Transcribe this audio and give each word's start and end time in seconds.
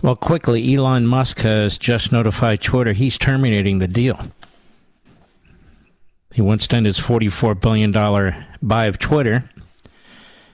Well, 0.00 0.16
quickly, 0.16 0.74
Elon 0.74 1.06
Musk 1.06 1.40
has 1.40 1.76
just 1.76 2.10
notified 2.10 2.62
Twitter 2.62 2.94
he's 2.94 3.18
terminating 3.18 3.80
the 3.80 3.88
deal. 3.88 4.18
He 6.32 6.40
wants 6.40 6.66
to 6.68 6.76
end 6.76 6.86
his 6.86 6.98
$44 6.98 7.60
billion 7.60 7.92
buy 8.62 8.86
of 8.86 8.98
Twitter. 8.98 9.50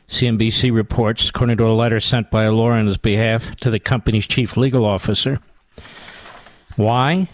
CNBC 0.08 0.74
reports, 0.74 1.28
according 1.28 1.58
to 1.58 1.68
a 1.68 1.70
letter 1.70 2.00
sent 2.00 2.28
by 2.28 2.42
a 2.42 2.50
lawyer 2.50 2.72
on 2.72 2.86
his 2.86 2.98
behalf 2.98 3.54
to 3.56 3.70
the 3.70 3.78
company's 3.78 4.26
chief 4.26 4.56
legal 4.56 4.84
officer. 4.84 5.38
Why? 6.74 7.28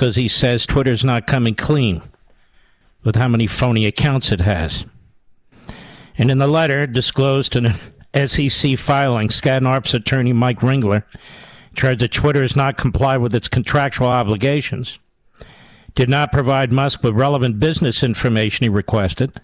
Because 0.00 0.16
he 0.16 0.28
says 0.28 0.64
Twitter's 0.64 1.04
not 1.04 1.26
coming 1.26 1.54
clean 1.54 2.00
with 3.04 3.16
how 3.16 3.28
many 3.28 3.46
phony 3.46 3.84
accounts 3.84 4.32
it 4.32 4.40
has. 4.40 4.86
And 6.16 6.30
in 6.30 6.38
the 6.38 6.46
letter 6.46 6.86
disclosed 6.86 7.54
in 7.54 7.66
an 8.14 8.26
SEC 8.28 8.78
filing, 8.78 9.28
Skadden 9.28 9.68
Arps 9.68 9.92
attorney 9.92 10.32
Mike 10.32 10.60
Ringler 10.60 11.04
charged 11.76 12.00
that 12.00 12.12
Twitter 12.12 12.40
has 12.40 12.56
not 12.56 12.78
complied 12.78 13.18
with 13.18 13.34
its 13.34 13.46
contractual 13.46 14.06
obligations, 14.06 14.98
did 15.94 16.08
not 16.08 16.32
provide 16.32 16.72
Musk 16.72 17.02
with 17.02 17.12
relevant 17.12 17.60
business 17.60 18.02
information 18.02 18.64
he 18.64 18.70
requested. 18.70 19.38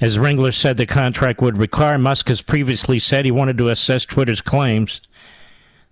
As 0.00 0.18
Ringler 0.18 0.54
said 0.54 0.76
the 0.76 0.86
contract 0.86 1.42
would 1.42 1.58
require, 1.58 1.98
Musk 1.98 2.28
has 2.28 2.42
previously 2.42 3.00
said 3.00 3.24
he 3.24 3.32
wanted 3.32 3.58
to 3.58 3.70
assess 3.70 4.04
Twitter's 4.04 4.40
claims 4.40 5.00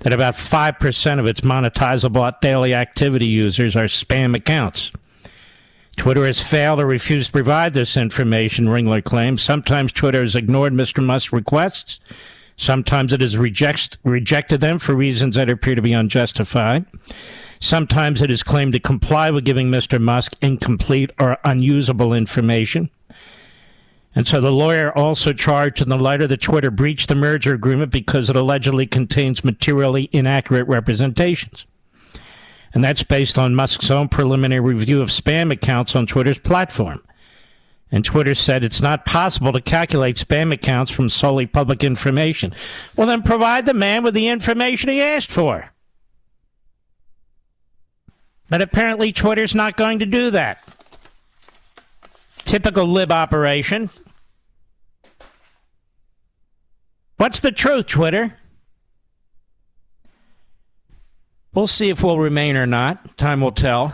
that 0.01 0.13
about 0.13 0.35
5% 0.35 1.19
of 1.19 1.27
its 1.27 1.41
monetizable 1.41 2.41
daily 2.41 2.75
activity 2.75 3.27
users 3.27 3.77
are 3.77 3.85
spam 3.85 4.37
accounts. 4.37 4.93
Twitter 5.97 6.25
has 6.25 6.41
failed 6.41 6.81
or 6.81 6.87
refused 6.87 7.27
to 7.27 7.33
provide 7.33 7.75
this 7.75 7.97
information, 7.97 8.67
Ringler 8.67 9.03
claims. 9.03 9.43
Sometimes 9.43 9.93
Twitter 9.93 10.23
has 10.23 10.37
ignored 10.37 10.73
Mr. 10.73 11.05
Musk's 11.05 11.33
requests. 11.33 11.99
Sometimes 12.57 13.13
it 13.13 13.21
has 13.21 13.37
rejects, 13.37 13.91
rejected 14.05 14.61
them 14.61 14.79
for 14.79 14.95
reasons 14.95 15.35
that 15.35 15.51
appear 15.51 15.75
to 15.75 15.83
be 15.83 15.93
unjustified. 15.93 16.87
Sometimes 17.61 18.23
it 18.23 18.31
has 18.31 18.45
claimed 18.45 18.75
to 18.75 18.81
comply 18.81 19.31
with 19.33 19.45
giving 19.45 19.69
Mr. 19.69 20.01
Musk 20.01 20.35
incomplete 20.41 21.11
or 21.19 21.39
unusable 21.45 22.15
information. 22.15 22.91
And 24.19 24.27
so 24.27 24.41
the 24.41 24.51
lawyer 24.51 24.91
also 24.99 25.33
charged 25.33 25.81
in 25.81 25.91
the 25.91 25.97
light 25.97 26.21
of 26.21 26.29
the 26.29 26.37
Twitter 26.37 26.73
breached 26.73 27.07
the 27.07 27.15
merger 27.15 27.55
agreement 27.55 27.93
because 27.93 28.29
it 28.29 28.35
allegedly 28.35 28.85
contains 28.85 29.45
materially 29.45 30.09
inaccurate 30.11 30.67
representations. 30.67 31.67
And 32.75 32.83
that's 32.83 33.05
based 33.05 33.39
on 33.39 33.55
Musk's 33.55 33.93
own 33.93 34.09
preliminary 34.09 34.75
review 34.75 35.03
of 35.03 35.11
spam 35.11 35.53
accounts 35.53 35.95
on 35.95 36.05
Twitter's 36.05 36.41
platform. 36.41 37.01
And 37.93 38.05
Twitter 38.05 38.35
said 38.35 38.65
it's 38.65 38.83
not 38.83 39.07
possible 39.07 39.53
to 39.53 39.61
calculate 39.61 40.17
spam 40.17 40.53
accounts 40.53 40.91
from 40.91 41.09
solely 41.09 41.47
public 41.47 41.85
information. 41.85 42.53
Well, 42.97 43.07
then 43.07 43.23
provide 43.23 43.67
the 43.67 43.73
man 43.73 44.03
with 44.03 44.15
the 44.15 44.27
information 44.27 44.89
he 44.89 45.01
asked 45.01 45.31
for. 45.31 45.71
But 48.49 48.63
apparently, 48.63 49.13
Twitter's 49.13 49.55
not 49.55 49.77
going 49.77 50.01
to 50.01 50.07
do 50.07 50.33
that. 50.33 50.65
Typical 52.45 52.85
lib 52.85 53.13
operation. 53.13 53.91
What's 57.19 57.41
the 57.41 57.51
truth, 57.51 57.87
Twitter? 57.87 58.39
We'll 61.53 61.67
see 61.67 61.91
if 61.91 62.01
we'll 62.01 62.21
remain 62.21 62.57
or 62.57 62.67
not. 62.67 63.19
Time 63.19 63.41
will 63.41 63.53
tell. 63.53 63.93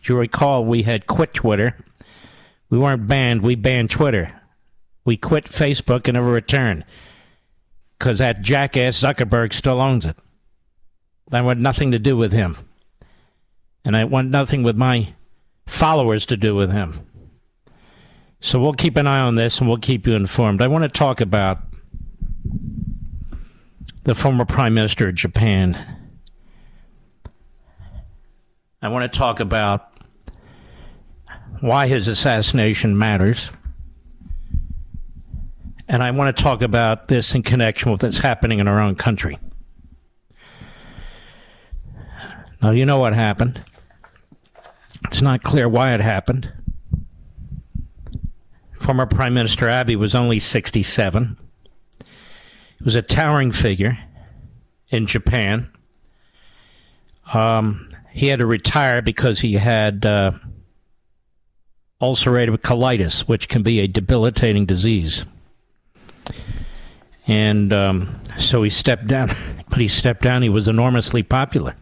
As 0.00 0.08
you 0.08 0.16
recall, 0.16 0.64
we 0.64 0.84
had 0.84 1.08
quit 1.08 1.34
Twitter. 1.34 1.76
We 2.70 2.78
weren't 2.78 3.08
banned, 3.08 3.42
we 3.42 3.56
banned 3.56 3.90
Twitter. 3.90 4.40
We 5.04 5.16
quit 5.16 5.46
Facebook 5.46 6.06
and 6.06 6.14
never 6.14 6.30
returned. 6.30 6.84
Because 7.98 8.18
that 8.18 8.40
jackass 8.40 9.02
Zuckerberg 9.02 9.52
still 9.52 9.80
owns 9.80 10.06
it. 10.06 10.16
I 11.32 11.40
want 11.40 11.58
nothing 11.58 11.90
to 11.90 11.98
do 11.98 12.16
with 12.16 12.30
him. 12.30 12.56
And 13.84 13.96
I 13.96 14.04
want 14.04 14.30
nothing 14.30 14.62
with 14.62 14.76
my 14.76 15.14
followers 15.66 16.24
to 16.26 16.36
do 16.36 16.54
with 16.54 16.70
him. 16.70 17.07
So 18.40 18.60
we'll 18.60 18.72
keep 18.72 18.96
an 18.96 19.06
eye 19.06 19.20
on 19.20 19.34
this 19.34 19.58
and 19.58 19.68
we'll 19.68 19.78
keep 19.78 20.06
you 20.06 20.14
informed. 20.14 20.62
I 20.62 20.68
want 20.68 20.84
to 20.84 20.88
talk 20.88 21.20
about 21.20 21.58
the 24.04 24.14
former 24.14 24.44
prime 24.44 24.74
minister 24.74 25.08
of 25.08 25.14
Japan. 25.16 25.76
I 28.80 28.88
want 28.88 29.10
to 29.10 29.18
talk 29.18 29.40
about 29.40 29.92
why 31.60 31.88
his 31.88 32.06
assassination 32.06 32.96
matters. 32.96 33.50
And 35.88 36.02
I 36.02 36.10
want 36.12 36.36
to 36.36 36.42
talk 36.42 36.62
about 36.62 37.08
this 37.08 37.34
in 37.34 37.42
connection 37.42 37.90
with 37.90 38.02
what's 38.02 38.18
happening 38.18 38.60
in 38.60 38.68
our 38.68 38.80
own 38.80 38.94
country. 38.94 39.38
Now, 42.62 42.70
you 42.70 42.86
know 42.86 42.98
what 42.98 43.14
happened. 43.14 43.64
It's 45.04 45.22
not 45.22 45.42
clear 45.42 45.68
why 45.68 45.94
it 45.94 46.00
happened. 46.00 46.52
Former 48.88 49.04
Prime 49.04 49.34
Minister 49.34 49.68
Abe 49.68 49.98
was 49.98 50.14
only 50.14 50.38
67. 50.38 51.36
He 51.98 52.04
was 52.82 52.94
a 52.94 53.02
towering 53.02 53.52
figure 53.52 53.98
in 54.88 55.06
Japan. 55.06 55.70
Um, 57.34 57.90
he 58.12 58.28
had 58.28 58.38
to 58.38 58.46
retire 58.46 59.02
because 59.02 59.40
he 59.40 59.56
had 59.56 60.06
uh, 60.06 60.30
ulcerative 62.00 62.56
colitis, 62.62 63.28
which 63.28 63.50
can 63.50 63.62
be 63.62 63.80
a 63.80 63.86
debilitating 63.86 64.64
disease. 64.64 65.26
And 67.26 67.74
um, 67.74 68.18
so 68.38 68.62
he 68.62 68.70
stepped 68.70 69.06
down. 69.06 69.28
But 69.68 69.82
he 69.82 69.88
stepped 69.88 70.22
down. 70.22 70.40
He 70.40 70.48
was 70.48 70.66
enormously 70.66 71.22
popular. 71.22 71.76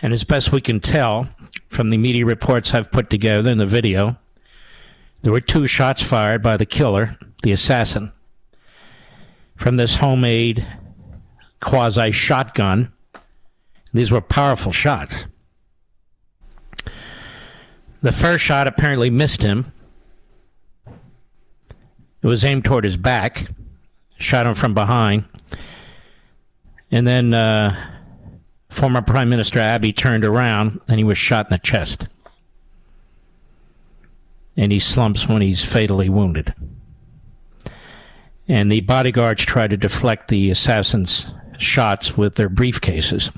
And 0.00 0.12
as 0.12 0.24
best 0.24 0.52
we 0.52 0.60
can 0.60 0.80
tell 0.80 1.28
from 1.68 1.90
the 1.90 1.98
media 1.98 2.24
reports 2.24 2.72
I've 2.72 2.92
put 2.92 3.10
together 3.10 3.50
in 3.50 3.58
the 3.58 3.66
video, 3.66 4.16
there 5.22 5.32
were 5.32 5.40
two 5.40 5.66
shots 5.66 6.02
fired 6.02 6.42
by 6.42 6.56
the 6.56 6.66
killer, 6.66 7.18
the 7.42 7.52
assassin, 7.52 8.12
from 9.56 9.76
this 9.76 9.96
homemade 9.96 10.64
quasi 11.60 12.12
shotgun. 12.12 12.92
These 13.92 14.12
were 14.12 14.20
powerful 14.20 14.70
shots. 14.70 15.24
The 18.00 18.12
first 18.12 18.44
shot 18.44 18.68
apparently 18.68 19.10
missed 19.10 19.42
him. 19.42 19.72
It 22.22 22.26
was 22.26 22.44
aimed 22.44 22.64
toward 22.64 22.84
his 22.84 22.96
back, 22.96 23.48
shot 24.18 24.46
him 24.46 24.54
from 24.54 24.74
behind. 24.74 25.24
And 26.90 27.06
then 27.06 27.34
uh, 27.34 27.97
former 28.68 29.02
Prime 29.02 29.28
Minister 29.28 29.60
Abe 29.60 29.94
turned 29.94 30.24
around 30.24 30.80
and 30.88 30.98
he 30.98 31.04
was 31.04 31.18
shot 31.18 31.46
in 31.46 31.50
the 31.50 31.58
chest. 31.58 32.06
And 34.56 34.72
he 34.72 34.78
slumps 34.78 35.28
when 35.28 35.42
he's 35.42 35.64
fatally 35.64 36.08
wounded. 36.08 36.54
And 38.48 38.72
the 38.72 38.80
bodyguards 38.80 39.44
try 39.44 39.68
to 39.68 39.76
deflect 39.76 40.28
the 40.28 40.50
assassin's 40.50 41.26
shots 41.58 42.16
with 42.16 42.36
their 42.36 42.48
briefcases. 42.48 43.30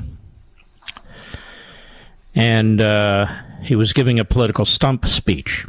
And 2.35 2.81
uh, 2.81 3.27
he 3.62 3.75
was 3.75 3.93
giving 3.93 4.19
a 4.21 4.25
political 4.25 4.65
stump 4.65 5.06
speech. 5.06 5.67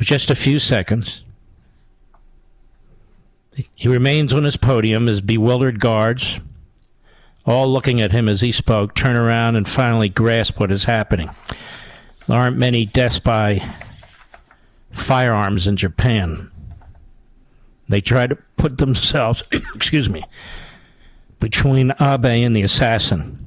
Just 0.00 0.30
a 0.30 0.34
few 0.34 0.58
seconds. 0.58 1.22
He 3.74 3.86
remains 3.88 4.32
on 4.32 4.42
his 4.42 4.56
podium 4.56 5.08
as 5.08 5.20
bewildered 5.20 5.78
guards, 5.78 6.40
all 7.46 7.70
looking 7.70 8.00
at 8.00 8.12
him 8.12 8.28
as 8.28 8.40
he 8.40 8.52
spoke, 8.52 8.94
turn 8.94 9.16
around 9.16 9.56
and 9.56 9.68
finally 9.68 10.08
grasp 10.08 10.58
what 10.58 10.72
is 10.72 10.84
happening. 10.84 11.30
There 12.26 12.38
aren't 12.38 12.56
many 12.56 12.86
deaths 12.86 13.18
by 13.18 13.74
firearms 14.92 15.66
in 15.66 15.76
Japan. 15.76 16.50
They 17.88 18.00
try 18.00 18.26
to 18.26 18.38
put 18.56 18.78
themselves, 18.78 19.42
excuse 19.74 20.08
me, 20.08 20.24
between 21.38 21.92
Abe 22.00 22.24
and 22.24 22.56
the 22.56 22.62
assassin. 22.62 23.46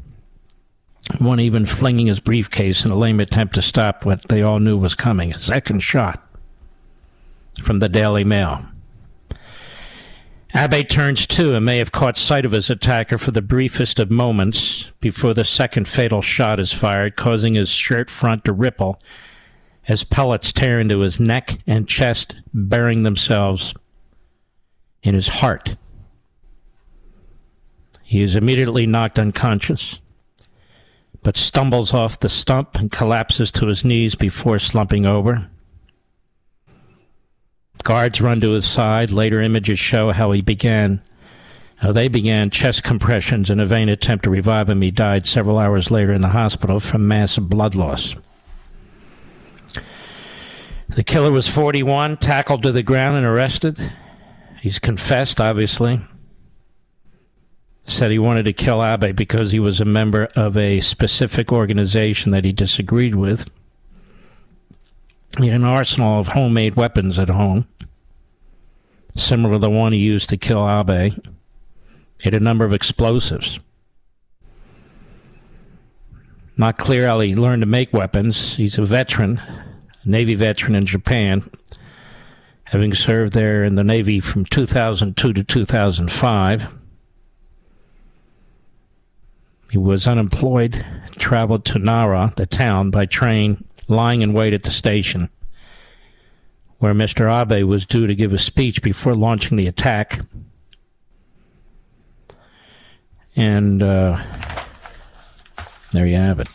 One 1.19 1.39
even 1.39 1.65
flinging 1.65 2.07
his 2.07 2.19
briefcase 2.19 2.85
in 2.85 2.91
a 2.91 2.95
lame 2.95 3.19
attempt 3.19 3.55
to 3.55 3.61
stop 3.61 4.05
what 4.05 4.27
they 4.27 4.43
all 4.43 4.59
knew 4.59 4.77
was 4.77 4.93
coming. 4.93 5.31
A 5.31 5.37
second 5.39 5.79
shot 5.79 6.21
from 7.63 7.79
the 7.79 7.89
Daily 7.89 8.23
Mail. 8.23 8.65
Abe 10.55 10.87
turns 10.87 11.27
to 11.27 11.55
and 11.55 11.65
may 11.65 11.77
have 11.77 11.91
caught 11.91 12.17
sight 12.17 12.45
of 12.45 12.53
his 12.53 12.69
attacker 12.69 13.17
for 13.17 13.31
the 13.31 13.41
briefest 13.41 13.99
of 13.99 14.09
moments 14.09 14.91
before 15.01 15.33
the 15.33 15.43
second 15.43 15.87
fatal 15.87 16.21
shot 16.21 16.59
is 16.59 16.71
fired, 16.71 17.15
causing 17.15 17.55
his 17.55 17.69
shirt 17.69 18.09
front 18.09 18.45
to 18.45 18.53
ripple 18.53 19.01
as 19.87 20.03
pellets 20.03 20.51
tear 20.51 20.79
into 20.79 20.99
his 20.99 21.19
neck 21.19 21.59
and 21.67 21.87
chest, 21.87 22.37
burying 22.53 23.03
themselves 23.03 23.73
in 25.03 25.13
his 25.13 25.27
heart. 25.27 25.75
He 28.03 28.21
is 28.21 28.35
immediately 28.35 28.85
knocked 28.85 29.19
unconscious, 29.19 29.99
but 31.23 31.35
stumbles 31.35 31.93
off 31.93 32.19
the 32.19 32.29
stump 32.29 32.75
and 32.75 32.89
collapses 32.89 33.51
to 33.51 33.67
his 33.67 33.83
knees 33.83 34.15
before 34.15 34.59
slumping 34.59 35.05
over. 35.05 35.49
Guards 37.83 38.21
run 38.21 38.41
to 38.41 38.51
his 38.51 38.65
side. 38.65 39.11
Later 39.11 39.41
images 39.41 39.79
show 39.79 40.11
how 40.11 40.31
he 40.31 40.41
began, 40.41 41.01
how 41.77 41.91
they 41.91 42.07
began 42.07 42.49
chest 42.49 42.83
compressions 42.83 43.49
in 43.49 43.59
a 43.59 43.65
vain 43.65 43.89
attempt 43.89 44.23
to 44.25 44.29
revive 44.29 44.69
him. 44.69 44.81
He 44.81 44.91
died 44.91 45.25
several 45.25 45.57
hours 45.57 45.89
later 45.89 46.13
in 46.13 46.21
the 46.21 46.29
hospital 46.29 46.79
from 46.79 47.07
massive 47.07 47.49
blood 47.49 47.75
loss. 47.75 48.15
The 50.89 51.03
killer 51.03 51.31
was 51.31 51.47
41, 51.47 52.17
tackled 52.17 52.63
to 52.63 52.71
the 52.71 52.83
ground 52.83 53.17
and 53.17 53.25
arrested. 53.25 53.77
He's 54.61 54.79
confessed, 54.79 55.39
obviously. 55.39 56.01
Said 57.85 58.11
he 58.11 58.19
wanted 58.19 58.43
to 58.43 58.53
kill 58.53 58.83
Abe 58.83 59.15
because 59.15 59.51
he 59.51 59.59
was 59.59 59.79
a 59.79 59.85
member 59.85 60.25
of 60.35 60.57
a 60.57 60.79
specific 60.81 61.51
organization 61.51 62.31
that 62.31 62.43
he 62.43 62.51
disagreed 62.51 63.15
with. 63.15 63.49
An 65.39 65.63
arsenal 65.63 66.19
of 66.19 66.29
homemade 66.29 66.75
weapons 66.75 67.19
at 67.19 67.29
home, 67.29 67.67
similar 69.15 69.53
to 69.53 69.59
the 69.59 69.69
one 69.69 69.93
he 69.93 69.99
used 69.99 70.29
to 70.29 70.37
kill 70.37 70.67
Abe. 70.67 71.13
Had 72.23 72.33
a 72.33 72.39
number 72.39 72.65
of 72.65 72.73
explosives. 72.73 73.59
Not 76.57 76.79
clear 76.79 77.05
how 77.05 77.19
he 77.19 77.35
learned 77.35 77.61
to 77.61 77.67
make 77.67 77.93
weapons. 77.93 78.55
He's 78.55 78.79
a 78.79 78.85
veteran, 78.85 79.39
Navy 80.03 80.33
veteran 80.33 80.73
in 80.73 80.87
Japan, 80.87 81.47
having 82.63 82.95
served 82.95 83.33
there 83.33 83.63
in 83.63 83.75
the 83.75 83.83
Navy 83.83 84.19
from 84.19 84.43
2002 84.43 85.33
to 85.33 85.43
2005. 85.43 86.75
He 89.69 89.77
was 89.77 90.07
unemployed, 90.07 90.83
traveled 91.11 91.63
to 91.65 91.77
Nara, 91.77 92.33
the 92.35 92.47
town, 92.47 92.89
by 92.89 93.05
train 93.05 93.63
lying 93.87 94.21
in 94.21 94.33
wait 94.33 94.53
at 94.53 94.63
the 94.63 94.71
station 94.71 95.29
where 96.79 96.93
Mr. 96.93 97.29
Abe 97.31 97.67
was 97.67 97.85
due 97.85 98.07
to 98.07 98.15
give 98.15 98.33
a 98.33 98.37
speech 98.37 98.81
before 98.81 99.15
launching 99.15 99.57
the 99.57 99.67
attack. 99.67 100.19
And 103.35 103.81
uh, 103.81 104.21
there 105.91 106.05
you 106.05 106.15
have 106.15 106.39
it. 106.39 106.47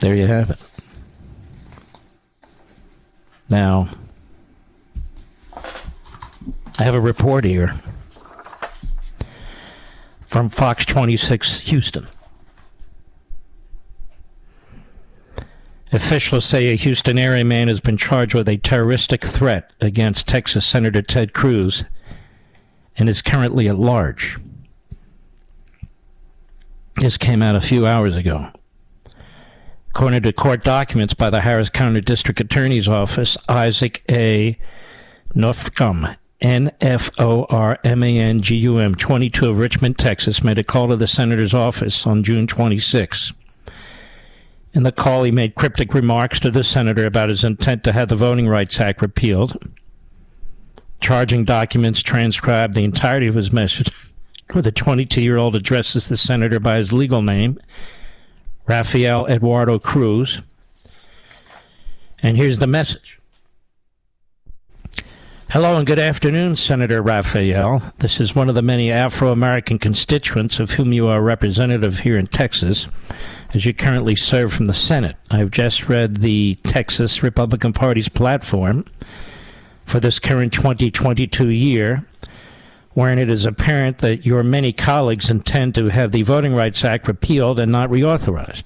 There 0.00 0.16
you 0.16 0.26
have 0.26 0.50
it. 0.50 0.58
Now, 3.48 3.88
I 6.78 6.82
have 6.84 6.94
a 6.94 7.00
report 7.00 7.44
here 7.44 7.80
from 10.20 10.48
Fox 10.48 10.84
26 10.84 11.60
Houston. 11.60 12.06
Officials 15.90 16.44
say 16.44 16.66
a 16.66 16.76
Houston 16.76 17.18
area 17.18 17.44
man 17.44 17.68
has 17.68 17.80
been 17.80 17.96
charged 17.96 18.34
with 18.34 18.48
a 18.48 18.58
terroristic 18.58 19.24
threat 19.24 19.72
against 19.80 20.28
Texas 20.28 20.66
Senator 20.66 21.00
Ted 21.00 21.32
Cruz 21.32 21.84
and 22.98 23.08
is 23.08 23.22
currently 23.22 23.68
at 23.68 23.76
large. 23.76 24.38
This 26.96 27.16
came 27.16 27.42
out 27.42 27.56
a 27.56 27.60
few 27.60 27.86
hours 27.86 28.16
ago. 28.16 28.48
According 29.90 30.22
to 30.24 30.32
court 30.32 30.62
documents 30.62 31.14
by 31.14 31.30
the 31.30 31.40
Harris 31.40 31.70
County 31.70 32.00
District 32.00 32.38
Attorney's 32.38 32.88
Office, 32.88 33.38
Isaac 33.48 34.04
A. 34.10 34.58
Nformangum, 35.34 36.16
N 36.40 36.70
F 36.80 37.10
O 37.18 37.44
R 37.44 37.78
M 37.82 38.02
A 38.02 38.18
N 38.18 38.40
G 38.40 38.56
U 38.56 38.78
M, 38.78 38.94
22 38.94 39.48
of 39.48 39.58
Richmond, 39.58 39.98
Texas, 39.98 40.44
made 40.44 40.58
a 40.58 40.64
call 40.64 40.88
to 40.88 40.96
the 40.96 41.08
senator's 41.08 41.54
office 41.54 42.06
on 42.06 42.22
June 42.22 42.46
26. 42.46 43.32
In 44.74 44.82
the 44.82 44.92
call, 44.92 45.22
he 45.22 45.30
made 45.30 45.54
cryptic 45.54 45.94
remarks 45.94 46.38
to 46.40 46.50
the 46.50 46.62
senator 46.62 47.06
about 47.06 47.30
his 47.30 47.42
intent 47.42 47.84
to 47.84 47.92
have 47.92 48.08
the 48.08 48.16
Voting 48.16 48.48
Rights 48.48 48.78
Act 48.80 49.00
repealed. 49.00 49.70
Charging 51.00 51.44
documents 51.44 52.02
transcribed 52.02 52.74
the 52.74 52.84
entirety 52.84 53.28
of 53.28 53.34
his 53.34 53.52
message, 53.52 53.90
where 54.52 54.62
the 54.62 54.72
22 54.72 55.22
year 55.22 55.38
old 55.38 55.56
addresses 55.56 56.08
the 56.08 56.16
senator 56.16 56.60
by 56.60 56.76
his 56.76 56.92
legal 56.92 57.22
name, 57.22 57.58
Rafael 58.66 59.26
Eduardo 59.26 59.78
Cruz. 59.78 60.42
And 62.20 62.36
here's 62.36 62.58
the 62.58 62.66
message. 62.66 63.18
Hello 65.50 65.78
and 65.78 65.86
good 65.86 65.98
afternoon, 65.98 66.56
Senator 66.56 67.00
Rafael. 67.00 67.94
This 68.00 68.20
is 68.20 68.34
one 68.34 68.50
of 68.50 68.54
the 68.54 68.60
many 68.60 68.92
Afro 68.92 69.32
American 69.32 69.78
constituents 69.78 70.60
of 70.60 70.72
whom 70.72 70.92
you 70.92 71.06
are 71.06 71.22
representative 71.22 72.00
here 72.00 72.18
in 72.18 72.26
Texas 72.26 72.86
as 73.54 73.64
you 73.64 73.72
currently 73.72 74.14
serve 74.14 74.52
from 74.52 74.66
the 74.66 74.74
Senate. 74.74 75.16
I've 75.30 75.50
just 75.50 75.88
read 75.88 76.18
the 76.18 76.56
Texas 76.64 77.22
Republican 77.22 77.72
Party's 77.72 78.08
platform 78.08 78.84
for 79.86 80.00
this 80.00 80.18
current 80.18 80.52
2022 80.52 81.48
year, 81.48 82.04
wherein 82.92 83.18
it 83.18 83.30
is 83.30 83.46
apparent 83.46 83.98
that 83.98 84.26
your 84.26 84.42
many 84.42 84.72
colleagues 84.72 85.30
intend 85.30 85.74
to 85.76 85.88
have 85.88 86.12
the 86.12 86.22
Voting 86.22 86.54
Rights 86.54 86.84
Act 86.84 87.08
repealed 87.08 87.58
and 87.58 87.72
not 87.72 87.88
reauthorized. 87.88 88.64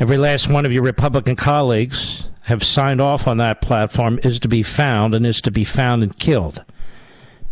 Every 0.00 0.16
last 0.16 0.48
one 0.48 0.64
of 0.64 0.72
your 0.72 0.82
Republican 0.82 1.36
colleagues 1.36 2.28
have 2.42 2.62
signed 2.62 3.00
off 3.00 3.26
on 3.26 3.38
that 3.38 3.60
platform 3.60 4.20
is 4.22 4.40
to 4.40 4.48
be 4.48 4.62
found 4.62 5.14
and 5.14 5.26
is 5.26 5.40
to 5.42 5.50
be 5.50 5.64
found 5.64 6.02
and 6.02 6.18
killed, 6.18 6.64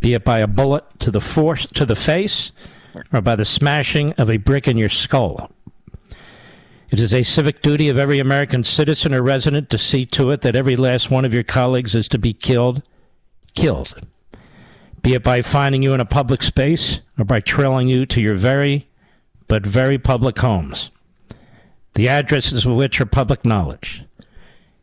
be 0.00 0.14
it 0.14 0.24
by 0.24 0.38
a 0.38 0.46
bullet 0.46 0.84
to 1.00 1.10
the 1.10 1.20
force 1.20 1.66
to 1.66 1.84
the 1.84 1.96
face 1.96 2.52
or 3.12 3.20
by 3.20 3.36
the 3.36 3.44
smashing 3.44 4.12
of 4.14 4.30
a 4.30 4.36
brick 4.36 4.68
in 4.68 4.76
your 4.76 4.88
skull. 4.88 5.50
It 6.90 7.00
is 7.00 7.12
a 7.12 7.22
civic 7.24 7.62
duty 7.62 7.88
of 7.88 7.98
every 7.98 8.18
American 8.18 8.62
citizen 8.62 9.14
or 9.14 9.22
resident 9.22 9.70
to 9.70 9.78
see 9.78 10.06
to 10.06 10.30
it 10.30 10.42
that 10.42 10.54
every 10.54 10.76
last 10.76 11.10
one 11.10 11.24
of 11.24 11.34
your 11.34 11.42
colleagues 11.42 11.94
is 11.94 12.08
to 12.08 12.18
be 12.18 12.32
killed, 12.32 12.82
killed. 13.54 14.06
Be 15.02 15.14
it 15.14 15.22
by 15.22 15.42
finding 15.42 15.82
you 15.82 15.92
in 15.92 16.00
a 16.00 16.04
public 16.04 16.42
space 16.42 17.00
or 17.18 17.24
by 17.24 17.40
trailing 17.40 17.88
you 17.88 18.06
to 18.06 18.22
your 18.22 18.36
very, 18.36 18.88
but 19.48 19.66
very 19.66 19.98
public 19.98 20.38
homes, 20.38 20.90
the 21.94 22.08
addresses 22.08 22.64
of 22.64 22.74
which 22.74 23.00
are 23.00 23.06
public 23.06 23.44
knowledge. 23.44 24.04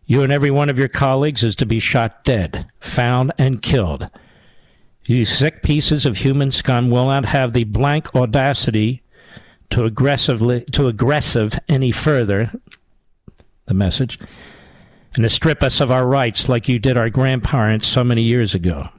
You 0.05 0.21
and 0.21 0.33
every 0.33 0.51
one 0.51 0.69
of 0.69 0.77
your 0.77 0.89
colleagues 0.89 1.43
is 1.43 1.55
to 1.55 1.65
be 1.65 1.79
shot 1.79 2.25
dead, 2.25 2.67
found, 2.81 3.31
and 3.37 3.61
killed. 3.61 4.09
You 5.05 5.25
sick 5.25 5.63
pieces 5.63 6.05
of 6.05 6.17
human 6.17 6.51
scum 6.51 6.89
will 6.89 7.07
not 7.07 7.25
have 7.25 7.53
the 7.53 7.63
blank 7.63 8.15
audacity 8.15 9.01
to 9.71 9.85
aggressively 9.85 10.61
to 10.73 10.87
aggressive 10.87 11.57
any 11.67 11.91
further 11.91 12.51
the 13.65 13.73
message 13.73 14.19
and 15.15 15.23
to 15.23 15.29
strip 15.29 15.63
us 15.63 15.79
of 15.79 15.91
our 15.91 16.05
rights 16.05 16.47
like 16.47 16.69
you 16.69 16.77
did 16.77 16.97
our 16.97 17.09
grandparents 17.09 17.87
so 17.87 18.03
many 18.03 18.21
years 18.21 18.53
ago. 18.53 18.89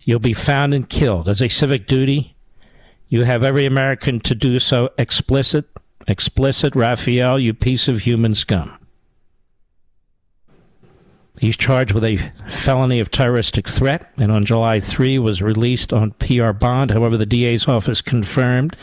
You'll 0.00 0.18
be 0.18 0.32
found 0.32 0.74
and 0.74 0.88
killed 0.88 1.28
as 1.28 1.40
a 1.40 1.48
civic 1.48 1.86
duty. 1.86 2.36
You 3.08 3.24
have 3.24 3.44
every 3.44 3.66
American 3.66 4.20
to 4.20 4.34
do 4.34 4.58
so 4.58 4.90
explicit, 4.98 5.66
explicit, 6.08 6.74
Raphael, 6.74 7.38
you 7.38 7.54
piece 7.54 7.88
of 7.88 8.00
human 8.00 8.34
scum. 8.34 8.76
He's 11.38 11.56
charged 11.56 11.92
with 11.92 12.04
a 12.04 12.18
felony 12.48 13.00
of 13.00 13.10
terroristic 13.10 13.66
threat 13.68 14.12
and 14.18 14.30
on 14.30 14.44
July 14.44 14.80
3 14.80 15.18
was 15.18 15.42
released 15.42 15.92
on 15.92 16.12
PR 16.12 16.52
bond. 16.52 16.90
However, 16.90 17.16
the 17.16 17.26
DA's 17.26 17.66
office 17.66 18.02
confirmed 18.02 18.76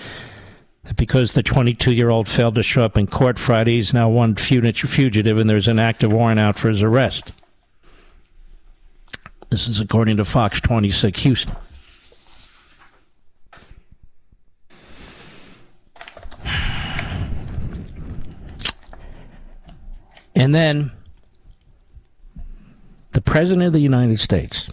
that 0.84 0.98
because 0.98 1.34
the 1.34 1.44
22 1.44 1.94
year 1.94 2.10
old 2.10 2.28
failed 2.28 2.56
to 2.56 2.64
show 2.64 2.84
up 2.84 2.98
in 2.98 3.08
court 3.08 3.38
Friday, 3.38 3.76
he's 3.76 3.94
now 3.94 4.10
one 4.10 4.36
fugitive 4.36 5.38
and 5.38 5.50
there's 5.50 5.68
an 5.68 5.80
active 5.80 6.12
warrant 6.12 6.40
out 6.40 6.58
for 6.58 6.70
his 6.70 6.82
arrest. 6.82 7.34
This 9.50 9.68
is 9.68 9.80
according 9.80 10.18
to 10.18 10.26
Fox 10.26 10.60
26 10.62 11.22
Houston. 11.22 11.56
And 20.36 20.56
then 20.56 20.92
the 23.12 23.22
President 23.22 23.64
of 23.64 23.74
the 23.74 23.80
United 23.80 24.20
States, 24.20 24.70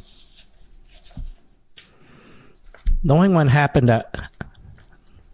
knowing 3.02 3.32
what 3.32 3.48
happened 3.48 3.88
to 3.88 4.04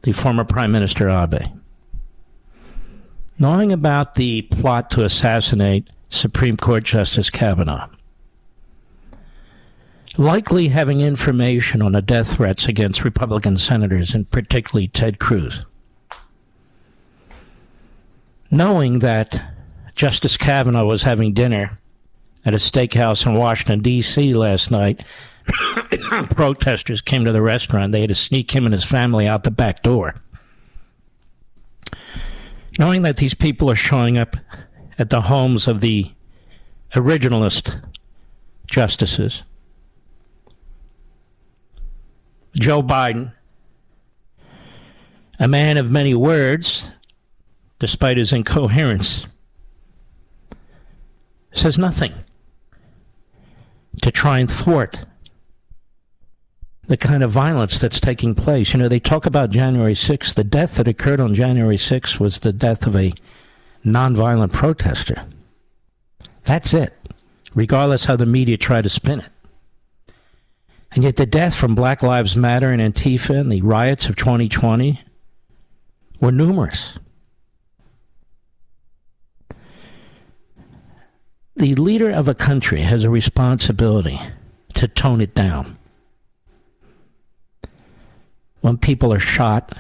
the 0.03 0.13
former 0.13 0.45
Prime 0.45 0.73
Minister 0.73 1.09
Abe, 1.09 1.43
knowing 3.39 3.73
about 3.73 4.15
the 4.15 4.43
plot 4.43 4.91
to 4.91 5.05
assassinate 5.05 5.91
Supreme 6.11 6.57
Court 6.57 6.85
Justice 6.85 7.31
Kavanaugh, 7.31 7.89
likely 10.17 10.69
having 10.69 11.01
information 11.01 11.83
on 11.83 11.93
the 11.93 12.03
death 12.03 12.35
threats 12.35 12.69
against 12.69 13.05
Republican 13.05 13.57
senators, 13.57 14.15
and 14.15 14.31
particularly 14.31 14.89
Ted 14.89 15.19
Cruz. 15.19 15.65
Knowing 18.51 18.99
that 18.99 19.43
Justice 19.95 20.37
Kavanaugh 20.37 20.85
was 20.85 21.05
having 21.05 21.33
dinner 21.33 21.79
at 22.45 22.55
a 22.55 22.59
steakhouse 22.59 23.25
in 23.27 23.35
Washington, 23.35 23.81
D.C. 23.81 24.35
last 24.35 24.71
night, 24.71 25.05
protesters 26.31 27.01
came 27.01 27.25
to 27.25 27.33
the 27.33 27.43
restaurant. 27.43 27.93
They 27.93 28.01
had 28.01 28.09
to 28.09 28.15
sneak 28.15 28.51
him 28.51 28.65
and 28.65 28.73
his 28.73 28.85
family 28.85 29.29
out 29.29 29.45
the 29.45 29.51
back 29.51 29.83
door. 29.83 30.15
Knowing 32.79 33.03
that 33.03 33.19
these 33.19 33.35
people 33.35 33.71
are 33.71 33.77
showing 33.77 34.19
up 34.19 34.37
at 34.99 35.11
the 35.11 35.23
homes 35.23 35.69
of 35.69 35.81
the 35.81 36.11
originalist 36.95 37.81
justices, 38.67 39.43
Joe 42.55 42.83
Biden, 42.83 43.33
a 45.39 45.49
man 45.49 45.77
of 45.77 45.91
many 45.91 46.15
words, 46.15 46.93
despite 47.79 48.17
his 48.17 48.33
incoherence, 48.33 49.27
says 51.53 51.79
nothing 51.79 52.13
to 54.03 54.11
try 54.11 54.39
and 54.39 54.51
thwart 54.51 55.07
the 56.89 56.97
kind 56.97 57.23
of 57.23 57.31
violence 57.31 57.79
that's 57.79 58.01
taking 58.01 58.35
place. 58.35 58.73
You 58.73 58.81
know, 58.81 58.89
they 58.89 59.01
talk 59.01 59.25
about 59.25 59.51
January 59.51 59.95
6th. 59.95 60.35
The 60.35 60.45
death 60.45 60.75
that 60.75 60.89
occurred 60.89 61.21
on 61.21 61.35
January 61.35 61.77
6th 61.77 62.19
was 62.21 62.41
the 62.41 62.53
death 62.53 62.87
of 62.87 62.95
a 62.97 63.15
nonviolent 63.85 64.53
protester. 64.53 65.25
That's 66.45 66.75
it, 66.75 66.93
regardless 67.55 68.05
how 68.05 68.17
the 68.17 68.27
media 68.27 68.57
try 68.57 68.83
to 68.83 68.89
spin 68.89 69.21
it. 69.21 69.31
And 70.91 71.05
yet, 71.05 71.17
the 71.17 71.25
death 71.25 71.55
from 71.55 71.75
Black 71.75 72.03
Lives 72.03 72.37
Matter 72.37 72.71
and 72.71 72.83
Antifa 72.83 73.41
and 73.41 73.51
the 73.51 73.63
riots 73.63 74.07
of 74.07 74.17
2020 74.17 75.01
were 76.21 76.33
numerous. 76.33 76.99
The 81.63 81.77
leader 81.77 82.11
of 82.11 82.27
a 82.27 82.35
country 82.35 82.83
has 82.83 83.05
a 83.05 83.09
responsibility 83.09 84.21
to 84.75 84.89
tone 84.89 85.21
it 85.21 85.33
down. 85.33 85.79
When 88.63 88.77
people 88.77 89.13
are 89.13 89.21
shot, 89.21 89.73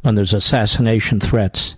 when 0.00 0.14
there's 0.14 0.32
assassination 0.32 1.20
threats, 1.20 1.76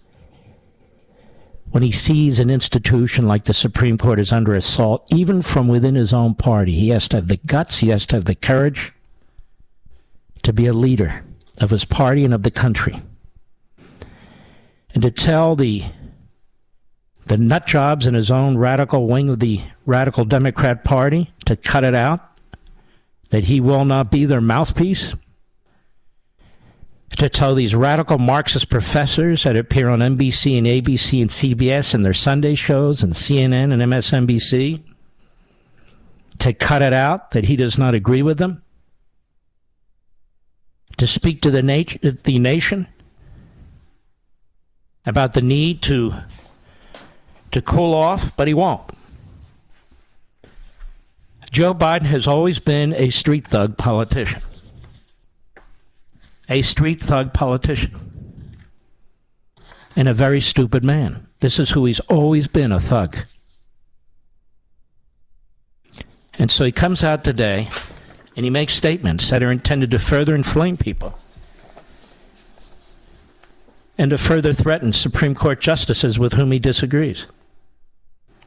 when 1.73 1.83
he 1.83 1.91
sees 1.91 2.39
an 2.39 2.49
institution 2.49 3.27
like 3.27 3.47
the 3.47 3.55
Supreme 3.55 3.99
Court 3.99 4.21
is 4.21 4.31
under 4.31 4.55
assault, 4.55 5.05
even 5.13 5.43
from 5.43 5.67
within 5.67 5.97
his 5.97 6.13
own 6.13 6.37
party, 6.37 6.77
he 6.77 6.91
has 6.91 7.09
to 7.09 7.17
have 7.17 7.27
the 7.27 7.39
guts, 7.39 7.79
he 7.79 7.89
has 7.89 8.07
to 8.07 8.15
have 8.15 8.27
the 8.27 8.37
courage 8.37 8.93
to 10.45 10.53
be 10.53 10.67
a 10.67 10.73
leader 10.73 11.25
of 11.61 11.71
his 11.71 11.85
party 11.85 12.25
and 12.25 12.35
of 12.35 12.45
the 12.45 12.53
country. 12.53 13.03
And 14.91 15.03
to 15.03 15.11
tell 15.11 15.57
the 15.57 15.87
the 17.27 17.39
nut 17.39 17.67
jobs 17.67 18.07
in 18.07 18.15
his 18.15 18.31
own 18.31 18.59
radical 18.59 19.07
wing 19.07 19.29
of 19.29 19.41
the 19.41 19.63
radical 19.87 20.25
Democrat 20.25 20.85
Party 20.85 21.33
to 21.47 21.57
cut 21.57 21.85
it 21.85 21.95
out, 21.95 22.21
that 23.31 23.45
he 23.45 23.61
will 23.61 23.85
not 23.85 24.11
be 24.11 24.25
their 24.25 24.41
mouthpiece, 24.41 25.15
to 27.17 27.29
tell 27.29 27.55
these 27.55 27.75
radical 27.75 28.19
Marxist 28.19 28.69
professors 28.69 29.45
that 29.45 29.57
appear 29.57 29.89
on 29.89 30.01
NBC 30.01 30.59
and 30.59 30.67
ABC 30.67 31.21
and 31.21 31.31
CBS 31.31 31.95
and 31.95 32.05
their 32.05 32.13
Sunday 32.13 32.55
shows 32.55 33.03
and 33.03 33.13
CNN 33.13 33.73
and 33.73 33.81
MSNBC 33.81 34.83
to 36.39 36.53
cut 36.53 36.83
it 36.83 36.93
out, 36.93 37.31
that 37.31 37.45
he 37.45 37.57
does 37.57 37.79
not 37.79 37.95
agree 37.95 38.23
with 38.23 38.39
them, 38.39 38.63
to 40.97 41.07
speak 41.07 41.41
to 41.43 41.51
the, 41.51 41.63
nat- 41.63 42.23
the 42.25 42.39
nation 42.39 42.89
about 45.07 45.35
the 45.35 45.43
need 45.43 45.81
to 45.83 46.15
to 47.55 47.63
cool 47.63 47.95
off, 47.95 48.37
but 48.37 48.47
he 48.47 48.55
won't. 48.55 48.83
Joe 51.51 51.73
Biden 51.73 52.03
has 52.03 52.27
always 52.27 52.59
been 52.59 52.93
a 52.95 53.11
street 53.11 53.47
thug 53.47 53.77
politician 53.79 54.43
a 56.49 56.63
street 56.63 57.01
thug 57.01 57.33
politician 57.33 58.57
and 59.97 60.09
a 60.09 60.15
very 60.15 60.41
stupid 60.41 60.85
man. 60.85 61.27
This 61.41 61.59
is 61.59 61.71
who 61.71 61.87
he's 61.87 62.01
always 62.01 62.49
been 62.49 62.73
a 62.73 62.81
thug. 62.81 63.17
And 66.39 66.51
so 66.51 66.65
he 66.65 66.73
comes 66.73 67.03
out 67.03 67.25
today 67.25 67.71
and 68.37 68.45
he 68.45 68.51
makes 68.51 68.75
statements 68.75 69.31
that 69.31 69.43
are 69.43 69.53
intended 69.53 69.91
to 69.93 69.99
further 69.99 70.35
inflame 70.35 70.77
people 70.77 71.19
and 73.97 74.11
to 74.11 74.19
further 74.19 74.53
threaten 74.53 74.93
Supreme 74.93 75.35
Court 75.35 75.61
justices 75.61 76.19
with 76.19 76.33
whom 76.33 76.51
he 76.51 76.59
disagrees. 76.59 77.27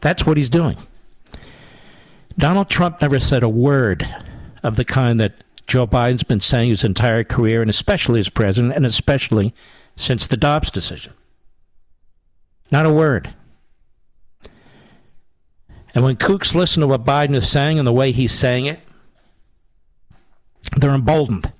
That's 0.01 0.25
what 0.25 0.37
he's 0.37 0.49
doing. 0.49 0.77
Donald 2.37 2.69
Trump 2.69 3.01
never 3.01 3.19
said 3.19 3.43
a 3.43 3.49
word 3.49 4.07
of 4.63 4.75
the 4.75 4.85
kind 4.85 5.19
that 5.19 5.43
Joe 5.65 5.87
Biden's 5.87 6.23
been 6.23 6.39
saying 6.39 6.69
his 6.69 6.83
entire 6.83 7.23
career, 7.23 7.61
and 7.61 7.69
especially 7.69 8.19
as 8.19 8.29
president, 8.29 8.75
and 8.75 8.85
especially 8.85 9.53
since 9.95 10.27
the 10.27 10.37
Dobbs 10.37 10.71
decision. 10.71 11.13
Not 12.71 12.85
a 12.85 12.93
word. 12.93 13.33
And 15.93 16.03
when 16.03 16.15
kooks 16.15 16.53
listen 16.53 16.81
to 16.81 16.87
what 16.87 17.05
Biden 17.05 17.35
is 17.35 17.49
saying 17.49 17.79
and 17.79 17.87
the 17.87 17.93
way 17.93 18.11
he's 18.11 18.31
saying 18.31 18.67
it, 18.67 18.79
they're 20.75 20.93
emboldened. 20.93 21.51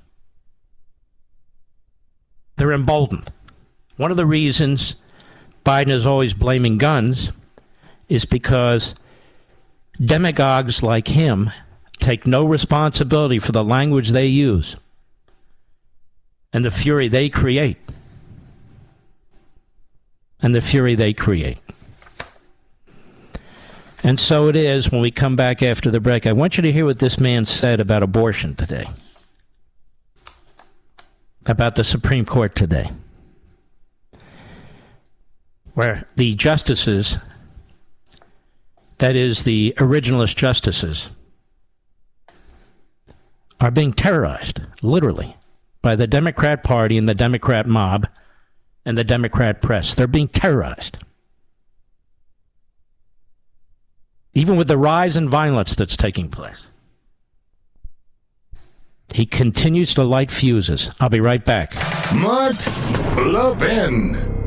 They're 2.57 2.73
emboldened. 2.73 3.31
One 3.95 4.11
of 4.11 4.17
the 4.17 4.25
reasons 4.25 4.95
Biden 5.65 5.89
is 5.89 6.05
always 6.05 6.33
blaming 6.33 6.77
guns 6.77 7.31
is 8.09 8.25
because 8.25 8.95
demagogues 9.99 10.83
like 10.83 11.07
him 11.07 11.51
take 11.99 12.27
no 12.27 12.45
responsibility 12.45 13.39
for 13.39 13.51
the 13.51 13.63
language 13.63 14.09
they 14.09 14.27
use 14.27 14.75
and 16.53 16.63
the 16.63 16.71
fury 16.71 17.07
they 17.07 17.29
create. 17.29 17.77
and 20.41 20.53
the 20.53 20.61
fury 20.61 20.95
they 20.95 21.13
create. 21.13 21.61
And 24.03 24.19
so 24.19 24.47
it 24.47 24.55
is 24.55 24.91
when 24.91 25.01
we 25.01 25.11
come 25.11 25.35
back 25.35 25.63
after 25.63 25.89
the 25.89 25.99
break. 25.99 26.27
I 26.27 26.31
want 26.33 26.57
you 26.57 26.63
to 26.63 26.71
hear 26.71 26.85
what 26.85 26.99
this 26.99 27.19
man 27.19 27.45
said 27.45 27.79
about 27.79 28.03
abortion 28.03 28.55
today, 28.55 28.87
about 31.47 31.75
the 31.75 31.83
Supreme 31.83 32.23
Court 32.23 32.55
today, 32.55 32.91
where 35.73 36.07
the 36.15 36.35
justices, 36.35 37.17
that 38.99 39.15
is, 39.15 39.43
the 39.43 39.73
originalist 39.77 40.35
justices, 40.35 41.07
are 43.59 43.71
being 43.71 43.93
terrorized, 43.93 44.61
literally, 44.81 45.35
by 45.81 45.95
the 45.95 46.07
Democrat 46.07 46.63
Party 46.63 46.97
and 46.97 47.07
the 47.07 47.15
Democrat 47.15 47.65
mob 47.65 48.07
and 48.85 48.97
the 48.97 49.03
Democrat 49.03 49.61
press. 49.61 49.95
They're 49.95 50.07
being 50.07 50.27
terrorized. 50.27 50.97
even 54.37 54.55
with 54.55 54.67
the 54.67 54.77
rise 54.77 55.17
in 55.17 55.27
violence 55.27 55.75
that's 55.75 55.97
taking 55.97 56.29
place. 56.29 56.59
He 59.11 59.25
continues 59.25 59.95
to 59.95 60.03
light 60.03 60.29
fuses. 60.29 60.91
I'll 60.99 61.09
be 61.09 61.19
right 61.19 61.43
back. 61.43 61.73
Mark 62.13 62.55
Levin. 63.17 64.46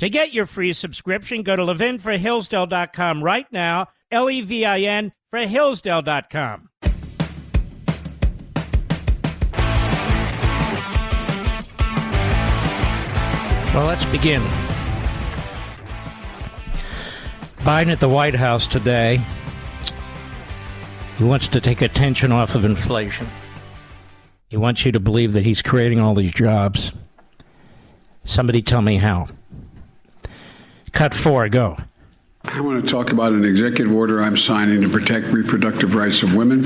To 0.00 0.08
get 0.08 0.32
your 0.32 0.46
free 0.46 0.72
subscription, 0.72 1.42
go 1.42 1.56
to 1.56 1.62
levinforhillsdale.com 1.62 3.22
right 3.22 3.46
now, 3.52 3.88
L 4.10 4.30
E 4.30 4.40
V 4.40 4.64
I 4.64 4.80
N 4.80 5.12
for 5.28 5.40
Hillsdale.com. 5.40 6.70
Well, 13.74 13.86
let's 13.86 14.06
begin. 14.06 14.40
Biden 17.58 17.92
at 17.92 18.00
the 18.00 18.08
White 18.08 18.34
House 18.34 18.66
today. 18.66 19.22
He 21.18 21.24
wants 21.24 21.46
to 21.48 21.60
take 21.60 21.82
attention 21.82 22.32
off 22.32 22.54
of 22.54 22.64
inflation. 22.64 23.28
He 24.48 24.56
wants 24.56 24.86
you 24.86 24.92
to 24.92 24.98
believe 24.98 25.34
that 25.34 25.44
he's 25.44 25.60
creating 25.60 26.00
all 26.00 26.14
these 26.14 26.32
jobs. 26.32 26.90
Somebody 28.24 28.62
tell 28.62 28.80
me 28.80 28.96
how. 28.96 29.26
Cut 30.92 31.14
four, 31.14 31.48
go. 31.48 31.76
I 32.42 32.60
want 32.62 32.82
to 32.82 32.90
talk 32.90 33.12
about 33.12 33.32
an 33.32 33.44
executive 33.44 33.92
order 33.92 34.22
I'm 34.22 34.36
signing 34.36 34.80
to 34.80 34.88
protect 34.88 35.26
reproductive 35.26 35.94
rights 35.94 36.22
of 36.22 36.34
women. 36.34 36.64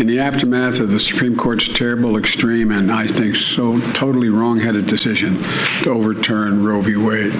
In 0.00 0.08
the 0.08 0.18
aftermath 0.18 0.80
of 0.80 0.90
the 0.90 0.98
Supreme 0.98 1.36
Court's 1.36 1.68
terrible, 1.68 2.16
extreme, 2.16 2.72
and 2.72 2.90
I 2.90 3.06
think 3.06 3.36
so 3.36 3.78
totally 3.92 4.30
wrong-headed 4.30 4.86
decision 4.86 5.42
to 5.84 5.90
overturn 5.90 6.64
Roe 6.64 6.82
v. 6.82 6.96
Wade. 6.96 7.34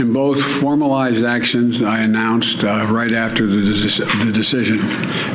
In 0.00 0.14
both 0.14 0.42
formalized 0.42 1.24
actions 1.24 1.82
I 1.82 2.00
announced 2.00 2.64
uh, 2.64 2.86
right 2.90 3.12
after 3.12 3.46
the, 3.46 3.60
the 4.24 4.32
decision, 4.32 4.80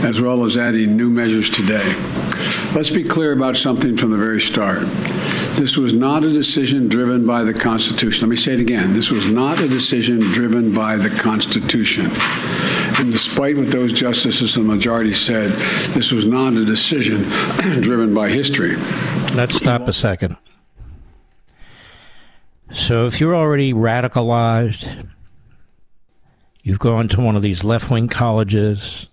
as 0.03 0.21
well 0.21 0.43
as 0.43 0.57
adding 0.57 0.97
new 0.97 1.09
measures 1.09 1.51
today. 1.51 1.95
Let's 2.73 2.89
be 2.89 3.03
clear 3.03 3.33
about 3.33 3.57
something 3.57 3.95
from 3.95 4.09
the 4.09 4.17
very 4.17 4.41
start. 4.41 4.87
This 5.57 5.77
was 5.77 5.93
not 5.93 6.23
a 6.23 6.31
decision 6.31 6.87
driven 6.87 7.25
by 7.25 7.43
the 7.43 7.53
Constitution. 7.53 8.27
Let 8.27 8.29
me 8.29 8.35
say 8.35 8.53
it 8.53 8.59
again. 8.59 8.93
This 8.93 9.09
was 9.09 9.29
not 9.31 9.59
a 9.59 9.67
decision 9.67 10.19
driven 10.31 10.73
by 10.73 10.95
the 10.95 11.09
Constitution. 11.09 12.09
And 12.99 13.11
despite 13.11 13.57
what 13.57 13.69
those 13.71 13.91
justices 13.91 14.57
in 14.57 14.67
the 14.67 14.73
majority 14.73 15.13
said, 15.13 15.51
this 15.93 16.11
was 16.11 16.25
not 16.25 16.53
a 16.53 16.65
decision 16.65 17.23
driven 17.81 18.13
by 18.13 18.29
history. 18.29 18.75
Let's 19.35 19.55
stop 19.55 19.87
a 19.87 19.93
second. 19.93 20.37
So 22.73 23.05
if 23.05 23.19
you're 23.19 23.35
already 23.35 23.73
radicalized, 23.73 25.09
you've 26.63 26.79
gone 26.79 27.09
to 27.09 27.21
one 27.21 27.35
of 27.35 27.41
these 27.41 27.63
left 27.63 27.91
wing 27.91 28.07
colleges, 28.07 29.09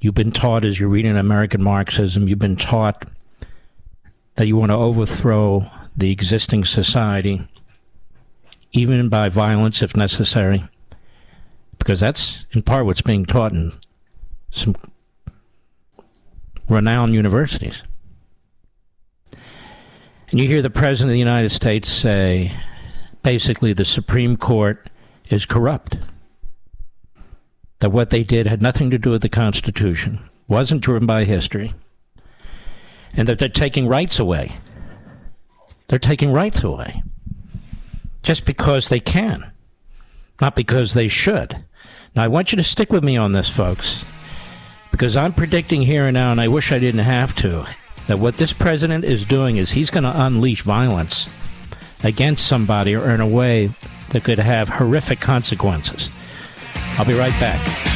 you've 0.00 0.14
been 0.14 0.32
taught 0.32 0.64
as 0.64 0.78
you're 0.78 0.88
reading 0.90 1.16
American 1.16 1.62
Marxism, 1.62 2.28
you've 2.28 2.38
been 2.38 2.56
taught 2.56 3.08
that 4.36 4.46
you 4.46 4.56
want 4.56 4.70
to 4.70 4.76
overthrow 4.76 5.70
the 5.96 6.12
existing 6.12 6.64
society, 6.64 7.46
even 8.72 9.08
by 9.08 9.28
violence 9.28 9.82
if 9.82 9.96
necessary, 9.96 10.64
because 11.78 12.00
that's 12.00 12.44
in 12.52 12.62
part 12.62 12.86
what's 12.86 13.00
being 13.00 13.24
taught 13.24 13.52
in 13.52 13.72
some 14.50 14.76
renowned 16.68 17.14
universities. 17.14 17.82
And 20.30 20.40
you 20.40 20.48
hear 20.48 20.62
the 20.62 20.70
President 20.70 21.10
of 21.10 21.12
the 21.12 21.18
United 21.18 21.50
States 21.50 21.88
say 21.88 22.52
basically 23.22 23.72
the 23.72 23.84
Supreme 23.84 24.36
Court 24.36 24.90
is 25.30 25.46
corrupt. 25.46 25.98
That 27.78 27.90
what 27.90 28.10
they 28.10 28.22
did 28.22 28.46
had 28.46 28.62
nothing 28.62 28.90
to 28.90 28.98
do 28.98 29.10
with 29.10 29.22
the 29.22 29.28
Constitution, 29.28 30.28
wasn't 30.48 30.80
driven 30.80 31.06
by 31.06 31.24
history, 31.24 31.74
and 33.16 33.26
that 33.28 33.38
they're 33.38 33.48
taking 33.48 33.88
rights 33.88 34.18
away. 34.18 34.56
They're 35.88 35.98
taking 35.98 36.32
rights 36.32 36.62
away 36.62 37.02
just 38.22 38.44
because 38.44 38.88
they 38.88 39.00
can, 39.00 39.52
not 40.40 40.56
because 40.56 40.94
they 40.94 41.08
should. 41.08 41.64
Now, 42.14 42.24
I 42.24 42.28
want 42.28 42.50
you 42.50 42.56
to 42.56 42.64
stick 42.64 42.90
with 42.90 43.04
me 43.04 43.16
on 43.16 43.32
this, 43.32 43.48
folks, 43.48 44.04
because 44.90 45.16
I'm 45.16 45.32
predicting 45.32 45.82
here 45.82 46.06
and 46.06 46.14
now, 46.14 46.32
and 46.32 46.40
I 46.40 46.48
wish 46.48 46.72
I 46.72 46.78
didn't 46.78 47.04
have 47.04 47.34
to, 47.36 47.66
that 48.08 48.18
what 48.18 48.36
this 48.36 48.52
president 48.52 49.04
is 49.04 49.24
doing 49.24 49.58
is 49.58 49.70
he's 49.70 49.90
going 49.90 50.04
to 50.04 50.24
unleash 50.24 50.62
violence 50.62 51.28
against 52.02 52.46
somebody 52.46 52.94
or 52.94 53.10
in 53.10 53.20
a 53.20 53.26
way 53.26 53.70
that 54.10 54.24
could 54.24 54.38
have 54.38 54.68
horrific 54.68 55.20
consequences. 55.20 56.10
I'll 56.98 57.04
be 57.04 57.14
right 57.14 57.38
back. 57.40 57.95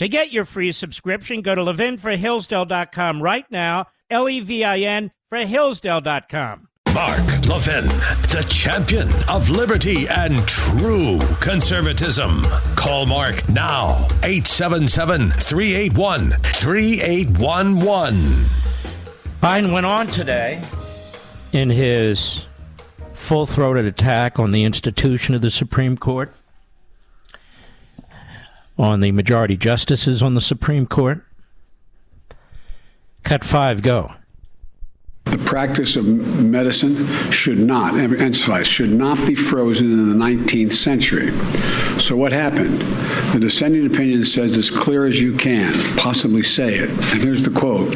To 0.00 0.08
get 0.08 0.32
your 0.32 0.46
free 0.46 0.72
subscription, 0.72 1.42
go 1.42 1.54
to 1.54 1.60
levinforhillsdale.com 1.60 3.22
right 3.22 3.44
now, 3.50 3.88
L 4.08 4.30
E 4.30 4.40
V 4.40 4.64
I 4.64 4.78
N 4.78 5.10
for 5.28 5.36
Hillsdale.com. 5.36 6.68
Mark 6.94 7.18
Levin, 7.44 7.84
the 8.30 8.46
champion 8.48 9.10
of 9.28 9.50
liberty 9.50 10.08
and 10.08 10.48
true 10.48 11.20
conservatism. 11.42 12.44
Call 12.76 13.04
Mark 13.04 13.46
now, 13.50 14.06
877 14.22 15.32
381 15.32 16.30
3811. 16.30 18.44
Biden 19.42 19.70
went 19.70 19.84
on 19.84 20.06
today 20.06 20.62
in 21.52 21.68
his 21.68 22.46
full 23.12 23.44
throated 23.44 23.84
attack 23.84 24.38
on 24.38 24.52
the 24.52 24.64
institution 24.64 25.34
of 25.34 25.42
the 25.42 25.50
Supreme 25.50 25.98
Court, 25.98 26.34
on 28.80 29.00
the 29.00 29.12
majority 29.12 29.56
justices 29.56 30.22
on 30.22 30.34
the 30.34 30.40
Supreme 30.40 30.86
Court. 30.86 31.24
Cut 33.22 33.44
five, 33.44 33.82
go. 33.82 34.12
The 35.30 35.38
practice 35.44 35.96
of 35.96 36.04
medicine 36.04 37.06
should 37.30 37.58
not, 37.58 37.98
emphasize, 37.98 38.66
should 38.66 38.90
not 38.90 39.26
be 39.26 39.34
frozen 39.34 39.92
in 39.92 40.08
the 40.10 40.24
19th 40.24 40.72
century. 40.72 41.30
So 42.00 42.16
what 42.16 42.32
happened? 42.32 42.80
The 43.32 43.38
dissenting 43.40 43.86
opinion 43.86 44.24
says 44.24 44.56
as 44.56 44.70
clear 44.70 45.06
as 45.06 45.20
you 45.20 45.36
can 45.36 45.72
possibly 45.96 46.42
say 46.42 46.76
it. 46.76 46.90
And 46.90 47.22
here's 47.22 47.42
the 47.42 47.50
quote. 47.50 47.94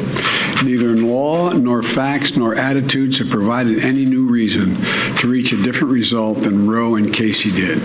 Neither 0.63 0.95
law 0.95 1.51
nor 1.51 1.83
facts 1.83 2.37
nor 2.37 2.55
attitudes 2.55 3.17
have 3.19 3.29
provided 3.29 3.83
any 3.83 4.05
new 4.05 4.25
reason 4.25 4.75
to 5.17 5.27
reach 5.27 5.51
a 5.51 5.61
different 5.61 5.91
result 5.93 6.41
than 6.41 6.67
Roe 6.67 6.95
and 6.95 7.13
Casey 7.13 7.51
did. 7.51 7.81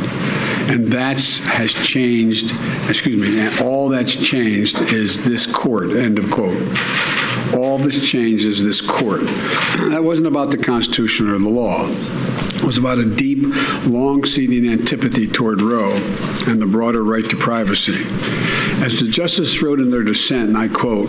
And 0.71 0.93
that 0.93 1.21
has 1.21 1.75
changed, 1.75 2.53
excuse 2.89 3.17
me, 3.17 3.49
all 3.65 3.89
that's 3.89 4.15
changed 4.15 4.81
is 4.93 5.21
this 5.25 5.47
court, 5.47 5.95
end 5.95 6.19
of 6.19 6.31
quote. 6.31 6.63
All 7.55 7.79
that's 7.79 8.01
changed 8.01 8.47
is 8.47 8.65
this 8.65 8.81
court. 8.81 9.23
That 9.91 10.05
wasn't 10.05 10.27
about 10.27 10.51
the 10.51 10.59
Constitution 10.59 11.29
or 11.29 11.39
the 11.39 11.49
law. 11.49 11.87
Was 12.71 12.79
about 12.79 12.99
a 13.01 13.17
deep, 13.17 13.43
long-seating 13.87 14.71
antipathy 14.71 15.27
toward 15.27 15.61
Roe 15.61 15.91
and 16.47 16.63
the 16.63 16.67
broader 16.67 17.03
right 17.03 17.29
to 17.29 17.37
privacy. 17.37 18.05
As 18.81 19.01
the 19.01 19.09
justice 19.09 19.61
wrote 19.61 19.81
in 19.81 19.91
their 19.91 20.05
dissent, 20.05 20.51
and 20.51 20.57
I 20.57 20.69
quote, 20.69 21.09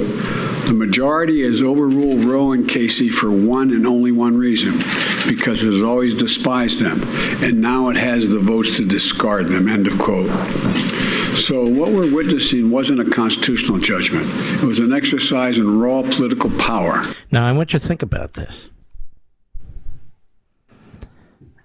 the 0.66 0.74
majority 0.74 1.44
has 1.44 1.62
overruled 1.62 2.26
Roe 2.26 2.54
and 2.54 2.68
Casey 2.68 3.12
for 3.12 3.32
one 3.32 3.70
and 3.70 3.86
only 3.86 4.12
one 4.12 4.36
reason, 4.36 4.80
because 5.28 5.64
it 5.64 5.72
has 5.72 5.84
always 5.84 6.16
despised 6.16 6.80
them, 6.80 7.04
and 7.44 7.62
now 7.62 7.90
it 7.90 7.96
has 7.96 8.28
the 8.28 8.40
votes 8.40 8.78
to 8.78 8.86
discard 8.88 9.46
them, 9.46 9.70
end 9.70 9.86
of 9.86 10.00
quote. 10.00 10.32
So 11.38 11.64
what 11.64 11.92
we're 11.92 12.12
witnessing 12.12 12.72
wasn't 12.72 13.02
a 13.02 13.12
constitutional 13.12 13.78
judgment. 13.78 14.28
It 14.64 14.66
was 14.66 14.80
an 14.80 14.94
exercise 14.94 15.60
in 15.60 15.80
raw 15.80 16.02
political 16.02 16.50
power. 16.58 17.06
Now, 17.30 17.46
I 17.46 17.52
want 17.52 17.72
you 17.72 17.78
to 17.78 17.88
think 17.88 18.02
about 18.02 18.34
this. 18.34 18.52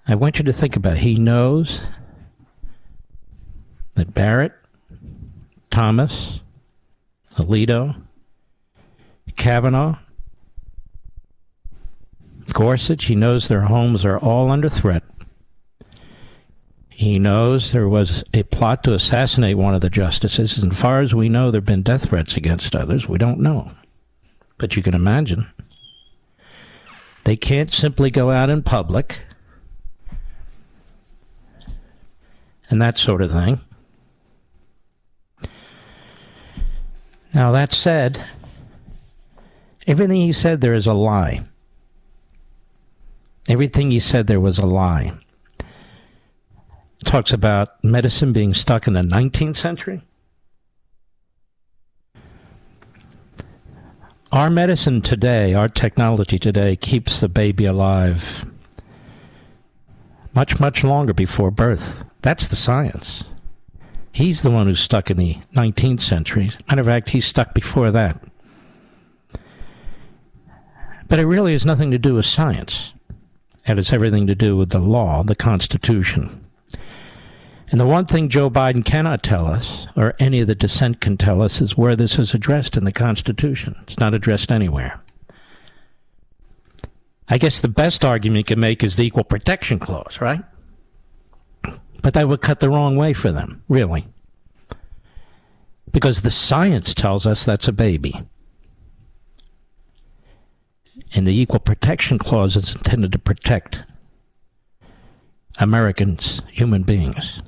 I 0.07 0.15
want 0.15 0.39
you 0.39 0.45
to 0.45 0.53
think 0.53 0.75
about 0.77 0.93
it. 0.93 0.99
He 0.99 1.15
knows 1.15 1.81
that 3.95 4.13
Barrett, 4.13 4.53
Thomas, 5.69 6.39
Alito, 7.35 8.01
Kavanaugh, 9.35 9.99
Gorsuch, 12.53 13.05
he 13.05 13.15
knows 13.15 13.47
their 13.47 13.61
homes 13.61 14.05
are 14.05 14.17
all 14.17 14.49
under 14.49 14.69
threat. 14.69 15.03
He 16.89 17.19
knows 17.19 17.71
there 17.71 17.89
was 17.89 18.23
a 18.33 18.43
plot 18.43 18.83
to 18.85 18.93
assassinate 18.93 19.57
one 19.57 19.75
of 19.75 19.81
the 19.81 19.89
justices. 19.89 20.63
As 20.63 20.79
far 20.79 21.01
as 21.01 21.13
we 21.13 21.29
know, 21.29 21.51
there 21.51 21.59
have 21.59 21.65
been 21.65 21.83
death 21.83 22.09
threats 22.09 22.37
against 22.37 22.75
others. 22.75 23.07
We 23.07 23.19
don't 23.19 23.39
know. 23.39 23.71
But 24.57 24.75
you 24.75 24.81
can 24.81 24.95
imagine. 24.95 25.47
They 27.25 27.35
can't 27.35 27.71
simply 27.71 28.09
go 28.09 28.31
out 28.31 28.49
in 28.49 28.63
public 28.63 29.26
and 32.69 32.81
that 32.81 32.97
sort 32.97 33.21
of 33.21 33.31
thing. 33.31 33.61
Now, 37.33 37.51
that 37.51 37.71
said, 37.71 38.23
everything 39.85 40.21
he 40.21 40.33
said 40.33 40.61
there 40.61 40.73
is 40.73 40.87
a 40.87 40.93
lie. 40.93 41.43
Everything 43.47 43.91
he 43.91 43.99
said 43.99 44.27
there 44.27 44.39
was 44.39 44.57
a 44.57 44.65
lie. 44.65 45.13
Talks 47.05 47.31
about 47.31 47.83
medicine 47.83 48.33
being 48.33 48.53
stuck 48.53 48.87
in 48.87 48.93
the 48.93 49.01
19th 49.01 49.55
century. 49.55 50.01
Our 54.31 54.49
medicine 54.49 55.01
today, 55.01 55.53
our 55.53 55.69
technology 55.69 56.37
today, 56.37 56.75
keeps 56.75 57.21
the 57.21 57.29
baby 57.29 57.65
alive 57.65 58.45
much, 60.37 60.59
much 60.59 60.83
longer 60.83 61.15
before 61.15 61.49
birth. 61.49 62.03
That's 62.21 62.47
the 62.47 62.55
science. 62.55 63.23
He's 64.11 64.43
the 64.43 64.51
one 64.51 64.67
who's 64.67 64.79
stuck 64.79 65.09
in 65.09 65.17
the 65.17 65.39
19th 65.55 65.99
century. 65.99 66.51
Matter 66.69 66.81
of 66.81 66.85
fact, 66.85 67.09
he's 67.09 67.25
stuck 67.25 67.55
before 67.55 67.89
that. 67.89 68.21
But 71.07 71.17
it 71.17 71.25
really 71.25 71.53
has 71.53 71.65
nothing 71.65 71.89
to 71.89 71.97
do 71.97 72.13
with 72.13 72.27
science. 72.27 72.93
It 73.65 73.77
has 73.77 73.91
everything 73.91 74.27
to 74.27 74.35
do 74.35 74.55
with 74.55 74.69
the 74.69 74.77
law, 74.77 75.23
the 75.23 75.35
Constitution. 75.35 76.45
And 77.71 77.79
the 77.79 77.87
one 77.87 78.05
thing 78.05 78.29
Joe 78.29 78.51
Biden 78.51 78.85
cannot 78.85 79.23
tell 79.23 79.47
us, 79.47 79.87
or 79.95 80.13
any 80.19 80.41
of 80.41 80.47
the 80.47 80.53
dissent 80.53 81.01
can 81.01 81.17
tell 81.17 81.41
us, 81.41 81.61
is 81.61 81.75
where 81.75 81.95
this 81.95 82.19
is 82.19 82.35
addressed 82.35 82.77
in 82.77 82.83
the 82.83 82.91
Constitution. 82.91 83.75
It's 83.81 83.97
not 83.97 84.13
addressed 84.13 84.51
anywhere. 84.51 85.01
I 87.29 87.37
guess 87.37 87.59
the 87.59 87.67
best 87.67 88.05
argument 88.05 88.37
you 88.37 88.43
can 88.55 88.59
make 88.59 88.83
is 88.83 88.95
the 88.95 89.05
Equal 89.05 89.23
Protection 89.23 89.79
Clause, 89.79 90.19
right? 90.21 90.41
But 92.01 92.13
that 92.13 92.27
would 92.27 92.41
cut 92.41 92.59
the 92.59 92.69
wrong 92.69 92.95
way 92.95 93.13
for 93.13 93.31
them, 93.31 93.63
really. 93.67 94.07
Because 95.91 96.21
the 96.21 96.31
science 96.31 96.93
tells 96.93 97.25
us 97.25 97.43
that's 97.43 97.67
a 97.67 97.73
baby. 97.73 98.21
And 101.13 101.27
the 101.27 101.37
Equal 101.37 101.59
Protection 101.59 102.17
Clause 102.17 102.55
is 102.55 102.75
intended 102.75 103.11
to 103.11 103.19
protect 103.19 103.83
Americans, 105.59 106.41
human 106.51 106.83
beings. 106.83 107.41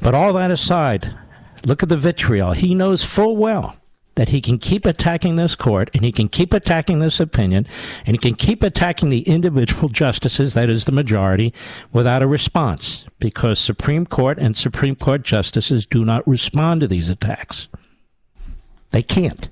But 0.00 0.14
all 0.14 0.32
that 0.34 0.50
aside, 0.50 1.16
look 1.64 1.82
at 1.82 1.88
the 1.88 1.96
vitriol. 1.96 2.52
He 2.52 2.74
knows 2.74 3.02
full 3.02 3.36
well 3.36 3.76
that 4.16 4.30
he 4.30 4.40
can 4.40 4.58
keep 4.58 4.84
attacking 4.84 5.36
this 5.36 5.54
court 5.54 5.90
and 5.94 6.04
he 6.04 6.10
can 6.10 6.28
keep 6.28 6.52
attacking 6.52 6.98
this 6.98 7.20
opinion 7.20 7.66
and 8.04 8.16
he 8.16 8.18
can 8.18 8.34
keep 8.34 8.62
attacking 8.62 9.10
the 9.10 9.20
individual 9.20 9.88
justices, 9.90 10.54
that 10.54 10.68
is 10.68 10.86
the 10.86 10.92
majority, 10.92 11.54
without 11.92 12.22
a 12.22 12.26
response 12.26 13.04
because 13.20 13.58
Supreme 13.58 14.06
Court 14.06 14.38
and 14.38 14.56
Supreme 14.56 14.96
Court 14.96 15.22
justices 15.22 15.86
do 15.86 16.04
not 16.04 16.26
respond 16.26 16.80
to 16.80 16.88
these 16.88 17.10
attacks. 17.10 17.68
They 18.90 19.02
can't. 19.02 19.50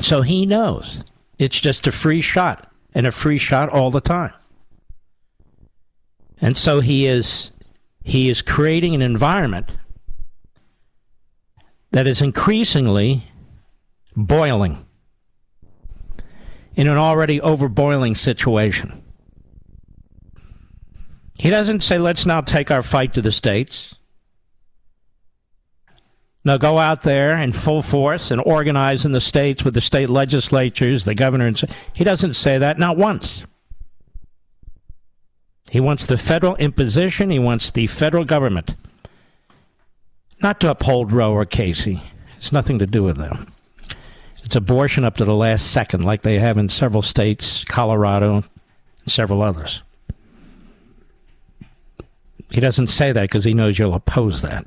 So 0.00 0.22
he 0.22 0.46
knows 0.46 1.04
it's 1.38 1.60
just 1.60 1.86
a 1.86 1.92
free 1.92 2.22
shot 2.22 2.72
and 2.94 3.06
a 3.06 3.10
free 3.10 3.38
shot 3.38 3.68
all 3.68 3.90
the 3.90 4.00
time. 4.00 4.32
And 6.40 6.56
so 6.56 6.80
he 6.80 7.06
is 7.06 7.52
he 8.02 8.30
is 8.30 8.40
creating 8.40 8.94
an 8.94 9.02
environment 9.02 9.70
that 11.92 12.06
is 12.06 12.22
increasingly 12.22 13.24
boiling 14.16 14.84
in 16.74 16.88
an 16.88 16.96
already 16.96 17.40
overboiling 17.40 18.16
situation. 18.16 19.02
He 21.38 21.50
doesn't 21.50 21.80
say, 21.80 21.98
let's 21.98 22.26
now 22.26 22.40
take 22.42 22.70
our 22.70 22.82
fight 22.82 23.14
to 23.14 23.22
the 23.22 23.32
states. 23.32 23.94
Now 26.44 26.56
go 26.56 26.78
out 26.78 27.02
there 27.02 27.36
in 27.36 27.52
full 27.52 27.82
force 27.82 28.30
and 28.30 28.40
organize 28.44 29.04
in 29.04 29.12
the 29.12 29.20
states 29.20 29.64
with 29.64 29.74
the 29.74 29.80
state 29.80 30.08
legislatures, 30.08 31.04
the 31.04 31.14
governor. 31.14 31.52
He 31.94 32.04
doesn't 32.04 32.34
say 32.34 32.58
that, 32.58 32.78
not 32.78 32.96
once. 32.96 33.44
He 35.70 35.80
wants 35.80 36.06
the 36.06 36.18
federal 36.18 36.56
imposition, 36.56 37.30
he 37.30 37.38
wants 37.38 37.70
the 37.70 37.86
federal 37.86 38.24
government 38.24 38.74
not 40.42 40.60
to 40.60 40.70
uphold 40.70 41.12
Roe 41.12 41.32
or 41.32 41.44
Casey. 41.44 42.02
It's 42.36 42.52
nothing 42.52 42.78
to 42.78 42.86
do 42.86 43.02
with 43.02 43.18
them. 43.18 43.52
It's 44.42 44.56
abortion 44.56 45.04
up 45.04 45.16
to 45.18 45.24
the 45.24 45.34
last 45.34 45.70
second, 45.70 46.04
like 46.04 46.22
they 46.22 46.38
have 46.38 46.58
in 46.58 46.68
several 46.68 47.02
states, 47.02 47.64
Colorado, 47.64 48.36
and 48.36 48.44
several 49.06 49.42
others. 49.42 49.82
He 52.50 52.60
doesn't 52.60 52.88
say 52.88 53.12
that 53.12 53.22
because 53.22 53.44
he 53.44 53.54
knows 53.54 53.78
you'll 53.78 53.94
oppose 53.94 54.42
that. 54.42 54.66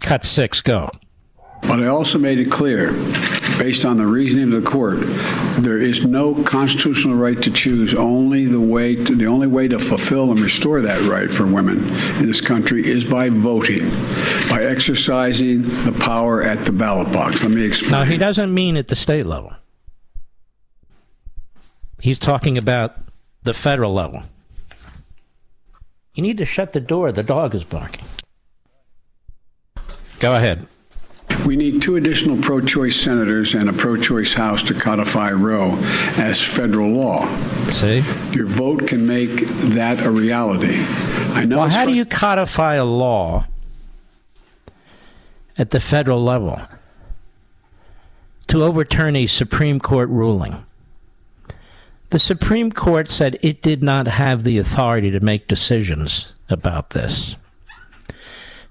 Cut 0.00 0.24
six, 0.24 0.60
go. 0.60 0.90
But 1.62 1.82
I 1.82 1.86
also 1.86 2.18
made 2.18 2.40
it 2.40 2.50
clear, 2.50 2.92
based 3.58 3.84
on 3.84 3.96
the 3.96 4.06
reasoning 4.06 4.52
of 4.52 4.62
the 4.62 4.68
court, 4.68 5.00
there 5.62 5.80
is 5.80 6.04
no 6.04 6.42
constitutional 6.44 7.16
right 7.16 7.40
to 7.42 7.50
choose. 7.50 7.94
Only 7.94 8.46
the 8.46 8.60
way 8.60 8.96
to, 8.96 9.14
the 9.14 9.26
only 9.26 9.46
way 9.46 9.68
to 9.68 9.78
fulfill 9.78 10.30
and 10.32 10.40
restore 10.40 10.80
that 10.80 11.02
right 11.02 11.32
for 11.32 11.46
women 11.46 11.88
in 12.18 12.26
this 12.26 12.40
country 12.40 12.90
is 12.90 13.04
by 13.04 13.28
voting, 13.28 13.88
by 14.48 14.64
exercising 14.64 15.62
the 15.84 15.92
power 16.00 16.42
at 16.42 16.64
the 16.64 16.72
ballot 16.72 17.12
box. 17.12 17.42
Let 17.42 17.52
me 17.52 17.64
explain. 17.64 17.92
Now 17.92 18.04
he 18.04 18.16
doesn't 18.18 18.52
mean 18.52 18.76
at 18.76 18.88
the 18.88 18.96
state 18.96 19.26
level. 19.26 19.52
He's 22.00 22.18
talking 22.18 22.58
about 22.58 22.96
the 23.42 23.54
federal 23.54 23.92
level. 23.92 24.22
You 26.14 26.22
need 26.22 26.38
to 26.38 26.46
shut 26.46 26.72
the 26.72 26.80
door. 26.80 27.12
The 27.12 27.22
dog 27.22 27.54
is 27.54 27.62
barking. 27.62 28.04
Go 30.18 30.34
ahead. 30.34 30.66
We 31.46 31.56
need 31.56 31.82
two 31.82 31.96
additional 31.96 32.36
pro 32.38 32.60
choice 32.60 33.00
senators 33.00 33.54
and 33.54 33.68
a 33.68 33.72
pro 33.72 33.96
choice 33.96 34.32
House 34.32 34.62
to 34.64 34.74
codify 34.74 35.32
Roe 35.32 35.76
as 36.16 36.40
federal 36.40 36.90
law. 36.90 37.26
See? 37.64 38.04
Your 38.32 38.46
vote 38.46 38.86
can 38.86 39.06
make 39.06 39.46
that 39.72 40.04
a 40.04 40.10
reality. 40.10 40.76
I 41.34 41.44
know. 41.44 41.58
Well, 41.58 41.68
how 41.68 41.86
do 41.86 41.92
you 41.92 42.04
codify 42.04 42.74
a 42.74 42.84
law 42.84 43.46
at 45.58 45.70
the 45.70 45.80
federal 45.80 46.22
level 46.22 46.60
to 48.48 48.62
overturn 48.62 49.16
a 49.16 49.26
Supreme 49.26 49.80
Court 49.80 50.08
ruling? 50.08 50.64
The 52.10 52.18
Supreme 52.18 52.72
Court 52.72 53.08
said 53.08 53.38
it 53.40 53.62
did 53.62 53.82
not 53.82 54.08
have 54.08 54.42
the 54.42 54.58
authority 54.58 55.10
to 55.12 55.20
make 55.20 55.46
decisions 55.46 56.32
about 56.48 56.90
this. 56.90 57.36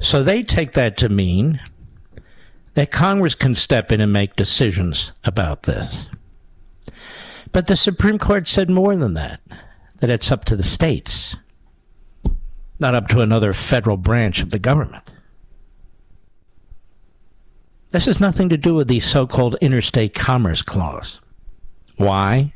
So 0.02 0.24
they 0.24 0.44
take 0.44 0.74
that 0.74 0.98
to 0.98 1.10
mean 1.10 1.62
that 2.80 2.92
Congress 2.92 3.36
can 3.36 3.54
step 3.54 3.92
in 3.92 4.00
and 4.00 4.14
make 4.14 4.38
decisions 4.38 5.12
about 5.26 5.64
this. 5.64 6.08
But 7.52 7.68
the 7.68 7.76
Supreme 7.76 8.18
Court 8.18 8.48
said 8.48 8.70
more 8.70 8.96
than 8.96 9.16
that, 9.16 9.42
that 10.00 10.10
it's 10.10 10.32
up 10.32 10.46
to 10.46 10.56
the 10.56 10.64
states, 10.64 11.36
not 12.80 12.96
up 12.96 13.10
to 13.10 13.20
another 13.20 13.52
federal 13.52 13.98
branch 13.98 14.42
of 14.42 14.52
the 14.52 14.60
government. 14.60 15.04
This 17.92 18.06
has 18.06 18.22
nothing 18.22 18.48
to 18.48 18.56
do 18.56 18.76
with 18.76 18.88
the 18.88 19.02
so 19.02 19.28
called 19.28 19.58
interstate 19.60 20.16
commerce 20.16 20.62
clause. 20.62 21.20
Why? 21.98 22.54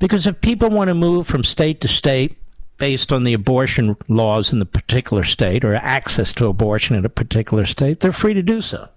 Because 0.00 0.26
if 0.26 0.40
people 0.40 0.68
want 0.68 0.88
to 0.88 0.94
move 0.94 1.28
from 1.28 1.44
state 1.44 1.80
to 1.82 1.86
state 1.86 2.36
based 2.78 3.12
on 3.12 3.24
the 3.24 3.34
abortion 3.34 3.96
laws 4.08 4.52
in 4.52 4.60
the 4.60 4.66
particular 4.66 5.24
state 5.24 5.64
or 5.64 5.74
access 5.74 6.32
to 6.34 6.46
abortion 6.46 6.96
in 6.96 7.04
a 7.04 7.10
particular 7.10 7.66
state, 7.66 8.00
they're 8.00 8.12
free 8.12 8.34
to 8.34 8.42
do 8.42 8.60
so. 8.60 8.88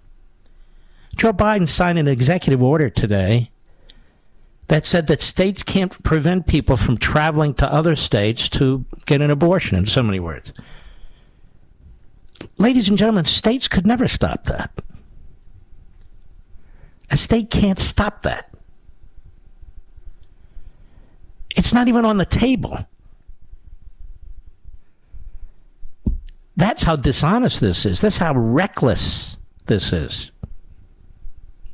Joe 1.16 1.32
Biden 1.32 1.68
signed 1.68 1.98
an 1.98 2.08
executive 2.08 2.62
order 2.62 2.88
today 2.88 3.50
that 4.68 4.86
said 4.86 5.06
that 5.08 5.20
states 5.20 5.62
can't 5.62 6.02
prevent 6.02 6.46
people 6.46 6.76
from 6.76 6.96
traveling 6.96 7.52
to 7.54 7.70
other 7.70 7.96
states 7.96 8.48
to 8.48 8.84
get 9.04 9.20
an 9.20 9.30
abortion, 9.30 9.76
in 9.76 9.84
so 9.84 10.02
many 10.02 10.20
words. 10.20 10.52
Ladies 12.56 12.88
and 12.88 12.96
gentlemen, 12.96 13.24
states 13.24 13.68
could 13.68 13.86
never 13.86 14.08
stop 14.08 14.44
that. 14.44 14.70
A 17.10 17.16
state 17.16 17.50
can't 17.50 17.78
stop 17.78 18.22
that. 18.22 18.48
It's 21.54 21.74
not 21.74 21.88
even 21.88 22.06
on 22.06 22.16
the 22.16 22.24
table. 22.24 22.86
That's 26.56 26.82
how 26.82 26.96
dishonest 26.96 27.60
this 27.60 27.86
is. 27.86 28.00
That's 28.00 28.18
how 28.18 28.34
reckless 28.34 29.36
this 29.66 29.92
is. 29.92 30.30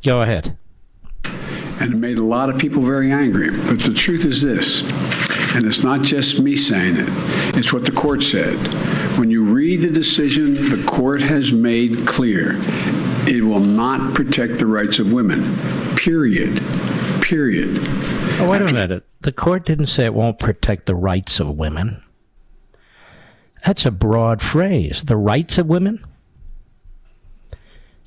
Go 0.05 0.23
ahead. 0.23 0.57
And 1.25 1.93
it 1.93 1.97
made 1.97 2.19
a 2.19 2.25
lot 2.25 2.51
of 2.51 2.59
people 2.59 2.83
very 2.83 3.13
angry. 3.13 3.51
But 3.51 3.85
the 3.85 3.95
truth 3.95 4.25
is 4.25 4.43
this, 4.43 4.83
and 5.55 5.67
it's 5.67 5.83
not 5.83 6.03
just 6.03 6.41
me 6.41 6.57
saying 6.57 6.97
it, 6.97 7.09
it's 7.57 7.73
what 7.73 7.85
the 7.85 7.93
court 7.93 8.23
said. 8.23 8.57
When 9.19 9.31
you 9.31 9.45
read 9.45 9.83
the 9.83 9.91
decision, 9.91 10.71
the 10.71 10.85
court 10.89 11.21
has 11.23 11.53
made 11.53 12.07
clear 12.07 12.61
it 13.29 13.45
will 13.45 13.61
not 13.61 14.15
protect 14.15 14.59
the 14.59 14.67
rights 14.67 14.99
of 14.99 15.13
women. 15.13 15.57
Period. 15.97 16.63
Period. 17.21 17.79
Oh, 18.41 18.49
wait 18.51 18.63
a 18.63 18.73
minute. 18.73 19.05
The 19.21 19.33
court 19.33 19.67
didn't 19.67 19.87
say 19.87 20.07
it 20.07 20.15
won't 20.15 20.39
protect 20.39 20.87
the 20.87 20.95
rights 20.95 21.39
of 21.39 21.49
women. 21.49 22.03
That's 23.65 23.87
a 23.87 23.91
broad 23.91 24.41
phrase. 24.41 25.05
The 25.05 25.17
rights 25.17 25.59
of 25.59 25.67
women? 25.67 26.05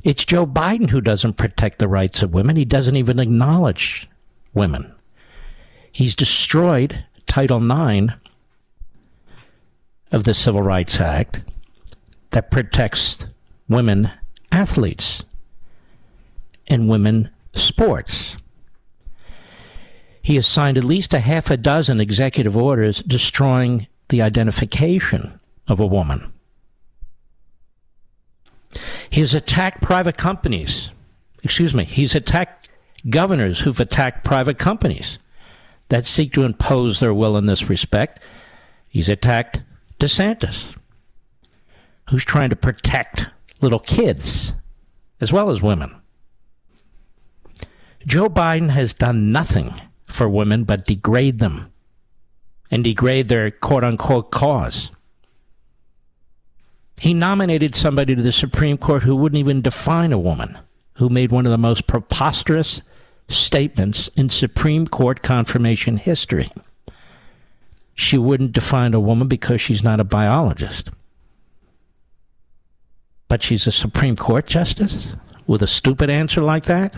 It's 0.04 0.26
Joe 0.26 0.48
Biden 0.48 0.90
who 0.90 1.02
doesn't 1.02 1.38
protect 1.38 1.80
the 1.80 1.88
rights 1.88 2.24
of 2.24 2.34
women. 2.34 2.56
He 2.56 2.66
doesn't 2.66 2.96
even 2.96 3.20
acknowledge 3.20 4.10
women. 4.54 4.94
He's 5.92 6.16
destroyed 6.16 7.06
Title 7.28 7.60
IX 7.60 8.14
of 10.12 10.24
the 10.24 10.34
Civil 10.34 10.64
Rights 10.64 11.00
Act 11.00 11.42
that 12.32 12.50
protects 12.50 13.26
women 13.70 14.12
athletes 14.52 15.24
and 16.68 16.90
women 16.90 17.30
sports. 17.54 18.38
He 20.22 20.36
has 20.36 20.48
signed 20.48 20.78
at 20.78 20.84
least 20.84 21.14
a 21.14 21.20
half 21.20 21.50
a 21.50 21.58
dozen 21.58 22.00
executive 22.00 22.56
orders 22.56 23.02
destroying 23.04 23.88
the 24.10 24.22
identification 24.22 25.40
of 25.72 25.80
a 25.80 25.86
woman. 25.86 26.32
He 29.10 29.22
has 29.22 29.34
attacked 29.34 29.82
private 29.82 30.18
companies. 30.18 30.92
Excuse 31.44 31.74
me, 31.74 31.86
he's 31.86 32.14
attacked 32.14 32.70
governors 33.10 33.62
who've 33.62 33.80
attacked 33.80 34.24
private 34.24 34.60
companies 34.60 35.18
that 35.90 36.06
seek 36.06 36.34
to 36.34 36.44
impose 36.44 37.00
their 37.00 37.14
will 37.14 37.38
in 37.38 37.46
this 37.46 37.70
respect. 37.70 38.20
He's 38.88 39.10
attacked 39.10 39.62
DeSantis, 40.00 40.76
who's 42.10 42.26
trying 42.26 42.50
to 42.50 42.56
protect 42.56 43.28
little 43.62 43.80
kids 43.80 44.54
as 45.20 45.32
well 45.32 45.50
as 45.50 45.62
women. 45.62 45.96
Joe 48.06 48.30
Biden 48.30 48.72
has 48.72 48.94
done 48.94 49.32
nothing 49.32 49.80
for 50.06 50.28
women 50.28 50.64
but 50.64 50.86
degrade 50.86 51.40
them 51.40 51.72
and 52.70 52.84
degrade 52.84 53.28
their 53.28 53.52
quote 53.52 53.84
unquote 53.84 54.32
cause. 54.32 54.92
He 57.02 57.16
nominated 57.16 57.74
somebody 57.74 58.16
to 58.16 58.22
the 58.22 58.32
Supreme 58.32 58.78
Court 58.78 59.02
who 59.02 59.16
wouldn't 59.16 59.40
even 59.40 59.64
define 59.64 60.14
a 60.14 60.20
woman, 60.20 60.56
who 60.98 61.10
made 61.10 61.32
one 61.32 61.48
of 61.48 61.52
the 61.52 61.58
most 61.58 61.88
preposterous 61.88 62.84
statements 63.28 64.08
in 64.16 64.30
Supreme 64.30 64.86
Court 64.86 65.24
confirmation 65.24 65.98
history. 65.98 66.52
She 67.96 68.20
wouldn't 68.20 68.52
define 68.52 68.94
a 68.94 69.00
woman 69.00 69.28
because 69.28 69.60
she's 69.60 69.84
not 69.84 70.00
a 70.00 70.04
biologist. 70.04 70.92
But 73.28 73.42
she's 73.42 73.66
a 73.66 73.72
Supreme 73.72 74.16
Court 74.16 74.46
justice 74.46 75.16
with 75.48 75.64
a 75.64 75.68
stupid 75.68 76.12
answer 76.12 76.42
like 76.42 76.66
that? 76.66 76.94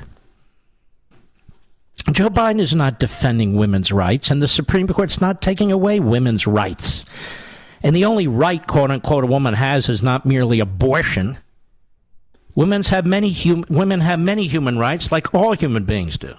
Joe 2.11 2.29
Biden 2.29 2.59
is 2.59 2.75
not 2.75 2.99
defending 2.99 3.55
women's 3.55 3.93
rights, 3.93 4.29
and 4.29 4.41
the 4.41 4.49
Supreme 4.49 4.85
Court's 4.85 5.21
not 5.21 5.41
taking 5.41 5.71
away 5.71 6.01
women's 6.01 6.45
rights. 6.45 7.05
And 7.83 7.93
the 7.93 8.05
only 8.05 8.27
right, 8.27 8.65
quote 8.65 8.89
unquote, 8.89 9.25
a 9.25 9.27
woman 9.27 9.53
has 9.53 9.89
is 9.89 10.01
not 10.01 10.25
merely 10.25 10.61
abortion. 10.61 11.37
Women's 12.55 12.87
have 12.89 13.05
many 13.05 13.33
hum- 13.33 13.65
women 13.69 13.99
have 13.99 14.19
many 14.19 14.47
human 14.47 14.79
rights, 14.79 15.11
like 15.11 15.33
all 15.33 15.53
human 15.53 15.83
beings 15.83 16.17
do. 16.17 16.33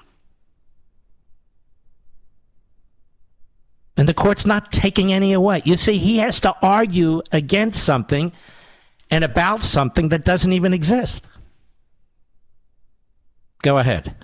And 3.97 4.09
the 4.09 4.15
court's 4.15 4.47
not 4.47 4.73
taking 4.73 5.13
any 5.13 5.33
away. 5.33 5.63
You 5.65 5.77
see, 5.77 5.99
he 5.99 6.17
has 6.19 6.41
to 6.41 6.57
argue 6.63 7.23
against 7.31 7.85
something 7.85 8.33
and 9.11 9.23
about 9.23 9.63
something 9.63 10.09
that 10.09 10.25
doesn't 10.25 10.53
even 10.53 10.73
exist. 10.73 11.23
Go 13.63 13.79
ahead 13.79 14.15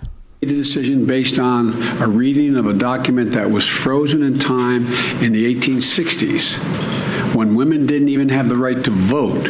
a 0.43 0.47
decision 0.47 1.05
based 1.05 1.37
on 1.37 1.71
a 2.01 2.07
reading 2.07 2.55
of 2.55 2.65
a 2.65 2.73
document 2.73 3.31
that 3.31 3.51
was 3.51 3.67
frozen 3.67 4.23
in 4.23 4.39
time 4.39 4.91
in 5.21 5.31
the 5.31 5.53
1860s 5.53 7.10
when 7.41 7.55
women 7.55 7.87
didn't 7.87 8.07
even 8.07 8.29
have 8.29 8.47
the 8.47 8.55
right 8.55 8.83
to 8.83 8.91
vote. 8.91 9.41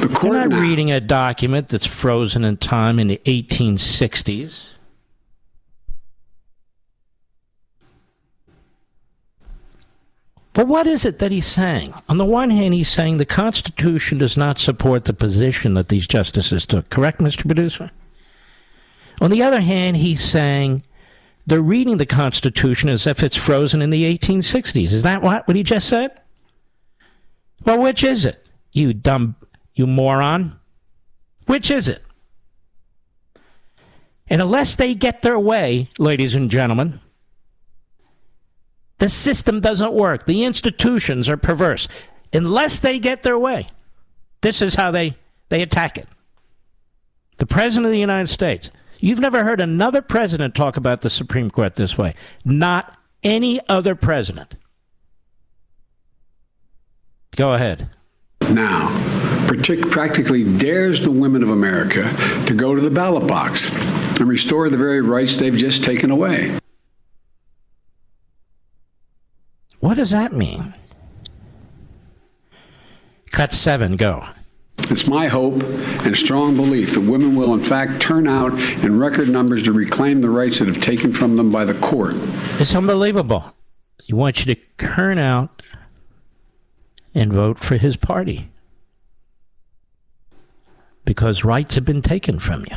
The 0.00 0.08
court 0.12 0.32
You're 0.32 0.48
not 0.48 0.48
now, 0.48 0.60
reading 0.60 0.90
a 0.90 0.98
document 0.98 1.68
that's 1.68 1.86
frozen 1.86 2.42
in 2.42 2.56
time 2.56 2.98
in 2.98 3.06
the 3.06 3.20
1860s. 3.24 4.58
But 10.52 10.66
what 10.66 10.88
is 10.88 11.04
it 11.04 11.20
that 11.20 11.30
he's 11.30 11.46
saying? 11.46 11.94
On 12.08 12.16
the 12.16 12.24
one 12.24 12.50
hand, 12.50 12.74
he's 12.74 12.88
saying 12.88 13.18
the 13.18 13.24
Constitution 13.24 14.18
does 14.18 14.36
not 14.36 14.58
support 14.58 15.04
the 15.04 15.14
position 15.14 15.74
that 15.74 15.90
these 15.90 16.08
justices 16.08 16.66
took. 16.66 16.90
Correct, 16.90 17.20
Mr. 17.20 17.46
Producer? 17.46 17.92
On 19.20 19.30
the 19.30 19.44
other 19.44 19.60
hand, 19.60 19.98
he's 19.98 20.24
saying 20.24 20.82
they're 21.46 21.62
reading 21.62 21.98
the 21.98 22.04
Constitution 22.04 22.88
as 22.88 23.06
if 23.06 23.22
it's 23.22 23.36
frozen 23.36 23.80
in 23.80 23.90
the 23.90 24.18
1860s. 24.18 24.92
Is 24.92 25.04
that 25.04 25.22
what, 25.22 25.46
what 25.46 25.56
he 25.56 25.62
just 25.62 25.88
said? 25.88 26.18
Well, 27.64 27.80
which 27.80 28.02
is 28.02 28.24
it? 28.24 28.46
You 28.72 28.92
dumb, 28.92 29.36
you 29.74 29.86
moron. 29.86 30.58
Which 31.46 31.70
is 31.70 31.88
it? 31.88 32.02
And 34.28 34.40
unless 34.40 34.76
they 34.76 34.94
get 34.94 35.22
their 35.22 35.38
way, 35.38 35.90
ladies 35.98 36.34
and 36.34 36.50
gentlemen, 36.50 37.00
the 38.98 39.08
system 39.08 39.60
doesn't 39.60 39.92
work. 39.92 40.26
The 40.26 40.44
institutions 40.44 41.28
are 41.28 41.36
perverse. 41.36 41.88
Unless 42.32 42.80
they 42.80 42.98
get 42.98 43.22
their 43.22 43.38
way, 43.38 43.68
this 44.40 44.62
is 44.62 44.74
how 44.74 44.90
they, 44.90 45.16
they 45.48 45.60
attack 45.60 45.98
it. 45.98 46.06
The 47.38 47.46
President 47.46 47.86
of 47.86 47.92
the 47.92 47.98
United 47.98 48.28
States. 48.28 48.70
You've 49.00 49.18
never 49.18 49.42
heard 49.42 49.60
another 49.60 50.00
president 50.00 50.54
talk 50.54 50.76
about 50.76 51.00
the 51.00 51.10
Supreme 51.10 51.50
Court 51.50 51.74
this 51.74 51.98
way. 51.98 52.14
Not 52.44 52.96
any 53.24 53.60
other 53.68 53.94
president. 53.96 54.54
Go 57.36 57.54
ahead. 57.54 57.88
Now, 58.50 58.88
practically 59.90 60.44
dares 60.58 61.00
the 61.00 61.10
women 61.10 61.42
of 61.42 61.50
America 61.50 62.02
to 62.46 62.54
go 62.54 62.74
to 62.74 62.80
the 62.80 62.90
ballot 62.90 63.26
box 63.26 63.70
and 64.18 64.28
restore 64.28 64.68
the 64.68 64.76
very 64.76 65.00
rights 65.00 65.36
they've 65.36 65.54
just 65.54 65.84
taken 65.84 66.10
away. 66.10 66.58
What 69.80 69.94
does 69.94 70.10
that 70.10 70.32
mean? 70.32 70.74
Cut 73.30 73.52
seven, 73.52 73.96
go. 73.96 74.24
It's 74.78 75.06
my 75.06 75.26
hope 75.26 75.62
and 75.62 76.16
strong 76.16 76.54
belief 76.54 76.92
that 76.92 77.00
women 77.00 77.34
will, 77.34 77.54
in 77.54 77.62
fact, 77.62 78.02
turn 78.02 78.28
out 78.28 78.52
in 78.84 78.98
record 78.98 79.28
numbers 79.28 79.62
to 79.64 79.72
reclaim 79.72 80.20
the 80.20 80.28
rights 80.28 80.58
that 80.58 80.68
have 80.68 80.80
taken 80.80 81.12
from 81.12 81.36
them 81.36 81.50
by 81.50 81.64
the 81.64 81.74
court. 81.74 82.14
It's 82.58 82.74
unbelievable. 82.74 83.44
He 84.02 84.12
want 84.12 84.44
you 84.44 84.54
to 84.54 84.60
turn 84.76 85.18
out 85.18 85.62
and 87.14 87.32
vote 87.32 87.58
for 87.58 87.76
his 87.76 87.96
party 87.96 88.50
because 91.04 91.44
rights 91.44 91.74
have 91.74 91.84
been 91.84 92.02
taken 92.02 92.38
from 92.38 92.64
you 92.70 92.76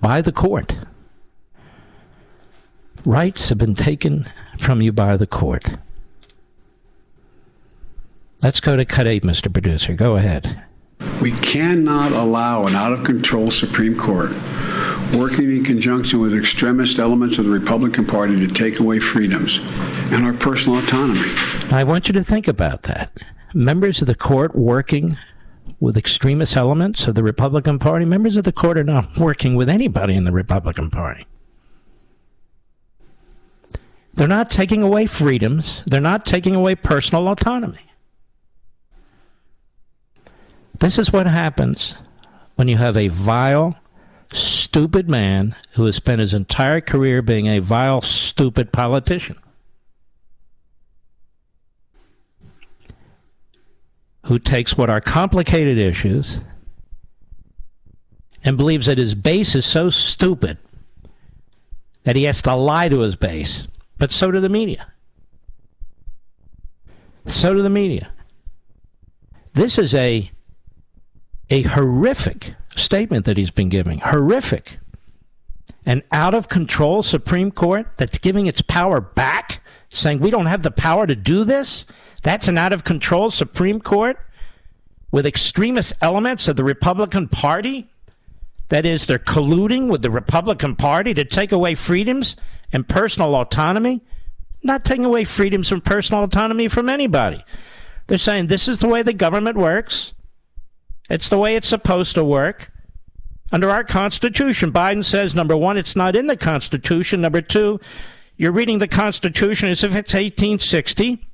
by 0.00 0.20
the 0.20 0.32
court. 0.32 0.78
Rights 3.04 3.48
have 3.50 3.58
been 3.58 3.74
taken 3.74 4.28
from 4.58 4.80
you 4.80 4.92
by 4.92 5.16
the 5.16 5.26
court. 5.26 5.76
Let's 8.42 8.60
go 8.60 8.76
to 8.76 8.84
cut 8.84 9.06
eight, 9.06 9.22
Mr. 9.22 9.52
Producer. 9.52 9.94
Go 9.94 10.16
ahead. 10.16 10.62
We 11.20 11.32
cannot 11.38 12.12
allow 12.12 12.66
an 12.66 12.74
out 12.74 12.92
of 12.92 13.04
control 13.04 13.50
Supreme 13.50 13.96
Court 13.96 14.32
working 15.14 15.50
in 15.50 15.64
conjunction 15.64 16.20
with 16.20 16.34
extremist 16.34 16.98
elements 16.98 17.38
of 17.38 17.44
the 17.44 17.50
Republican 17.50 18.06
Party 18.06 18.36
to 18.46 18.52
take 18.52 18.80
away 18.80 19.00
freedoms 19.00 19.58
and 19.62 20.24
our 20.24 20.32
personal 20.34 20.78
autonomy. 20.78 21.32
I 21.70 21.84
want 21.84 22.08
you 22.08 22.12
to 22.14 22.24
think 22.24 22.48
about 22.48 22.82
that. 22.84 23.12
Members 23.54 24.00
of 24.00 24.06
the 24.06 24.14
court 24.14 24.54
working 24.54 25.16
with 25.80 25.96
extremist 25.96 26.56
elements 26.56 27.06
of 27.06 27.14
the 27.14 27.22
Republican 27.22 27.78
Party, 27.78 28.04
members 28.04 28.36
of 28.36 28.44
the 28.44 28.52
court 28.52 28.78
are 28.78 28.84
not 28.84 29.16
working 29.18 29.54
with 29.54 29.68
anybody 29.68 30.14
in 30.14 30.24
the 30.24 30.32
Republican 30.32 30.90
Party. 30.90 31.26
They're 34.14 34.28
not 34.28 34.50
taking 34.50 34.82
away 34.82 35.06
freedoms, 35.06 35.82
they're 35.86 36.00
not 36.00 36.24
taking 36.24 36.54
away 36.54 36.74
personal 36.74 37.28
autonomy. 37.28 37.90
This 40.78 40.98
is 40.98 41.12
what 41.12 41.26
happens 41.26 41.96
when 42.56 42.68
you 42.68 42.76
have 42.76 42.96
a 42.96 43.08
vile, 43.08 43.76
stupid 44.32 45.08
man 45.08 45.54
who 45.72 45.84
has 45.84 45.96
spent 45.96 46.20
his 46.20 46.34
entire 46.34 46.80
career 46.80 47.22
being 47.22 47.46
a 47.46 47.58
vile, 47.60 48.00
stupid 48.00 48.72
politician. 48.72 49.36
Who 54.24 54.38
takes 54.38 54.76
what 54.76 54.90
are 54.90 55.00
complicated 55.00 55.78
issues 55.78 56.40
and 58.42 58.56
believes 58.56 58.86
that 58.86 58.98
his 58.98 59.14
base 59.14 59.54
is 59.54 59.66
so 59.66 59.90
stupid 59.90 60.58
that 62.04 62.16
he 62.16 62.24
has 62.24 62.42
to 62.42 62.54
lie 62.54 62.88
to 62.88 63.00
his 63.00 63.16
base. 63.16 63.66
But 63.98 64.10
so 64.10 64.30
do 64.30 64.40
the 64.40 64.48
media. 64.48 64.86
So 67.26 67.54
do 67.54 67.62
the 67.62 67.70
media. 67.70 68.12
This 69.54 69.78
is 69.78 69.94
a 69.94 70.30
a 71.50 71.62
horrific 71.62 72.54
statement 72.76 73.26
that 73.26 73.36
he's 73.36 73.50
been 73.50 73.68
giving. 73.68 73.98
Horrific. 73.98 74.78
An 75.86 76.02
out 76.12 76.34
of 76.34 76.48
control 76.48 77.02
Supreme 77.02 77.50
Court 77.50 77.86
that's 77.96 78.18
giving 78.18 78.46
its 78.46 78.62
power 78.62 79.00
back, 79.00 79.60
saying 79.90 80.20
we 80.20 80.30
don't 80.30 80.46
have 80.46 80.62
the 80.62 80.70
power 80.70 81.06
to 81.06 81.14
do 81.14 81.44
this. 81.44 81.84
That's 82.22 82.48
an 82.48 82.56
out 82.56 82.72
of 82.72 82.84
control 82.84 83.30
Supreme 83.30 83.80
Court 83.80 84.18
with 85.10 85.26
extremist 85.26 85.92
elements 86.00 86.48
of 86.48 86.56
the 86.56 86.64
Republican 86.64 87.28
Party. 87.28 87.88
That 88.70 88.86
is, 88.86 89.04
they're 89.04 89.18
colluding 89.18 89.90
with 89.90 90.00
the 90.00 90.10
Republican 90.10 90.74
Party 90.74 91.12
to 91.14 91.24
take 91.24 91.52
away 91.52 91.74
freedoms 91.74 92.34
and 92.72 92.88
personal 92.88 93.34
autonomy. 93.36 94.00
Not 94.62 94.86
taking 94.86 95.04
away 95.04 95.24
freedoms 95.24 95.70
and 95.70 95.84
personal 95.84 96.24
autonomy 96.24 96.68
from 96.68 96.88
anybody. 96.88 97.44
They're 98.06 98.16
saying 98.16 98.46
this 98.46 98.66
is 98.66 98.78
the 98.78 98.88
way 98.88 99.02
the 99.02 99.12
government 99.12 99.58
works. 99.58 100.13
It's 101.10 101.28
the 101.28 101.38
way 101.38 101.56
it's 101.56 101.68
supposed 101.68 102.14
to 102.14 102.24
work. 102.24 102.70
Under 103.52 103.70
our 103.70 103.84
Constitution, 103.84 104.72
Biden 104.72 105.04
says 105.04 105.34
number 105.34 105.56
one, 105.56 105.76
it's 105.76 105.94
not 105.94 106.16
in 106.16 106.26
the 106.26 106.36
Constitution. 106.36 107.20
Number 107.20 107.42
two, 107.42 107.78
you're 108.36 108.52
reading 108.52 108.78
the 108.78 108.88
Constitution 108.88 109.68
as 109.68 109.84
if 109.84 109.94
it's 109.94 110.14
1860. 110.14 111.24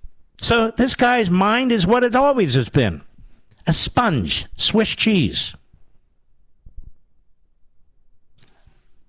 So 0.42 0.70
this 0.70 0.94
guy's 0.94 1.30
mind 1.30 1.72
is 1.72 1.87
what 1.87 2.04
it 2.04 2.14
always 2.14 2.54
has 2.54 2.68
been 2.68 3.02
a 3.66 3.72
sponge, 3.72 4.46
Swiss 4.56 4.90
cheese. 4.90 5.54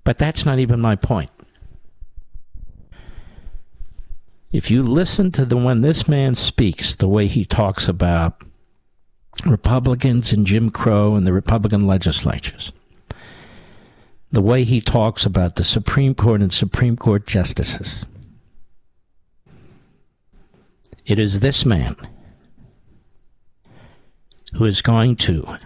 But 0.03 0.17
that's 0.17 0.45
not 0.45 0.59
even 0.59 0.79
my 0.79 0.95
point. 0.95 1.29
If 4.51 4.69
you 4.69 4.83
listen 4.83 5.31
to 5.33 5.45
the 5.45 5.55
when 5.55 5.81
this 5.81 6.07
man 6.07 6.35
speaks, 6.35 6.95
the 6.95 7.07
way 7.07 7.27
he 7.27 7.45
talks 7.45 7.87
about 7.87 8.43
Republicans 9.45 10.31
and 10.31 10.45
Jim 10.45 10.69
Crow 10.69 11.15
and 11.15 11.25
the 11.25 11.33
Republican 11.33 11.87
legislatures. 11.87 12.71
The 14.31 14.41
way 14.41 14.63
he 14.63 14.79
talks 14.81 15.25
about 15.25 15.55
the 15.55 15.63
Supreme 15.63 16.15
Court 16.15 16.41
and 16.41 16.53
Supreme 16.53 16.95
Court 16.95 17.25
justices. 17.27 18.05
It 21.05 21.19
is 21.19 21.39
this 21.39 21.65
man 21.65 21.95
who 24.53 24.65
is 24.65 24.81
going 24.81 25.15
to 25.17 25.57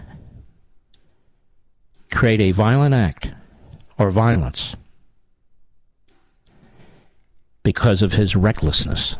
create 2.10 2.40
a 2.40 2.52
violent 2.52 2.94
act 2.94 3.32
or 3.98 4.10
violence 4.10 4.74
because 7.62 8.00
of 8.00 8.14
his 8.14 8.34
recklessness 8.34 9.16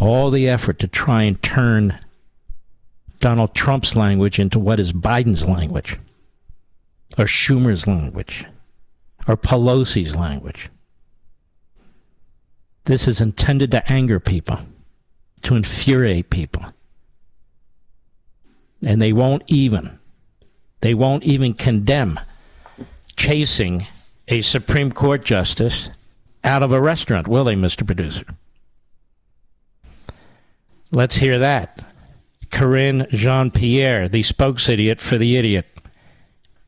all 0.00 0.30
the 0.30 0.48
effort 0.48 0.78
to 0.80 0.88
try 0.88 1.22
and 1.22 1.40
turn 1.42 1.98
Donald 3.20 3.54
Trump's 3.54 3.96
language 3.96 4.38
into 4.38 4.58
what 4.58 4.80
is 4.80 4.92
Biden's 4.92 5.44
language, 5.44 5.98
or 7.16 7.24
Schumer's 7.24 7.86
language, 7.86 8.44
or 9.26 9.36
Pelosi's 9.36 10.14
language. 10.14 10.68
This 12.84 13.08
is 13.08 13.20
intended 13.20 13.70
to 13.70 13.90
anger 13.90 14.20
people, 14.20 14.60
to 15.42 15.56
infuriate 15.56 16.28
people. 16.28 16.64
And 18.84 19.00
they 19.00 19.12
won't 19.12 19.42
even, 19.46 19.98
they 20.80 20.92
won't 20.92 21.24
even 21.24 21.54
condemn 21.54 22.20
chasing 23.16 23.86
a 24.28 24.42
Supreme 24.42 24.92
Court 24.92 25.24
justice 25.24 25.88
out 26.42 26.62
of 26.62 26.72
a 26.72 26.80
restaurant, 26.80 27.26
will 27.26 27.44
they, 27.44 27.54
Mr. 27.54 27.86
Producer? 27.86 28.26
Let's 30.94 31.16
hear 31.16 31.38
that. 31.38 31.84
Karine 32.50 33.08
Jean 33.08 33.50
Pierre, 33.50 34.08
the 34.08 34.22
spokes 34.22 34.68
idiot 34.68 35.00
for 35.00 35.18
the 35.18 35.36
idiot. 35.36 35.66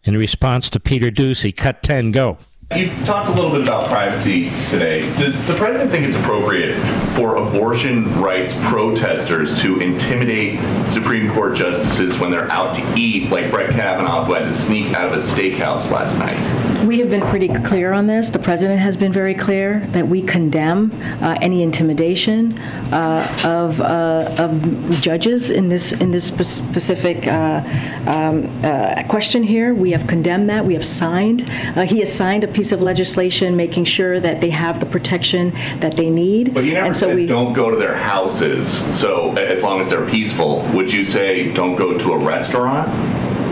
In 0.03 0.17
response 0.17 0.69
to 0.71 0.81
Peter 0.81 1.13
Doocy, 1.13 1.57
cut 1.57 1.81
10, 1.85 2.11
go. 2.11 2.39
You 2.75 2.91
talked 3.05 3.29
a 3.29 3.33
little 3.33 3.53
bit 3.53 3.61
about 3.61 3.87
privacy 3.87 4.51
today. 4.71 5.13
Does 5.13 5.39
the 5.47 5.55
president 5.55 5.93
think 5.93 6.05
it's 6.05 6.17
appropriate 6.17 6.75
for 7.15 7.37
abortion 7.37 8.21
rights 8.21 8.55
protesters 8.63 9.55
to 9.63 9.79
intimidate 9.79 10.59
Supreme 10.91 11.33
Court 11.33 11.55
justices 11.55 12.19
when 12.19 12.33
they're 12.33 12.51
out 12.51 12.75
to 12.75 13.01
eat, 13.01 13.31
like 13.31 13.53
Brett 13.53 13.71
Kavanaugh, 13.71 14.25
who 14.25 14.33
had 14.33 14.47
to 14.47 14.53
sneak 14.53 14.97
out 14.97 15.07
of 15.07 15.13
a 15.13 15.23
steakhouse 15.23 15.89
last 15.93 16.19
night? 16.19 16.67
We 16.85 16.99
have 16.99 17.09
been 17.09 17.23
pretty 17.31 17.49
clear 17.49 17.93
on 17.93 18.07
this. 18.07 18.31
The 18.31 18.39
president 18.39 18.81
has 18.81 18.97
been 18.97 19.13
very 19.13 19.35
clear 19.35 19.89
that 19.93 20.07
we 20.07 20.23
condemn 20.23 20.93
uh, 21.23 21.37
any 21.41 21.63
intimidation 21.63 22.59
uh, 22.59 23.37
of, 23.45 23.81
uh, 23.81 24.35
of 24.39 25.01
judges 25.01 25.51
in 25.51 25.69
this 25.69 25.93
in 25.93 26.11
this 26.11 26.27
specific 26.27 27.27
uh, 27.27 27.63
um, 28.07 28.61
uh, 28.65 29.03
question 29.09 29.43
here. 29.43 29.75
We 29.75 29.91
have 29.93 30.07
condemned 30.07 30.49
that. 30.51 30.65
We 30.65 30.75
have 30.75 30.87
signed. 30.87 31.49
Uh, 31.77 31.87
he 31.87 32.01
has 32.01 32.13
signed 32.13 32.45
a 32.45 32.49
piece 32.57 32.73
of 32.73 32.81
legislation, 32.81 33.55
making 33.55 33.85
sure 33.85 34.19
that 34.19 34.41
they 34.41 34.49
have 34.49 34.81
the 34.81 34.87
protection 34.87 35.51
that 35.81 35.95
they 35.95 36.09
need. 36.09 36.55
But 36.55 36.65
you 36.65 36.73
never 36.73 36.87
and 36.87 36.97
so 36.97 37.15
we, 37.15 37.27
don't 37.27 37.53
go 37.53 37.71
to 37.71 37.77
their 37.77 37.97
houses. 37.97 38.67
So 38.99 39.33
as 39.33 39.63
long 39.63 39.81
as 39.81 39.89
they're 39.89 40.09
peaceful, 40.09 40.67
would 40.73 40.91
you 40.91 41.05
say 41.05 41.53
don't 41.53 41.77
go 41.77 41.99
to 41.99 42.13
a 42.13 42.19
restaurant 42.19 42.89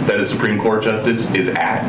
that 0.09 0.19
a 0.21 0.25
Supreme 0.25 0.59
Court 0.59 0.83
justice 0.83 1.27
is 1.37 1.51
at? 1.51 1.85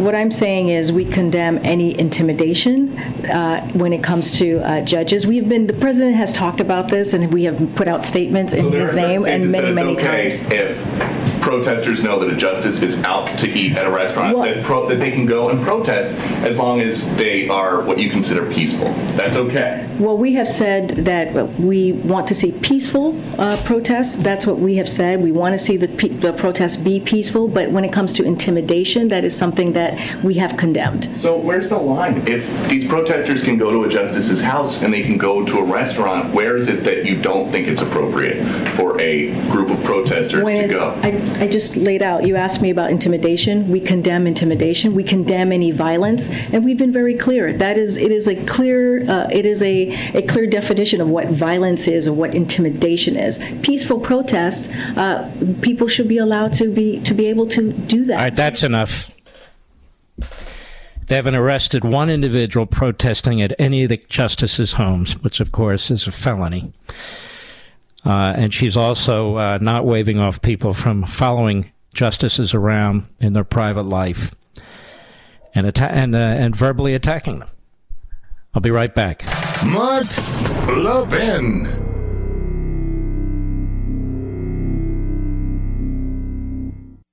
What 0.00 0.14
I'm 0.14 0.30
saying 0.30 0.68
is 0.68 0.92
we 0.92 1.04
condemn 1.04 1.58
any 1.64 1.98
intimidation 1.98 2.96
uh, 3.26 3.68
when 3.72 3.92
it 3.92 4.02
comes 4.02 4.38
to 4.38 4.58
uh, 4.60 4.80
judges. 4.82 5.26
We've 5.26 5.48
been 5.48 5.66
the 5.66 5.72
president 5.72 6.16
has 6.16 6.32
talked 6.32 6.60
about 6.60 6.88
this, 6.88 7.14
and 7.14 7.32
we 7.32 7.42
have 7.44 7.58
put 7.74 7.88
out 7.88 8.06
statements 8.06 8.52
in 8.52 8.70
so 8.70 8.78
his 8.78 8.92
name 8.92 9.24
and 9.24 9.50
many 9.50 9.72
many 9.72 9.96
okay 9.96 10.30
times. 10.30 10.52
If 10.52 10.78
protesters 11.48 12.02
know 12.02 12.20
that 12.20 12.30
a 12.30 12.36
justice 12.36 12.78
is 12.82 12.98
out 13.04 13.26
to 13.26 13.48
eat 13.48 13.74
at 13.78 13.86
a 13.86 13.90
restaurant, 13.90 14.36
that, 14.44 14.62
pro- 14.62 14.86
that 14.86 15.00
they 15.00 15.10
can 15.10 15.24
go 15.24 15.48
and 15.48 15.62
protest 15.64 16.10
as 16.46 16.58
long 16.58 16.82
as 16.82 17.06
they 17.16 17.48
are 17.48 17.82
what 17.82 17.98
you 17.98 18.10
consider 18.10 18.52
peaceful. 18.52 18.84
That's 19.16 19.34
okay. 19.34 19.88
Well, 19.98 20.18
we 20.18 20.34
have 20.34 20.46
said 20.46 21.06
that 21.06 21.58
we 21.58 21.92
want 21.92 22.26
to 22.28 22.34
see 22.34 22.52
peaceful 22.52 23.18
uh, 23.40 23.62
protests. 23.64 24.16
That's 24.16 24.46
what 24.46 24.58
we 24.58 24.76
have 24.76 24.90
said. 24.90 25.22
We 25.22 25.32
want 25.32 25.58
to 25.58 25.64
see 25.64 25.78
the, 25.78 25.88
pe- 25.88 26.20
the 26.20 26.34
protests 26.34 26.76
be 26.76 27.00
peaceful, 27.00 27.48
but 27.48 27.72
when 27.72 27.82
it 27.82 27.94
comes 27.94 28.12
to 28.14 28.24
intimidation, 28.24 29.08
that 29.08 29.24
is 29.24 29.34
something 29.34 29.72
that 29.72 30.22
we 30.22 30.34
have 30.34 30.58
condemned. 30.58 31.10
So 31.18 31.38
where's 31.38 31.70
the 31.70 31.78
line? 31.78 32.28
If 32.28 32.68
these 32.68 32.86
protesters 32.86 33.42
can 33.42 33.56
go 33.56 33.70
to 33.70 33.84
a 33.84 33.88
justice's 33.88 34.42
house 34.42 34.82
and 34.82 34.92
they 34.92 35.02
can 35.02 35.16
go 35.16 35.46
to 35.46 35.58
a 35.60 35.64
restaurant, 35.64 36.34
where 36.34 36.58
is 36.58 36.68
it 36.68 36.84
that 36.84 37.06
you 37.06 37.22
don't 37.22 37.50
think 37.50 37.68
it's 37.68 37.80
appropriate 37.80 38.76
for 38.76 39.00
a 39.00 39.30
group 39.50 39.70
of 39.70 39.82
protesters 39.82 40.44
when 40.44 40.68
to 40.68 40.68
go? 40.68 40.90
I, 41.02 41.37
I 41.38 41.46
just 41.46 41.76
laid 41.76 42.02
out, 42.02 42.26
you 42.26 42.36
asked 42.36 42.60
me 42.60 42.70
about 42.70 42.90
intimidation. 42.90 43.70
We 43.70 43.80
condemn 43.80 44.26
intimidation. 44.26 44.94
We 44.94 45.04
condemn 45.04 45.52
any 45.52 45.70
violence, 45.70 46.28
and 46.28 46.64
we've 46.64 46.76
been 46.76 46.92
very 46.92 47.16
clear. 47.16 47.56
That 47.56 47.78
is, 47.78 47.96
it 47.96 48.10
is 48.10 48.26
a 48.26 48.34
clear, 48.44 49.08
uh, 49.08 49.28
it 49.30 49.46
is 49.46 49.62
a, 49.62 49.90
a 50.14 50.22
clear 50.22 50.46
definition 50.46 51.00
of 51.00 51.08
what 51.08 51.28
violence 51.30 51.86
is 51.86 52.08
or 52.08 52.12
what 52.12 52.34
intimidation 52.34 53.16
is. 53.16 53.38
Peaceful 53.62 54.00
protest, 54.00 54.68
uh, 54.96 55.30
people 55.62 55.88
should 55.88 56.08
be 56.08 56.18
allowed 56.18 56.52
to 56.54 56.72
be 56.72 57.00
to 57.00 57.14
be 57.14 57.26
able 57.26 57.46
to 57.48 57.72
do 57.72 58.04
that. 58.06 58.14
All 58.14 58.24
right, 58.24 58.34
that's 58.34 58.62
enough. 58.62 59.10
They 61.06 61.14
haven't 61.14 61.36
arrested 61.36 61.84
one 61.84 62.10
individual 62.10 62.66
protesting 62.66 63.40
at 63.40 63.54
any 63.58 63.84
of 63.84 63.88
the 63.88 63.96
justices' 64.08 64.72
homes, 64.72 65.14
which, 65.22 65.40
of 65.40 65.52
course, 65.52 65.90
is 65.90 66.06
a 66.06 66.12
felony. 66.12 66.70
Uh, 68.04 68.32
and 68.36 68.54
she's 68.54 68.76
also 68.76 69.36
uh, 69.36 69.58
not 69.60 69.84
waving 69.84 70.18
off 70.18 70.40
people 70.40 70.72
from 70.72 71.04
following 71.04 71.70
justices 71.94 72.54
around 72.54 73.06
in 73.20 73.32
their 73.32 73.44
private 73.44 73.82
life 73.82 74.32
and 75.54 75.66
atta- 75.66 75.90
and 75.92 76.14
uh, 76.14 76.18
and 76.18 76.54
verbally 76.54 76.94
attacking 76.94 77.40
them. 77.40 77.48
I'll 78.54 78.62
be 78.62 78.70
right 78.70 78.94
back. 78.94 79.24
Mark 79.64 80.06
Levin. 80.68 81.87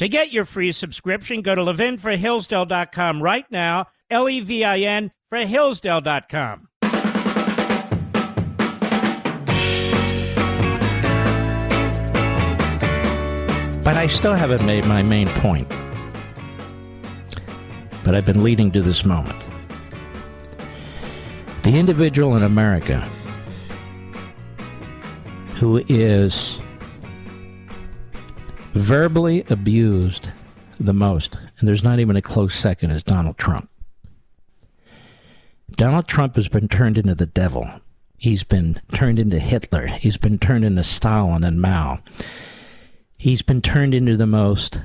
To 0.00 0.08
get 0.08 0.32
your 0.32 0.46
free 0.46 0.72
subscription, 0.72 1.42
go 1.42 1.54
to 1.54 1.60
levinforhillsdale.com 1.60 3.22
right 3.22 3.44
now, 3.50 3.88
L 4.08 4.30
E 4.30 4.40
V 4.40 4.64
I 4.64 4.78
N 4.78 5.10
for 5.28 5.36
Hillsdale.com. 5.36 6.68
But 13.84 13.98
I 13.98 14.06
still 14.06 14.32
haven't 14.32 14.64
made 14.64 14.86
my 14.86 15.02
main 15.02 15.28
point. 15.28 15.68
But 18.02 18.16
I've 18.16 18.24
been 18.24 18.42
leading 18.42 18.70
to 18.70 18.80
this 18.80 19.04
moment. 19.04 19.38
The 21.62 21.78
individual 21.78 22.38
in 22.38 22.42
America 22.42 23.06
who 25.56 25.84
is 25.90 26.58
verbally 28.72 29.44
abused 29.50 30.28
the 30.78 30.92
most, 30.92 31.36
and 31.58 31.68
there's 31.68 31.84
not 31.84 31.98
even 31.98 32.16
a 32.16 32.22
close 32.22 32.54
second, 32.54 32.90
is 32.90 33.02
Donald 33.02 33.36
Trump. 33.36 33.68
Donald 35.72 36.08
Trump 36.08 36.36
has 36.36 36.48
been 36.48 36.68
turned 36.68 36.98
into 36.98 37.14
the 37.14 37.26
devil. 37.26 37.68
He's 38.16 38.42
been 38.42 38.80
turned 38.92 39.18
into 39.18 39.38
Hitler. 39.38 39.86
He's 39.86 40.16
been 40.16 40.38
turned 40.38 40.64
into 40.64 40.82
Stalin 40.82 41.44
and 41.44 41.60
Mao. 41.60 42.00
He's 43.16 43.42
been 43.42 43.62
turned 43.62 43.94
into 43.94 44.16
the 44.16 44.26
most 44.26 44.80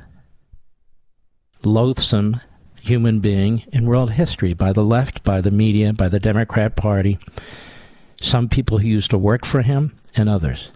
loathsome 1.63 2.39
human 2.81 3.19
being 3.19 3.63
in 3.71 3.85
world 3.87 4.11
history 4.11 4.53
by 4.53 4.71
the 4.71 4.83
left, 4.83 5.23
by 5.23 5.41
the 5.41 5.51
media, 5.51 5.91
by 5.91 6.07
the 6.07 6.19
Democrat 6.19 6.75
Party, 6.75 7.17
some 8.21 8.47
people 8.47 8.77
who 8.77 8.87
used 8.87 9.09
to 9.11 9.17
work 9.17 9.45
for 9.45 9.63
him, 9.63 9.97
and 10.15 10.29
others 10.29 10.71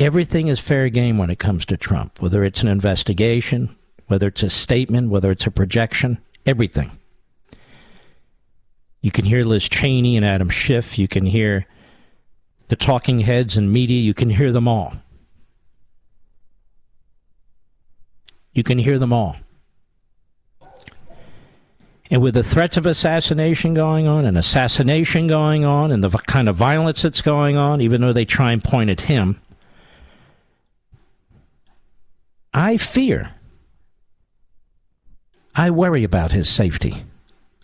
everything 0.00 0.48
is 0.48 0.60
fair 0.60 0.88
game 0.88 1.18
when 1.18 1.30
it 1.30 1.38
comes 1.38 1.66
to 1.66 1.76
Trump, 1.76 2.20
whether 2.20 2.44
it's 2.44 2.62
an 2.62 2.68
investigation, 2.68 3.74
whether 4.06 4.28
it's 4.28 4.42
a 4.42 4.50
statement, 4.50 5.10
whether 5.10 5.30
it's 5.30 5.46
a 5.46 5.50
projection, 5.50 6.18
everything. 6.44 6.90
You 9.00 9.10
can 9.10 9.24
hear 9.24 9.42
Liz 9.42 9.68
Cheney 9.68 10.16
and 10.16 10.24
Adam 10.24 10.48
Schiff. 10.48 10.98
You 10.98 11.08
can 11.08 11.26
hear 11.26 11.66
the 12.68 12.76
talking 12.76 13.20
heads 13.20 13.56
and 13.56 13.72
media. 13.72 14.00
You 14.00 14.14
can 14.14 14.30
hear 14.30 14.52
them 14.52 14.66
all. 14.66 14.94
You 18.52 18.62
can 18.62 18.78
hear 18.78 18.98
them 18.98 19.12
all. 19.12 19.36
And 22.10 22.22
with 22.22 22.34
the 22.34 22.44
threats 22.44 22.76
of 22.76 22.86
assassination 22.86 23.74
going 23.74 24.06
on 24.06 24.24
and 24.24 24.38
assassination 24.38 25.26
going 25.26 25.64
on 25.64 25.90
and 25.90 26.02
the 26.02 26.10
kind 26.10 26.48
of 26.48 26.56
violence 26.56 27.02
that's 27.02 27.20
going 27.20 27.56
on, 27.56 27.80
even 27.80 28.00
though 28.00 28.12
they 28.12 28.24
try 28.24 28.52
and 28.52 28.62
point 28.62 28.90
at 28.90 29.00
him, 29.02 29.40
I 32.56 32.78
fear. 32.78 33.32
I 35.54 35.68
worry 35.68 36.04
about 36.04 36.32
his 36.32 36.48
safety. 36.48 37.04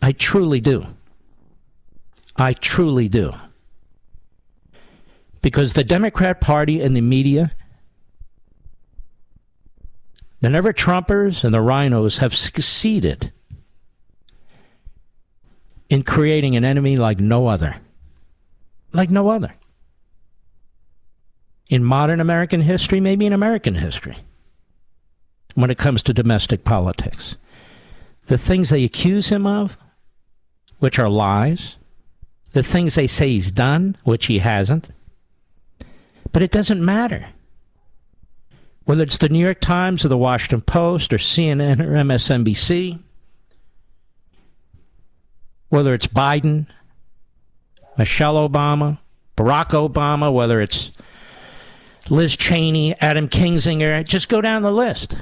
I 0.03 0.12
truly 0.12 0.61
do. 0.61 0.86
I 2.36 2.53
truly 2.53 3.09
do. 3.09 3.32
Because 5.40 5.72
the 5.72 5.82
Democrat 5.82 6.43
Party 6.43 6.82
and 6.82 6.95
the 6.95 7.01
media, 7.01 7.53
the 10.40 10.51
never 10.51 10.74
Trumpers 10.74 11.43
and 11.43 11.55
the 11.55 11.59
RINOs 11.59 12.18
have 12.18 12.36
succeeded 12.36 13.32
in 15.88 16.03
creating 16.03 16.55
an 16.55 16.66
enemy 16.66 16.97
like 16.97 17.18
no 17.18 17.47
other. 17.47 17.76
Like 18.93 19.09
no 19.09 19.30
other. 19.30 19.55
In 21.70 21.82
modern 21.82 22.20
American 22.20 22.61
history, 22.61 23.01
maybe 23.01 23.24
in 23.24 23.32
American 23.32 23.74
history 23.74 24.18
when 25.55 25.70
it 25.70 25.78
comes 25.78 26.03
to 26.03 26.14
domestic 26.14 26.64
politics. 26.64 27.36
The 28.26 28.38
things 28.38 28.70
they 28.70 28.84
accuse 28.84 29.28
him 29.28 29.46
of, 29.46 29.76
which 30.78 30.98
are 30.98 31.09
lies, 31.09 31.76
the 32.53 32.62
things 32.62 32.94
they 32.94 33.07
say 33.07 33.28
he's 33.30 33.50
done, 33.50 33.96
which 34.05 34.26
he 34.26 34.38
hasn't. 34.38 34.90
But 36.32 36.42
it 36.42 36.50
doesn't 36.50 36.84
matter. 36.84 37.26
Whether 38.84 39.03
it's 39.05 39.18
the 39.18 39.28
New 39.28 39.38
York 39.38 39.61
Times 39.61 40.05
or 40.05 40.09
the 40.09 40.18
Washington 40.18 40.61
Post 40.61 41.12
or 41.12 41.18
CNN 41.18 41.80
or 41.80 41.92
MSNBC, 41.92 42.98
whether 45.68 45.94
it's 45.94 46.07
Biden, 46.07 46.66
Michelle 47.96 48.48
Obama, 48.48 48.98
Barack 49.36 49.70
Obama, 49.70 50.32
whether 50.32 50.61
it's 50.61 50.90
Liz 52.11 52.36
Cheney, 52.36 52.98
Adam 53.00 53.28
Kinzinger, 53.28 54.05
just 54.05 54.28
go 54.28 54.40
down 54.40 54.62
the 54.62 54.72
list. 54.72 55.16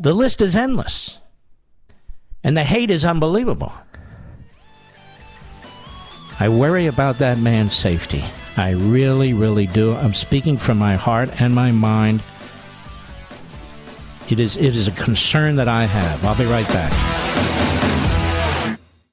The 0.00 0.14
list 0.14 0.40
is 0.40 0.54
endless. 0.54 1.18
And 2.44 2.56
the 2.56 2.62
hate 2.62 2.90
is 2.90 3.04
unbelievable. 3.04 3.72
I 6.38 6.48
worry 6.48 6.86
about 6.86 7.18
that 7.18 7.38
man's 7.38 7.74
safety. 7.74 8.24
I 8.56 8.70
really, 8.70 9.32
really 9.32 9.66
do. 9.66 9.94
I'm 9.94 10.14
speaking 10.14 10.56
from 10.56 10.78
my 10.78 10.94
heart 10.94 11.40
and 11.40 11.52
my 11.52 11.72
mind. 11.72 12.22
It 14.30 14.38
is, 14.38 14.56
it 14.56 14.76
is 14.76 14.86
a 14.86 14.92
concern 14.92 15.56
that 15.56 15.68
I 15.68 15.84
have. 15.84 16.24
I'll 16.24 16.38
be 16.38 16.44
right 16.44 16.68
back. 16.68 16.92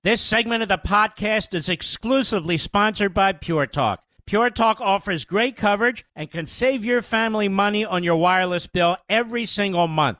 This 0.03 0.21
segment 0.21 0.61
of 0.61 0.69
the 0.69 0.77
podcast 0.77 1.55
is 1.55 1.67
exclusively 1.67 2.57
sponsored 2.57 3.15
by 3.15 3.33
Pure 3.33 3.67
Talk. 3.67 4.03
Pure 4.27 4.51
Talk 4.51 4.79
offers 4.81 5.25
great 5.25 5.55
coverage 5.55 6.05
and 6.15 6.29
can 6.29 6.45
save 6.45 6.85
your 6.85 7.01
family 7.01 7.47
money 7.47 7.83
on 7.83 8.03
your 8.03 8.17
wireless 8.17 8.67
bill 8.67 8.97
every 9.09 9.47
single 9.47 9.87
month. 9.87 10.19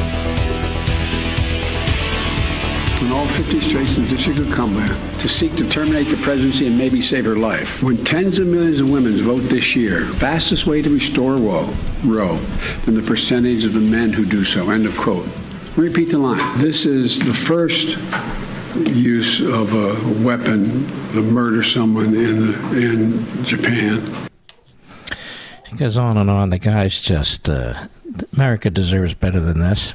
In 3.01 3.11
all 3.11 3.25
50 3.25 3.61
states 3.61 3.95
in 3.97 4.03
the 4.03 4.09
District 4.09 4.39
of 4.39 4.51
Columbia 4.51 4.87
to 5.19 5.27
seek 5.27 5.55
to 5.55 5.67
terminate 5.67 6.07
the 6.07 6.17
presidency 6.17 6.67
and 6.67 6.77
maybe 6.77 7.01
save 7.01 7.25
her 7.25 7.35
life. 7.35 7.81
When 7.81 8.03
tens 8.03 8.37
of 8.37 8.47
millions 8.47 8.79
of 8.79 8.89
women 8.89 9.13
vote 9.15 9.41
this 9.43 9.75
year, 9.75 10.05
fastest 10.13 10.67
way 10.67 10.81
to 10.81 10.89
restore 10.89 11.35
Roe, 11.35 11.73
Roe 12.03 12.37
than 12.85 12.95
the 12.95 13.01
percentage 13.01 13.65
of 13.65 13.73
the 13.73 13.81
men 13.81 14.13
who 14.13 14.25
do 14.25 14.45
so. 14.45 14.69
End 14.69 14.85
of 14.85 14.95
quote. 14.97 15.27
Repeat 15.75 16.11
the 16.11 16.17
line. 16.17 16.59
This 16.59 16.85
is 16.85 17.17
the 17.19 17.33
first 17.33 17.97
use 18.75 19.41
of 19.41 19.73
a 19.73 20.23
weapon 20.23 20.87
to 21.13 21.21
murder 21.21 21.63
someone 21.63 22.13
in 22.15 22.53
in 22.75 23.45
Japan. 23.45 24.29
It 25.71 25.77
goes 25.77 25.97
on 25.97 26.17
and 26.17 26.29
on. 26.29 26.49
The 26.49 26.59
guy's 26.59 27.01
just 27.01 27.49
uh, 27.49 27.87
America 28.33 28.69
deserves 28.69 29.13
better 29.13 29.39
than 29.39 29.59
this. 29.59 29.93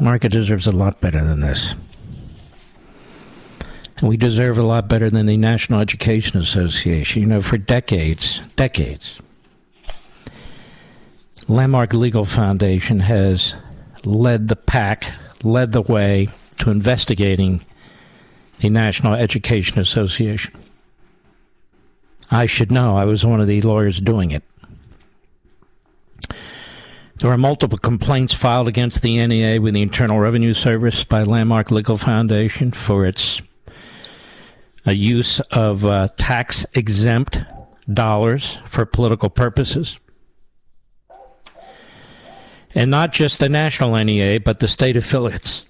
America 0.00 0.28
deserves 0.28 0.66
a 0.66 0.72
lot 0.72 1.00
better 1.00 1.24
than 1.24 1.40
this. 1.40 1.74
And 3.96 4.08
we 4.08 4.16
deserve 4.16 4.58
a 4.58 4.62
lot 4.62 4.88
better 4.88 5.10
than 5.10 5.26
the 5.26 5.36
National 5.36 5.80
Education 5.80 6.40
Association. 6.40 7.22
You 7.22 7.28
know, 7.28 7.42
for 7.42 7.58
decades, 7.58 8.42
decades, 8.54 9.18
Landmark 11.48 11.94
Legal 11.94 12.24
Foundation 12.24 13.00
has 13.00 13.56
led 14.04 14.48
the 14.48 14.56
pack, 14.56 15.12
led 15.42 15.72
the 15.72 15.82
way 15.82 16.28
to 16.58 16.70
investigating 16.70 17.64
the 18.60 18.70
National 18.70 19.14
Education 19.14 19.80
Association. 19.80 20.52
I 22.30 22.46
should 22.46 22.70
know. 22.70 22.96
I 22.96 23.04
was 23.04 23.24
one 23.24 23.40
of 23.40 23.46
the 23.48 23.62
lawyers 23.62 24.00
doing 24.00 24.30
it. 24.30 24.44
There 27.18 27.32
are 27.32 27.36
multiple 27.36 27.78
complaints 27.78 28.32
filed 28.32 28.68
against 28.68 29.02
the 29.02 29.26
NEA 29.26 29.60
with 29.60 29.74
the 29.74 29.82
Internal 29.82 30.20
Revenue 30.20 30.54
Service 30.54 31.02
by 31.02 31.24
Landmark 31.24 31.72
Legal 31.72 31.98
Foundation 31.98 32.70
for 32.70 33.04
its 33.04 33.42
uh, 34.86 34.92
use 34.92 35.40
of 35.50 35.84
uh, 35.84 36.06
tax 36.16 36.64
exempt 36.74 37.42
dollars 37.92 38.60
for 38.68 38.86
political 38.86 39.28
purposes. 39.30 39.98
And 42.76 42.88
not 42.88 43.12
just 43.12 43.40
the 43.40 43.48
national 43.48 43.96
NEA, 43.96 44.38
but 44.38 44.60
the 44.60 44.68
state 44.68 44.96
affiliates. 44.96 45.64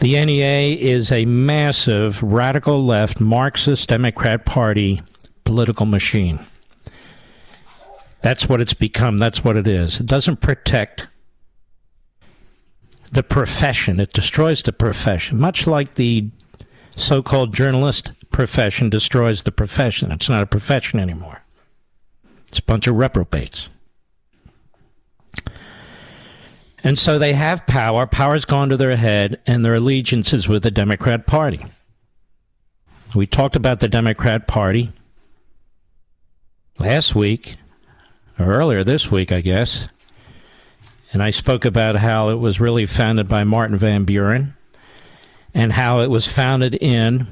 The 0.00 0.22
NEA 0.22 0.76
is 0.76 1.10
a 1.10 1.24
massive 1.24 2.22
radical 2.22 2.84
left 2.84 3.22
Marxist 3.22 3.88
Democrat 3.88 4.44
Party 4.44 5.00
political 5.44 5.86
machine. 5.86 6.38
That's 8.26 8.48
what 8.48 8.60
it's 8.60 8.74
become. 8.74 9.18
That's 9.18 9.44
what 9.44 9.56
it 9.56 9.68
is. 9.68 10.00
It 10.00 10.06
doesn't 10.06 10.40
protect 10.40 11.06
the 13.12 13.22
profession, 13.22 14.00
it 14.00 14.12
destroys 14.12 14.64
the 14.64 14.72
profession, 14.72 15.38
much 15.38 15.68
like 15.68 15.94
the 15.94 16.30
so 16.96 17.22
called 17.22 17.54
journalist 17.54 18.10
profession 18.32 18.90
destroys 18.90 19.44
the 19.44 19.52
profession. 19.52 20.10
It's 20.10 20.28
not 20.28 20.42
a 20.42 20.46
profession 20.46 20.98
anymore, 20.98 21.42
it's 22.48 22.58
a 22.58 22.64
bunch 22.64 22.88
of 22.88 22.96
reprobates. 22.96 23.68
And 26.82 26.98
so 26.98 27.20
they 27.20 27.34
have 27.34 27.64
power. 27.68 28.08
Power's 28.08 28.44
gone 28.44 28.70
to 28.70 28.76
their 28.76 28.96
head, 28.96 29.40
and 29.46 29.64
their 29.64 29.76
allegiance 29.76 30.32
is 30.32 30.48
with 30.48 30.64
the 30.64 30.72
Democrat 30.72 31.28
Party. 31.28 31.64
We 33.14 33.28
talked 33.28 33.54
about 33.54 33.78
the 33.78 33.88
Democrat 33.88 34.48
Party 34.48 34.92
last 36.80 37.14
week 37.14 37.58
or 38.38 38.46
earlier 38.46 38.84
this 38.84 39.10
week, 39.10 39.32
I 39.32 39.40
guess. 39.40 39.88
And 41.12 41.22
I 41.22 41.30
spoke 41.30 41.64
about 41.64 41.96
how 41.96 42.30
it 42.30 42.34
was 42.34 42.60
really 42.60 42.86
founded 42.86 43.28
by 43.28 43.44
Martin 43.44 43.76
Van 43.76 44.04
Buren 44.04 44.54
and 45.54 45.72
how 45.72 46.00
it 46.00 46.10
was 46.10 46.26
founded 46.26 46.74
in 46.74 47.26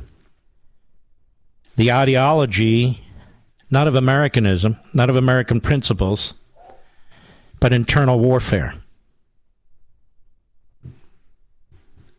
the 1.77 1.93
ideology 1.93 3.05
not 3.71 3.89
of 3.89 3.97
Americanism, 3.97 4.77
not 4.93 5.11
of 5.11 5.17
American 5.17 5.61
principles, 5.61 6.35
but 7.61 7.73
internal 7.73 8.21
warfare. 8.21 8.75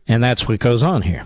And 0.07 0.23
that's 0.23 0.47
what 0.47 0.59
goes 0.59 0.83
on 0.83 1.01
here. 1.01 1.25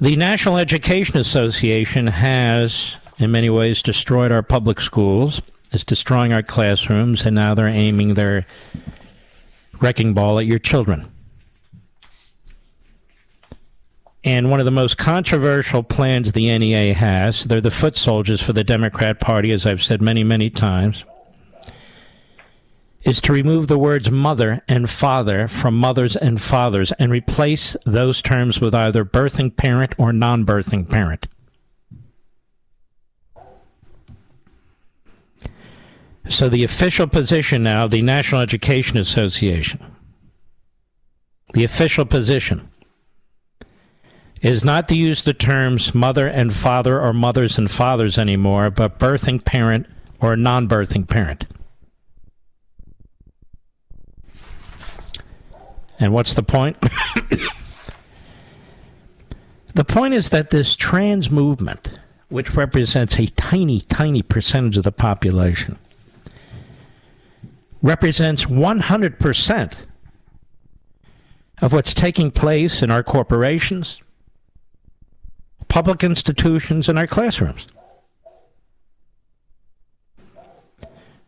The 0.00 0.16
National 0.16 0.58
Education 0.58 1.18
Association 1.18 2.08
has, 2.08 2.96
in 3.18 3.30
many 3.30 3.48
ways, 3.48 3.80
destroyed 3.80 4.32
our 4.32 4.42
public 4.42 4.80
schools 4.80 5.40
is 5.74 5.84
destroying 5.84 6.32
our 6.32 6.42
classrooms, 6.42 7.26
and 7.26 7.34
now 7.34 7.54
they're 7.54 7.66
aiming 7.66 8.14
their 8.14 8.46
wrecking 9.80 10.14
ball 10.14 10.38
at 10.38 10.46
your 10.46 10.58
children. 10.58 11.10
And 14.24 14.50
one 14.50 14.58
of 14.58 14.64
the 14.64 14.70
most 14.70 14.96
controversial 14.96 15.82
plans 15.82 16.32
the 16.32 16.56
NEA 16.56 16.94
has, 16.94 17.44
they're 17.44 17.60
the 17.60 17.70
foot 17.70 17.94
soldiers 17.94 18.40
for 18.42 18.54
the 18.54 18.64
Democrat 18.64 19.20
Party, 19.20 19.52
as 19.52 19.66
I've 19.66 19.82
said 19.82 20.00
many, 20.00 20.24
many 20.24 20.48
times, 20.48 21.04
is 23.02 23.20
to 23.20 23.34
remove 23.34 23.68
the 23.68 23.78
words 23.78 24.10
mother 24.10 24.62
and 24.66 24.88
father 24.88 25.46
from 25.46 25.76
mothers 25.76 26.16
and 26.16 26.40
fathers 26.40 26.90
and 26.92 27.12
replace 27.12 27.76
those 27.84 28.22
terms 28.22 28.62
with 28.62 28.74
either 28.74 29.04
birthing 29.04 29.54
parent 29.54 29.94
or 29.98 30.10
non 30.10 30.46
birthing 30.46 30.88
parent. 30.88 31.26
So 36.28 36.48
the 36.48 36.64
official 36.64 37.06
position 37.06 37.64
now, 37.64 37.84
of 37.84 37.90
the 37.90 38.02
National 38.02 38.40
Education 38.40 38.96
Association, 38.98 39.80
the 41.52 41.64
official 41.64 42.04
position 42.06 42.70
is 44.40 44.64
not 44.64 44.88
to 44.88 44.96
use 44.96 45.22
the 45.22 45.34
terms 45.34 45.94
mother 45.94 46.26
and 46.26 46.54
father 46.54 47.00
or 47.00 47.12
mothers 47.12 47.56
and 47.56 47.70
fathers 47.70 48.18
anymore, 48.18 48.70
but 48.70 48.98
birthing 48.98 49.44
parent 49.44 49.86
or 50.20 50.36
non 50.36 50.68
birthing 50.68 51.08
parent. 51.08 51.46
And 56.00 56.12
what's 56.12 56.34
the 56.34 56.42
point? 56.42 56.78
the 59.74 59.84
point 59.84 60.14
is 60.14 60.30
that 60.30 60.50
this 60.50 60.74
trans 60.76 61.30
movement, 61.30 61.88
which 62.28 62.54
represents 62.54 63.18
a 63.18 63.26
tiny, 63.28 63.80
tiny 63.82 64.22
percentage 64.22 64.76
of 64.76 64.82
the 64.82 64.92
population, 64.92 65.78
represents 67.84 68.46
100% 68.46 69.76
of 71.60 71.72
what's 71.74 71.92
taking 71.92 72.30
place 72.30 72.80
in 72.82 72.90
our 72.90 73.02
corporations, 73.02 74.00
public 75.68 76.02
institutions, 76.02 76.88
and 76.88 76.98
our 76.98 77.06
classrooms. 77.06 77.66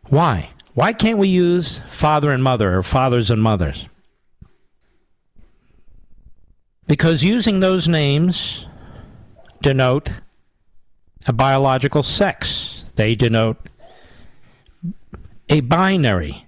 Why? 0.05 0.49
Why 0.73 0.93
can't 0.93 1.19
we 1.19 1.27
use 1.27 1.83
father 1.89 2.31
and 2.31 2.43
mother 2.43 2.75
or 2.75 2.81
fathers 2.81 3.29
and 3.29 3.39
mothers? 3.39 3.87
Because 6.87 7.23
using 7.23 7.59
those 7.59 7.87
names 7.87 8.65
denote 9.61 10.09
a 11.27 11.33
biological 11.33 12.01
sex. 12.01 12.91
They 12.95 13.13
denote 13.13 13.57
a 15.49 15.59
binary, 15.59 16.46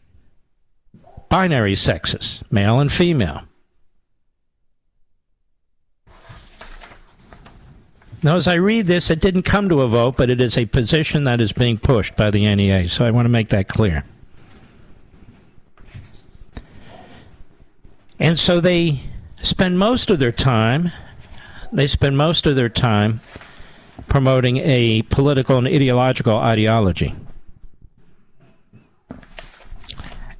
binary 1.29 1.75
sexes, 1.75 2.43
male 2.51 2.79
and 2.79 2.91
female. 2.91 3.43
Now, 8.21 8.35
as 8.35 8.47
I 8.47 8.55
read 8.55 8.87
this, 8.87 9.09
it 9.09 9.21
didn't 9.21 9.43
come 9.43 9.69
to 9.69 9.81
a 9.81 9.87
vote, 9.87 10.17
but 10.17 10.29
it 10.29 10.41
is 10.41 10.57
a 10.57 10.65
position 10.65 11.23
that 11.23 11.39
is 11.39 11.53
being 11.53 11.77
pushed 11.77 12.17
by 12.17 12.29
the 12.29 12.53
NEA, 12.53 12.89
so 12.89 13.05
I 13.05 13.11
want 13.11 13.25
to 13.25 13.29
make 13.29 13.47
that 13.49 13.69
clear. 13.69 14.03
And 18.19 18.37
so 18.37 18.59
they 18.59 18.99
spend 19.41 19.79
most 19.79 20.09
of 20.09 20.19
their 20.19 20.33
time, 20.33 20.91
they 21.71 21.87
spend 21.87 22.17
most 22.17 22.45
of 22.45 22.57
their 22.57 22.67
time 22.67 23.21
promoting 24.09 24.57
a 24.57 25.03
political 25.03 25.57
and 25.57 25.67
ideological 25.67 26.35
ideology. 26.35 27.15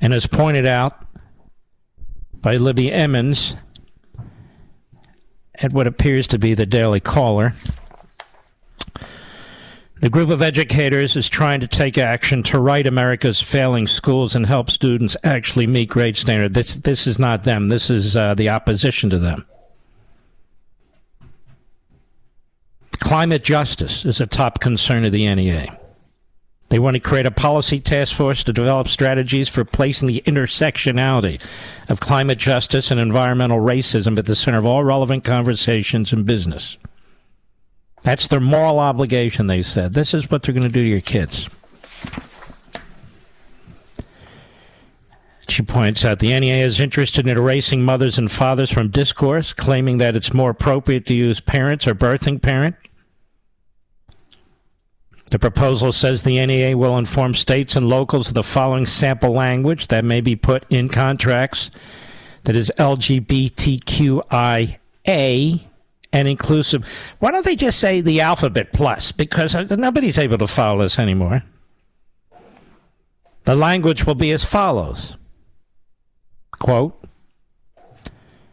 And 0.02 0.14
as 0.14 0.28
pointed 0.28 0.66
out 0.66 1.06
by 2.34 2.56
Libby 2.56 2.92
Emmons, 2.92 3.56
at 5.62 5.74
what 5.74 5.88
appears 5.88 6.28
to 6.30 6.40
be 6.40 6.54
the 6.54 6.66
Daily 6.66 7.00
Caller. 7.00 7.54
The 10.02 10.10
group 10.10 10.30
of 10.30 10.42
educators 10.42 11.18
is 11.18 11.28
trying 11.28 11.60
to 11.60 11.68
take 11.68 11.98
action 11.98 12.42
to 12.44 12.60
right 12.60 12.88
America's 12.88 13.42
failing 13.42 13.86
schools 13.86 14.34
and 14.34 14.46
help 14.46 14.72
students 14.72 15.18
actually 15.26 15.68
meet 15.68 15.90
grade 15.90 16.16
standard. 16.16 16.54
This 16.54 16.78
this 16.78 17.06
is 17.06 17.20
not 17.20 17.44
them. 17.44 17.68
This 17.68 17.90
is 17.90 18.16
uh, 18.16 18.34
the 18.34 18.48
opposition 18.48 19.10
to 19.10 19.20
them. 19.20 19.46
Climate 22.94 23.44
justice 23.44 24.06
is 24.06 24.22
a 24.22 24.28
top 24.28 24.62
concern 24.62 25.04
of 25.04 25.12
the 25.12 25.34
NEA. 25.34 25.78
They 26.70 26.78
want 26.78 26.94
to 26.96 27.00
create 27.00 27.26
a 27.26 27.32
policy 27.32 27.80
task 27.80 28.16
force 28.16 28.44
to 28.44 28.54
develop 28.54 28.88
strategies 28.88 29.50
for 29.50 29.66
placing 29.66 30.08
the 30.08 30.22
intersectionality 30.26 31.44
of 31.90 32.00
climate 32.00 32.38
justice 32.38 32.92
and 32.92 33.00
environmental 33.00 33.60
racism 33.60 34.18
at 34.20 34.28
the 34.28 34.36
center 34.36 34.60
of 34.60 34.66
all 34.66 34.84
relevant 34.84 35.24
conversations 35.24 36.14
in 36.14 36.24
business. 36.24 36.78
That's 38.04 38.28
their 38.28 38.40
moral 38.40 38.80
obligation, 38.80 39.48
they 39.48 39.64
said. 39.64 39.94
This 39.94 40.14
is 40.14 40.30
what 40.30 40.44
they're 40.44 40.54
going 40.54 40.64
to 40.64 40.70
do 40.70 40.84
to 40.84 40.90
your 40.90 41.02
kids. 41.02 41.50
She 45.50 45.64
points 45.64 46.06
out 46.06 46.20
the 46.20 46.40
NEA 46.40 46.64
is 46.64 46.80
interested 46.80 47.26
in 47.28 47.36
erasing 47.36 47.82
mothers 47.84 48.20
and 48.20 48.32
fathers 48.32 48.70
from 48.70 48.92
discourse, 48.92 49.52
claiming 49.52 49.98
that 49.98 50.16
it's 50.16 50.34
more 50.34 50.52
appropriate 50.52 51.08
to 51.08 51.16
use 51.16 51.40
parents 51.40 51.88
or 51.88 51.96
birthing 51.96 52.40
parent 52.40 52.76
the 55.30 55.40
proposal 55.40 55.92
says 55.92 56.24
the 56.24 56.46
NEA 56.46 56.78
will 56.78 56.98
inform 56.98 57.36
states 57.36 57.76
and 57.76 57.88
locals 57.88 58.30
of 58.30 58.34
the 58.34 58.44
following 58.44 58.86
sample 58.86 59.32
language 59.32 59.88
that 59.88 60.04
may 60.04 60.22
be 60.22 60.36
put 60.36 60.66
in 60.70 60.90
contracts 60.90 61.72
that 62.44 62.56
is 62.56 62.72
LGBTQIA 62.78 64.30
and 66.12 66.28
inclusive. 66.28 66.84
Why 67.20 67.32
don't 67.32 67.46
they 67.46 67.56
just 67.56 67.80
say 67.80 68.02
the 68.02 68.22
alphabet 68.22 68.74
plus? 68.74 69.12
Because 69.12 69.54
uh, 69.54 69.76
nobody's 69.78 70.18
able 70.18 70.40
to 70.40 70.48
follow 70.48 70.82
this 70.84 70.98
anymore. 70.98 71.44
The 73.44 73.56
language 73.56 74.06
will 74.06 74.16
be 74.16 74.32
as 74.32 74.44
follows 74.44 75.16
quote, 76.60 77.02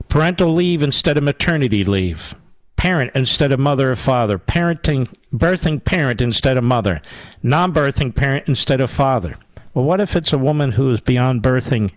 parental 0.09 0.55
leave 0.55 0.83
instead 0.83 1.19
of 1.19 1.25
maternity 1.25 1.85
leave 1.85 2.35
parent 2.77 3.11
instead 3.15 3.53
of 3.53 3.61
mother 3.61 3.93
or 3.93 3.97
father, 3.97 4.39
parenting, 4.39 5.13
birthing 5.33 5.85
parent 5.85 6.21
instead 6.21 6.57
of 6.57 6.65
mother, 6.65 7.01
non 7.43 7.73
birthing 7.73 8.15
parent 8.15 8.47
instead 8.47 8.81
of 8.81 8.91
father. 8.91 9.37
Well, 9.75 9.85
what 9.85 10.01
if 10.01 10.17
it's 10.17 10.33
a 10.33 10.39
woman 10.39 10.73
who 10.73 10.91
is 10.93 11.01
beyond 11.01 11.43
birthing 11.43 11.93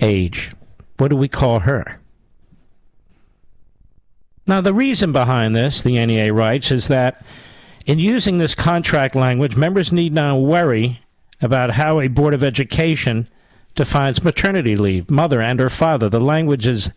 age? 0.00 0.52
What 0.96 1.08
do 1.08 1.16
we 1.16 1.28
call 1.28 1.60
her? 1.60 2.00
Now, 4.46 4.62
the 4.62 4.72
reason 4.72 5.12
behind 5.12 5.54
this, 5.54 5.82
the 5.82 6.04
NEA 6.04 6.32
writes, 6.32 6.70
is 6.70 6.88
that 6.88 7.22
in 7.84 7.98
using 7.98 8.38
this 8.38 8.54
contract 8.54 9.14
language, 9.14 9.56
members 9.56 9.92
need 9.92 10.12
not 10.12 10.36
worry 10.36 11.00
about 11.40 11.72
how 11.72 12.00
a 12.00 12.08
Board 12.08 12.34
of 12.34 12.42
Education 12.42 13.28
defines 13.74 14.24
maternity 14.24 14.74
leave, 14.74 15.10
mother 15.10 15.40
and 15.40 15.60
or 15.60 15.70
father. 15.70 16.08
The 16.08 16.20
language 16.20 16.66
is 16.66 16.90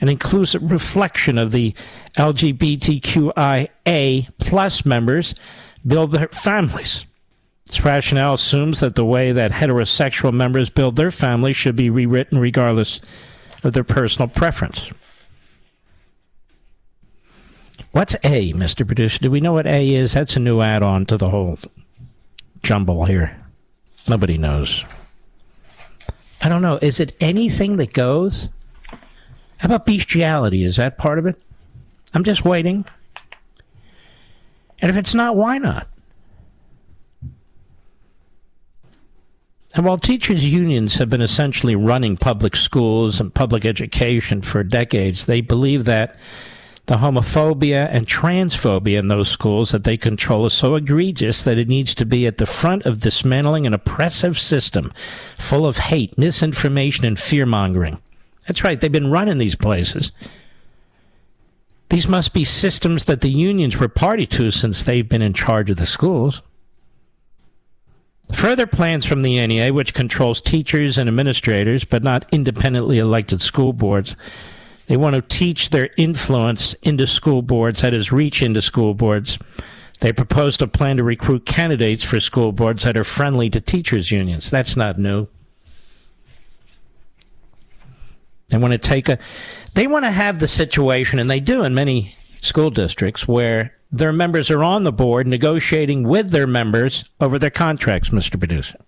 an 0.00 0.08
inclusive 0.08 0.70
reflection 0.70 1.38
of 1.38 1.52
the 1.52 1.74
LGBTQIA 2.16 3.78
plus 4.38 4.86
members 4.86 5.34
build 5.86 6.12
their 6.12 6.28
families. 6.28 7.04
This 7.66 7.84
rationale 7.84 8.34
assumes 8.34 8.80
that 8.80 8.96
the 8.96 9.04
way 9.04 9.32
that 9.32 9.52
heterosexual 9.52 10.32
members 10.32 10.70
build 10.70 10.96
their 10.96 11.10
families 11.12 11.56
should 11.56 11.76
be 11.76 11.90
rewritten 11.90 12.38
regardless 12.38 13.00
of 13.62 13.74
their 13.74 13.84
personal 13.84 14.28
preference. 14.28 14.90
What's 17.92 18.14
A, 18.24 18.52
Mr. 18.52 18.86
Producer? 18.86 19.18
Do 19.18 19.30
we 19.30 19.40
know 19.40 19.52
what 19.52 19.66
A 19.66 19.94
is? 19.94 20.12
That's 20.14 20.36
a 20.36 20.40
new 20.40 20.60
add 20.60 20.82
on 20.82 21.06
to 21.06 21.16
the 21.16 21.30
whole 21.30 21.58
jumble 22.62 23.04
here. 23.04 23.36
Nobody 24.08 24.38
knows. 24.38 24.84
I 26.42 26.48
don't 26.48 26.62
know. 26.62 26.78
Is 26.80 27.00
it 27.00 27.16
anything 27.20 27.76
that 27.76 27.92
goes? 27.92 28.48
How 29.60 29.66
about 29.66 29.84
bestiality? 29.84 30.64
Is 30.64 30.76
that 30.76 30.96
part 30.96 31.18
of 31.18 31.26
it? 31.26 31.36
I'm 32.14 32.24
just 32.24 32.46
waiting. 32.46 32.86
And 34.80 34.90
if 34.90 34.96
it's 34.96 35.14
not, 35.14 35.36
why 35.36 35.58
not? 35.58 35.86
And 39.74 39.84
while 39.84 39.98
teachers' 39.98 40.46
unions 40.46 40.94
have 40.94 41.10
been 41.10 41.20
essentially 41.20 41.76
running 41.76 42.16
public 42.16 42.56
schools 42.56 43.20
and 43.20 43.34
public 43.34 43.66
education 43.66 44.40
for 44.40 44.64
decades, 44.64 45.26
they 45.26 45.42
believe 45.42 45.84
that 45.84 46.16
the 46.86 46.96
homophobia 46.96 47.86
and 47.90 48.06
transphobia 48.06 48.98
in 48.98 49.08
those 49.08 49.28
schools 49.28 49.72
that 49.72 49.84
they 49.84 49.98
control 49.98 50.46
is 50.46 50.54
so 50.54 50.74
egregious 50.74 51.42
that 51.42 51.58
it 51.58 51.68
needs 51.68 51.94
to 51.96 52.06
be 52.06 52.26
at 52.26 52.38
the 52.38 52.46
front 52.46 52.86
of 52.86 53.02
dismantling 53.02 53.66
an 53.66 53.74
oppressive 53.74 54.38
system 54.38 54.90
full 55.38 55.66
of 55.66 55.76
hate, 55.76 56.16
misinformation, 56.16 57.04
and 57.04 57.20
fear 57.20 57.44
mongering. 57.44 57.98
That's 58.50 58.64
right, 58.64 58.80
they've 58.80 58.90
been 58.90 59.12
running 59.12 59.38
these 59.38 59.54
places. 59.54 60.10
These 61.88 62.08
must 62.08 62.34
be 62.34 62.42
systems 62.42 63.04
that 63.04 63.20
the 63.20 63.30
unions 63.30 63.76
were 63.76 63.86
party 63.86 64.26
to 64.26 64.50
since 64.50 64.82
they've 64.82 65.08
been 65.08 65.22
in 65.22 65.34
charge 65.34 65.70
of 65.70 65.76
the 65.76 65.86
schools. 65.86 66.42
Further 68.34 68.66
plans 68.66 69.06
from 69.06 69.22
the 69.22 69.46
NEA, 69.46 69.72
which 69.72 69.94
controls 69.94 70.42
teachers 70.42 70.98
and 70.98 71.08
administrators, 71.08 71.84
but 71.84 72.02
not 72.02 72.26
independently 72.32 72.98
elected 72.98 73.40
school 73.40 73.72
boards, 73.72 74.16
they 74.88 74.96
want 74.96 75.14
to 75.14 75.22
teach 75.22 75.70
their 75.70 75.90
influence 75.96 76.74
into 76.82 77.06
school 77.06 77.42
boards, 77.42 77.82
that 77.82 77.94
is, 77.94 78.10
reach 78.10 78.42
into 78.42 78.60
school 78.60 78.94
boards. 78.94 79.38
They 80.00 80.12
proposed 80.12 80.60
a 80.60 80.66
plan 80.66 80.96
to 80.96 81.04
recruit 81.04 81.46
candidates 81.46 82.02
for 82.02 82.18
school 82.18 82.50
boards 82.50 82.82
that 82.82 82.96
are 82.96 83.04
friendly 83.04 83.48
to 83.50 83.60
teachers' 83.60 84.10
unions. 84.10 84.50
That's 84.50 84.76
not 84.76 84.98
new. 84.98 85.28
They 88.50 88.58
want 88.58 88.72
to 88.72 88.78
take 88.78 89.08
a, 89.08 89.18
they 89.74 89.86
want 89.86 90.04
to 90.04 90.10
have 90.10 90.38
the 90.38 90.48
situation, 90.48 91.18
and 91.18 91.30
they 91.30 91.40
do 91.40 91.64
in 91.64 91.74
many 91.74 92.14
school 92.42 92.70
districts, 92.70 93.26
where 93.26 93.76
their 93.90 94.12
members 94.12 94.50
are 94.50 94.62
on 94.62 94.84
the 94.84 94.92
board 94.92 95.26
negotiating 95.26 96.06
with 96.06 96.30
their 96.30 96.46
members 96.46 97.04
over 97.20 97.38
their 97.38 97.50
contracts, 97.50 98.10
Mr. 98.10 98.38
Producer. 98.38 98.78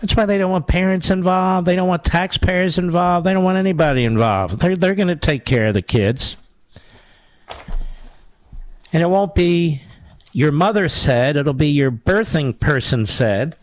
That's 0.00 0.16
why 0.16 0.26
they 0.26 0.36
don't 0.36 0.50
want 0.50 0.66
parents 0.66 1.10
involved. 1.10 1.66
They 1.66 1.76
don't 1.76 1.86
want 1.86 2.02
taxpayers 2.02 2.76
involved. 2.76 3.24
They 3.24 3.32
don't 3.32 3.44
want 3.44 3.58
anybody 3.58 4.04
involved. 4.04 4.58
They're, 4.58 4.76
they're 4.76 4.96
going 4.96 5.08
to 5.08 5.16
take 5.16 5.44
care 5.44 5.68
of 5.68 5.74
the 5.74 5.82
kids. 5.82 6.36
And 8.92 9.00
it 9.00 9.06
won't 9.06 9.36
be 9.36 9.80
your 10.32 10.50
mother 10.50 10.88
said, 10.88 11.36
it'll 11.36 11.52
be 11.52 11.68
your 11.68 11.92
birthing 11.92 12.58
person 12.58 13.06
said. 13.06 13.56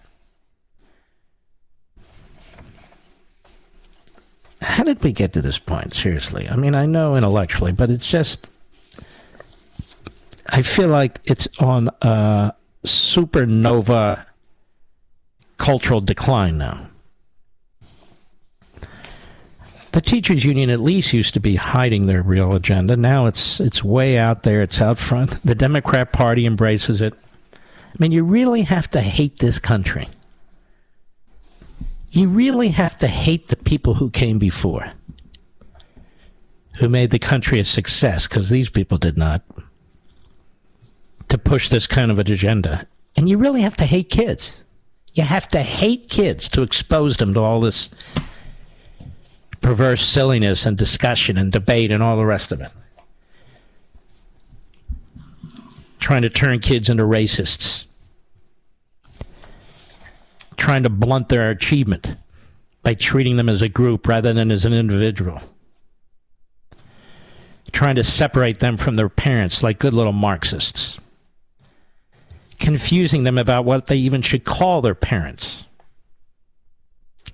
How 4.79 4.85
did 4.85 5.03
we 5.03 5.11
get 5.11 5.33
to 5.33 5.41
this 5.41 5.59
point? 5.59 5.93
Seriously, 5.93 6.47
I 6.47 6.55
mean, 6.55 6.73
I 6.73 6.85
know 6.85 7.17
intellectually, 7.17 7.73
but 7.73 7.89
it's 7.89 8.05
just, 8.05 8.49
I 10.47 10.61
feel 10.61 10.87
like 10.87 11.19
it's 11.25 11.49
on 11.59 11.89
a 12.01 12.53
supernova 12.85 14.23
cultural 15.57 15.99
decline 15.99 16.57
now. 16.57 16.87
The 19.91 19.99
teachers 19.99 20.45
union 20.45 20.69
at 20.69 20.79
least 20.79 21.11
used 21.11 21.33
to 21.33 21.41
be 21.41 21.57
hiding 21.57 22.05
their 22.05 22.21
real 22.21 22.55
agenda. 22.55 22.95
Now 22.95 23.25
it's 23.25 23.59
it's 23.59 23.83
way 23.83 24.17
out 24.17 24.43
there. 24.43 24.61
It's 24.61 24.79
out 24.79 24.97
front. 24.97 25.43
The 25.43 25.55
Democrat 25.55 26.13
Party 26.13 26.45
embraces 26.45 27.01
it. 27.01 27.13
I 27.53 27.95
mean, 27.97 28.13
you 28.13 28.23
really 28.23 28.61
have 28.61 28.89
to 28.91 29.01
hate 29.01 29.39
this 29.39 29.59
country 29.59 30.07
you 32.11 32.27
really 32.27 32.69
have 32.69 32.97
to 32.99 33.07
hate 33.07 33.47
the 33.47 33.55
people 33.55 33.93
who 33.93 34.09
came 34.09 34.39
before, 34.39 34.91
who 36.77 36.89
made 36.89 37.11
the 37.11 37.19
country 37.19 37.59
a 37.59 37.65
success, 37.65 38.27
because 38.27 38.49
these 38.49 38.69
people 38.69 38.97
did 38.97 39.17
not, 39.17 39.43
to 41.29 41.37
push 41.37 41.69
this 41.69 41.85
kind 41.85 42.09
of 42.09 42.17
an 42.19 42.31
agenda. 42.31 42.87
And 43.15 43.29
you 43.29 43.37
really 43.37 43.61
have 43.61 43.77
to 43.77 43.85
hate 43.85 44.09
kids. 44.09 44.63
You 45.13 45.23
have 45.23 45.47
to 45.49 45.61
hate 45.61 46.09
kids 46.09 46.49
to 46.49 46.61
expose 46.61 47.17
them 47.17 47.33
to 47.33 47.41
all 47.41 47.61
this 47.61 47.89
perverse 49.61 50.05
silliness 50.05 50.65
and 50.65 50.77
discussion 50.77 51.37
and 51.37 51.51
debate 51.51 51.91
and 51.91 52.01
all 52.01 52.17
the 52.17 52.25
rest 52.25 52.51
of 52.51 52.61
it. 52.61 52.71
Trying 55.99 56.21
to 56.21 56.29
turn 56.29 56.59
kids 56.59 56.89
into 56.89 57.03
racists. 57.03 57.85
Trying 60.59 60.83
to 60.83 60.89
blunt 60.89 61.29
their 61.29 61.49
achievement 61.49 62.15
by 62.83 62.93
treating 62.93 63.37
them 63.37 63.49
as 63.49 63.63
a 63.63 63.69
group 63.69 64.07
rather 64.07 64.31
than 64.31 64.51
as 64.51 64.65
an 64.65 64.73
individual. 64.73 65.41
Trying 67.71 67.95
to 67.95 68.03
separate 68.03 68.59
them 68.59 68.77
from 68.77 68.95
their 68.95 69.09
parents 69.09 69.63
like 69.63 69.79
good 69.79 69.93
little 69.93 70.13
Marxists. 70.13 70.99
Confusing 72.59 73.23
them 73.23 73.37
about 73.37 73.65
what 73.65 73.87
they 73.87 73.97
even 73.97 74.21
should 74.21 74.43
call 74.43 74.81
their 74.81 74.95
parents 74.95 75.63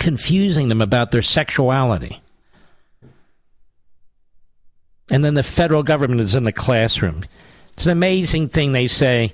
confusing 0.05 0.69
them 0.69 0.81
about 0.81 1.09
their 1.09 1.23
sexuality. 1.23 2.21
And 5.09 5.25
then 5.25 5.33
the 5.33 5.41
federal 5.41 5.81
government 5.81 6.21
is 6.21 6.35
in 6.35 6.43
the 6.43 6.51
classroom. 6.51 7.23
It's 7.73 7.85
an 7.85 7.91
amazing 7.91 8.49
thing 8.49 8.71
they 8.71 8.85
say. 8.85 9.33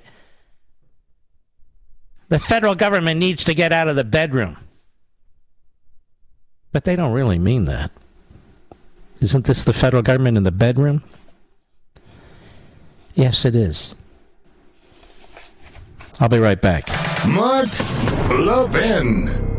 The 2.32 2.38
federal 2.38 2.74
government 2.74 3.20
needs 3.20 3.44
to 3.44 3.52
get 3.52 3.74
out 3.74 3.88
of 3.88 3.96
the 3.96 4.04
bedroom. 4.04 4.56
But 6.72 6.84
they 6.84 6.96
don't 6.96 7.12
really 7.12 7.38
mean 7.38 7.66
that. 7.66 7.90
Isn't 9.20 9.44
this 9.44 9.64
the 9.64 9.74
federal 9.74 10.02
government 10.02 10.38
in 10.38 10.42
the 10.42 10.50
bedroom? 10.50 11.04
Yes, 13.14 13.44
it 13.44 13.54
is. 13.54 13.94
I'll 16.20 16.30
be 16.30 16.38
right 16.38 16.58
back. 16.58 16.88
Mark 17.28 17.68
Levin. 18.30 19.51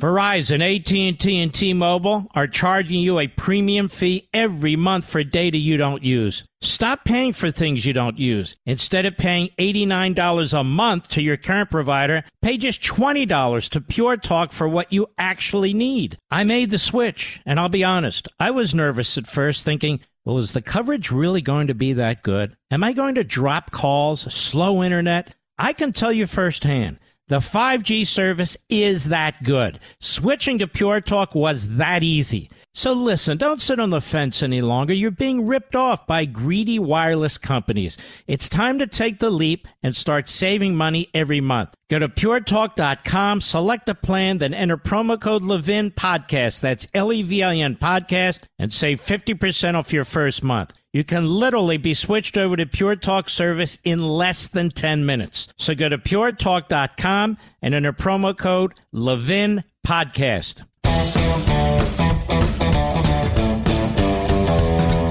Verizon, 0.00 0.60
AT&T, 0.60 1.40
and 1.40 1.54
T-Mobile 1.54 2.26
are 2.34 2.48
charging 2.48 2.98
you 2.98 3.18
a 3.18 3.28
premium 3.28 3.88
fee 3.88 4.28
every 4.34 4.74
month 4.74 5.04
for 5.04 5.22
data 5.22 5.56
you 5.56 5.76
don't 5.76 6.02
use. 6.02 6.44
Stop 6.60 7.04
paying 7.04 7.32
for 7.32 7.50
things 7.50 7.86
you 7.86 7.92
don't 7.92 8.18
use. 8.18 8.56
Instead 8.66 9.06
of 9.06 9.16
paying 9.16 9.50
$89 9.58 10.58
a 10.58 10.64
month 10.64 11.08
to 11.08 11.22
your 11.22 11.36
current 11.36 11.70
provider, 11.70 12.24
pay 12.42 12.56
just 12.56 12.82
$20 12.82 13.68
to 13.70 13.80
Pure 13.80 14.16
Talk 14.18 14.52
for 14.52 14.68
what 14.68 14.92
you 14.92 15.06
actually 15.16 15.72
need. 15.74 16.18
I 16.30 16.42
made 16.42 16.70
the 16.70 16.78
switch, 16.78 17.40
and 17.46 17.60
I'll 17.60 17.68
be 17.68 17.84
honest, 17.84 18.26
I 18.40 18.50
was 18.50 18.74
nervous 18.74 19.16
at 19.16 19.26
first 19.26 19.64
thinking, 19.64 20.00
well, 20.24 20.38
is 20.38 20.52
the 20.52 20.62
coverage 20.62 21.10
really 21.10 21.42
going 21.42 21.68
to 21.68 21.74
be 21.74 21.92
that 21.92 22.22
good? 22.22 22.56
Am 22.70 22.82
I 22.82 22.94
going 22.94 23.14
to 23.16 23.24
drop 23.24 23.70
calls, 23.70 24.22
slow 24.34 24.82
internet? 24.82 25.34
I 25.58 25.72
can 25.72 25.92
tell 25.92 26.12
you 26.12 26.26
firsthand. 26.26 26.98
The 27.28 27.38
5G 27.38 28.06
service 28.06 28.58
is 28.68 29.08
that 29.08 29.42
good. 29.42 29.80
Switching 29.98 30.58
to 30.58 30.66
Pure 30.66 31.00
Talk 31.02 31.34
was 31.34 31.76
that 31.76 32.02
easy. 32.02 32.50
So 32.74 32.92
listen, 32.92 33.38
don't 33.38 33.62
sit 33.62 33.80
on 33.80 33.88
the 33.90 34.02
fence 34.02 34.42
any 34.42 34.60
longer. 34.60 34.92
You're 34.92 35.10
being 35.10 35.46
ripped 35.46 35.74
off 35.74 36.06
by 36.06 36.26
greedy 36.26 36.78
wireless 36.78 37.38
companies. 37.38 37.96
It's 38.26 38.48
time 38.48 38.78
to 38.78 38.86
take 38.86 39.20
the 39.20 39.30
leap 39.30 39.68
and 39.82 39.96
start 39.96 40.28
saving 40.28 40.74
money 40.74 41.08
every 41.14 41.40
month. 41.40 41.70
Go 41.88 41.98
to 41.98 42.08
puretalk.com, 42.08 43.40
select 43.40 43.88
a 43.88 43.94
plan, 43.94 44.36
then 44.38 44.52
enter 44.52 44.76
promo 44.76 45.18
code 45.18 45.44
Levin 45.44 45.92
Podcast. 45.92 46.60
That's 46.60 46.88
L 46.92 47.10
E 47.10 47.22
V 47.22 47.42
I 47.42 47.56
N 47.56 47.76
Podcast 47.76 48.42
and 48.58 48.70
save 48.70 49.00
50% 49.00 49.76
off 49.76 49.92
your 49.92 50.04
first 50.04 50.42
month. 50.42 50.72
You 50.94 51.02
can 51.02 51.26
literally 51.26 51.76
be 51.76 51.92
switched 51.92 52.38
over 52.38 52.54
to 52.54 52.66
Pure 52.66 52.96
Talk 52.96 53.28
service 53.28 53.78
in 53.82 54.00
less 54.00 54.46
than 54.46 54.70
10 54.70 55.04
minutes. 55.04 55.48
So 55.56 55.74
go 55.74 55.88
to 55.88 55.98
puretalk.com 55.98 57.36
and 57.60 57.74
enter 57.74 57.92
promo 57.92 58.38
code 58.38 58.74
Levin 58.92 59.64
Podcast. 59.84 60.62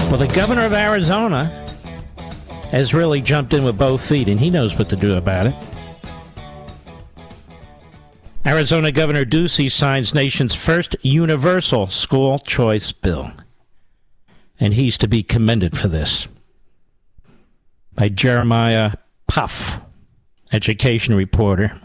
Well, 0.08 0.16
the 0.16 0.32
governor 0.34 0.64
of 0.64 0.72
Arizona 0.72 1.44
has 2.70 2.94
really 2.94 3.20
jumped 3.20 3.52
in 3.52 3.62
with 3.62 3.76
both 3.76 4.00
feet, 4.08 4.28
and 4.28 4.40
he 4.40 4.48
knows 4.48 4.78
what 4.78 4.88
to 4.88 4.96
do 4.96 5.16
about 5.16 5.48
it. 5.48 5.54
Arizona 8.46 8.90
Governor 8.90 9.26
Ducey 9.26 9.70
signs 9.70 10.14
nation's 10.14 10.54
first 10.54 10.96
universal 11.02 11.88
school 11.88 12.38
choice 12.38 12.90
bill. 12.90 13.30
And 14.60 14.74
he's 14.74 14.96
to 14.98 15.08
be 15.08 15.22
commended 15.22 15.76
for 15.76 15.88
this. 15.88 16.28
By 17.94 18.08
Jeremiah 18.08 18.92
Poff, 19.26 19.80
education 20.52 21.14
reporter. 21.14 21.76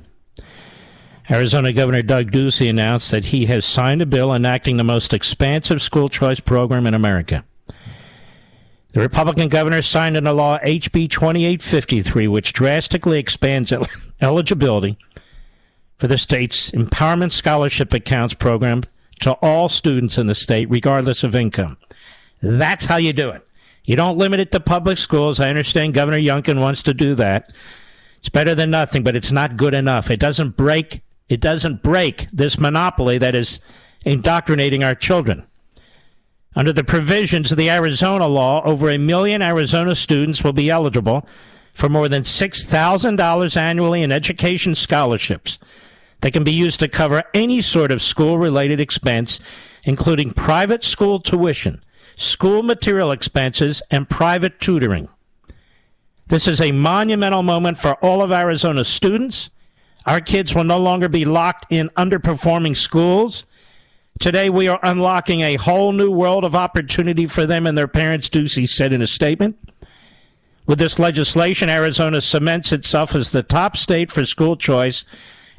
Arizona 1.32 1.72
Governor 1.72 2.01
Doug 2.01 2.32
Ducey 2.32 2.70
announced 2.70 3.11
that 3.11 3.26
he 3.26 3.45
has 3.45 3.63
signed 3.63 4.01
a 4.01 4.05
bill 4.05 4.34
enacting 4.34 4.78
the 4.78 4.84
most 4.84 5.13
expansive 5.13 5.82
school 5.82 6.09
choice 6.09 6.39
program 6.39 6.88
in 6.88 6.93
America. 6.93 7.43
The 8.93 9.01
Republican 9.01 9.49
governor 9.49 9.84
signed 9.84 10.17
into 10.17 10.34
law 10.34 10.57
HB 10.59 11.11
2853, 11.11 12.28
which 12.28 12.53
drastically 12.53 13.20
expands 13.20 13.72
el- 13.72 13.86
eligibility 14.22 14.97
for 15.97 16.07
the 16.07 16.17
state's 16.17 16.72
Empowerment 16.72 17.32
Scholarship 17.32 17.93
Accounts 17.93 18.34
program 18.34 18.84
to 19.20 19.34
all 19.43 19.70
students 19.70 20.17
in 20.17 20.26
the 20.26 20.34
state, 20.34 20.70
regardless 20.72 21.24
of 21.24 21.36
income. 21.36 21.78
That's 22.41 22.85
how 22.85 22.97
you 22.97 23.13
do 23.13 23.29
it. 23.29 23.45
You 23.85 23.95
don't 23.95 24.17
limit 24.17 24.39
it 24.39 24.51
to 24.51 24.59
public 24.59 24.97
schools. 24.97 25.39
I 25.39 25.49
understand 25.49 25.93
Governor 25.93 26.19
Youngkin 26.19 26.61
wants 26.61 26.83
to 26.83 26.93
do 26.93 27.15
that. 27.15 27.53
It's 28.19 28.29
better 28.29 28.53
than 28.53 28.69
nothing, 28.69 29.03
but 29.03 29.15
it's 29.15 29.31
not 29.31 29.57
good 29.57 29.73
enough. 29.73 30.11
It 30.11 30.19
doesn't 30.19 30.57
break 30.57 31.01
it 31.29 31.39
doesn't 31.39 31.83
break 31.83 32.27
this 32.31 32.59
monopoly 32.59 33.19
that 33.19 33.35
is 33.35 33.59
indoctrinating 34.03 34.83
our 34.83 34.95
children. 34.95 35.45
Under 36.55 36.73
the 36.73 36.83
provisions 36.83 37.51
of 37.51 37.57
the 37.57 37.69
Arizona 37.69 38.27
law, 38.27 38.63
over 38.65 38.89
a 38.89 38.97
million 38.97 39.43
Arizona 39.43 39.93
students 39.93 40.43
will 40.43 40.53
be 40.53 40.71
eligible 40.71 41.27
for 41.73 41.87
more 41.87 42.09
than 42.09 42.23
$6,000 42.23 43.57
annually 43.57 44.01
in 44.01 44.11
education 44.11 44.73
scholarships 44.73 45.59
that 46.21 46.33
can 46.33 46.43
be 46.43 46.51
used 46.51 46.79
to 46.79 46.87
cover 46.87 47.23
any 47.33 47.61
sort 47.61 47.91
of 47.91 48.01
school 48.01 48.39
related 48.39 48.79
expense, 48.79 49.39
including 49.85 50.31
private 50.31 50.83
school 50.83 51.19
tuition, 51.19 51.81
school 52.20 52.61
material 52.61 53.13
expenses, 53.13 53.82
and 53.89 54.09
private 54.09 54.59
tutoring. 54.59 55.07
This 56.28 56.49
is 56.49 56.59
a 56.59 56.74
monumental 56.74 57.43
moment 57.43 57.78
for 57.78 57.93
all 58.03 58.22
of 58.22 58.30
Arizona's 58.30 58.89
students. 58.89 59.49
Our 60.05 60.20
kids 60.20 60.53
will 60.53 60.65
no 60.65 60.78
longer 60.78 61.07
be 61.07 61.24
locked 61.24 61.67
in 61.70 61.89
underperforming 61.95 62.76
schools. 62.76 63.45
Today, 64.20 64.49
we 64.49 64.67
are 64.67 64.82
unlocking 64.84 65.41
a 65.41 65.55
whole 65.55 65.93
new 65.93 66.11
world 66.11 66.43
of 66.43 66.55
opportunity 66.55 67.26
for 67.26 67.45
them 67.45 67.65
and 67.65 67.78
their 67.78 67.88
parents, 67.88 68.28
Ducey 68.28 68.67
said 68.67 68.91
in 68.91 69.01
a 69.01 69.07
statement. 69.07 69.57
With 70.67 70.78
this 70.78 70.99
legislation, 70.99 71.70
Arizona 71.70 72.20
cements 72.20 72.74
itself 72.74 73.15
as 73.15 73.32
the 73.32 73.43
top 73.43 73.78
state 73.78 74.11
for 74.11 74.26
school 74.26 74.57
choice 74.57 75.05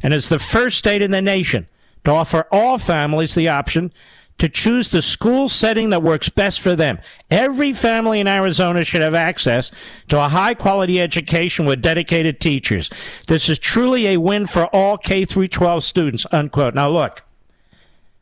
and 0.02 0.12
is 0.12 0.28
the 0.28 0.38
first 0.38 0.76
state 0.76 1.00
in 1.00 1.10
the 1.10 1.22
nation 1.22 1.68
to 2.04 2.10
offer 2.10 2.46
all 2.52 2.76
families 2.76 3.34
the 3.34 3.48
option 3.48 3.92
to 4.40 4.48
choose 4.48 4.88
the 4.88 5.02
school 5.02 5.50
setting 5.50 5.90
that 5.90 6.02
works 6.02 6.30
best 6.30 6.60
for 6.60 6.74
them. 6.74 6.98
Every 7.30 7.74
family 7.74 8.20
in 8.20 8.26
Arizona 8.26 8.84
should 8.84 9.02
have 9.02 9.14
access 9.14 9.70
to 10.08 10.18
a 10.18 10.28
high 10.28 10.54
quality 10.54 10.98
education 10.98 11.66
with 11.66 11.82
dedicated 11.82 12.40
teachers. 12.40 12.88
This 13.28 13.50
is 13.50 13.58
truly 13.58 14.08
a 14.08 14.16
win 14.16 14.46
for 14.46 14.64
all 14.68 14.96
K 14.96 15.26
through 15.26 15.48
12 15.48 15.84
students, 15.84 16.26
unquote. 16.32 16.74
Now 16.74 16.88
look, 16.88 17.22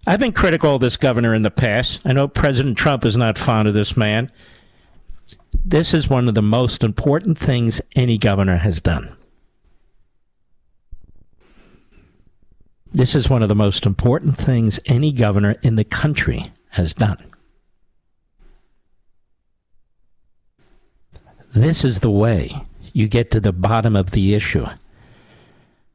I've 0.09 0.19
been 0.19 0.33
critical 0.33 0.75
of 0.75 0.81
this 0.81 0.97
governor 0.97 1.35
in 1.35 1.43
the 1.43 1.53
past. 1.53 2.01
I 2.05 2.12
know 2.12 2.27
President 2.27 2.77
Trump 2.77 3.05
is 3.05 3.16
not 3.16 3.39
fond 3.39 3.69
of 3.69 3.75
this 3.75 3.97
man. 3.97 4.33
This 5.64 5.95
is 5.95 6.09
one 6.09 6.27
of 6.27 6.35
the 6.35 6.43
most 6.43 6.83
important 6.83 7.39
things 7.39 7.81
any 7.95 8.19
governor 8.19 8.57
has 8.57 8.81
done. 8.81 9.18
This 12.93 13.14
is 13.14 13.28
one 13.28 13.43
of 13.43 13.49
the 13.49 13.55
most 13.55 13.86
important 13.86 14.36
things 14.36 14.80
any 14.86 15.12
governor 15.12 15.57
in 15.62 15.76
the 15.76 15.84
country 15.84 16.53
has 16.70 16.95
done. 16.95 17.22
This 21.55 21.84
is 21.84 22.01
the 22.01 22.11
way 22.11 22.64
you 22.93 23.09
get 23.09 23.30
to 23.32 23.41
the 23.41 23.53
bottom 23.53 23.97
of 23.97 24.11
the 24.12 24.34
issue 24.34 24.66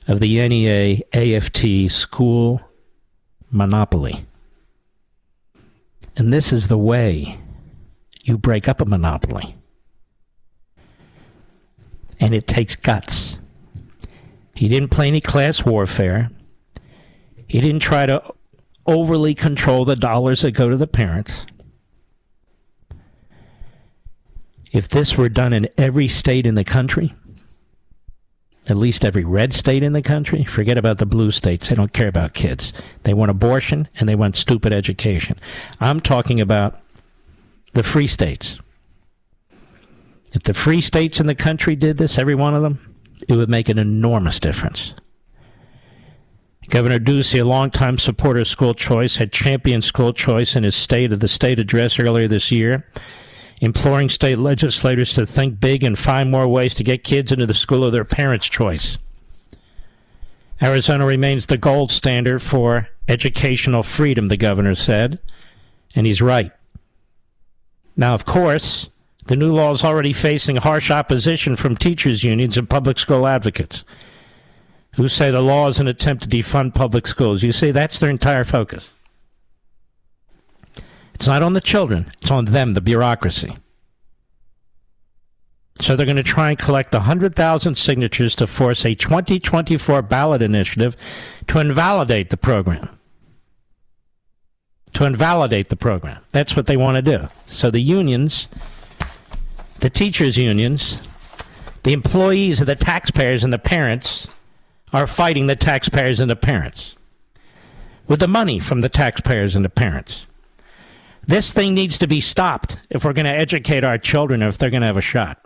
of 0.07 0.19
the 0.19 0.47
NEA 0.47 1.01
AFT 1.13 1.91
school 1.91 2.61
monopoly. 3.49 4.25
And 6.15 6.31
this 6.31 6.53
is 6.53 6.67
the 6.67 6.77
way 6.77 7.39
you 8.23 8.37
break 8.37 8.67
up 8.67 8.81
a 8.81 8.85
monopoly. 8.85 9.55
And 12.19 12.33
it 12.33 12.47
takes 12.47 12.75
guts. 12.75 13.39
He 14.55 14.67
didn't 14.67 14.89
play 14.89 15.07
any 15.07 15.21
class 15.21 15.65
warfare. 15.65 16.29
He 17.53 17.61
didn't 17.61 17.83
try 17.83 18.07
to 18.07 18.33
overly 18.87 19.35
control 19.35 19.85
the 19.85 19.95
dollars 19.95 20.41
that 20.41 20.53
go 20.53 20.69
to 20.69 20.75
the 20.75 20.87
parents. 20.87 21.45
If 24.71 24.89
this 24.89 25.15
were 25.15 25.29
done 25.29 25.53
in 25.53 25.69
every 25.77 26.07
state 26.07 26.47
in 26.47 26.55
the 26.55 26.63
country, 26.63 27.13
at 28.67 28.75
least 28.75 29.05
every 29.05 29.23
red 29.23 29.53
state 29.53 29.83
in 29.83 29.93
the 29.93 30.01
country, 30.01 30.43
forget 30.43 30.79
about 30.79 30.97
the 30.97 31.05
blue 31.05 31.29
states. 31.29 31.69
They 31.69 31.75
don't 31.75 31.93
care 31.93 32.07
about 32.07 32.33
kids. 32.33 32.73
They 33.03 33.13
want 33.13 33.29
abortion 33.29 33.87
and 33.99 34.09
they 34.09 34.15
want 34.15 34.35
stupid 34.35 34.73
education. 34.73 35.39
I'm 35.79 35.99
talking 35.99 36.41
about 36.41 36.81
the 37.73 37.83
free 37.83 38.07
states. 38.07 38.57
If 40.33 40.41
the 40.41 40.55
free 40.55 40.81
states 40.81 41.19
in 41.19 41.27
the 41.27 41.35
country 41.35 41.75
did 41.75 41.99
this, 41.99 42.17
every 42.17 42.33
one 42.33 42.55
of 42.55 42.63
them, 42.63 42.95
it 43.29 43.35
would 43.35 43.47
make 43.47 43.69
an 43.69 43.77
enormous 43.77 44.39
difference. 44.39 44.95
Governor 46.69 46.99
Ducey, 46.99 47.41
a 47.41 47.43
longtime 47.43 47.97
supporter 47.97 48.39
of 48.41 48.47
school 48.47 48.73
choice, 48.73 49.17
had 49.17 49.31
championed 49.31 49.83
school 49.83 50.13
choice 50.13 50.55
in 50.55 50.63
his 50.63 50.75
State 50.75 51.11
of 51.11 51.19
the 51.19 51.27
State 51.27 51.59
address 51.59 51.99
earlier 51.99 52.27
this 52.27 52.51
year, 52.51 52.85
imploring 53.61 54.09
state 54.09 54.37
legislators 54.37 55.13
to 55.13 55.25
think 55.25 55.59
big 55.59 55.83
and 55.83 55.99
find 55.99 56.31
more 56.31 56.47
ways 56.47 56.73
to 56.75 56.83
get 56.83 57.03
kids 57.03 57.31
into 57.31 57.45
the 57.45 57.53
school 57.53 57.83
of 57.83 57.91
their 57.91 58.05
parents' 58.05 58.47
choice. 58.47 58.97
Arizona 60.61 61.05
remains 61.05 61.45
the 61.45 61.57
gold 61.57 61.91
standard 61.91 62.41
for 62.41 62.87
educational 63.07 63.83
freedom, 63.83 64.29
the 64.29 64.37
governor 64.37 64.75
said, 64.75 65.19
and 65.95 66.07
he's 66.07 66.21
right. 66.21 66.51
Now, 67.97 68.13
of 68.13 68.25
course, 68.25 68.89
the 69.25 69.35
new 69.35 69.53
law 69.53 69.71
is 69.73 69.83
already 69.83 70.13
facing 70.13 70.55
harsh 70.57 70.89
opposition 70.89 71.55
from 71.55 71.75
teachers' 71.75 72.23
unions 72.23 72.57
and 72.57 72.69
public 72.69 72.97
school 72.97 73.27
advocates 73.27 73.83
who 74.95 75.07
say 75.07 75.31
the 75.31 75.41
law 75.41 75.67
is 75.67 75.79
an 75.79 75.87
attempt 75.87 76.23
to 76.23 76.29
defund 76.29 76.73
public 76.73 77.07
schools. 77.07 77.43
You 77.43 77.51
see, 77.51 77.71
that's 77.71 77.99
their 77.99 78.09
entire 78.09 78.43
focus. 78.43 78.89
It's 81.13 81.27
not 81.27 81.43
on 81.43 81.53
the 81.53 81.61
children, 81.61 82.11
it's 82.21 82.31
on 82.31 82.45
them, 82.45 82.73
the 82.73 82.81
bureaucracy. 82.81 83.55
So 85.79 85.95
they're 85.95 86.05
going 86.05 86.17
to 86.17 86.23
try 86.23 86.49
and 86.49 86.59
collect 86.59 86.93
100,000 86.93 87.75
signatures 87.75 88.35
to 88.35 88.45
force 88.45 88.85
a 88.85 88.93
2024 88.93 90.03
ballot 90.03 90.41
initiative 90.41 90.95
to 91.47 91.59
invalidate 91.59 92.29
the 92.29 92.37
program. 92.37 92.89
To 94.93 95.05
invalidate 95.05 95.69
the 95.69 95.75
program. 95.75 96.21
That's 96.31 96.55
what 96.55 96.67
they 96.67 96.77
want 96.77 97.03
to 97.03 97.17
do. 97.17 97.27
So 97.47 97.71
the 97.71 97.79
unions 97.79 98.47
the 99.83 99.89
teachers' 99.89 100.37
unions, 100.37 101.03
the 101.83 101.91
employees 101.91 102.61
and 102.61 102.69
the 102.69 102.75
taxpayers 102.75 103.43
and 103.43 103.51
the 103.51 103.59
parents 103.59 104.25
are 104.93 105.07
fighting 105.07 105.47
the 105.47 105.55
taxpayers 105.55 106.19
and 106.19 106.29
the 106.29 106.35
parents 106.35 106.95
with 108.07 108.19
the 108.19 108.27
money 108.27 108.59
from 108.59 108.81
the 108.81 108.89
taxpayers 108.89 109.55
and 109.55 109.65
the 109.65 109.69
parents. 109.69 110.25
This 111.25 111.51
thing 111.51 111.73
needs 111.73 111.97
to 111.97 112.07
be 112.07 112.21
stopped 112.21 112.79
if 112.89 113.03
we're 113.03 113.13
going 113.13 113.25
to 113.25 113.31
educate 113.31 113.83
our 113.83 113.97
children 113.97 114.43
or 114.43 114.47
if 114.47 114.57
they're 114.57 114.69
going 114.69 114.81
to 114.81 114.87
have 114.87 114.97
a 114.97 115.01
shot. 115.01 115.43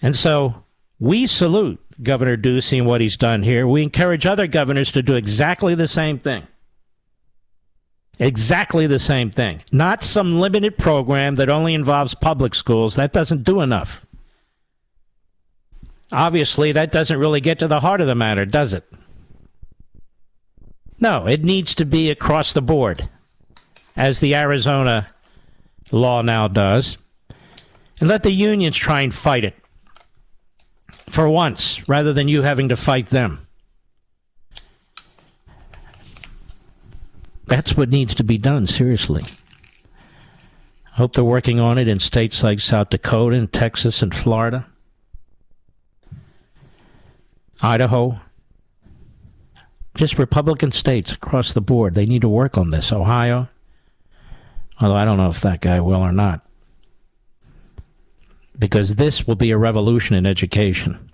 And 0.00 0.16
so 0.16 0.64
we 0.98 1.26
salute 1.26 1.78
Governor 2.02 2.36
Ducey 2.36 2.78
and 2.78 2.86
what 2.86 3.00
he's 3.00 3.16
done 3.16 3.42
here. 3.42 3.66
We 3.66 3.82
encourage 3.82 4.26
other 4.26 4.46
governors 4.46 4.90
to 4.92 5.02
do 5.02 5.14
exactly 5.14 5.74
the 5.74 5.88
same 5.88 6.18
thing. 6.18 6.46
Exactly 8.18 8.86
the 8.86 8.98
same 8.98 9.30
thing. 9.30 9.62
Not 9.72 10.02
some 10.02 10.40
limited 10.40 10.78
program 10.78 11.36
that 11.36 11.48
only 11.48 11.74
involves 11.74 12.14
public 12.14 12.54
schools. 12.54 12.96
That 12.96 13.12
doesn't 13.12 13.44
do 13.44 13.60
enough. 13.60 14.04
Obviously, 16.12 16.72
that 16.72 16.92
doesn't 16.92 17.18
really 17.18 17.40
get 17.40 17.58
to 17.60 17.66
the 17.66 17.80
heart 17.80 18.02
of 18.02 18.06
the 18.06 18.14
matter, 18.14 18.44
does 18.44 18.74
it? 18.74 18.84
No, 21.00 21.26
it 21.26 21.42
needs 21.42 21.74
to 21.76 21.86
be 21.86 22.10
across 22.10 22.52
the 22.52 22.62
board, 22.62 23.08
as 23.96 24.20
the 24.20 24.34
Arizona 24.34 25.08
law 25.90 26.22
now 26.22 26.48
does. 26.48 26.98
And 27.98 28.08
let 28.08 28.22
the 28.22 28.30
unions 28.30 28.76
try 28.76 29.00
and 29.00 29.14
fight 29.14 29.44
it 29.44 29.56
for 31.08 31.28
once, 31.28 31.86
rather 31.88 32.12
than 32.12 32.28
you 32.28 32.42
having 32.42 32.68
to 32.68 32.76
fight 32.76 33.06
them. 33.08 33.46
That's 37.46 37.76
what 37.76 37.88
needs 37.88 38.14
to 38.16 38.24
be 38.24 38.38
done, 38.38 38.66
seriously. 38.66 39.22
I 40.92 40.96
hope 40.96 41.14
they're 41.14 41.24
working 41.24 41.58
on 41.58 41.78
it 41.78 41.88
in 41.88 41.98
states 42.00 42.42
like 42.42 42.60
South 42.60 42.90
Dakota 42.90 43.36
and 43.36 43.50
Texas 43.50 44.02
and 44.02 44.14
Florida, 44.14 44.66
Idaho. 47.62 48.20
Just 49.94 50.18
Republican 50.18 50.72
states 50.72 51.12
across 51.12 51.52
the 51.52 51.60
board. 51.60 51.94
They 51.94 52.06
need 52.06 52.22
to 52.22 52.28
work 52.28 52.58
on 52.58 52.70
this. 52.70 52.92
Ohio. 52.92 53.48
Although 54.80 54.96
I 54.96 55.04
don't 55.04 55.18
know 55.18 55.30
if 55.30 55.40
that 55.42 55.60
guy 55.60 55.80
will 55.80 56.00
or 56.00 56.12
not. 56.12 56.44
Because 58.58 58.96
this 58.96 59.26
will 59.26 59.36
be 59.36 59.50
a 59.50 59.58
revolution 59.58 60.16
in 60.16 60.26
education. 60.26 61.10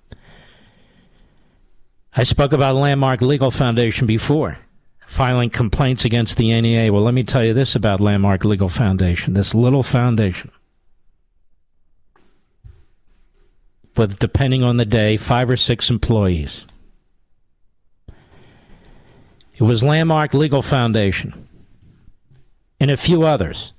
I 2.15 2.23
spoke 2.23 2.51
about 2.51 2.75
Landmark 2.75 3.21
Legal 3.21 3.51
Foundation 3.51 4.07
before 4.07 4.57
filing 5.05 5.49
complaints 5.49 6.05
against 6.05 6.37
the 6.37 6.59
NEA. 6.59 6.93
Well, 6.93 7.01
let 7.01 7.13
me 7.13 7.23
tell 7.23 7.43
you 7.43 7.53
this 7.53 7.75
about 7.75 7.99
Landmark 7.99 8.45
Legal 8.45 8.69
Foundation, 8.69 9.33
this 9.33 9.55
little 9.55 9.83
foundation. 9.83 10.51
With, 13.99 14.17
depending 14.17 14.63
on 14.63 14.77
the 14.77 14.85
day, 14.85 15.17
five 15.17 15.49
or 15.49 15.57
six 15.57 15.89
employees. 15.89 16.65
It 19.55 19.63
was 19.63 19.83
Landmark 19.83 20.33
Legal 20.33 20.61
Foundation 20.61 21.43
and 22.79 22.89
a 22.89 22.95
few 22.95 23.23
others. 23.23 23.73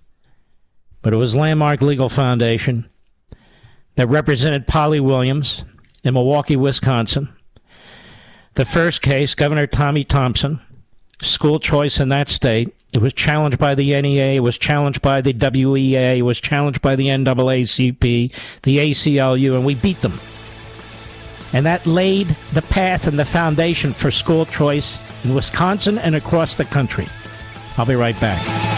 But 1.00 1.14
it 1.14 1.16
was 1.16 1.34
Landmark 1.34 1.80
Legal 1.80 2.10
Foundation 2.10 2.86
that 3.96 4.10
represented 4.10 4.68
Polly 4.68 5.00
Williams 5.00 5.64
in 6.04 6.12
Milwaukee, 6.12 6.54
Wisconsin. 6.54 7.30
The 8.56 8.66
first 8.66 9.00
case, 9.00 9.34
Governor 9.34 9.66
Tommy 9.66 10.04
Thompson, 10.04 10.60
school 11.22 11.58
choice 11.58 11.98
in 11.98 12.10
that 12.10 12.28
state. 12.28 12.74
It 12.92 13.00
was 13.00 13.12
challenged 13.12 13.58
by 13.58 13.76
the 13.76 14.00
NEA, 14.00 14.36
it 14.36 14.40
was 14.40 14.58
challenged 14.58 15.00
by 15.00 15.20
the 15.20 15.32
WEA, 15.32 16.18
it 16.18 16.22
was 16.22 16.40
challenged 16.40 16.82
by 16.82 16.96
the 16.96 17.06
NAACP, 17.06 18.00
the 18.62 18.78
ACLU, 18.78 19.54
and 19.54 19.64
we 19.64 19.76
beat 19.76 20.00
them. 20.00 20.18
And 21.52 21.66
that 21.66 21.86
laid 21.86 22.36
the 22.52 22.62
path 22.62 23.06
and 23.06 23.18
the 23.18 23.24
foundation 23.24 23.92
for 23.92 24.10
school 24.10 24.44
choice 24.44 24.98
in 25.22 25.34
Wisconsin 25.34 25.98
and 25.98 26.16
across 26.16 26.56
the 26.56 26.64
country. 26.64 27.08
I'll 27.76 27.86
be 27.86 27.94
right 27.94 28.18
back. 28.20 28.69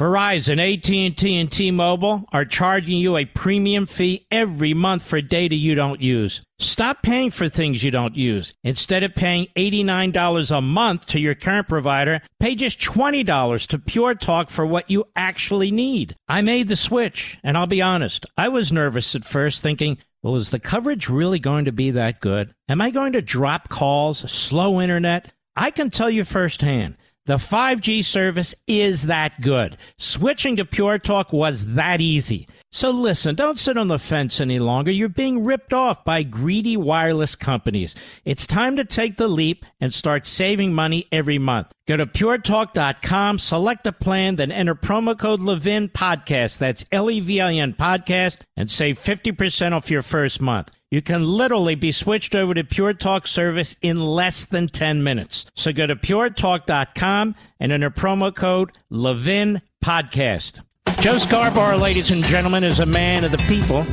Verizon, 0.00 0.58
AT&T, 0.58 1.36
and 1.38 1.52
T-Mobile 1.52 2.24
are 2.32 2.46
charging 2.46 2.96
you 2.96 3.18
a 3.18 3.26
premium 3.26 3.84
fee 3.84 4.26
every 4.30 4.72
month 4.72 5.02
for 5.02 5.20
data 5.20 5.54
you 5.54 5.74
don't 5.74 6.00
use. 6.00 6.40
Stop 6.58 7.02
paying 7.02 7.30
for 7.30 7.50
things 7.50 7.84
you 7.84 7.90
don't 7.90 8.16
use. 8.16 8.54
Instead 8.64 9.02
of 9.02 9.14
paying 9.14 9.48
$89 9.56 10.56
a 10.56 10.62
month 10.62 11.04
to 11.08 11.20
your 11.20 11.34
current 11.34 11.68
provider, 11.68 12.22
pay 12.38 12.54
just 12.54 12.80
$20 12.80 13.66
to 13.66 13.78
Pure 13.78 14.14
Talk 14.14 14.48
for 14.48 14.64
what 14.64 14.90
you 14.90 15.04
actually 15.16 15.70
need. 15.70 16.16
I 16.26 16.40
made 16.40 16.68
the 16.68 16.76
switch, 16.76 17.38
and 17.44 17.58
I'll 17.58 17.66
be 17.66 17.82
honest, 17.82 18.24
I 18.38 18.48
was 18.48 18.72
nervous 18.72 19.14
at 19.14 19.26
first 19.26 19.62
thinking, 19.62 19.98
well, 20.22 20.36
is 20.36 20.48
the 20.48 20.58
coverage 20.58 21.10
really 21.10 21.38
going 21.38 21.66
to 21.66 21.72
be 21.72 21.90
that 21.90 22.20
good? 22.20 22.54
Am 22.70 22.80
I 22.80 22.88
going 22.88 23.12
to 23.12 23.20
drop 23.20 23.68
calls, 23.68 24.20
slow 24.32 24.80
internet? 24.80 25.30
I 25.56 25.70
can 25.70 25.90
tell 25.90 26.08
you 26.08 26.24
firsthand. 26.24 26.96
The 27.26 27.36
5G 27.36 28.04
service 28.04 28.54
is 28.66 29.02
that 29.06 29.40
good. 29.40 29.76
Switching 29.98 30.56
to 30.56 30.64
Pure 30.64 31.00
Talk 31.00 31.32
was 31.32 31.74
that 31.74 32.00
easy. 32.00 32.48
So 32.72 32.90
listen, 32.90 33.34
don't 33.34 33.58
sit 33.58 33.76
on 33.76 33.88
the 33.88 33.98
fence 33.98 34.40
any 34.40 34.58
longer. 34.58 34.90
You're 34.90 35.08
being 35.08 35.44
ripped 35.44 35.74
off 35.74 36.04
by 36.04 36.22
greedy 36.22 36.76
wireless 36.76 37.34
companies. 37.34 37.94
It's 38.24 38.46
time 38.46 38.76
to 38.76 38.84
take 38.84 39.16
the 39.16 39.28
leap 39.28 39.64
and 39.80 39.92
start 39.92 40.24
saving 40.24 40.72
money 40.72 41.06
every 41.12 41.38
month. 41.38 41.72
Go 41.86 41.96
to 41.96 42.06
puretalk.com, 42.06 43.38
select 43.38 43.86
a 43.86 43.92
plan, 43.92 44.36
then 44.36 44.50
enter 44.50 44.74
promo 44.74 45.18
code 45.18 45.40
Levin 45.40 45.88
Podcast. 45.88 46.58
That's 46.58 46.84
L 46.90 47.10
E 47.10 47.20
V 47.20 47.40
I 47.40 47.54
N 47.54 47.74
Podcast 47.74 48.42
and 48.56 48.70
save 48.70 48.98
50% 48.98 49.72
off 49.72 49.90
your 49.90 50.02
first 50.02 50.40
month. 50.40 50.70
You 50.90 51.02
can 51.02 51.24
literally 51.24 51.76
be 51.76 51.92
switched 51.92 52.34
over 52.34 52.52
to 52.52 52.64
Pure 52.64 52.94
Talk 52.94 53.28
service 53.28 53.76
in 53.80 54.00
less 54.00 54.44
than 54.44 54.66
10 54.66 55.04
minutes. 55.04 55.46
So 55.54 55.72
go 55.72 55.86
to 55.86 55.94
puretalk.com 55.94 57.36
and 57.60 57.70
enter 57.70 57.90
promo 57.90 58.34
code 58.34 58.72
Levin 58.90 59.62
Podcast. 59.84 60.60
Joe 61.00 61.18
Scarborough, 61.18 61.76
ladies 61.78 62.10
and 62.10 62.24
gentlemen, 62.24 62.64
is 62.64 62.80
a 62.80 62.86
man 62.86 63.22
of 63.22 63.30
the 63.30 63.38
people. 63.38 63.84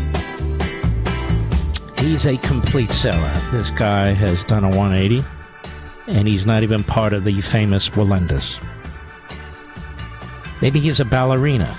He's 2.03 2.25
a 2.25 2.37
complete 2.37 2.89
sellout. 2.89 3.51
This 3.51 3.69
guy 3.69 4.13
has 4.13 4.43
done 4.45 4.63
a 4.63 4.69
180, 4.69 5.23
and 6.07 6.27
he's 6.27 6.47
not 6.47 6.63
even 6.63 6.83
part 6.83 7.13
of 7.13 7.23
the 7.25 7.41
famous 7.41 7.89
Wallendas. 7.89 8.59
Maybe 10.63 10.79
he's 10.79 10.99
a 10.99 11.05
ballerina. 11.05 11.77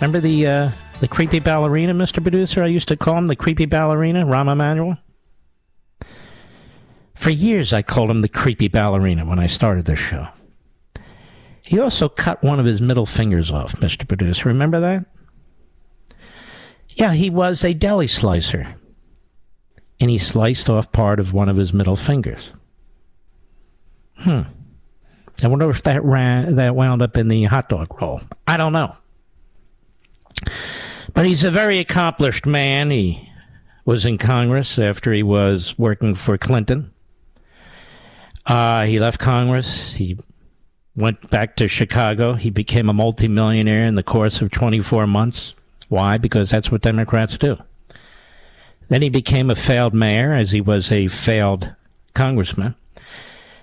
Remember 0.00 0.18
the 0.18 0.46
uh, 0.48 0.70
the 1.00 1.08
creepy 1.08 1.40
ballerina, 1.40 1.94
Mr. 1.94 2.22
Producer? 2.22 2.62
I 2.62 2.68
used 2.68 2.88
to 2.88 2.96
call 2.96 3.16
him 3.16 3.26
the 3.26 3.36
creepy 3.36 3.66
ballerina, 3.66 4.24
Rahm 4.24 4.50
Emanuel. 4.50 4.98
For 7.14 7.30
years, 7.30 7.72
I 7.72 7.82
called 7.82 8.10
him 8.10 8.20
the 8.20 8.28
creepy 8.28 8.68
ballerina 8.68 9.24
when 9.24 9.38
I 9.38 9.46
started 9.46 9.86
this 9.86 9.98
show. 9.98 10.28
He 11.64 11.80
also 11.80 12.08
cut 12.08 12.44
one 12.44 12.60
of 12.60 12.66
his 12.66 12.80
middle 12.80 13.06
fingers 13.06 13.50
off, 13.50 13.72
Mr. 13.76 14.06
Producer. 14.06 14.48
Remember 14.48 14.80
that? 14.80 15.06
Yeah, 16.90 17.12
he 17.12 17.28
was 17.28 17.64
a 17.64 17.74
deli 17.74 18.06
slicer. 18.06 18.76
And 19.98 20.10
he 20.10 20.18
sliced 20.18 20.70
off 20.70 20.92
part 20.92 21.18
of 21.18 21.32
one 21.32 21.48
of 21.48 21.56
his 21.56 21.72
middle 21.72 21.96
fingers. 21.96 22.50
Hmm. 24.18 24.42
I 25.42 25.48
wonder 25.48 25.68
if 25.70 25.82
that 25.82 26.04
ran 26.04 26.56
that 26.56 26.74
wound 26.74 27.02
up 27.02 27.16
in 27.16 27.28
the 27.28 27.44
hot 27.44 27.68
dog 27.68 28.00
roll. 28.00 28.20
I 28.46 28.56
don't 28.56 28.72
know. 28.72 28.94
But 31.14 31.26
he's 31.26 31.44
a 31.44 31.50
very 31.50 31.78
accomplished 31.78 32.46
man. 32.46 32.90
He 32.90 33.30
was 33.84 34.04
in 34.04 34.18
Congress 34.18 34.78
after 34.78 35.12
he 35.12 35.22
was 35.22 35.78
working 35.78 36.14
for 36.14 36.36
Clinton. 36.36 36.92
Uh, 38.44 38.84
he 38.84 38.98
left 38.98 39.18
Congress. 39.18 39.94
He 39.94 40.18
went 40.94 41.30
back 41.30 41.56
to 41.56 41.68
Chicago. 41.68 42.34
He 42.34 42.50
became 42.50 42.88
a 42.88 42.94
multimillionaire 42.94 43.86
in 43.86 43.94
the 43.94 44.02
course 44.02 44.40
of 44.40 44.50
24 44.50 45.06
months. 45.06 45.54
Why? 45.88 46.18
Because 46.18 46.50
that's 46.50 46.70
what 46.70 46.82
Democrats 46.82 47.38
do. 47.38 47.58
Then 48.88 49.02
he 49.02 49.08
became 49.08 49.50
a 49.50 49.56
failed 49.56 49.94
mayor, 49.94 50.32
as 50.32 50.52
he 50.52 50.60
was 50.60 50.92
a 50.92 51.08
failed 51.08 51.74
congressman. 52.14 52.76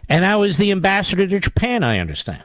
And 0.10 0.22
now 0.22 0.42
he's 0.44 0.58
the 0.58 0.72
ambassador 0.72 1.26
to 1.28 1.40
Japan, 1.40 1.84
I 1.84 2.00
understand. 2.00 2.44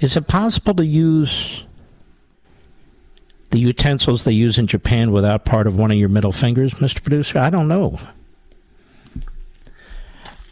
Is 0.00 0.16
it 0.16 0.26
possible 0.26 0.74
to 0.74 0.84
use 0.84 1.65
the 3.56 3.62
utensils 3.62 4.24
they 4.24 4.32
use 4.32 4.58
in 4.58 4.66
Japan 4.66 5.12
without 5.12 5.46
part 5.46 5.66
of 5.66 5.78
one 5.78 5.90
of 5.90 5.96
your 5.96 6.10
middle 6.10 6.30
fingers, 6.30 6.72
Mr. 6.74 7.02
Producer? 7.02 7.38
I 7.38 7.48
don't 7.48 7.68
know. 7.68 7.98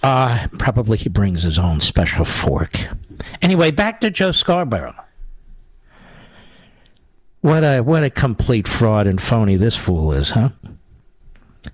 Uh, 0.02 0.48
probably 0.58 0.96
he 0.96 1.10
brings 1.10 1.42
his 1.42 1.58
own 1.58 1.82
special 1.82 2.24
fork. 2.24 2.72
Anyway, 3.42 3.70
back 3.70 4.00
to 4.00 4.10
Joe 4.10 4.32
Scarborough. 4.32 4.94
What 7.42 7.62
a 7.62 7.82
what 7.82 8.04
a 8.04 8.08
complete 8.08 8.66
fraud 8.66 9.06
and 9.06 9.20
phony 9.20 9.56
this 9.56 9.76
fool 9.76 10.12
is, 10.12 10.30
huh? 10.30 10.48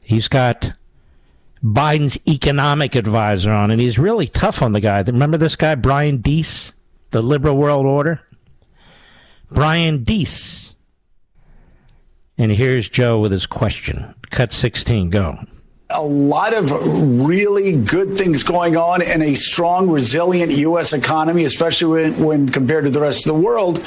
He's 0.03 0.27
got 0.27 0.73
Biden's 1.63 2.19
economic 2.27 2.97
advisor 2.97 3.53
on, 3.53 3.71
and 3.71 3.81
he's 3.81 4.01
really 4.01 4.27
tough 4.27 4.63
on 4.63 4.73
the 4.73 4.81
guy. 4.81 5.01
Remember 5.03 5.37
this 5.37 5.55
guy, 5.55 5.77
Brian 5.77 6.17
Deese, 6.23 6.73
the 7.13 7.23
liberal 7.23 7.57
world 7.57 7.87
order? 7.87 8.21
Brian 9.49 10.03
Deese. 10.03 10.75
And 12.41 12.51
here's 12.51 12.89
Joe 12.89 13.21
with 13.21 13.33
his 13.33 13.45
question. 13.45 14.15
Cut 14.31 14.51
16, 14.51 15.11
go 15.11 15.39
a 15.93 16.01
lot 16.01 16.55
of 16.55 16.71
really 17.27 17.75
good 17.75 18.17
things 18.17 18.45
going 18.45 18.77
on 18.77 19.03
in 19.03 19.21
a 19.23 19.35
strong, 19.35 19.91
resilient 19.91 20.53
U.S. 20.53 20.93
economy, 20.93 21.45
especially 21.45 21.89
when, 21.89 22.25
when 22.25 22.49
compared 22.49 22.85
to 22.85 22.91
the 22.91 23.01
rest 23.01 23.27
of 23.27 23.35
the 23.35 23.41
world. 23.41 23.85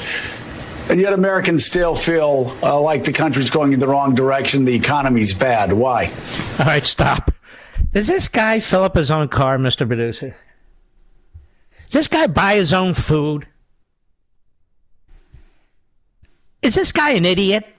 And 0.90 1.00
yet, 1.00 1.14
Americans 1.14 1.64
still 1.64 1.94
feel 1.94 2.54
uh, 2.62 2.78
like 2.78 3.04
the 3.04 3.12
country's 3.12 3.48
going 3.48 3.72
in 3.72 3.80
the 3.80 3.88
wrong 3.88 4.14
direction. 4.14 4.66
The 4.66 4.74
economy's 4.74 5.32
bad. 5.32 5.72
Why? 5.72 6.12
All 6.58 6.66
right, 6.66 6.84
stop. 6.84 7.32
Does 7.92 8.06
this 8.06 8.28
guy 8.28 8.60
fill 8.60 8.82
up 8.82 8.94
his 8.96 9.10
own 9.10 9.28
car, 9.28 9.56
Mr. 9.56 9.86
Producer? 9.86 10.36
Does 11.88 12.00
this 12.00 12.08
guy 12.08 12.26
buy 12.26 12.56
his 12.56 12.74
own 12.74 12.92
food? 12.92 13.48
Is 16.60 16.74
this 16.74 16.92
guy 16.92 17.12
an 17.12 17.24
idiot? 17.24 17.73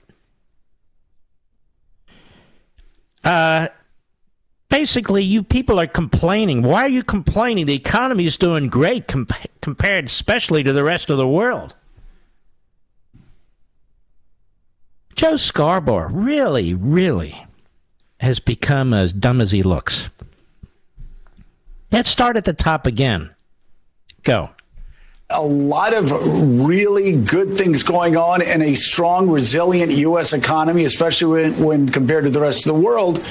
Uh, 3.26 3.67
basically, 4.69 5.23
you 5.23 5.43
people 5.43 5.80
are 5.80 5.88
complaining. 5.88 6.61
Why 6.61 6.84
are 6.84 6.89
you 6.89 7.03
complaining? 7.03 7.65
The 7.65 7.73
economy 7.73 8.28
is 8.28 8.38
doing 8.38 8.69
great 8.69 9.07
comp- 9.07 9.34
compared, 9.61 10.05
especially 10.05 10.63
to 10.63 10.71
the 10.71 10.84
rest 10.84 11.09
of 11.09 11.17
the 11.17 11.28
world. 11.28 11.76
Joe 15.15 15.38
Scarborough, 15.38 16.09
really, 16.09 16.73
really 16.73 17.45
has 18.19 18.39
become 18.39 18.93
as 18.93 19.11
dumb 19.13 19.41
as 19.41 19.51
he 19.51 19.63
looks. 19.63 20.09
Let's 21.91 22.09
start 22.09 22.38
at 22.38 22.45
the 22.45 22.53
top 22.53 22.86
again. 22.86 23.34
Go. 24.23 24.49
A 25.38 25.41
lot 25.41 25.93
of 25.93 26.11
really 26.65 27.15
good 27.15 27.57
things 27.57 27.83
going 27.83 28.15
on 28.15 28.41
in 28.41 28.61
a 28.61 28.73
strong, 28.75 29.29
resilient 29.29 29.91
U.S. 29.91 30.31
economy, 30.31 30.86
especially 30.86 31.49
when, 31.49 31.63
when 31.63 31.89
compared 31.89 32.23
to 32.23 32.29
the 32.29 32.39
rest 32.39 32.65
of 32.65 32.73
the 32.73 32.81
world. 32.81 33.21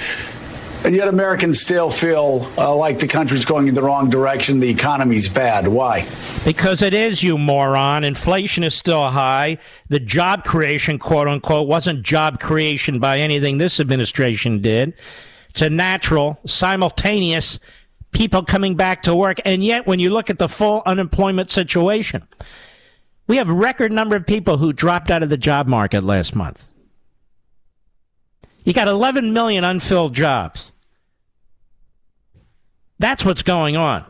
And 0.85 0.95
yet, 0.95 1.09
Americans 1.09 1.63
still 1.63 1.89
feel 1.89 2.47
uh, 2.59 2.77
like 2.77 2.99
the 2.99 3.09
country's 3.09 3.47
going 3.47 3.69
in 3.69 3.75
the 3.75 3.83
wrong 3.83 4.11
direction. 4.11 4.61
The 4.61 4.69
economy's 4.69 5.31
bad. 5.31 5.67
Why? 5.67 6.07
Because 6.45 6.83
it 6.83 6.93
is, 6.93 7.23
you 7.23 7.39
moron. 7.39 8.05
Inflation 8.05 8.65
is 8.65 8.75
still 8.75 9.09
high. 9.09 9.57
The 9.89 9.99
job 9.99 10.45
creation, 10.45 10.99
quote 10.99 11.27
unquote, 11.27 11.69
wasn't 11.69 12.03
job 12.03 12.39
creation 12.39 12.99
by 12.99 13.19
anything 13.21 13.57
this 13.57 13.81
administration 13.81 14.61
did. 14.61 14.93
It's 15.49 15.63
a 15.63 15.71
natural, 15.71 16.39
simultaneous 16.45 17.59
people 18.15 18.43
coming 18.43 18.77
back 18.77 19.03
to 19.03 19.15
work. 19.15 19.41
And 19.45 19.63
yet, 19.63 19.87
when 19.87 19.99
you 19.99 20.11
look 20.11 20.31
at 20.31 20.39
the 20.39 20.49
full 20.49 20.83
unemployment 20.87 21.51
situation, 21.51 22.27
we 23.27 23.37
have 23.37 23.51
a 23.51 23.55
record 23.55 23.93
number 23.93 24.17
of 24.17 24.27
people 24.27 24.57
who 24.57 24.73
dropped 24.73 25.11
out 25.11 25.23
of 25.23 25.29
the 25.29 25.37
job 25.37 25.67
market 25.67 26.03
last 26.03 26.35
month. 26.35 26.67
You 28.65 28.73
got 28.73 28.89
11 28.89 29.33
million 29.33 29.65
unfilled 29.65 30.15
jobs. 30.15 30.73
That's 32.99 33.25
what's 33.25 33.43
going 33.43 33.77
on. 33.77 34.05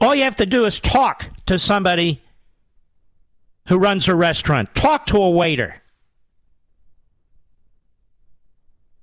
All 0.00 0.14
you 0.14 0.24
have 0.24 0.36
to 0.36 0.46
do 0.46 0.64
is 0.64 0.80
talk 0.80 1.28
to 1.46 1.58
somebody 1.58 2.22
who 3.68 3.78
runs 3.78 4.08
a 4.08 4.14
restaurant, 4.14 4.74
talk 4.74 5.06
to 5.06 5.18
a 5.18 5.30
waiter, 5.30 5.82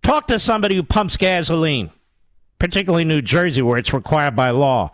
talk 0.03 0.27
to 0.27 0.39
somebody 0.39 0.75
who 0.75 0.83
pumps 0.83 1.17
gasoline, 1.17 1.91
particularly 2.59 3.05
New 3.05 3.21
Jersey 3.21 3.61
where 3.61 3.77
it's 3.77 3.93
required 3.93 4.35
by 4.35 4.49
law. 4.51 4.91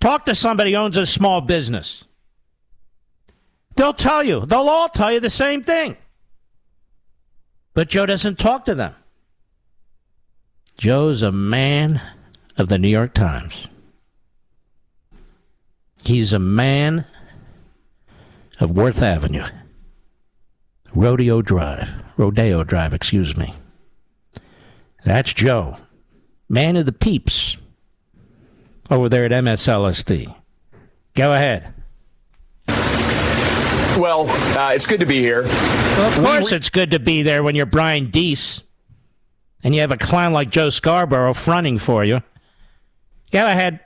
Talk 0.00 0.24
to 0.26 0.34
somebody 0.34 0.72
who 0.72 0.78
owns 0.78 0.96
a 0.96 1.06
small 1.06 1.40
business. 1.40 2.04
They'll 3.76 3.92
tell 3.92 4.22
you, 4.22 4.46
they'll 4.46 4.68
all 4.68 4.88
tell 4.88 5.12
you 5.12 5.20
the 5.20 5.30
same 5.30 5.62
thing. 5.62 5.96
But 7.74 7.88
Joe 7.88 8.06
doesn't 8.06 8.38
talk 8.38 8.64
to 8.66 8.74
them. 8.74 8.94
Joe's 10.76 11.22
a 11.22 11.32
man 11.32 12.00
of 12.56 12.68
the 12.68 12.78
New 12.78 12.88
York 12.88 13.14
Times. 13.14 13.68
He's 16.04 16.32
a 16.32 16.38
man 16.38 17.04
of 18.58 18.70
Worth 18.70 19.02
Avenue, 19.02 19.46
Rodeo 20.94 21.42
Drive, 21.42 21.88
Rodeo 22.16 22.64
Drive, 22.64 22.94
excuse 22.94 23.36
me. 23.36 23.54
That's 25.04 25.32
Joe, 25.32 25.76
man 26.50 26.76
of 26.76 26.84
the 26.84 26.92
peeps, 26.92 27.56
over 28.90 29.08
there 29.08 29.24
at 29.24 29.30
MSLSD. 29.30 30.34
Go 31.14 31.32
ahead. 31.32 31.72
Well, 33.96 34.28
uh, 34.58 34.72
it's 34.74 34.86
good 34.86 35.00
to 35.00 35.06
be 35.06 35.20
here. 35.20 35.44
Well, 35.44 36.08
of 36.08 36.24
course, 36.24 36.52
it's 36.52 36.70
good 36.70 36.90
to 36.90 36.98
be 36.98 37.22
there 37.22 37.42
when 37.42 37.54
you're 37.54 37.66
Brian 37.66 38.10
Deese 38.10 38.62
and 39.62 39.74
you 39.74 39.80
have 39.80 39.92
a 39.92 39.96
clown 39.96 40.32
like 40.32 40.50
Joe 40.50 40.70
Scarborough 40.70 41.34
fronting 41.34 41.78
for 41.78 42.04
you. 42.04 42.22
Go 43.30 43.46
ahead 43.46 43.80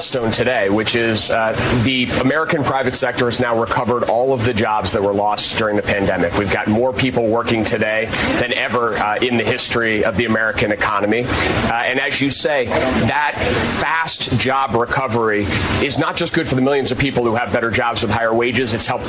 Stone 0.00 0.32
today, 0.32 0.68
which 0.70 0.96
is 0.96 1.30
uh, 1.30 1.52
the 1.84 2.04
American 2.20 2.64
private 2.64 2.94
sector 2.94 3.26
has 3.26 3.40
now 3.40 3.58
recovered 3.58 4.04
all 4.04 4.32
of 4.32 4.44
the 4.44 4.54
jobs 4.54 4.92
that 4.92 5.02
were 5.02 5.12
lost 5.12 5.56
during 5.58 5.76
the 5.76 5.82
pandemic. 5.82 6.36
We've 6.38 6.50
got 6.50 6.68
more 6.68 6.92
people 6.92 7.28
working 7.28 7.64
today 7.64 8.06
than 8.38 8.52
ever 8.54 8.94
uh, 8.94 9.18
in 9.20 9.36
the 9.36 9.44
history 9.44 10.04
of 10.04 10.16
the 10.16 10.24
American 10.24 10.72
economy. 10.72 11.24
Uh, 11.24 11.82
and 11.86 12.00
as 12.00 12.20
you 12.20 12.30
say, 12.30 12.66
that 12.66 13.34
fast 13.80 14.38
job 14.38 14.74
recovery 14.74 15.44
is 15.84 15.98
not 15.98 16.16
just 16.16 16.34
good 16.34 16.48
for 16.48 16.54
the 16.54 16.62
millions 16.62 16.90
of 16.90 16.98
people 16.98 17.24
who 17.24 17.34
have 17.34 17.52
better 17.52 17.70
jobs 17.70 18.02
with 18.02 18.10
higher 18.10 18.34
wages. 18.34 18.74
It's 18.74 18.86
helped 18.86 19.04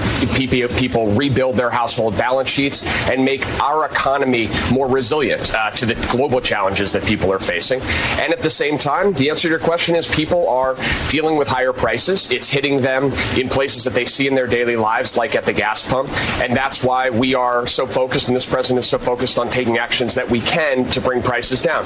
people 0.77 1.11
rebuild 1.13 1.55
their 1.55 1.69
household 1.69 2.17
balance 2.17 2.49
sheets 2.49 2.85
and 3.09 3.23
make 3.23 3.47
our 3.61 3.85
economy 3.85 4.49
more 4.71 4.87
resilient 4.87 5.53
uh, 5.53 5.71
to 5.71 5.85
the 5.85 5.95
global 6.11 6.41
challenges 6.41 6.91
that 6.91 7.03
people 7.05 7.31
are 7.31 7.39
facing. 7.39 7.81
And 8.19 8.33
at 8.33 8.41
the 8.41 8.49
same 8.49 8.77
time, 8.77 9.13
the 9.13 9.29
answer 9.29 9.43
to 9.43 9.49
your 9.49 9.59
question 9.59 9.95
is 9.95 10.07
people 10.07 10.47
are 10.49 10.75
dealing 11.09 11.37
with 11.37 11.47
higher 11.47 11.73
prices. 11.73 12.31
It's 12.31 12.49
hitting 12.49 12.77
them 12.77 13.11
in 13.37 13.49
places 13.49 13.83
that 13.83 13.93
they 13.93 14.05
see 14.05 14.27
in 14.27 14.35
their 14.35 14.47
daily 14.47 14.75
lives, 14.75 15.17
like 15.17 15.35
at 15.35 15.45
the 15.45 15.53
gas 15.53 15.87
pump. 15.87 16.09
And 16.41 16.55
that's 16.55 16.83
why 16.83 17.09
we 17.09 17.33
are 17.35 17.67
so 17.67 17.87
focused, 17.87 18.27
and 18.27 18.35
this 18.35 18.45
president 18.45 18.79
is 18.79 18.89
so 18.89 18.97
focused 18.97 19.37
on 19.37 19.49
taking 19.49 19.77
actions 19.77 20.15
that 20.15 20.29
we 20.29 20.41
can 20.41 20.85
to 20.91 21.01
bring 21.01 21.21
prices 21.21 21.61
down. 21.61 21.85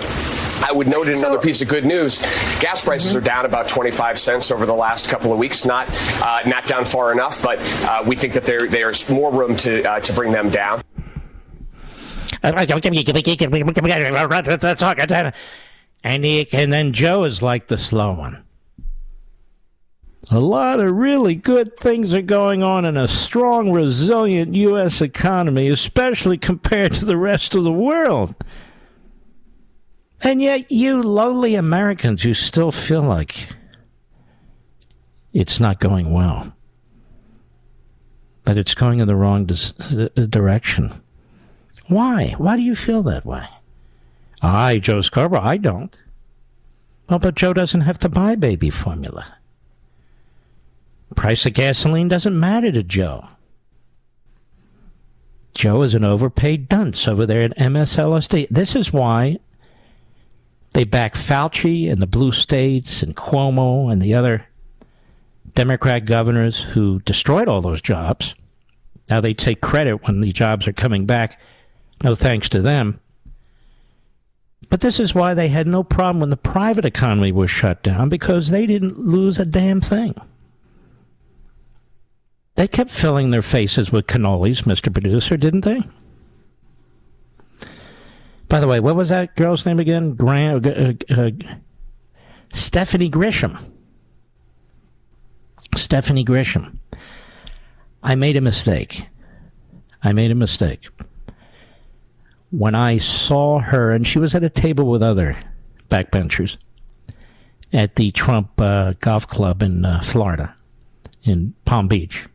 I 0.63 0.71
would 0.71 0.87
note 0.87 1.07
in 1.07 1.17
another 1.17 1.39
piece 1.39 1.61
of 1.61 1.67
good 1.67 1.85
news, 1.85 2.17
gas 2.59 2.83
prices 2.83 3.09
mm-hmm. 3.09 3.19
are 3.19 3.21
down 3.21 3.45
about 3.45 3.67
25 3.67 4.17
cents 4.17 4.51
over 4.51 4.65
the 4.65 4.73
last 4.73 5.09
couple 5.09 5.31
of 5.31 5.37
weeks. 5.37 5.65
Not 5.65 5.87
uh, 6.21 6.41
not 6.45 6.65
down 6.65 6.85
far 6.85 7.11
enough, 7.11 7.41
but 7.41 7.59
uh, 7.83 8.03
we 8.05 8.15
think 8.15 8.33
that 8.33 8.45
there 8.45 8.67
there's 8.67 9.09
more 9.09 9.31
room 9.31 9.55
to 9.57 9.83
uh, 9.83 9.99
to 9.99 10.13
bring 10.13 10.31
them 10.31 10.49
down. 10.49 10.81
And, 16.03 16.23
he, 16.23 16.47
and 16.53 16.71
then 16.71 16.93
Joe 16.93 17.23
is 17.23 17.41
like 17.41 17.67
the 17.67 17.77
slow 17.77 18.13
one. 18.13 18.44
A 20.31 20.39
lot 20.39 20.79
of 20.79 20.95
really 20.95 21.35
good 21.35 21.77
things 21.77 22.13
are 22.13 22.21
going 22.21 22.63
on 22.63 22.83
in 22.85 22.97
a 22.97 23.07
strong, 23.07 23.71
resilient 23.71 24.55
U.S. 24.55 25.01
economy, 25.01 25.67
especially 25.69 26.37
compared 26.37 26.93
to 26.95 27.05
the 27.05 27.17
rest 27.17 27.53
of 27.53 27.63
the 27.63 27.71
world. 27.71 28.33
And 30.21 30.41
yet, 30.41 30.71
you 30.71 31.03
lowly 31.03 31.53
Americans, 31.55 32.25
you 32.25 32.33
still 32.33 32.71
feel 32.71 33.03
like 33.03 33.49
it's 35.33 35.59
not 35.59 35.79
going 35.79 36.11
well. 36.11 36.51
that 38.45 38.57
it's 38.57 38.73
going 38.75 38.99
in 38.99 39.07
the 39.07 39.15
wrong 39.15 39.45
dis- 39.45 39.73
uh, 39.91 40.07
direction. 40.29 40.93
Why? 41.87 42.35
Why 42.37 42.55
do 42.55 42.61
you 42.61 42.75
feel 42.75 43.01
that 43.03 43.25
way? 43.25 43.45
I, 44.41 44.77
Joe 44.79 45.01
Scarborough, 45.01 45.41
I 45.41 45.57
don't. 45.57 45.95
Well, 47.09 47.19
but 47.19 47.35
Joe 47.35 47.53
doesn't 47.53 47.81
have 47.81 47.97
to 47.99 48.09
buy 48.09 48.35
baby 48.35 48.69
formula. 48.69 49.25
Price 51.13 51.45
of 51.45 51.53
gasoline 51.53 52.07
doesn't 52.07 52.39
matter 52.39 52.71
to 52.71 52.83
Joe. 52.83 53.27
Joe 55.53 55.83
is 55.83 55.93
an 55.93 56.03
overpaid 56.03 56.67
dunce 56.67 57.07
over 57.07 57.25
there 57.25 57.43
at 57.43 57.57
MSLSD. 57.57 58.47
This 58.49 58.75
is 58.75 58.91
why 58.91 59.39
they 60.73 60.83
back 60.83 61.15
Fauci 61.15 61.89
and 61.89 62.01
the 62.01 62.07
blue 62.07 62.33
states 62.33 63.01
and 63.01 63.15
Cuomo 63.15 63.91
and 63.91 64.01
the 64.01 64.13
other 64.13 64.45
Democrat 65.53 66.03
governors 66.03 66.59
who 66.59 66.99
destroyed 67.01 67.47
all 67.47 67.61
those 67.61 67.81
jobs. 67.81 68.35
Now 69.09 69.21
they 69.21 69.33
take 69.33 69.61
credit 69.61 70.05
when 70.05 70.19
the 70.19 70.33
jobs 70.33 70.67
are 70.67 70.73
coming 70.73 71.05
back. 71.05 71.39
No 72.03 72.15
thanks 72.15 72.49
to 72.49 72.61
them. 72.61 72.99
But 74.69 74.81
this 74.81 74.99
is 74.99 75.15
why 75.15 75.33
they 75.33 75.47
had 75.47 75.67
no 75.67 75.83
problem 75.83 76.19
when 76.19 76.31
the 76.31 76.37
private 76.37 76.83
economy 76.83 77.31
was 77.31 77.49
shut 77.49 77.81
down 77.83 78.09
because 78.09 78.49
they 78.49 78.65
didn't 78.65 78.99
lose 78.99 79.39
a 79.39 79.45
damn 79.45 79.79
thing. 79.79 80.15
They 82.55 82.67
kept 82.67 82.89
filling 82.89 83.31
their 83.31 83.41
faces 83.41 83.91
with 83.91 84.07
cannolis, 84.07 84.63
Mr. 84.63 84.91
Producer, 84.91 85.35
didn't 85.35 85.65
they? 85.65 85.81
By 88.47 88.59
the 88.59 88.67
way, 88.67 88.79
what 88.79 88.95
was 88.95 89.09
that 89.09 89.35
girl's 89.35 89.65
name 89.65 89.79
again? 89.79 90.13
Grant, 90.13 90.65
uh, 90.65 90.93
uh, 91.09 91.31
Stephanie 92.53 93.09
Grisham. 93.09 93.59
Stephanie 95.75 96.23
Grisham. 96.23 96.77
I 98.01 98.15
made 98.15 98.37
a 98.37 98.41
mistake. 98.41 99.07
I 100.01 100.13
made 100.13 100.31
a 100.31 100.35
mistake. 100.35 100.87
When 102.51 102.75
I 102.75 102.99
saw 102.99 103.59
her, 103.59 103.91
and 103.91 104.07
she 104.07 104.19
was 104.19 104.35
at 104.35 104.43
a 104.43 104.49
table 104.49 104.89
with 104.89 105.03
other 105.03 105.35
backbenchers 105.89 106.57
at 107.73 107.95
the 107.95 108.11
Trump 108.11 108.61
uh, 108.61 108.93
Golf 108.99 109.27
Club 109.27 109.61
in 109.61 109.83
uh, 109.83 110.01
Florida, 110.01 110.55
in 111.23 111.53
Palm 111.65 111.87
Beach. 111.87 112.27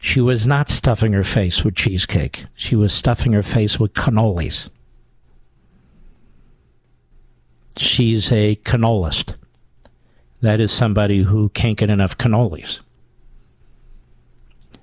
She 0.00 0.20
was 0.20 0.46
not 0.46 0.70
stuffing 0.70 1.12
her 1.12 1.24
face 1.24 1.62
with 1.62 1.76
cheesecake. 1.76 2.44
She 2.54 2.74
was 2.74 2.92
stuffing 2.92 3.32
her 3.32 3.42
face 3.42 3.78
with 3.78 3.92
cannolis. 3.92 4.70
She's 7.76 8.32
a 8.32 8.56
cannolist. 8.56 9.34
That 10.40 10.58
is 10.58 10.72
somebody 10.72 11.22
who 11.22 11.50
can't 11.50 11.76
get 11.76 11.90
enough 11.90 12.16
cannolis. 12.16 12.80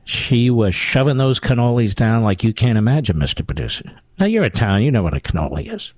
She 0.06 0.50
was 0.50 0.74
shoving 0.74 1.18
those 1.18 1.40
cannolis 1.40 1.96
down 1.96 2.24
like 2.24 2.44
you 2.44 2.54
can't 2.54 2.78
imagine, 2.78 3.18
Mr. 3.18 3.46
Producer. 3.46 3.92
Now, 4.20 4.28
you're 4.28 4.46
Italian. 4.46 4.84
You 4.84 4.92
know 4.92 5.04
what 5.04 5.18
a 5.18 5.20
cannoli 5.20 5.74
is. 5.74 5.94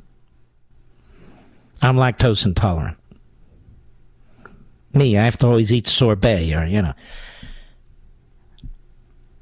I'm 1.81 1.95
lactose 1.95 2.45
intolerant. 2.45 2.97
Me, 4.93 5.17
I 5.17 5.25
have 5.25 5.37
to 5.37 5.47
always 5.47 5.71
eat 5.71 5.87
sorbet 5.87 6.53
or, 6.53 6.65
you 6.65 6.81
know. 6.81 6.93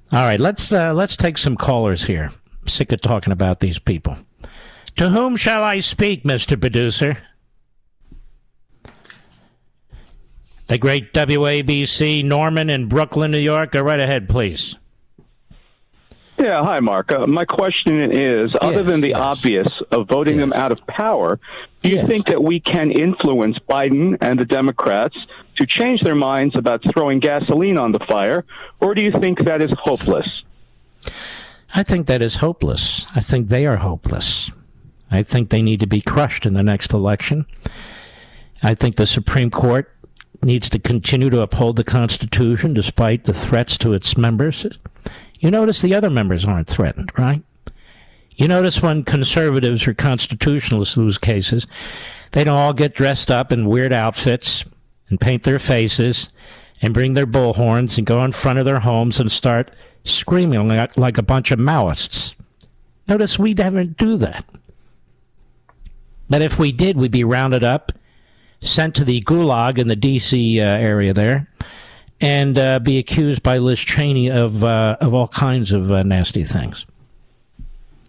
All 0.09 0.23
right, 0.23 0.39
let's 0.39 0.71
uh, 0.71 0.93
let's 0.93 1.17
take 1.17 1.37
some 1.37 1.57
callers 1.57 2.05
here. 2.05 2.31
I'm 2.61 2.67
sick 2.67 2.93
of 2.93 3.01
talking 3.01 3.33
about 3.33 3.59
these 3.59 3.77
people. 3.77 4.17
To 4.95 5.09
whom 5.09 5.35
shall 5.35 5.63
I 5.63 5.79
speak, 5.81 6.23
Mr. 6.23 6.59
Producer? 6.59 7.17
The 10.67 10.77
great 10.77 11.13
WABC, 11.13 12.23
Norman 12.23 12.69
in 12.69 12.87
Brooklyn, 12.87 13.31
New 13.31 13.37
York. 13.37 13.73
Go 13.73 13.81
right 13.81 13.99
ahead, 13.99 14.29
please. 14.29 14.75
Yeah, 16.39 16.63
hi, 16.63 16.79
Mark. 16.79 17.11
Uh, 17.11 17.25
my 17.25 17.45
question 17.45 18.11
is 18.11 18.51
other 18.61 18.83
than 18.83 19.01
the 19.01 19.09
yes. 19.09 19.19
obvious 19.19 19.67
of 19.91 20.07
voting 20.07 20.35
yes. 20.35 20.43
them 20.43 20.53
out 20.53 20.71
of 20.71 20.79
power, 20.87 21.39
do 21.81 21.89
you 21.89 21.95
yes. 21.95 22.07
think 22.07 22.27
that 22.27 22.43
we 22.43 22.59
can 22.59 22.91
influence 22.91 23.57
Biden 23.67 24.17
and 24.21 24.39
the 24.39 24.45
Democrats 24.45 25.17
to 25.57 25.65
change 25.65 26.01
their 26.01 26.15
minds 26.15 26.57
about 26.57 26.83
throwing 26.91 27.19
gasoline 27.19 27.77
on 27.77 27.91
the 27.91 27.99
fire, 28.07 28.45
or 28.79 28.93
do 28.93 29.03
you 29.03 29.11
think 29.11 29.43
that 29.45 29.61
is 29.61 29.71
hopeless? 29.79 30.43
I 31.73 31.83
think 31.83 32.07
that 32.07 32.21
is 32.21 32.35
hopeless. 32.35 33.05
I 33.15 33.19
think 33.19 33.49
they 33.49 33.65
are 33.65 33.77
hopeless. 33.77 34.51
I 35.11 35.23
think 35.23 35.49
they 35.49 35.61
need 35.61 35.79
to 35.81 35.87
be 35.87 36.01
crushed 36.01 36.45
in 36.45 36.53
the 36.53 36.63
next 36.63 36.93
election. 36.93 37.45
I 38.63 38.73
think 38.73 38.95
the 38.95 39.07
Supreme 39.07 39.51
Court 39.51 39.93
needs 40.43 40.69
to 40.69 40.79
continue 40.79 41.29
to 41.29 41.41
uphold 41.41 41.75
the 41.75 41.83
Constitution 41.83 42.73
despite 42.73 43.23
the 43.23 43.33
threats 43.33 43.77
to 43.79 43.93
its 43.93 44.17
members. 44.17 44.65
You 45.39 45.51
notice 45.51 45.81
the 45.81 45.95
other 45.95 46.09
members 46.09 46.45
aren't 46.45 46.67
threatened, 46.67 47.11
right? 47.17 47.43
You 48.35 48.47
notice 48.47 48.81
when 48.81 49.03
conservatives 49.03 49.87
or 49.87 49.93
constitutionalists 49.93 50.97
lose 50.97 51.17
cases, 51.17 51.65
they 52.31 52.43
don't 52.43 52.57
all 52.57 52.73
get 52.73 52.93
dressed 52.93 53.31
up 53.31 53.51
in 53.51 53.67
weird 53.67 53.93
outfits 53.93 54.63
and 55.09 55.19
paint 55.19 55.43
their 55.43 55.59
faces 55.59 56.29
and 56.81 56.93
bring 56.93 57.13
their 57.13 57.27
bullhorns 57.27 57.97
and 57.97 58.05
go 58.05 58.23
in 58.23 58.31
front 58.31 58.59
of 58.59 58.65
their 58.65 58.79
homes 58.79 59.19
and 59.19 59.31
start 59.31 59.71
screaming 60.03 60.67
like, 60.67 60.97
like 60.97 61.17
a 61.17 61.23
bunch 61.23 61.51
of 61.51 61.59
Maoists. 61.59 62.35
Notice 63.07 63.39
we 63.39 63.53
never 63.53 63.83
do 63.83 64.17
that. 64.17 64.45
But 66.29 66.41
if 66.41 66.59
we 66.59 66.71
did, 66.71 66.97
we'd 66.97 67.11
be 67.11 67.23
rounded 67.23 67.63
up, 67.63 67.91
sent 68.59 68.95
to 68.95 69.05
the 69.05 69.21
gulag 69.21 69.77
in 69.77 69.87
the 69.87 69.95
D.C. 69.95 70.59
Uh, 70.59 70.63
area 70.63 71.13
there, 71.13 71.49
and 72.19 72.57
uh, 72.57 72.79
be 72.79 72.97
accused 72.97 73.43
by 73.43 73.57
Liz 73.59 73.79
Cheney 73.79 74.29
of 74.29 74.63
uh, 74.63 74.97
of 74.99 75.13
all 75.13 75.29
kinds 75.29 75.71
of 75.71 75.89
uh, 75.89 76.03
nasty 76.03 76.43
things. 76.43 76.85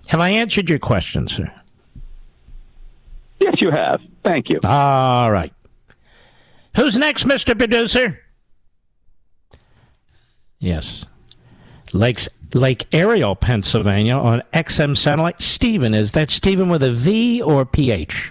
Have 0.06 0.20
I 0.20 0.30
answered 0.30 0.68
your 0.68 0.78
question, 0.78 1.28
sir? 1.28 1.52
Yes, 3.38 3.54
you 3.60 3.70
have. 3.70 4.00
Thank 4.24 4.50
you. 4.50 4.58
All 4.64 5.30
right. 5.30 5.52
Who's 6.78 6.96
next, 6.96 7.24
Mr. 7.24 7.58
Producer? 7.58 8.20
Yes. 10.60 11.04
Lakes, 11.92 12.28
Lake 12.54 12.86
Ariel, 12.92 13.34
Pennsylvania 13.34 14.14
on 14.14 14.44
XM 14.54 14.96
satellite. 14.96 15.42
Stephen, 15.42 15.92
is 15.92 16.12
that 16.12 16.30
Stephen 16.30 16.68
with 16.68 16.84
a 16.84 16.92
V 16.92 17.42
or 17.42 17.64
PH? 17.64 18.30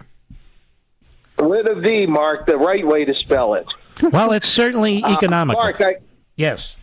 With 1.40 1.70
a 1.70 1.76
V, 1.76 2.06
Mark, 2.06 2.46
the 2.46 2.58
right 2.58 2.88
way 2.88 3.04
to 3.04 3.14
spell 3.16 3.54
it. 3.56 3.66
Well, 4.02 4.32
it's 4.32 4.48
certainly 4.48 5.04
uh, 5.04 5.12
economical. 5.12 5.62
Uh, 5.62 5.66
Mark, 5.66 5.82
I, 5.82 5.96
yes. 6.38 6.78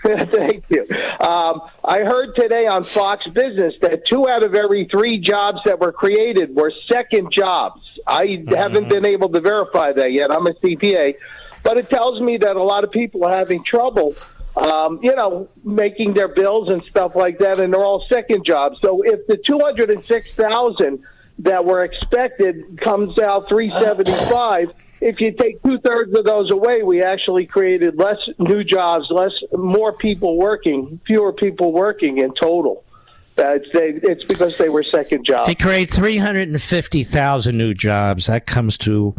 Thank 0.04 0.64
you. 0.68 0.86
Um, 1.20 1.60
I 1.84 2.00
heard 2.00 2.34
today 2.36 2.66
on 2.66 2.84
Fox 2.84 3.26
Business 3.34 3.74
that 3.82 4.06
two 4.06 4.28
out 4.28 4.44
of 4.44 4.54
every 4.54 4.86
three 4.90 5.18
jobs 5.18 5.58
that 5.64 5.80
were 5.80 5.92
created 5.92 6.54
were 6.54 6.72
second 6.90 7.32
jobs. 7.32 7.80
I 8.06 8.26
mm-hmm. 8.26 8.54
haven't 8.54 8.88
been 8.88 9.04
able 9.04 9.28
to 9.30 9.40
verify 9.40 9.92
that 9.92 10.12
yet. 10.12 10.32
I'm 10.32 10.46
a 10.46 10.52
CPA, 10.52 11.14
but 11.64 11.78
it 11.78 11.90
tells 11.90 12.20
me 12.20 12.36
that 12.38 12.54
a 12.54 12.62
lot 12.62 12.84
of 12.84 12.92
people 12.92 13.24
are 13.24 13.36
having 13.36 13.64
trouble, 13.64 14.14
um, 14.56 15.00
you 15.02 15.14
know, 15.16 15.48
making 15.64 16.14
their 16.14 16.28
bills 16.28 16.68
and 16.68 16.82
stuff 16.90 17.12
like 17.16 17.38
that, 17.40 17.58
and 17.58 17.72
they're 17.72 17.82
all 17.82 18.04
second 18.12 18.44
jobs. 18.46 18.78
So 18.84 19.02
if 19.04 19.26
the 19.26 19.36
206,000 19.48 21.02
that 21.40 21.64
were 21.64 21.82
expected 21.82 22.80
comes 22.80 23.18
out 23.18 23.48
375 23.48 24.72
if 25.00 25.20
you 25.20 25.32
take 25.32 25.62
two 25.62 25.78
thirds 25.78 26.16
of 26.16 26.24
those 26.24 26.50
away, 26.50 26.82
we 26.82 27.02
actually 27.02 27.46
created 27.46 27.96
less 27.98 28.18
new 28.38 28.64
jobs, 28.64 29.06
less 29.10 29.32
more 29.52 29.92
people 29.92 30.36
working, 30.36 31.00
fewer 31.06 31.32
people 31.32 31.72
working 31.72 32.18
in 32.18 32.32
total. 32.40 32.84
Uh, 33.38 33.54
it's, 33.54 33.68
they, 33.72 34.10
it's 34.10 34.24
because 34.24 34.58
they 34.58 34.68
were 34.68 34.82
second 34.82 35.24
jobs. 35.24 35.46
They 35.46 35.54
create 35.54 35.90
350,000 35.90 37.56
new 37.56 37.72
jobs. 37.72 38.26
That 38.26 38.46
comes 38.46 38.76
to, 38.78 39.14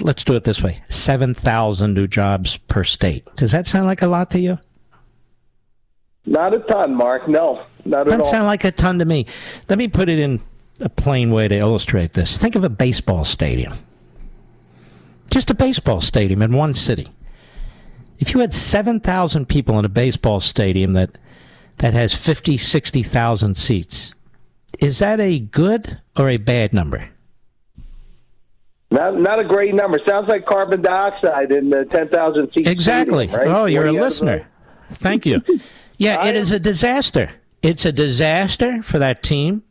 let's 0.00 0.24
do 0.24 0.34
it 0.34 0.42
this 0.42 0.60
way 0.60 0.78
7,000 0.88 1.94
new 1.94 2.08
jobs 2.08 2.56
per 2.56 2.82
state. 2.82 3.28
Does 3.36 3.52
that 3.52 3.66
sound 3.66 3.86
like 3.86 4.02
a 4.02 4.08
lot 4.08 4.30
to 4.30 4.40
you? 4.40 4.58
Not 6.26 6.54
a 6.54 6.58
ton, 6.58 6.94
Mark. 6.94 7.28
No, 7.28 7.64
not 7.84 8.04
Doesn't 8.04 8.20
at 8.20 8.24
all. 8.24 8.30
sound 8.30 8.46
like 8.46 8.64
a 8.64 8.72
ton 8.72 8.98
to 8.98 9.04
me. 9.04 9.26
Let 9.68 9.78
me 9.78 9.86
put 9.88 10.08
it 10.08 10.18
in 10.18 10.40
a 10.80 10.88
plain 10.88 11.30
way 11.30 11.48
to 11.48 11.56
illustrate 11.56 12.12
this. 12.12 12.38
Think 12.38 12.54
of 12.56 12.64
a 12.64 12.68
baseball 12.68 13.24
stadium. 13.24 13.72
Just 15.30 15.50
a 15.50 15.54
baseball 15.54 16.00
stadium 16.00 16.42
in 16.42 16.52
one 16.52 16.74
city. 16.74 17.12
If 18.18 18.34
you 18.34 18.40
had 18.40 18.52
7,000 18.52 19.46
people 19.46 19.78
in 19.78 19.84
a 19.84 19.88
baseball 19.88 20.40
stadium 20.40 20.94
that, 20.94 21.18
that 21.78 21.94
has 21.94 22.14
50, 22.14 22.56
60,000 22.58 23.54
seats, 23.54 24.14
is 24.80 24.98
that 24.98 25.20
a 25.20 25.38
good 25.38 26.00
or 26.16 26.28
a 26.28 26.36
bad 26.36 26.72
number? 26.72 27.10
Not 28.90 29.18
not 29.18 29.38
a 29.38 29.44
great 29.44 29.74
number. 29.74 29.98
Sounds 30.06 30.28
like 30.28 30.46
carbon 30.46 30.80
dioxide 30.80 31.52
in 31.52 31.68
the 31.68 31.84
ten 31.84 32.08
thousand 32.08 32.48
feet. 32.48 32.66
Exactly. 32.66 33.28
Stadium, 33.28 33.50
right? 33.52 33.60
Oh, 33.62 33.66
you're 33.66 33.82
a 33.82 33.88
40 33.88 33.98
out 33.98 34.00
of 34.00 34.06
listener. 34.06 34.48
Thank 34.90 35.26
you. 35.26 35.42
Yeah, 36.00 36.26
it 36.26 36.36
is 36.36 36.52
a 36.52 36.60
disaster. 36.60 37.32
It's 37.60 37.84
a 37.84 37.90
disaster 37.90 38.84
for 38.84 39.00
that 39.00 39.20
team. 39.20 39.64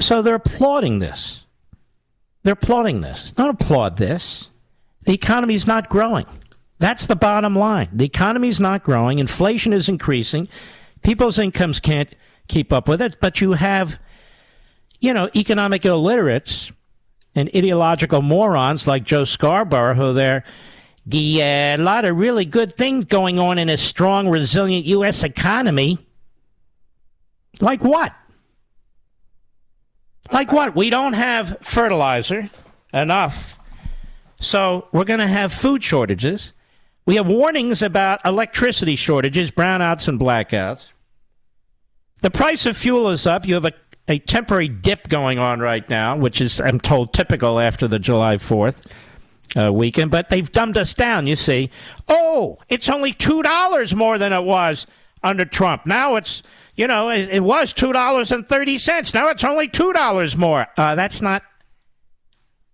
So 0.00 0.22
they're 0.22 0.34
applauding 0.34 0.98
this. 0.98 1.41
They're 2.42 2.54
applauding 2.54 3.00
this. 3.00 3.32
Don't 3.32 3.60
applaud 3.60 3.96
this. 3.96 4.50
The 5.04 5.14
economy 5.14 5.54
is 5.54 5.66
not 5.66 5.88
growing. 5.88 6.26
That's 6.78 7.06
the 7.06 7.16
bottom 7.16 7.56
line. 7.56 7.88
The 7.92 8.04
economy 8.04 8.48
is 8.48 8.58
not 8.58 8.82
growing. 8.82 9.18
Inflation 9.18 9.72
is 9.72 9.88
increasing. 9.88 10.48
People's 11.02 11.38
incomes 11.38 11.80
can't 11.80 12.12
keep 12.48 12.72
up 12.72 12.88
with 12.88 13.00
it. 13.00 13.16
But 13.20 13.40
you 13.40 13.52
have, 13.52 13.98
you 15.00 15.12
know, 15.12 15.30
economic 15.36 15.84
illiterates 15.84 16.72
and 17.34 17.48
ideological 17.54 18.22
morons 18.22 18.86
like 18.86 19.04
Joe 19.04 19.24
Scarborough 19.24 19.94
who 19.94 20.12
they're 20.12 20.44
the 21.06 21.42
uh, 21.42 21.78
lot 21.78 22.04
of 22.04 22.16
really 22.16 22.44
good 22.44 22.74
things 22.74 23.06
going 23.06 23.38
on 23.38 23.58
in 23.58 23.68
a 23.68 23.76
strong, 23.76 24.28
resilient 24.28 24.86
U.S. 24.86 25.24
economy. 25.24 25.98
Like 27.60 27.82
what? 27.82 28.14
Like 30.30 30.52
what? 30.52 30.76
We 30.76 30.90
don't 30.90 31.14
have 31.14 31.58
fertilizer 31.62 32.50
enough, 32.92 33.56
so 34.40 34.88
we're 34.92 35.04
going 35.04 35.20
to 35.20 35.26
have 35.26 35.52
food 35.52 35.82
shortages. 35.82 36.52
We 37.06 37.16
have 37.16 37.26
warnings 37.26 37.82
about 37.82 38.20
electricity 38.24 38.94
shortages, 38.94 39.50
brownouts, 39.50 40.06
and 40.06 40.20
blackouts. 40.20 40.84
The 42.20 42.30
price 42.30 42.66
of 42.66 42.76
fuel 42.76 43.08
is 43.08 43.26
up. 43.26 43.46
You 43.46 43.54
have 43.54 43.64
a, 43.64 43.72
a 44.06 44.20
temporary 44.20 44.68
dip 44.68 45.08
going 45.08 45.40
on 45.40 45.58
right 45.58 45.88
now, 45.90 46.16
which 46.16 46.40
is, 46.40 46.60
I'm 46.60 46.78
told, 46.78 47.12
typical 47.12 47.58
after 47.58 47.88
the 47.88 47.98
July 47.98 48.36
4th 48.36 48.86
uh, 49.56 49.72
weekend, 49.72 50.12
but 50.12 50.28
they've 50.28 50.50
dumbed 50.50 50.78
us 50.78 50.94
down, 50.94 51.26
you 51.26 51.34
see. 51.34 51.70
Oh, 52.08 52.58
it's 52.68 52.88
only 52.88 53.12
$2 53.12 53.94
more 53.94 54.18
than 54.18 54.32
it 54.32 54.44
was 54.44 54.86
under 55.24 55.44
Trump. 55.44 55.84
Now 55.84 56.14
it's, 56.14 56.44
you 56.74 56.86
know, 56.86 57.10
it, 57.10 57.28
it 57.30 57.40
was 57.42 57.74
$2.30. 57.74 59.14
Now 59.14 59.28
it's 59.28 59.44
only 59.44 59.68
$2 59.68 60.36
more. 60.36 60.66
Uh, 60.76 60.94
that's 60.94 61.20
not, 61.20 61.42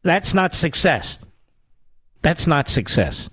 that's 0.03 0.35
not 0.35 0.55
success. 0.55 1.19
That's 2.23 2.47
not 2.47 2.69
success. 2.69 3.31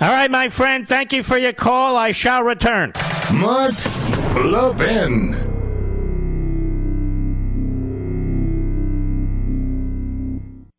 All 0.00 0.10
right, 0.10 0.30
my 0.30 0.48
friend, 0.48 0.86
thank 0.86 1.12
you 1.12 1.22
for 1.22 1.36
your 1.36 1.52
call. 1.52 1.96
I 1.96 2.12
shall 2.12 2.42
return. 2.42 2.92
Mark 3.32 3.74
Levin. 4.36 5.57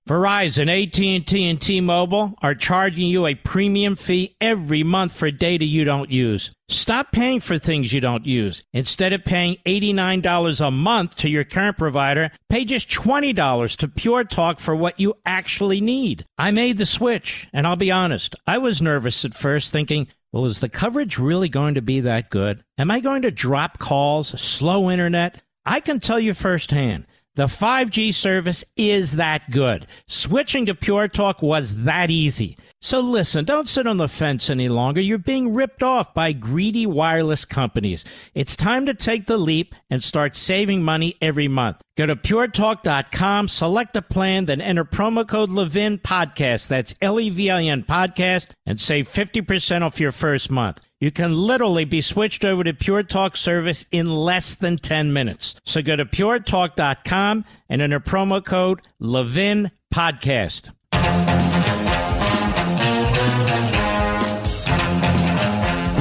Verizon, 0.10 0.68
AT&T, 0.68 1.48
and 1.48 1.62
T-Mobile 1.62 2.34
are 2.42 2.56
charging 2.56 3.06
you 3.06 3.28
a 3.28 3.36
premium 3.36 3.96
fee 3.96 4.36
every 4.42 4.82
month 4.82 5.14
for 5.14 5.30
data 5.30 5.64
you 5.64 5.84
don't 5.84 6.10
use. 6.10 6.50
Stop 6.68 7.12
paying 7.12 7.40
for 7.40 7.60
things 7.60 7.94
you 7.94 8.02
don't 8.02 8.26
use. 8.26 8.64
Instead 8.74 9.14
of 9.14 9.24
paying 9.24 9.58
$89 9.68 10.66
a 10.66 10.72
month 10.72 11.16
to 11.18 11.30
your 11.30 11.44
current 11.44 11.78
provider, 11.78 12.32
pay 12.50 12.66
just 12.66 12.90
$20 12.90 13.78
to 13.78 13.88
Pure 13.88 14.24
Talk 14.24 14.60
for 14.60 14.76
what 14.76 15.00
you 15.00 15.14
actually 15.28 15.80
need. 15.80 16.26
I 16.40 16.50
made 16.50 16.80
the 16.80 16.88
switch, 16.88 17.48
and 17.54 17.68
I'll 17.68 17.76
be 17.76 17.92
honest, 17.92 18.34
I 18.48 18.58
was 18.58 18.82
nervous 18.82 19.24
at 19.26 19.36
first 19.36 19.72
thinking, 19.72 20.08
well, 20.32 20.48
is 20.48 20.60
the 20.60 20.70
coverage 20.70 21.20
really 21.20 21.50
going 21.50 21.76
to 21.76 21.84
be 21.84 22.00
that 22.00 22.32
good? 22.32 22.64
Am 22.80 22.90
I 22.90 23.00
going 23.00 23.22
to 23.22 23.32
drop 23.32 23.78
calls, 23.78 24.30
slow 24.42 24.90
internet? 24.90 25.44
I 25.68 25.82
can 25.82 26.00
tell 26.00 26.20
you 26.20 26.34
firsthand. 26.34 27.06
The 27.36 27.46
5G 27.48 28.14
service 28.14 28.66
is 28.76 29.16
that 29.16 29.50
good. 29.52 29.88
Switching 30.08 30.66
to 30.66 30.76
Pure 30.76 31.10
Talk 31.10 31.42
was 31.42 31.84
that 31.84 32.10
easy. 32.12 32.58
So 32.82 33.00
listen, 33.00 33.46
don't 33.46 33.68
sit 33.68 33.88
on 33.88 33.98
the 33.98 34.08
fence 34.08 34.50
any 34.50 34.68
longer. 34.68 35.00
You're 35.00 35.18
being 35.18 35.54
ripped 35.54 35.84
off 35.84 36.14
by 36.14 36.34
greedy 36.34 36.86
wireless 36.86 37.46
companies. 37.46 38.04
It's 38.34 38.56
time 38.56 38.86
to 38.88 38.94
take 38.94 39.26
the 39.26 39.38
leap 39.38 39.76
and 39.90 40.04
start 40.04 40.36
saving 40.36 40.84
money 40.84 41.16
every 41.22 41.48
month. 41.48 41.82
Go 41.98 42.06
to 42.06 42.16
puretalk.com, 42.16 43.48
select 43.48 43.96
a 43.96 44.02
plan, 44.02 44.46
then 44.46 44.62
enter 44.62 44.86
promo 44.86 45.28
code 45.28 45.50
Levin 45.50 45.98
Podcast. 45.98 46.68
That's 46.68 46.96
L 47.02 47.20
E 47.20 47.30
V 47.30 47.50
I 47.50 47.64
N 47.64 47.84
Podcast 47.84 48.52
and 48.66 48.80
save 48.80 49.08
50% 49.10 49.82
off 49.82 50.00
your 50.00 50.12
first 50.12 50.50
month. 50.50 50.80
You 51.02 51.12
can 51.12 51.34
literally 51.34 51.86
be 51.86 52.02
switched 52.02 52.44
over 52.44 52.62
to 52.62 52.74
Pure 52.74 53.04
Talk 53.04 53.38
service 53.38 53.86
in 53.90 54.10
less 54.10 54.54
than 54.54 54.78
10 54.78 55.14
minutes. 55.14 55.56
So 55.64 55.82
go 55.82 55.96
to 55.96 56.04
puretalk.com 56.04 57.46
and 57.70 57.82
enter 57.82 58.02
promo 58.02 58.44
code 58.44 58.82
Levin 59.00 59.72
Podcast. 59.94 60.72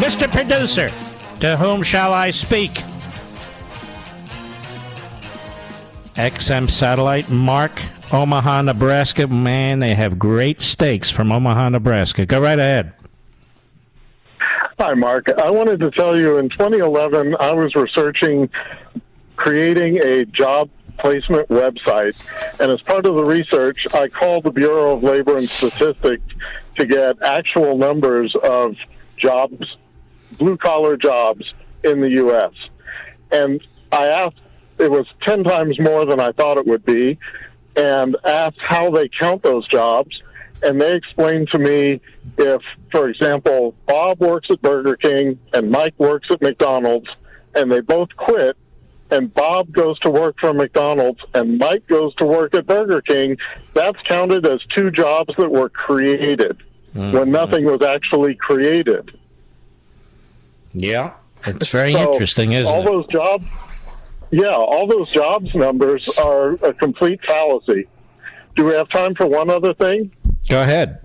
Mr. 0.01 0.29
Producer, 0.29 0.91
to 1.41 1.57
whom 1.57 1.85
shall 1.85 2.13
I 2.13 2.33
speak? 2.33 2.83
XM 6.17 6.69
Satellite, 6.69 7.29
Mark, 7.29 7.81
Omaha, 8.13 8.63
Nebraska. 8.63 9.29
Man, 9.29 9.79
they 9.79 9.95
have 9.95 10.19
great 10.19 10.61
steaks 10.61 11.09
from 11.09 11.31
Omaha, 11.31 11.69
Nebraska. 11.69 12.27
Go 12.27 12.41
right 12.41 12.59
ahead. 12.59 12.98
Hi, 14.81 14.95
Mark. 14.95 15.29
I 15.41 15.51
wanted 15.51 15.81
to 15.81 15.91
tell 15.91 16.17
you 16.17 16.39
in 16.39 16.51
2011, 16.51 17.35
I 17.41 17.53
was 17.53 17.75
researching 17.75 18.49
creating 19.35 19.99
a 20.05 20.25
job 20.25 20.71
placement 21.01 21.49
website. 21.49 22.23
And 22.61 22.71
as 22.71 22.81
part 22.83 23.05
of 23.05 23.17
the 23.17 23.25
research, 23.25 23.89
I 23.93 24.07
called 24.07 24.45
the 24.45 24.53
Bureau 24.53 24.97
of 24.97 25.03
Labor 25.03 25.37
and 25.37 25.49
Statistics 25.49 26.23
to 26.77 26.87
get 26.87 27.21
actual 27.23 27.77
numbers 27.77 28.37
of 28.37 28.77
jobs, 29.17 29.67
blue 30.39 30.57
collar 30.57 30.97
jobs 30.97 31.53
in 31.83 32.01
the 32.01 32.11
U.S. 32.11 32.53
And 33.33 33.61
I 33.91 34.07
asked, 34.07 34.39
it 34.79 34.93
was 34.93 35.07
10 35.27 35.43
times 35.43 35.81
more 35.81 36.07
than 36.07 36.21
I 36.21 36.31
thought 36.31 36.57
it 36.57 36.69
would 36.69 36.85
be, 36.85 37.19
and 37.75 38.17
asked 38.25 38.61
how 38.61 38.93
they 38.93 39.09
count 39.09 39.43
those 39.43 39.67
jobs. 39.67 40.23
And 40.63 40.81
they 40.81 40.95
explained 40.95 41.49
to 41.53 41.59
me 41.59 42.01
if, 42.37 42.63
for 42.91 43.09
example, 43.09 43.75
Bob 43.87 44.21
works 44.21 44.49
at 44.51 44.61
Burger 44.61 44.97
King 44.97 45.39
and 45.53 45.71
Mike 45.71 45.95
works 45.99 46.29
at 46.31 46.43
McDonald's, 46.43 47.09
and 47.55 47.71
they 47.71 47.81
both 47.81 48.09
quit, 48.17 48.57
and 49.11 49.33
Bob 49.33 49.73
goes 49.73 49.99
to 50.01 50.11
work 50.11 50.37
for 50.41 50.53
McDonald's 50.53 51.21
and 51.35 51.59
Mike 51.59 51.87
goes 51.87 52.15
to 52.17 52.27
work 52.27 52.55
at 52.55 52.67
Burger 52.67 53.01
King, 53.01 53.37
that's 53.73 53.99
counted 54.09 54.47
as 54.47 54.61
two 54.77 54.91
jobs 54.91 55.33
that 55.39 55.51
were 55.51 55.69
created 55.71 56.63
mm-hmm. 56.95 57.13
when 57.13 57.31
nothing 57.31 57.65
was 57.65 57.83
actually 57.83 58.35
created. 58.35 59.17
Yeah. 60.75 61.15
It's 61.47 61.69
very 61.69 61.95
So, 61.95 62.13
interesting, 62.13 62.53
isn't 62.53 62.73
all 62.73 62.83
it? 62.83 62.87
those 62.87 63.07
jobs, 63.07 63.45
yeah, 64.31 64.55
all 64.55 64.87
those 64.87 65.11
jobs 65.13 65.55
numbers 65.55 66.09
are 66.19 66.53
a 66.65 66.75
complete 66.75 67.21
fallacy. 67.25 67.87
Do 68.57 68.65
we 68.65 68.75
have 68.75 68.89
time 68.91 69.15
for 69.15 69.27
one 69.27 69.51
other 69.51 69.73
thing? 69.73 70.11
Go 70.49 70.63
ahead. 70.63 71.01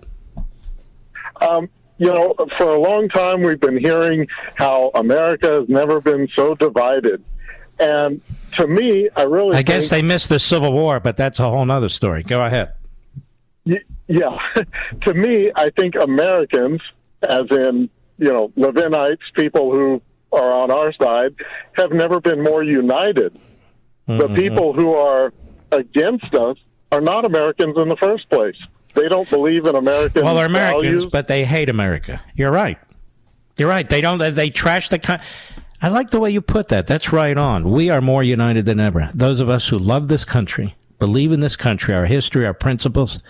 Um, 1.40 1.68
you 1.98 2.06
know, 2.06 2.34
for 2.58 2.70
a 2.70 2.78
long 2.78 3.08
time 3.08 3.42
we've 3.42 3.60
been 3.60 3.78
hearing 3.78 4.26
how 4.54 4.90
America 4.94 5.60
has 5.60 5.68
never 5.68 6.00
been 6.00 6.28
so 6.34 6.54
divided. 6.54 7.22
And 7.78 8.20
to 8.52 8.66
me, 8.66 9.08
I 9.16 9.22
really 9.22 9.56
I 9.56 9.62
guess 9.62 9.90
they 9.90 10.02
missed 10.02 10.28
the 10.28 10.38
Civil 10.38 10.72
War, 10.72 11.00
but 11.00 11.16
that's 11.16 11.38
a 11.38 11.48
whole 11.48 11.68
other 11.70 11.88
story. 11.88 12.22
Go 12.22 12.42
ahead. 12.44 12.72
Y- 13.66 13.80
yeah, 14.06 14.36
to 15.02 15.14
me, 15.14 15.50
I 15.56 15.70
think 15.70 15.94
Americans, 15.96 16.80
as 17.28 17.46
in, 17.50 17.88
you 18.18 18.32
know, 18.32 18.48
Levinites, 18.56 19.18
people 19.34 19.72
who 19.72 20.00
are 20.32 20.52
on 20.52 20.70
our 20.70 20.92
side, 20.92 21.34
have 21.72 21.90
never 21.92 22.20
been 22.20 22.42
more 22.42 22.62
united. 22.62 23.38
The 24.06 24.28
people 24.28 24.74
who 24.74 24.94
are 24.94 25.32
against 25.72 26.34
us 26.34 26.58
are 26.92 27.00
not 27.00 27.24
Americans 27.24 27.76
in 27.78 27.88
the 27.88 27.96
first 27.96 28.28
place. 28.28 28.56
They 28.94 29.08
don't 29.08 29.28
believe 29.28 29.66
in 29.66 29.74
American 29.74 30.24
Well, 30.24 30.34
they're 30.36 30.46
Americans, 30.46 30.82
values. 30.84 31.06
but 31.06 31.28
they 31.28 31.44
hate 31.44 31.68
America. 31.68 32.20
You're 32.34 32.50
right. 32.52 32.78
You're 33.56 33.68
right. 33.68 33.88
They 33.88 34.00
don't. 34.00 34.18
They, 34.18 34.30
they 34.30 34.50
trash 34.50 34.88
the. 34.88 34.98
Con- 34.98 35.20
I 35.82 35.88
like 35.88 36.10
the 36.10 36.20
way 36.20 36.30
you 36.30 36.40
put 36.40 36.68
that. 36.68 36.86
That's 36.86 37.12
right 37.12 37.36
on. 37.36 37.70
We 37.70 37.90
are 37.90 38.00
more 38.00 38.22
united 38.22 38.64
than 38.66 38.80
ever. 38.80 39.10
Those 39.14 39.40
of 39.40 39.48
us 39.48 39.68
who 39.68 39.78
love 39.78 40.08
this 40.08 40.24
country, 40.24 40.74
believe 40.98 41.30
in 41.32 41.40
this 41.40 41.56
country, 41.56 41.92
our 41.94 42.06
history, 42.06 42.46
our 42.46 42.54
principles, 42.54 43.22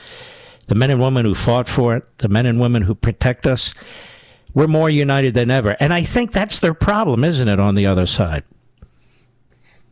the 0.66 0.74
men 0.74 0.90
and 0.90 1.00
women 1.00 1.24
who 1.24 1.34
fought 1.34 1.68
for 1.68 1.96
it, 1.96 2.04
the 2.18 2.28
men 2.28 2.46
and 2.46 2.60
women 2.60 2.82
who 2.82 2.94
protect 2.94 3.46
us, 3.46 3.74
we're 4.54 4.66
more 4.68 4.88
united 4.88 5.34
than 5.34 5.50
ever. 5.50 5.76
And 5.80 5.92
I 5.92 6.04
think 6.04 6.32
that's 6.32 6.58
their 6.60 6.74
problem, 6.74 7.24
isn't 7.24 7.48
it? 7.48 7.58
On 7.58 7.74
the 7.74 7.86
other 7.86 8.06
side. 8.06 8.44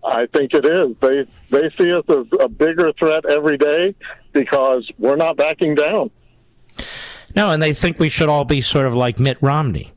I 0.05 0.27
think 0.27 0.53
it 0.55 0.65
is. 0.66 0.97
They 1.01 1.27
they 1.51 1.70
see 1.78 1.93
us 1.93 2.05
as 2.09 2.27
a 2.40 2.49
bigger 2.49 2.93
threat 2.94 3.24
every 3.31 3.57
day 3.57 3.94
because 4.32 4.88
we're 4.98 5.16
not 5.16 5.36
backing 5.36 5.74
down. 5.74 6.10
No, 7.34 7.50
and 7.50 7.62
they 7.62 7.72
think 7.74 7.98
we 7.98 8.09
should 8.09 8.28
all 8.28 8.44
be 8.44 8.60
sort 8.60 8.86
of 8.86 8.94
like 8.94 9.18
Mitt 9.18 9.38
Romney, 9.40 9.92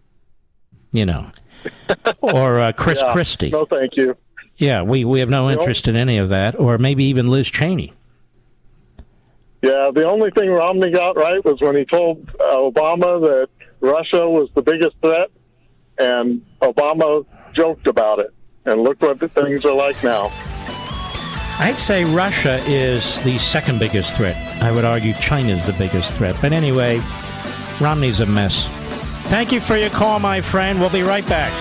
you 0.91 1.05
know, 1.05 1.31
or 2.21 2.59
uh, 2.59 2.71
Chris 2.71 3.01
Yeah. 3.03 3.11
Christie. 3.13 3.49
No, 3.49 3.65
thank 3.65 3.95
you. 3.97 4.15
Yeah, 4.57 4.83
we, 4.83 5.03
we 5.03 5.19
have 5.19 5.29
no 5.29 5.49
You 5.49 5.55
know- 5.55 5.61
interest 5.61 5.87
in 5.87 5.95
any 5.97 6.17
of 6.17 6.29
that, 6.29 6.57
or 6.57 6.77
maybe 6.77 7.03
even 7.05 7.27
Liz 7.29 7.47
Cheney. 7.49 7.91
Yeah, 9.61 9.89
the 9.93 10.07
only 10.07 10.29
thing 10.31 10.49
Romney 10.49 10.91
got 10.91 11.15
right 11.17 11.43
was 11.43 11.59
when 11.59 11.75
he 11.75 11.85
told 11.85 12.25
Obama 12.37 13.19
that 13.21 13.47
Russia 13.79 14.29
was 14.29 14.49
the 14.55 14.61
biggest 14.61 14.95
threat, 15.01 15.29
and 15.97 16.45
Obama 16.61 17.25
joked 17.55 17.87
about 17.87 18.19
it. 18.19 18.31
And 18.65 18.81
look 18.81 19.01
what 19.01 19.19
the 19.19 19.27
things 19.27 19.65
are 19.65 19.73
like 19.73 20.01
now. 20.03 20.31
I'd 21.57 21.80
say 21.80 22.03
Russia 22.03 22.61
is 22.68 23.22
the 23.23 23.38
second 23.38 23.80
biggest 23.80 24.15
threat. 24.18 24.36
I 24.61 24.72
would 24.72 24.84
argue 24.84 25.14
China's 25.14 25.64
the 25.65 25.73
biggest 25.73 26.14
threat. 26.14 26.36
But 26.41 26.52
anyway, 26.52 27.02
Romney's 27.80 28.19
a 28.19 28.26
mess. 28.26 28.68
Thank 29.30 29.53
you 29.53 29.61
for 29.61 29.77
your 29.77 29.90
call, 29.90 30.19
my 30.19 30.41
friend. 30.41 30.82
We'll 30.82 30.90
be 30.90 31.02
right 31.02 31.27
back. 31.30 31.53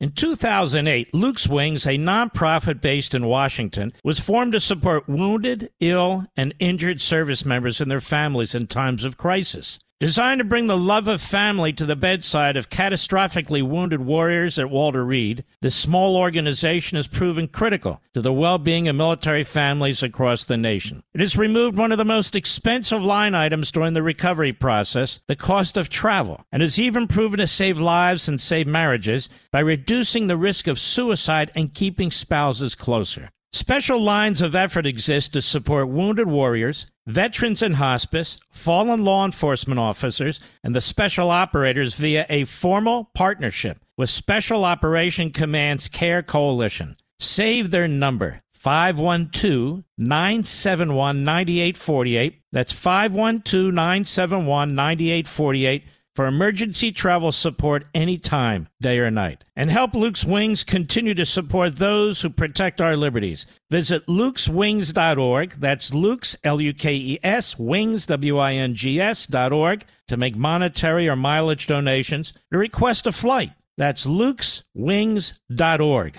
In 0.00 0.12
2008, 0.12 1.14
Luke's 1.14 1.46
Wings, 1.46 1.86
a 1.86 1.98
nonprofit 1.98 2.80
based 2.80 3.14
in 3.14 3.26
Washington, 3.26 3.92
was 4.02 4.18
formed 4.18 4.52
to 4.52 4.60
support 4.60 5.08
wounded, 5.08 5.70
ill, 5.80 6.26
and 6.34 6.54
injured 6.58 7.00
service 7.00 7.44
members 7.44 7.80
and 7.80 7.90
their 7.90 8.00
families 8.00 8.54
in 8.54 8.66
times 8.66 9.04
of 9.04 9.16
crisis. 9.18 9.78
Designed 9.98 10.40
to 10.40 10.44
bring 10.44 10.66
the 10.66 10.76
love 10.76 11.08
of 11.08 11.22
family 11.22 11.72
to 11.72 11.86
the 11.86 11.96
bedside 11.96 12.58
of 12.58 12.68
catastrophically 12.68 13.62
wounded 13.62 14.02
warriors 14.02 14.58
at 14.58 14.68
Walter 14.68 15.02
Reed, 15.02 15.42
this 15.62 15.74
small 15.74 16.18
organization 16.18 16.96
has 16.96 17.06
proven 17.06 17.48
critical 17.48 18.02
to 18.12 18.20
the 18.20 18.32
well 18.32 18.58
being 18.58 18.88
of 18.88 18.96
military 18.96 19.42
families 19.42 20.02
across 20.02 20.44
the 20.44 20.58
nation. 20.58 21.02
It 21.14 21.20
has 21.20 21.38
removed 21.38 21.78
one 21.78 21.92
of 21.92 21.98
the 21.98 22.04
most 22.04 22.36
expensive 22.36 23.02
line 23.02 23.34
items 23.34 23.72
during 23.72 23.94
the 23.94 24.02
recovery 24.02 24.52
process, 24.52 25.20
the 25.28 25.34
cost 25.34 25.78
of 25.78 25.88
travel, 25.88 26.44
and 26.52 26.60
has 26.60 26.78
even 26.78 27.08
proven 27.08 27.38
to 27.38 27.46
save 27.46 27.78
lives 27.78 28.28
and 28.28 28.38
save 28.38 28.66
marriages 28.66 29.30
by 29.50 29.60
reducing 29.60 30.26
the 30.26 30.36
risk 30.36 30.66
of 30.66 30.78
suicide 30.78 31.50
and 31.54 31.72
keeping 31.72 32.10
spouses 32.10 32.74
closer. 32.74 33.30
Special 33.54 33.98
lines 33.98 34.42
of 34.42 34.54
effort 34.54 34.84
exist 34.84 35.32
to 35.32 35.40
support 35.40 35.88
wounded 35.88 36.28
warriors, 36.28 36.86
veterans 37.06 37.62
in 37.62 37.74
hospice, 37.74 38.38
fallen 38.50 39.04
law 39.04 39.24
enforcement 39.24 39.78
officers, 39.78 40.40
and 40.62 40.74
the 40.74 40.80
special 40.80 41.30
operators 41.30 41.94
via 41.94 42.26
a 42.28 42.44
formal 42.44 43.10
partnership 43.14 43.78
with 43.96 44.10
Special 44.10 44.64
Operation 44.64 45.30
Command's 45.30 45.88
CARE 45.88 46.22
Coalition. 46.22 46.96
Save 47.18 47.70
their 47.70 47.88
number 47.88 48.42
512 48.52 49.84
971 49.96 51.24
9848. 51.24 52.42
That's 52.52 52.72
512 52.72 53.72
971 53.72 54.74
9848 54.74 55.84
for 56.16 56.26
emergency 56.26 56.90
travel 56.90 57.30
support 57.30 57.84
anytime, 57.94 58.66
day 58.80 58.98
or 58.98 59.10
night. 59.10 59.44
And 59.54 59.70
help 59.70 59.94
Luke's 59.94 60.24
Wings 60.24 60.64
continue 60.64 61.14
to 61.14 61.26
support 61.26 61.76
those 61.76 62.22
who 62.22 62.30
protect 62.30 62.80
our 62.80 62.96
liberties. 62.96 63.46
Visit 63.70 64.06
lukeswings.org. 64.06 65.52
That's 65.52 65.92
Luke's, 65.92 66.36
L 66.42 66.60
U 66.60 66.72
K 66.72 66.94
E 66.94 67.18
S, 67.22 67.58
wings, 67.58 68.06
W 68.06 68.38
I 68.38 68.54
N 68.54 68.74
G 68.74 69.00
S, 69.00 69.26
dot 69.26 69.52
org, 69.52 69.84
to 70.08 70.16
make 70.16 70.34
monetary 70.34 71.08
or 71.08 71.16
mileage 71.16 71.66
donations 71.66 72.32
to 72.50 72.58
request 72.58 73.06
a 73.06 73.12
flight. 73.12 73.52
That's 73.76 74.06
lukeswings.org. 74.06 76.18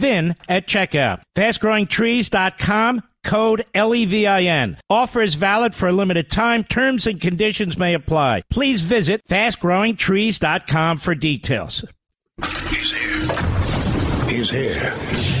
at 0.03 0.67
checkout. 0.67 1.21
Fastgrowingtrees.com 1.35 3.03
code 3.23 3.65
LEVIN. 3.75 4.77
Offer 4.89 5.21
is 5.21 5.35
valid 5.35 5.75
for 5.75 5.87
a 5.87 5.91
limited 5.91 6.29
time. 6.29 6.63
Terms 6.63 7.07
and 7.07 7.21
conditions 7.21 7.77
may 7.77 7.93
apply. 7.93 8.43
Please 8.49 8.81
visit 8.81 9.21
fastgrowingtrees.com 9.29 10.97
for 10.97 11.15
details. 11.15 11.85
He's 12.43 12.97
here. 12.97 14.27
He's 14.27 14.49
here. 14.49 15.40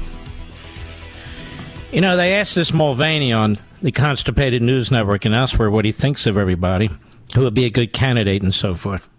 You 1.91 1.99
know, 1.99 2.15
they 2.15 2.35
asked 2.35 2.55
this 2.55 2.71
Mulvaney 2.71 3.33
on 3.33 3.57
the 3.81 3.91
Constipated 3.91 4.61
News 4.61 4.91
Network 4.91 5.25
and 5.25 5.35
elsewhere 5.35 5.69
what 5.69 5.83
he 5.83 5.91
thinks 5.91 6.25
of 6.25 6.37
everybody, 6.37 6.89
who 7.35 7.41
would 7.41 7.53
be 7.53 7.65
a 7.65 7.69
good 7.69 7.91
candidate 7.91 8.41
and 8.41 8.53
so 8.53 8.75
forth. 8.75 9.09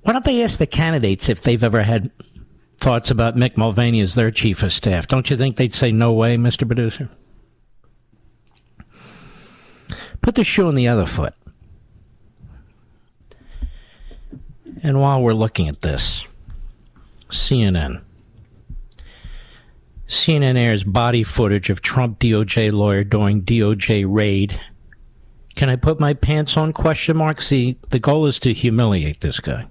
Why 0.00 0.14
don't 0.14 0.24
they 0.24 0.42
ask 0.42 0.58
the 0.58 0.66
candidates 0.66 1.28
if 1.28 1.42
they've 1.42 1.62
ever 1.62 1.82
had 1.82 2.10
thoughts 2.78 3.10
about 3.10 3.36
Mick 3.36 3.58
Mulvaney 3.58 4.00
as 4.00 4.14
their 4.14 4.30
chief 4.30 4.62
of 4.62 4.72
staff? 4.72 5.06
Don't 5.06 5.28
you 5.28 5.36
think 5.36 5.56
they'd 5.56 5.74
say, 5.74 5.92
no 5.92 6.14
way, 6.14 6.38
Mr. 6.38 6.66
Producer? 6.66 7.10
Put 10.22 10.36
the 10.36 10.44
shoe 10.44 10.68
on 10.68 10.74
the 10.74 10.88
other 10.88 11.06
foot. 11.06 11.34
And 14.82 15.00
while 15.00 15.20
we're 15.20 15.34
looking 15.34 15.68
at 15.68 15.82
this, 15.82 16.26
CNN. 17.28 18.02
CNN 20.08 20.56
airs 20.56 20.84
body 20.84 21.22
footage 21.22 21.68
of 21.68 21.82
Trump 21.82 22.18
DOJ 22.18 22.72
lawyer 22.72 23.04
doing 23.04 23.42
DOJ 23.42 24.06
raid. 24.08 24.58
Can 25.54 25.68
I 25.68 25.76
put 25.76 26.00
my 26.00 26.14
pants 26.14 26.56
on? 26.56 26.72
Question 26.72 27.18
mark. 27.18 27.42
See, 27.42 27.78
the 27.90 27.98
goal 27.98 28.26
is 28.26 28.40
to 28.40 28.54
humiliate 28.54 29.20
this 29.20 29.38
guy. 29.38 29.66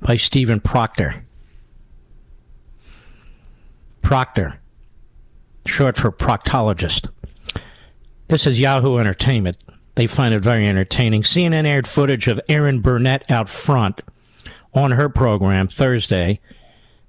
By 0.00 0.16
Stephen 0.16 0.60
Proctor. 0.60 1.26
Proctor, 4.00 4.60
short 5.66 5.96
for 5.96 6.12
proctologist. 6.12 7.08
This 8.28 8.46
is 8.46 8.60
Yahoo 8.60 8.98
Entertainment. 8.98 9.56
They 9.96 10.06
find 10.06 10.34
it 10.34 10.40
very 10.40 10.66
entertaining. 10.66 11.22
CNN 11.22 11.66
aired 11.66 11.86
footage 11.86 12.28
of 12.28 12.40
Erin 12.48 12.80
Burnett 12.80 13.30
out 13.30 13.48
front 13.48 14.02
on 14.72 14.92
her 14.92 15.08
program 15.08 15.68
Thursday 15.68 16.40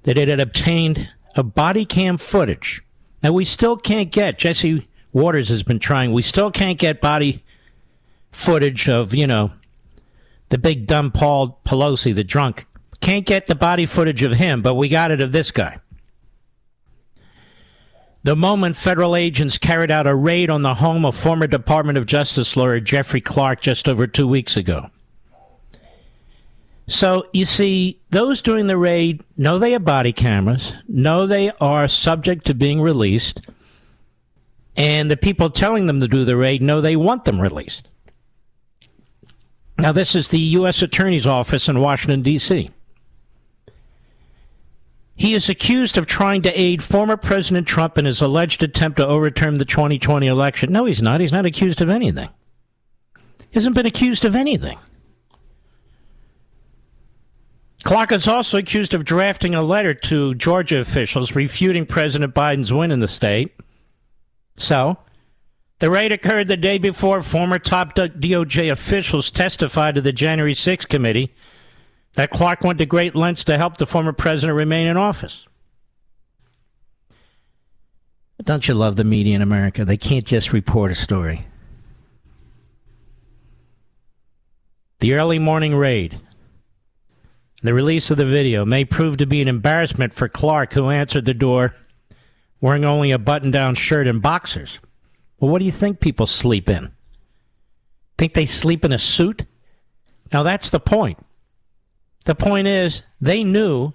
that 0.06 0.18
it 0.18 0.28
had 0.28 0.40
obtained 0.40 1.10
a 1.36 1.44
body 1.44 1.84
cam 1.84 2.18
footage. 2.18 2.82
Now, 3.22 3.34
we 3.34 3.44
still 3.44 3.76
can't 3.76 4.12
get, 4.12 4.38
Jesse 4.38 4.88
Watters 5.12 5.50
has 5.50 5.64
been 5.64 5.80
trying, 5.80 6.14
we 6.14 6.22
still 6.22 6.52
can't 6.52 6.80
get 6.80 7.02
body 7.02 7.44
footage 8.32 8.88
of, 8.88 9.14
you 9.14 9.28
know, 9.28 9.52
the 10.50 10.58
big 10.58 10.88
dumb 10.88 11.12
Paul 11.12 11.60
Pelosi, 11.66 12.14
the 12.14 12.24
drunk. 12.24 12.66
Can't 13.02 13.26
get 13.26 13.48
the 13.48 13.56
body 13.56 13.86
footage 13.86 14.24
of 14.24 14.34
him, 14.34 14.62
but 14.62 14.76
we 14.76 14.90
got 14.90 15.12
it 15.12 15.22
of 15.22 15.32
this 15.32 15.52
guy. 15.52 15.80
The 18.24 18.36
moment 18.36 18.76
federal 18.76 19.16
agents 19.16 19.58
carried 19.58 19.92
out 19.92 20.08
a 20.08 20.16
raid 20.16 20.50
on 20.50 20.62
the 20.62 20.76
home 20.76 21.06
of 21.06 21.16
former 21.16 21.46
Department 21.46 21.98
of 21.98 22.06
Justice 22.06 22.56
lawyer 22.56 22.80
Jeffrey 22.80 23.22
Clark 23.22 23.62
just 23.62 23.88
over 23.88 24.08
two 24.08 24.28
weeks 24.28 24.58
ago. 24.58 24.88
So 26.88 27.28
you 27.34 27.46
see, 27.46 28.00
those 28.12 28.42
doing 28.42 28.68
the 28.68 28.78
raid 28.78 29.24
know 29.38 29.58
they 29.58 29.72
have 29.72 29.86
body 29.86 30.14
cameras, 30.14 30.74
know 30.88 31.26
they 31.26 31.52
are 31.60 31.88
subject 31.88 32.46
to 32.46 32.54
being 32.54 32.80
released, 32.80 33.42
and 34.76 35.10
the 35.10 35.18
people 35.18 35.50
telling 35.50 35.88
them 35.88 36.00
to 36.00 36.08
do 36.08 36.26
the 36.26 36.38
raid 36.38 36.62
know 36.62 36.82
they 36.82 36.96
want 36.96 37.26
them 37.26 37.42
released. 37.42 37.90
Now, 39.78 39.92
this 39.92 40.16
is 40.16 40.30
the 40.30 40.40
U.S. 40.40 40.82
Attorney's 40.82 41.28
Office 41.28 41.68
in 41.68 41.82
Washington, 41.82 42.22
D.C. 42.22 42.70
He 45.18 45.34
is 45.34 45.50
accused 45.50 45.98
of 45.98 46.06
trying 46.06 46.42
to 46.44 46.60
aid 46.60 46.84
former 46.84 47.18
President 47.18 47.68
Trump 47.68 47.98
in 47.98 48.06
his 48.06 48.22
alleged 48.22 48.64
attempt 48.64 48.98
to 48.98 49.08
overturn 49.08 49.58
the 49.58 49.66
2020 49.66 50.28
election. 50.28 50.72
No, 50.72 50.86
he's 50.86 51.02
not. 51.02 51.20
He's 51.20 51.32
not 51.32 51.46
accused 51.46 51.82
of 51.82 51.90
anything. 51.90 52.30
He 53.40 53.54
hasn't 53.54 53.76
been 53.76 53.86
accused 53.86 54.24
of 54.24 54.36
anything. 54.36 54.78
Clark 57.86 58.12
is 58.12 58.28
also 58.28 58.58
accused 58.58 58.96
of 58.96 59.06
drafting 59.06 59.54
a 59.54 59.62
letter 59.62 59.94
to 59.94 60.34
Georgia 60.34 60.80
officials 60.80 61.36
refuting 61.36 61.86
President 61.86 62.34
Biden's 62.34 62.74
win 62.74 62.90
in 62.90 63.00
the 63.00 63.08
state. 63.08 63.56
So, 64.56 64.98
the 65.78 65.92
raid 65.92 66.12
occurred 66.12 66.48
the 66.48 66.58
day 66.58 66.80
before 66.80 67.22
former 67.22 67.60
top 67.60 67.94
DOJ 67.94 68.72
officials 68.72 69.30
testified 69.30 69.94
to 69.94 70.02
the 70.02 70.12
January 70.12 70.56
6 70.56 70.86
committee 70.86 71.32
that 72.14 72.32
Clark 72.32 72.62
went 72.62 72.80
to 72.80 72.88
great 72.88 73.14
lengths 73.14 73.44
to 73.44 73.58
help 73.58 73.78
the 73.78 73.86
former 73.86 74.14
president 74.14 74.58
remain 74.58 74.88
in 74.88 74.98
office. 74.98 75.46
Don't 78.44 78.68
you 78.68 78.74
love 78.74 78.96
the 78.96 79.04
media 79.04 79.36
in 79.36 79.44
America? 79.44 79.86
They 79.86 79.98
can't 79.98 80.26
just 80.26 80.54
report 80.54 80.90
a 80.90 80.96
story. 80.96 81.46
The 85.02 85.14
early 85.14 85.38
morning 85.38 85.76
raid, 85.76 86.20
the 87.66 87.74
release 87.74 88.12
of 88.12 88.18
the 88.18 88.26
video, 88.26 88.66
may 88.66 88.86
prove 88.86 89.18
to 89.18 89.26
be 89.26 89.42
an 89.42 89.48
embarrassment 89.48 90.14
for 90.14 90.28
Clark, 90.28 90.74
who 90.74 90.90
answered 90.90 91.26
the 91.26 91.34
door 91.34 91.74
wearing 92.62 92.86
only 92.86 93.12
a 93.12 93.20
button 93.20 93.52
down 93.52 93.76
shirt 93.76 94.08
and 94.08 94.22
boxers. 94.22 94.80
Well, 95.40 95.52
what 95.52 95.60
do 95.60 95.66
you 95.66 95.72
think 95.72 96.00
people 96.00 96.26
sleep 96.26 96.70
in? 96.70 96.92
Think 98.18 98.34
they 98.34 98.46
sleep 98.46 98.86
in 98.86 98.92
a 98.92 99.00
suit? 99.00 99.46
Now, 100.32 100.44
that's 100.44 100.70
the 100.70 100.80
point. 100.80 101.20
The 102.26 102.36
point 102.36 102.68
is, 102.68 103.04
they 103.22 103.44
knew 103.44 103.94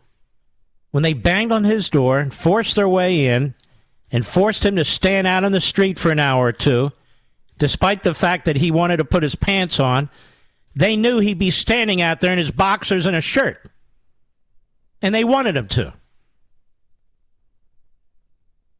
when 0.90 1.02
they 1.02 1.12
banged 1.12 1.52
on 1.52 1.64
his 1.64 1.88
door 1.88 2.18
and 2.20 2.32
forced 2.32 2.76
their 2.76 2.88
way 2.88 3.26
in 3.26 3.54
and 4.12 4.26
forced 4.26 4.64
him 4.64 4.76
to 4.76 4.84
stand 4.84 5.26
out 5.26 5.44
on 5.44 5.52
the 5.52 5.60
street 5.60 5.98
for 5.98 6.10
an 6.10 6.20
hour 6.20 6.46
or 6.46 6.52
two, 6.52 6.92
despite 7.58 8.02
the 8.02 8.14
fact 8.14 8.44
that 8.44 8.56
he 8.56 8.70
wanted 8.70 8.98
to 8.98 9.04
put 9.04 9.22
his 9.22 9.34
pants 9.34 9.80
on, 9.80 10.10
they 10.74 10.96
knew 10.96 11.18
he'd 11.18 11.38
be 11.38 11.50
standing 11.50 12.00
out 12.00 12.20
there 12.20 12.32
in 12.32 12.38
his 12.38 12.50
boxers 12.50 13.06
and 13.06 13.16
a 13.16 13.20
shirt. 13.20 13.70
And 15.02 15.14
they 15.14 15.24
wanted 15.24 15.56
him 15.56 15.68
to. 15.68 15.94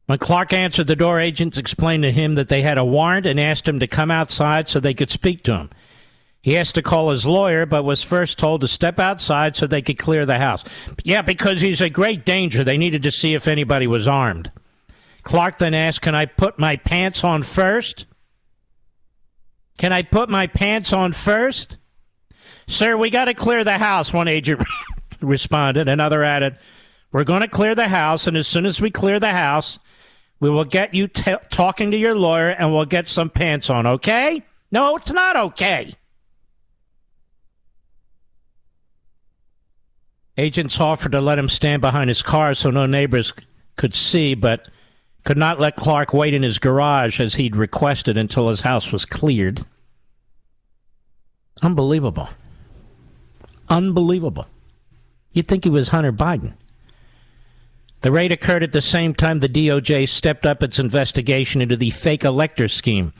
When 0.05 0.19
Clark 0.19 0.53
answered 0.53 0.87
the 0.87 0.95
door, 0.95 1.19
agents 1.19 1.57
explained 1.57 2.03
to 2.03 2.11
him 2.11 2.35
that 2.35 2.49
they 2.49 2.61
had 2.61 2.77
a 2.77 2.85
warrant 2.85 3.25
and 3.25 3.39
asked 3.39 3.67
him 3.67 3.79
to 3.79 3.87
come 3.87 4.11
outside 4.11 4.67
so 4.67 4.79
they 4.79 4.93
could 4.93 5.09
speak 5.09 5.43
to 5.43 5.55
him. 5.55 5.69
He 6.41 6.57
asked 6.57 6.75
to 6.75 6.81
call 6.81 7.11
his 7.11 7.25
lawyer, 7.25 7.65
but 7.65 7.83
was 7.83 8.01
first 8.01 8.39
told 8.39 8.61
to 8.61 8.67
step 8.67 8.99
outside 8.99 9.55
so 9.55 9.67
they 9.67 9.81
could 9.81 9.99
clear 9.99 10.25
the 10.25 10.39
house. 10.39 10.63
Yeah, 11.03 11.21
because 11.21 11.61
he's 11.61 11.81
a 11.81 11.89
great 11.89 12.25
danger. 12.25 12.63
They 12.63 12.77
needed 12.77 13.03
to 13.03 13.11
see 13.11 13.35
if 13.35 13.47
anybody 13.47 13.85
was 13.85 14.07
armed. 14.07 14.51
Clark 15.23 15.59
then 15.59 15.73
asked, 15.73 16.01
Can 16.01 16.15
I 16.15 16.25
put 16.25 16.57
my 16.57 16.77
pants 16.77 17.23
on 17.23 17.43
first? 17.43 18.05
Can 19.77 19.93
I 19.93 20.01
put 20.01 20.29
my 20.29 20.47
pants 20.47 20.93
on 20.93 21.11
first? 21.11 21.77
Sir, 22.71 22.95
we 22.95 23.09
got 23.09 23.25
to 23.25 23.33
clear 23.33 23.65
the 23.65 23.77
house, 23.77 24.13
one 24.13 24.29
agent 24.29 24.63
responded. 25.21 25.89
Another 25.89 26.23
added, 26.23 26.55
We're 27.11 27.25
going 27.25 27.41
to 27.41 27.49
clear 27.49 27.75
the 27.75 27.89
house, 27.89 28.27
and 28.27 28.37
as 28.37 28.47
soon 28.47 28.65
as 28.65 28.79
we 28.79 28.89
clear 28.89 29.19
the 29.19 29.33
house, 29.33 29.77
we 30.39 30.49
will 30.49 30.63
get 30.63 30.93
you 30.93 31.09
t- 31.09 31.35
talking 31.49 31.91
to 31.91 31.97
your 31.97 32.15
lawyer 32.15 32.47
and 32.47 32.73
we'll 32.73 32.85
get 32.85 33.09
some 33.09 33.29
pants 33.29 33.69
on, 33.69 33.85
okay? 33.85 34.41
No, 34.71 34.95
it's 34.95 35.11
not 35.11 35.35
okay. 35.35 35.93
Agents 40.37 40.79
offered 40.79 41.11
to 41.11 41.19
let 41.19 41.37
him 41.37 41.49
stand 41.49 41.81
behind 41.81 42.09
his 42.09 42.21
car 42.21 42.53
so 42.53 42.71
no 42.71 42.85
neighbors 42.85 43.33
could 43.75 43.93
see, 43.93 44.33
but 44.33 44.69
could 45.25 45.37
not 45.37 45.59
let 45.59 45.75
Clark 45.75 46.13
wait 46.13 46.33
in 46.33 46.41
his 46.41 46.57
garage 46.57 47.19
as 47.19 47.35
he'd 47.35 47.57
requested 47.57 48.17
until 48.17 48.47
his 48.47 48.61
house 48.61 48.93
was 48.93 49.03
cleared. 49.03 49.61
Unbelievable. 51.61 52.29
Unbelievable. 53.71 54.45
You'd 55.31 55.47
think 55.47 55.63
he 55.63 55.69
was 55.69 55.87
Hunter 55.89 56.11
Biden. 56.11 56.55
The 58.01 58.11
raid 58.11 58.31
occurred 58.31 58.63
at 58.63 58.73
the 58.73 58.81
same 58.81 59.13
time 59.13 59.39
the 59.39 59.47
DOJ 59.47 60.09
stepped 60.09 60.45
up 60.45 60.61
its 60.61 60.77
investigation 60.77 61.61
into 61.61 61.77
the 61.77 61.91
fake 61.91 62.25
elector 62.25 62.67
scheme. 62.67 63.13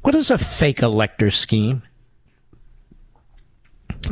What 0.00 0.14
is 0.14 0.30
a 0.30 0.38
fake 0.38 0.82
elector 0.82 1.30
scheme? 1.30 1.82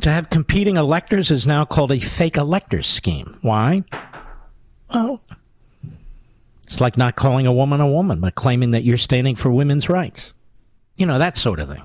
To 0.03 0.11
have 0.11 0.29
competing 0.29 0.77
electors 0.77 1.31
is 1.31 1.47
now 1.47 1.65
called 1.65 1.91
a 1.91 1.99
fake 1.99 2.37
elector 2.37 2.83
scheme. 2.83 3.39
Why? 3.43 3.85
Well, 4.93 5.23
it's 6.65 6.81
like 6.81 6.97
not 6.97 7.17
calling 7.17 7.47
a 7.47 7.53
woman 7.53 7.81
a 7.81 7.89
woman, 7.89 8.21
but 8.21 8.35
claiming 8.35 8.73
that 8.73 8.85
you're 8.85 8.99
standing 8.99 9.37
for 9.37 9.51
women's 9.51 9.89
rights. 9.89 10.35
You 10.97 11.07
know, 11.07 11.19
that 11.19 11.37
sort 11.37 11.61
of 11.61 11.69
thing. 11.69 11.83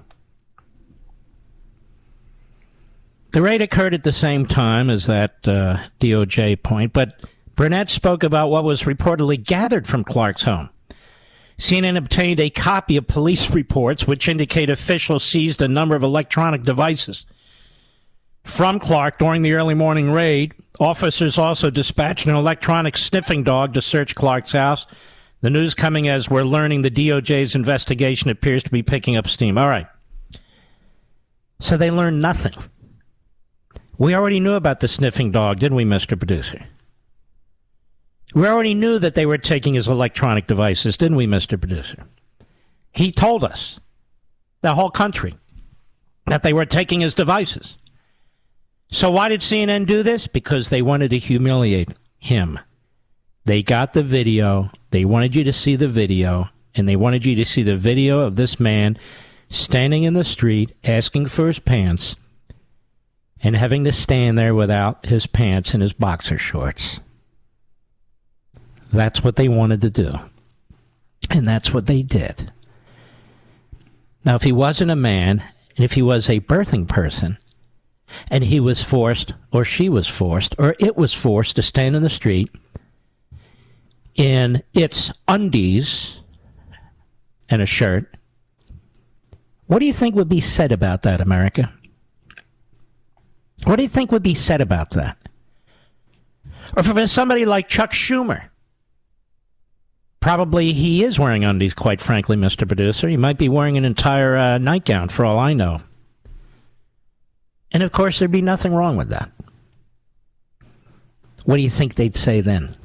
The 3.36 3.42
raid 3.42 3.62
occurred 3.62 3.94
at 3.94 4.04
the 4.04 4.14
same 4.14 4.46
time 4.46 4.90
as 4.90 5.08
that 5.08 5.46
uh, 5.46 5.80
DOJ 6.00 6.64
point, 6.64 6.94
but 6.94 7.20
Burnett 7.58 7.90
spoke 7.90 8.24
about 8.24 8.48
what 8.48 8.64
was 8.64 8.84
reportedly 8.84 9.44
gathered 9.44 9.86
from 9.86 10.06
Clark's 10.06 10.44
home. 10.44 10.70
CNN 11.58 11.98
obtained 11.98 12.40
a 12.40 12.50
copy 12.50 12.96
of 12.96 13.08
police 13.08 13.50
reports 13.50 14.08
which 14.08 14.30
indicate 14.30 14.70
officials 14.70 15.26
seized 15.26 15.62
a 15.62 15.68
number 15.68 15.98
of 15.98 16.04
electronic 16.04 16.64
devices. 16.64 17.26
From 18.46 18.80
Clark 18.80 19.20
during 19.20 19.42
the 19.42 19.52
early 19.52 19.74
morning 19.74 20.12
raid, 20.12 20.54
officers 20.80 21.38
also 21.38 21.70
dispatched 21.70 22.28
an 22.28 22.36
electronic 22.36 22.96
sniffing 22.96 23.44
dog 23.44 23.74
to 23.74 23.82
search 23.82 24.16
Clark's 24.16 24.54
house. 24.54 24.88
The 25.42 25.50
news 25.50 25.74
coming 25.74 26.08
as 26.08 26.30
we're 26.30 26.44
learning 26.44 26.84
the 26.84 26.90
DOJ's 26.90 27.54
investigation 27.54 28.30
appears 28.30 28.64
to 28.64 28.72
be 28.72 28.82
picking 28.82 29.18
up 29.18 29.28
steam. 29.28 29.58
All 29.58 29.68
right. 29.68 29.88
So 31.60 31.76
they 31.76 31.92
learned 31.92 32.22
nothing. 32.22 32.54
We 33.98 34.14
already 34.14 34.40
knew 34.40 34.54
about 34.54 34.80
the 34.80 34.88
sniffing 34.88 35.32
dog, 35.32 35.60
didn't 35.60 35.78
we, 35.78 35.86
Mr. 35.86 36.18
Producer? 36.18 36.66
We 38.34 38.46
already 38.48 38.74
knew 38.74 39.00
that 39.00 39.16
they 39.16 39.26
were 39.26 39.38
taking 39.38 39.76
his 39.76 39.88
electronic 39.88 40.48
devices, 40.48 40.98
didn't 40.98 41.18
we, 41.18 41.28
Mr. 41.28 41.60
Producer? 41.60 42.04
He 42.92 43.12
told 43.12 43.44
us, 43.44 43.80
the 44.62 44.76
whole 44.76 44.90
country, 44.90 45.36
that 46.26 46.44
they 46.44 46.52
were 46.52 46.66
taking 46.66 47.02
his 47.02 47.16
devices. 47.16 47.78
So 48.92 49.12
why 49.12 49.30
did 49.30 49.42
CNN 49.42 49.86
do 49.86 50.04
this? 50.04 50.28
Because 50.28 50.70
they 50.70 50.82
wanted 50.82 51.12
to 51.12 51.20
humiliate 51.20 51.90
him. 52.18 52.60
They 53.46 53.64
got 53.64 53.94
the 53.94 54.04
video, 54.04 54.72
they 54.92 55.06
wanted 55.06 55.36
you 55.36 55.44
to 55.44 55.54
see 55.54 55.76
the 55.76 55.88
video, 55.88 56.50
and 56.74 56.90
they 56.90 56.96
wanted 56.96 57.26
you 57.26 57.36
to 57.36 57.46
see 57.46 57.64
the 57.64 57.78
video 57.78 58.20
of 58.20 58.36
this 58.36 58.60
man 58.60 58.98
standing 59.50 60.04
in 60.04 60.14
the 60.14 60.24
street 60.24 60.76
asking 60.84 61.28
for 61.28 61.48
his 61.48 61.60
pants 61.60 62.16
and 63.46 63.56
having 63.56 63.84
to 63.84 63.92
stand 63.92 64.40
there 64.40 64.56
without 64.56 65.06
his 65.06 65.28
pants 65.28 65.76
and 65.76 65.84
his 65.84 65.94
boxer 65.94 66.36
shorts. 66.36 67.00
That's 68.92 69.24
what 69.24 69.36
they 69.36 69.48
wanted 69.48 69.82
to 69.82 69.92
do. 69.92 70.20
And 71.30 71.48
that's 71.48 71.72
what 71.72 71.86
they 71.86 72.02
did. 72.02 72.52
Now, 74.26 74.34
if 74.34 74.42
he 74.42 74.52
wasn't 74.52 74.90
a 74.90 74.96
man, 74.96 75.44
and 75.78 75.86
if 75.86 75.92
he 75.92 76.02
was 76.02 76.28
a 76.28 76.40
birthing 76.40 76.88
person, 76.88 77.38
and 78.32 78.44
he 78.44 78.60
was 78.60 78.84
forced, 78.84 79.36
or 79.52 79.64
she 79.64 79.90
was 79.90 80.08
forced, 80.08 80.56
or 80.58 80.76
it 80.80 80.98
was 80.98 81.14
forced 81.14 81.56
to 81.58 81.62
stand 81.62 81.96
in 81.96 82.02
the 82.02 82.10
street 82.10 82.50
in 84.16 84.64
its 84.74 85.12
undies 85.28 86.20
and 87.48 87.62
a 87.62 87.68
shirt, 87.68 88.12
what 89.68 89.78
do 89.80 89.86
you 89.86 89.94
think 89.94 90.16
would 90.16 90.30
be 90.30 90.42
said 90.42 90.72
about 90.72 91.04
that, 91.04 91.22
America? 91.22 91.72
What 93.66 93.78
do 93.78 93.84
you 93.84 93.90
think 93.90 94.12
would 94.12 94.24
be 94.24 94.36
said 94.36 94.62
about 94.62 94.92
that? 94.92 95.18
Or 96.78 96.84
for 96.84 97.08
somebody 97.08 97.46
like 97.46 97.68
Chuck 97.68 97.92
Schumer, 97.92 98.50
probably 100.20 100.72
he 100.72 101.04
is 101.04 101.20
wearing 101.20 101.44
undies, 101.44 101.74
quite 101.74 102.00
frankly, 102.00 102.38
Mr. 102.38 102.68
Producer. 102.68 103.08
He 103.08 103.18
might 103.18 103.38
be 103.38 103.50
wearing 103.50 103.78
an 103.78 103.86
entire 103.86 104.38
uh, 104.38 104.58
nightgown, 104.60 105.10
for 105.10 105.26
all 105.26 105.40
I 105.40 105.54
know. 105.54 105.82
And 107.72 107.84
of 107.84 107.92
course, 107.92 108.20
there'd 108.20 108.32
be 108.32 108.42
nothing 108.42 108.74
wrong 108.74 108.98
with 108.98 109.10
that. 109.10 109.32
What 111.46 111.58
do 111.58 111.62
you 111.62 111.70
think 111.70 111.96
they'd 111.96 112.16
say 112.16 112.42
then? 112.42 112.76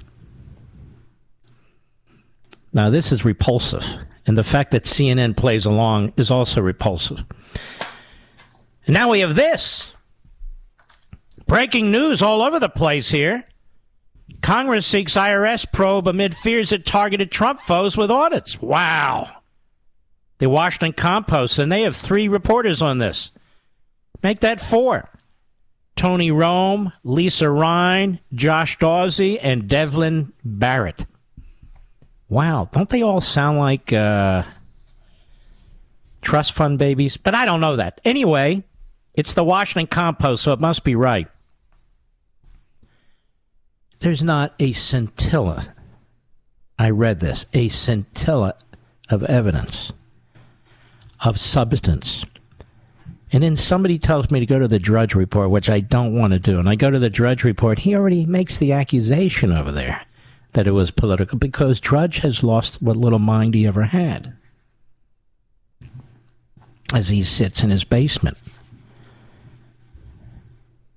Now, 2.73 2.91
this 2.91 3.13
is 3.13 3.25
repulsive. 3.25 3.85
And 4.27 4.37
the 4.37 4.45
fact 4.45 4.71
that 4.71 4.85
CNN 4.85 5.37
plays 5.37 5.67
along 5.67 6.13
is 6.17 6.31
also 6.31 6.61
repulsive. 6.61 7.25
And 8.87 8.95
now 8.95 9.11
we 9.11 9.21
have 9.21 9.35
this. 9.35 9.93
Breaking 11.51 11.91
news 11.91 12.23
all 12.23 12.43
over 12.43 12.61
the 12.61 12.69
place 12.69 13.11
here. 13.11 13.45
Congress 14.41 14.87
seeks 14.87 15.17
IRS 15.17 15.67
probe 15.73 16.07
amid 16.07 16.37
fears 16.37 16.71
it 16.71 16.87
targeted 16.87 17.33
Trump 17.33 17.59
foes 17.59 17.97
with 17.97 18.09
audits. 18.09 18.63
Wow. 18.63 19.29
The 20.39 20.49
Washington 20.49 20.93
Compost, 20.93 21.59
and 21.59 21.73
they 21.73 21.83
have 21.83 21.97
three 21.97 22.29
reporters 22.29 22.81
on 22.81 22.99
this. 22.99 23.33
Make 24.23 24.39
that 24.41 24.61
four. 24.61 25.09
Tony 25.97 26.31
Romm, 26.31 26.93
Lisa 27.03 27.51
Rein, 27.51 28.21
Josh 28.33 28.79
Dawsey, 28.79 29.41
and 29.43 29.67
Devlin 29.67 30.33
Barrett. 30.45 31.05
Wow, 32.29 32.69
don't 32.71 32.91
they 32.91 33.03
all 33.03 33.21
sound 33.21 33.59
like 33.59 33.93
uh, 33.93 34.45
trust 36.23 36.53
fund 36.53 36.79
babies? 36.79 37.17
But 37.17 37.35
I 37.35 37.45
don't 37.45 37.61
know 37.61 37.75
that. 37.75 38.01
Anyway, 38.05 38.63
it's 39.15 39.35
the 39.35 39.43
Washington 39.43 39.89
Compost, 39.89 40.45
so 40.45 40.53
it 40.53 40.61
must 40.61 40.85
be 40.85 40.95
right. 40.95 41.27
There's 44.01 44.23
not 44.23 44.55
a 44.59 44.73
scintilla. 44.73 45.75
I 46.79 46.89
read 46.91 47.21
this 47.21 47.47
a 47.53 47.69
scintilla 47.69 48.55
of 49.11 49.23
evidence, 49.25 49.93
of 51.25 51.39
substance. 51.39 52.25
And 53.33 53.43
then 53.43 53.57
somebody 53.57 53.99
tells 53.99 54.31
me 54.31 54.41
to 54.41 54.47
go 54.47 54.59
to 54.59 54.67
the 54.67 54.79
Drudge 54.79 55.15
Report, 55.15 55.51
which 55.51 55.69
I 55.69 55.81
don't 55.81 56.19
want 56.19 56.33
to 56.33 56.39
do. 56.39 56.59
And 56.59 56.69
I 56.69 56.75
go 56.75 56.91
to 56.91 56.99
the 56.99 57.11
Drudge 57.11 57.45
Report. 57.45 57.81
He 57.81 57.95
already 57.95 58.25
makes 58.27 58.59
the 58.59 58.73
accusation 58.73 59.53
over 59.53 59.71
there 59.71 60.03
that 60.55 60.67
it 60.67 60.73
was 60.73 60.91
political 60.91 61.39
because 61.39 61.79
Drudge 61.79 62.19
has 62.19 62.43
lost 62.43 62.83
what 62.83 62.97
little 62.97 63.19
mind 63.21 63.55
he 63.55 63.67
ever 63.67 63.85
had 63.85 64.33
as 66.93 67.11
he 67.11 67.23
sits 67.23 67.63
in 67.63 67.71
his 67.71 67.85
basement 67.85 68.37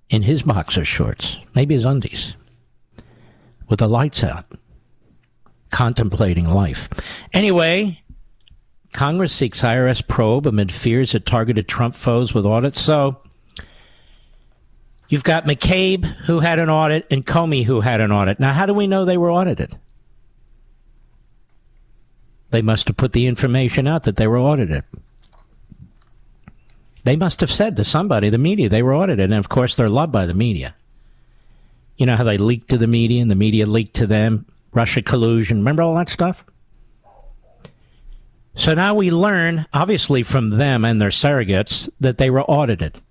in 0.10 0.24
his 0.24 0.42
boxer 0.42 0.86
shorts, 0.86 1.38
maybe 1.54 1.76
his 1.76 1.86
undies 1.86 2.36
with 3.70 3.80
the 3.80 3.88
lights 3.88 4.24
out, 4.24 4.46
contemplating 5.72 6.46
life. 6.46 6.90
Anyway, 7.34 8.02
Congress 8.94 9.34
seeks 9.34 9.62
IRS 9.62 10.08
probe 10.08 10.48
amid 10.48 10.72
fears 10.72 11.16
it 11.16 11.26
targeted 11.26 11.68
Trump 11.68 11.96
foes 11.96 12.34
with 12.34 12.46
audits. 12.46 12.80
So 12.80 13.18
you've 15.10 15.24
got 15.24 15.46
McCabe, 15.46 16.06
who 16.26 16.40
had 16.40 16.60
an 16.60 16.70
audit, 16.70 17.08
and 17.10 17.26
Comey, 17.26 17.66
who 17.66 17.82
had 17.82 18.02
an 18.02 18.12
audit. 18.12 18.40
Now, 18.40 18.54
how 18.54 18.66
do 18.66 18.74
we 18.74 18.88
know 18.88 19.04
they 19.04 19.18
were 19.18 19.32
audited? 19.32 19.78
They 22.52 22.62
must 22.62 22.88
have 22.88 22.98
put 22.98 23.14
the 23.14 23.26
information 23.26 23.88
out 23.88 24.04
that 24.04 24.16
they 24.16 24.28
were 24.28 24.38
audited. 24.38 24.84
They 27.04 27.16
must 27.16 27.42
have 27.42 27.52
said 27.52 27.76
to 27.78 27.84
somebody, 27.84 28.30
the 28.30 28.38
media, 28.38 28.70
they 28.70 28.84
were 28.84 28.94
audited. 28.94 29.32
And 29.32 29.34
of 29.34 29.50
course, 29.50 29.76
they're 29.76 29.90
loved 29.90 30.12
by 30.12 30.28
the 30.28 30.36
media. 30.36 30.76
You 31.98 32.06
know 32.06 32.16
how 32.16 32.24
they 32.24 32.38
leaked 32.38 32.70
to 32.70 32.78
the 32.78 32.88
media 32.88 33.22
and 33.22 33.30
the 33.30 33.36
media 33.36 33.66
leaked 33.66 33.96
to 33.96 34.08
them? 34.08 34.46
Russia 34.74 35.02
collusion. 35.02 35.60
Remember 35.60 35.84
all 35.84 35.96
that 35.96 36.10
stuff? 36.10 36.44
So 38.56 38.74
now 38.74 38.94
we 38.94 39.10
learn, 39.10 39.66
obviously, 39.74 40.24
from 40.24 40.52
them 40.52 40.86
and 40.86 41.02
their 41.02 41.10
surrogates, 41.10 41.90
that 42.00 42.18
they 42.18 42.30
were 42.30 42.44
audited. 42.44 43.02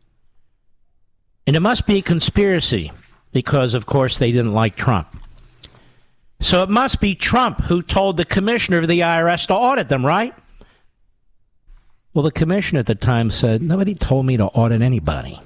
And 1.46 1.56
it 1.56 1.60
must 1.60 1.86
be 1.86 1.98
a 1.98 2.02
conspiracy 2.02 2.92
because, 3.32 3.74
of 3.74 3.86
course, 3.86 4.18
they 4.18 4.30
didn't 4.30 4.52
like 4.52 4.76
Trump. 4.76 5.08
So 6.40 6.62
it 6.62 6.68
must 6.68 7.00
be 7.00 7.14
Trump 7.14 7.60
who 7.62 7.82
told 7.82 8.16
the 8.16 8.24
commissioner 8.24 8.78
of 8.78 8.88
the 8.88 9.00
IRS 9.00 9.46
to 9.48 9.54
audit 9.54 9.88
them, 9.88 10.04
right? 10.04 10.34
Well, 12.14 12.24
the 12.24 12.32
commissioner 12.32 12.80
at 12.80 12.86
the 12.86 12.94
time 12.94 13.30
said, 13.30 13.62
Nobody 13.62 13.94
told 13.94 14.26
me 14.26 14.36
to 14.36 14.44
audit 14.44 14.82
anybody. 14.82 15.40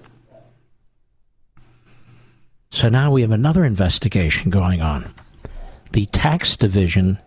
So 2.70 2.88
now 2.88 3.10
we 3.10 3.22
have 3.22 3.30
another 3.30 3.64
investigation 3.64 4.50
going 4.50 4.80
on. 4.82 5.12
The 5.92 6.06
tax 6.06 6.56
division 6.56 7.18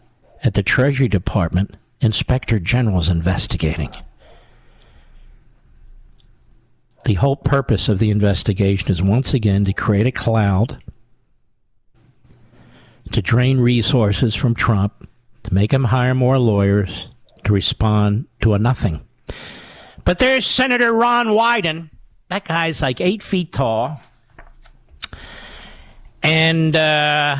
at 0.44 0.53
the 0.53 0.64
Treasury 0.64 1.07
Department, 1.07 1.76
Inspector 2.02 2.57
General 2.60 2.99
is 2.99 3.10
investigating. 3.10 3.91
The 7.06 7.16
whole 7.16 7.36
purpose 7.36 7.90
of 7.90 7.99
the 7.99 8.11
investigation 8.11 8.91
is 8.91 9.02
once 9.02 9.34
again 9.34 9.66
to 9.66 9.74
create 9.74 10.06
a 10.06 10.11
cloud, 10.11 10.82
to 13.11 13.22
drain 13.22 13.60
resources 13.60 14.36
from 14.36 14.53
Trump, 14.53 15.10
to 15.44 15.53
make 15.53 15.74
him 15.74 15.86
hire 15.86 16.14
more 16.14 16.38
lawyers, 16.38 17.07
to 17.45 17.53
respond 17.53 18.28
to 18.41 18.53
a 18.53 18.60
nothing. 18.60 19.02
But 20.06 20.20
there's 20.20 20.45
Senator 20.45 20.94
Ron 20.94 21.28
Wyden. 21.28 21.90
That 22.30 22.45
guy's 22.45 22.82
like 22.82 23.02
eight 23.02 23.24
feet 23.24 23.52
tall. 23.52 24.02
And 26.22 26.76
uh, 26.76 27.38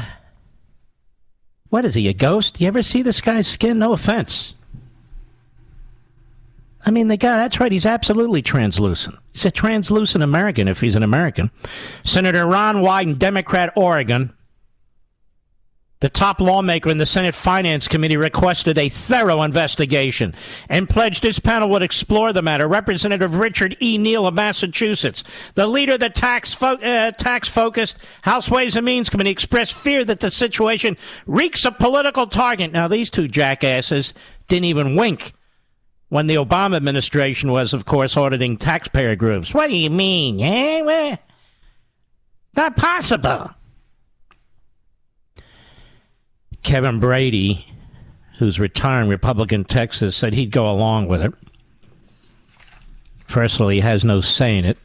what 1.70 1.86
is 1.86 1.96
he, 1.96 2.08
a 2.08 2.14
ghost? 2.14 2.60
You 2.60 2.68
ever 2.68 2.84
see 2.84 3.02
this 3.02 3.22
guy's 3.22 3.48
skin? 3.48 3.80
No 3.80 3.94
offense. 3.94 4.54
I 6.86 6.92
mean, 6.92 7.10
the 7.10 7.18
guy, 7.18 7.36
that's 7.36 7.60
right, 7.60 7.72
he's 7.72 7.86
absolutely 7.86 8.42
translucent. 8.42 9.16
He's 9.34 9.46
a 9.46 9.52
translucent 9.52 10.24
American 10.24 10.68
if 10.68 10.80
he's 10.80 10.96
an 10.96 11.04
American. 11.04 11.52
Senator 12.04 12.46
Ron 12.46 12.78
Wyden, 12.78 13.20
Democrat, 13.20 13.74
Oregon, 13.76 14.34
the 16.02 16.10
top 16.10 16.40
lawmaker 16.40 16.90
in 16.90 16.98
the 16.98 17.06
Senate 17.06 17.36
Finance 17.36 17.88
Committee 17.88 18.16
requested 18.16 18.78
a 18.78 18.88
thorough 18.88 19.42
investigation 19.42 20.34
and 20.70 20.90
pledged 20.90 21.24
his 21.24 21.40
panel 21.40 21.70
would 21.70 21.84
explore 21.84 22.32
the 22.32 22.42
matter. 22.42 22.68
Representative 22.68 23.36
Richard 23.36 23.76
E. 23.82 23.98
Neal 23.98 24.26
of 24.26 24.34
Massachusetts, 24.34 25.26
the 25.56 25.68
leader 25.68 25.94
of 25.94 26.00
the 26.00 26.10
tax, 26.10 26.54
fo- 26.54 26.78
uh, 26.78 27.12
tax 27.12 27.50
focused 27.50 27.98
House 28.22 28.50
Ways 28.50 28.78
and 28.78 28.86
Means 28.86 29.10
Committee, 29.10 29.30
expressed 29.30 29.74
fear 29.74 30.06
that 30.06 30.22
the 30.22 30.32
situation 30.32 30.96
reeks 31.28 31.66
of 31.66 31.78
political 31.78 32.28
target. 32.28 32.72
Now, 32.72 32.88
these 32.88 33.10
two 33.10 33.28
jackasses 33.28 34.14
didn't 34.48 34.66
even 34.66 34.96
wink 34.96 35.34
when 36.08 36.28
the 36.28 36.36
Obama 36.36 36.78
administration 36.78 37.52
was, 37.52 37.74
of 37.74 37.86
course, 37.86 38.16
auditing 38.16 38.56
taxpayer 38.56 39.18
groups. 39.18 39.54
What 39.54 39.70
do 39.70 39.76
you 39.76 39.90
mean? 39.90 40.40
Eh? 40.40 41.18
Not 42.56 42.78
possible. 42.78 43.52
Kevin 46.64 47.00
Brady, 47.00 47.66
who's 48.38 48.60
retiring 48.60 49.10
Republican 49.10 49.64
Texas, 49.64 50.16
said 50.16 50.34
he'd 50.34 50.52
go 50.52 50.70
along 50.70 51.08
with 51.08 51.22
it. 51.22 51.34
First 53.28 53.56
of 53.56 53.62
all, 53.62 53.70
he 53.70 53.80
has 53.82 54.04
no 54.04 54.22
say 54.22 54.58
in 54.58 54.66
it. 54.66 54.78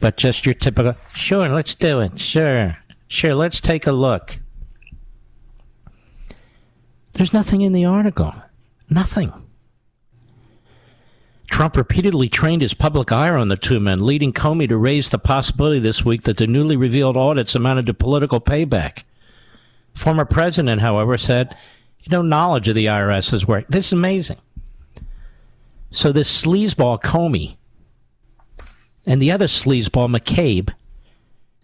But 0.00 0.16
just 0.16 0.46
your 0.46 0.54
typical, 0.54 0.94
sure, 1.14 1.48
let's 1.48 1.74
do 1.74 2.00
it. 2.00 2.20
Sure, 2.20 2.76
sure, 3.08 3.34
let's 3.34 3.60
take 3.60 3.86
a 3.86 3.92
look. 3.92 4.38
There's 7.14 7.32
nothing 7.32 7.62
in 7.62 7.72
the 7.72 7.84
article. 7.84 8.32
Nothing. 8.88 9.32
Trump 11.48 11.76
repeatedly 11.76 12.28
trained 12.28 12.62
his 12.62 12.74
public 12.74 13.10
ire 13.10 13.36
on 13.36 13.48
the 13.48 13.56
two 13.56 13.80
men, 13.80 14.04
leading 14.04 14.32
Comey 14.32 14.68
to 14.68 14.76
raise 14.76 15.08
the 15.08 15.18
possibility 15.18 15.80
this 15.80 16.04
week 16.04 16.22
that 16.22 16.36
the 16.36 16.46
newly 16.46 16.76
revealed 16.76 17.16
audits 17.16 17.54
amounted 17.54 17.86
to 17.86 17.94
political 17.94 18.40
payback. 18.40 19.02
Former 19.94 20.24
president, 20.24 20.80
however, 20.80 21.18
said, 21.18 21.56
you 22.04 22.10
know, 22.10 22.22
knowledge 22.22 22.68
of 22.68 22.74
the 22.74 22.86
IRS's 22.86 23.46
work. 23.46 23.66
This 23.68 23.86
is 23.86 23.92
amazing. 23.92 24.38
So 25.90 26.12
this 26.12 26.42
sleazeball 26.42 27.02
Comey 27.02 27.56
and 29.06 29.20
the 29.20 29.32
other 29.32 29.46
sleazeball 29.46 30.14
McCabe, 30.14 30.72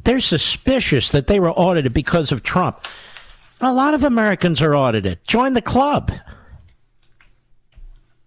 they're 0.05 0.20
suspicious 0.20 1.11
that 1.11 1.27
they 1.27 1.39
were 1.39 1.52
audited 1.52 1.93
because 1.93 2.32
of 2.32 2.43
Trump. 2.43 2.86
A 3.61 3.73
lot 3.73 3.94
of 3.94 4.02
Americans 4.02 4.61
are 4.61 4.74
audited. 4.74 5.19
Join 5.27 5.52
the 5.52 5.62
club. 5.62 6.11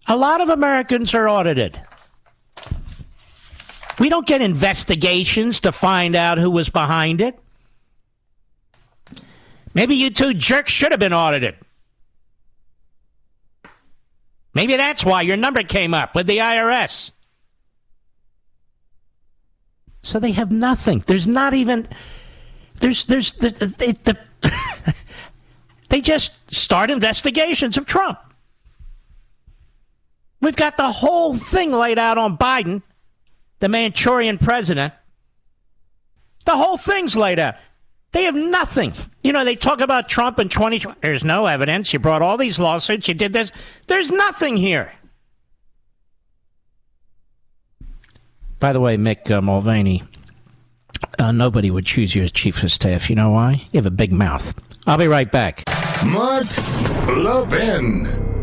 A 0.08 0.16
lot 0.16 0.42
of 0.42 0.50
Americans 0.50 1.14
are 1.14 1.28
audited. 1.28 1.82
We 4.00 4.10
don't 4.10 4.28
get 4.28 4.42
investigations 4.42 5.60
to 5.62 5.72
find 5.72 6.16
out 6.16 6.38
who 6.38 6.52
was 6.52 6.70
behind 6.70 7.20
it. 7.20 7.38
Maybe 9.74 9.96
you 9.96 10.10
two 10.10 10.34
jerks 10.34 10.72
should 10.72 10.92
have 10.92 11.00
been 11.00 11.14
audited. 11.14 11.56
Maybe 14.54 14.76
that's 14.76 15.04
why 15.04 15.22
your 15.22 15.38
number 15.38 15.62
came 15.64 15.94
up 15.94 16.16
with 16.16 16.26
the 16.26 16.38
IRS. 16.38 17.12
So 20.02 20.20
they 20.20 20.32
have 20.32 20.52
nothing. 20.52 21.04
There's 21.06 21.28
not 21.28 21.54
even. 21.54 21.88
There's 22.80 23.06
there's 23.06 23.34
the, 23.34 23.50
the, 23.50 24.18
the 24.42 24.96
they 25.90 26.02
just 26.02 26.32
start 26.54 26.90
investigations 26.90 27.78
of 27.78 27.86
Trump. 27.86 28.20
We've 30.42 30.56
got 30.56 30.78
the 30.78 30.92
whole 30.92 31.36
thing 31.36 31.72
laid 31.72 31.98
out 31.98 32.18
on 32.18 32.38
Biden, 32.38 32.82
the 33.60 33.70
Manchurian 33.70 34.38
president. 34.38 34.94
The 36.46 36.56
whole 36.56 36.78
thing's 36.78 37.16
laid 37.16 37.40
out. 37.40 37.56
They 38.12 38.24
have 38.24 38.36
nothing. 38.36 38.94
You 39.24 39.34
know, 39.34 39.44
they 39.44 39.56
talk 39.56 39.82
about 39.82 40.08
Trump 40.08 40.40
in 40.40 40.50
2020. 40.50 41.00
There's 41.02 41.24
no 41.24 41.46
evidence. 41.46 41.92
You 41.92 42.00
brought 42.00 42.22
all 42.22 42.38
these 42.38 42.58
lawsuits. 42.58 43.08
You 43.08 43.14
did 43.14 43.34
this. 43.34 43.52
There's 43.88 44.12
nothing 44.12 44.58
here. 44.58 44.92
By 48.60 48.74
the 48.74 48.80
way, 48.80 48.98
Mick 48.98 49.30
uh, 49.30 49.42
Mulvaney, 49.42 50.04
uh, 51.20 51.32
nobody 51.32 51.70
would 51.70 51.86
choose 51.86 52.16
you 52.16 52.24
as 52.24 52.32
chief 52.32 52.64
of 52.64 52.72
staff. 52.72 53.10
You 53.10 53.16
know 53.16 53.30
why? 53.30 53.68
You 53.72 53.78
have 53.78 53.86
a 53.86 53.92
big 53.92 54.12
mouth. 54.12 54.54
I'll 54.88 54.98
be 54.98 55.08
right 55.08 55.32
back. 55.32 55.64
Mark 56.06 56.48
Levin. 57.08 58.37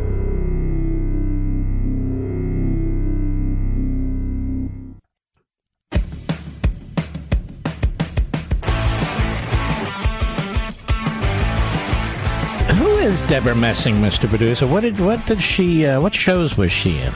Is 13.04 13.20
Debra 13.20 13.54
Messing, 13.54 13.96
Mr. 13.96 14.26
Producer? 14.30 14.66
What 14.66 14.80
did 14.80 14.98
what 14.98 15.26
did 15.26 15.42
she? 15.42 15.84
Uh, 15.84 16.00
what 16.00 16.14
shows 16.14 16.56
was 16.56 16.72
she 16.72 16.96
in? 16.96 17.12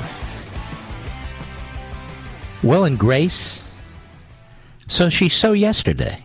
Will 2.62 2.84
and 2.84 2.98
Grace. 2.98 3.62
So 4.86 5.08
she 5.08 5.30
so 5.30 5.54
yesterday. 5.54 6.22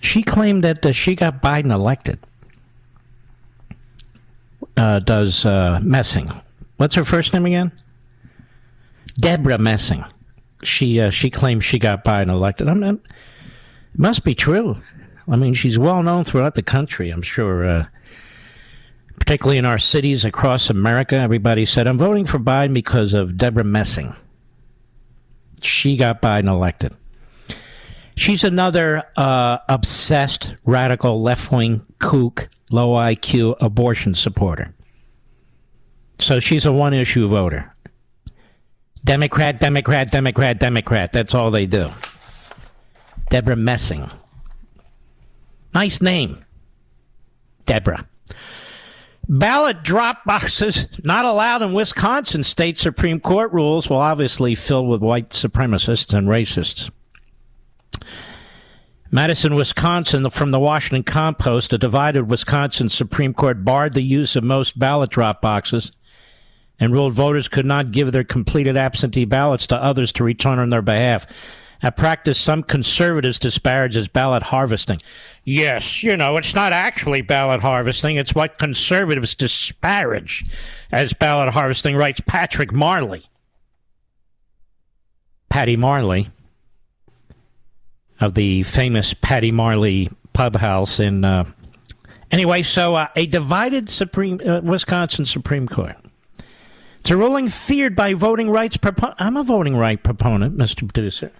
She 0.00 0.22
claimed 0.22 0.64
that 0.64 0.86
uh, 0.86 0.92
she 0.92 1.14
got 1.14 1.42
Biden 1.42 1.72
elected. 1.72 2.18
Uh, 4.78 5.00
does 5.00 5.44
uh, 5.44 5.80
Messing? 5.82 6.32
What's 6.78 6.94
her 6.94 7.04
first 7.04 7.34
name 7.34 7.44
again? 7.44 7.70
Debra 9.20 9.58
Messing. 9.58 10.06
She 10.62 11.02
uh, 11.02 11.10
she 11.10 11.28
claims 11.28 11.66
she 11.66 11.78
got 11.78 12.02
Biden 12.02 12.30
elected. 12.30 12.66
I'm, 12.66 12.82
I'm, 12.82 12.94
it 12.94 14.00
must 14.00 14.24
be 14.24 14.34
true. 14.34 14.78
I 15.28 15.36
mean, 15.36 15.54
she's 15.54 15.78
well 15.78 16.02
known 16.02 16.24
throughout 16.24 16.54
the 16.54 16.62
country. 16.62 17.10
I'm 17.10 17.22
sure, 17.22 17.66
uh, 17.66 17.86
particularly 19.18 19.58
in 19.58 19.64
our 19.64 19.78
cities 19.78 20.24
across 20.24 20.68
America. 20.70 21.16
Everybody 21.16 21.64
said, 21.64 21.86
"I'm 21.86 21.98
voting 21.98 22.26
for 22.26 22.38
Biden 22.38 22.74
because 22.74 23.14
of 23.14 23.36
Debra 23.36 23.64
Messing." 23.64 24.14
She 25.62 25.96
got 25.96 26.20
Biden 26.20 26.48
elected. 26.48 26.94
She's 28.16 28.44
another 28.44 29.02
uh, 29.16 29.58
obsessed, 29.68 30.54
radical, 30.64 31.22
left 31.22 31.50
wing 31.50 31.84
kook, 31.98 32.48
low 32.70 32.90
IQ 32.90 33.56
abortion 33.60 34.14
supporter. 34.14 34.74
So 36.18 36.38
she's 36.38 36.64
a 36.64 36.72
one 36.72 36.94
issue 36.94 37.26
voter. 37.26 37.74
Democrat, 39.04 39.58
Democrat, 39.58 40.10
Democrat, 40.10 40.58
Democrat. 40.58 41.12
That's 41.12 41.34
all 41.34 41.50
they 41.50 41.66
do. 41.66 41.90
Debra 43.30 43.56
Messing. 43.56 44.08
Nice 45.74 46.00
name. 46.00 46.44
Deborah. 47.64 48.06
Ballot 49.28 49.82
drop 49.82 50.24
boxes 50.24 50.86
not 51.02 51.24
allowed 51.24 51.62
in 51.62 51.72
Wisconsin 51.72 52.42
state 52.44 52.78
Supreme 52.78 53.20
Court 53.20 53.52
rules, 53.52 53.88
well, 53.88 53.98
obviously 53.98 54.54
filled 54.54 54.88
with 54.88 55.00
white 55.00 55.30
supremacists 55.30 56.12
and 56.12 56.28
racists. 56.28 56.90
Madison, 59.10 59.54
Wisconsin, 59.54 60.28
from 60.30 60.50
the 60.50 60.60
Washington 60.60 61.04
Compost, 61.04 61.72
a 61.72 61.78
divided 61.78 62.28
Wisconsin 62.28 62.88
Supreme 62.88 63.32
Court 63.32 63.64
barred 63.64 63.94
the 63.94 64.02
use 64.02 64.36
of 64.36 64.44
most 64.44 64.78
ballot 64.78 65.10
drop 65.10 65.40
boxes 65.40 65.96
and 66.80 66.92
ruled 66.92 67.12
voters 67.12 67.48
could 67.48 67.64
not 67.64 67.92
give 67.92 68.12
their 68.12 68.24
completed 68.24 68.76
absentee 68.76 69.24
ballots 69.24 69.66
to 69.68 69.76
others 69.76 70.12
to 70.12 70.24
return 70.24 70.58
on 70.58 70.70
their 70.70 70.82
behalf. 70.82 71.26
A 71.84 71.92
practice 71.92 72.40
some 72.40 72.62
conservatives 72.62 73.38
disparage 73.38 73.94
as 73.94 74.08
ballot 74.08 74.42
harvesting. 74.42 75.02
Yes, 75.44 76.02
you 76.02 76.16
know, 76.16 76.38
it's 76.38 76.54
not 76.54 76.72
actually 76.72 77.20
ballot 77.20 77.60
harvesting. 77.60 78.16
It's 78.16 78.34
what 78.34 78.58
conservatives 78.58 79.34
disparage 79.34 80.46
as 80.90 81.12
ballot 81.12 81.52
harvesting, 81.52 81.94
writes 81.94 82.22
Patrick 82.26 82.72
Marley. 82.72 83.26
Patty 85.50 85.76
Marley 85.76 86.30
of 88.18 88.32
the 88.32 88.62
famous 88.62 89.12
Patty 89.12 89.52
Marley 89.52 90.10
pub 90.32 90.56
house 90.56 90.98
in. 90.98 91.22
Uh, 91.22 91.44
anyway, 92.30 92.62
so 92.62 92.94
uh, 92.94 93.08
a 93.14 93.26
divided 93.26 93.90
Supreme 93.90 94.40
uh, 94.46 94.62
Wisconsin 94.62 95.26
Supreme 95.26 95.68
Court. 95.68 95.96
It's 97.00 97.10
a 97.10 97.16
ruling 97.18 97.50
feared 97.50 97.94
by 97.94 98.14
voting 98.14 98.48
rights 98.48 98.78
proponents. 98.78 99.20
I'm 99.20 99.36
a 99.36 99.44
voting 99.44 99.76
right 99.76 100.02
proponent, 100.02 100.56
Mr. 100.56 100.90
Producer. 100.90 101.30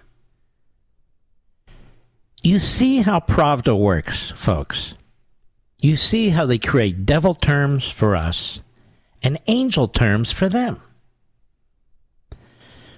You 2.45 2.59
see 2.59 3.01
how 3.01 3.21
Pravda 3.21 3.75
works, 3.75 4.31
folks. 4.37 4.93
You 5.79 5.95
see 5.95 6.29
how 6.29 6.45
they 6.45 6.59
create 6.59 7.03
devil 7.03 7.33
terms 7.33 7.89
for 7.89 8.15
us 8.15 8.61
and 9.23 9.41
angel 9.47 9.87
terms 9.87 10.31
for 10.31 10.47
them. 10.47 10.79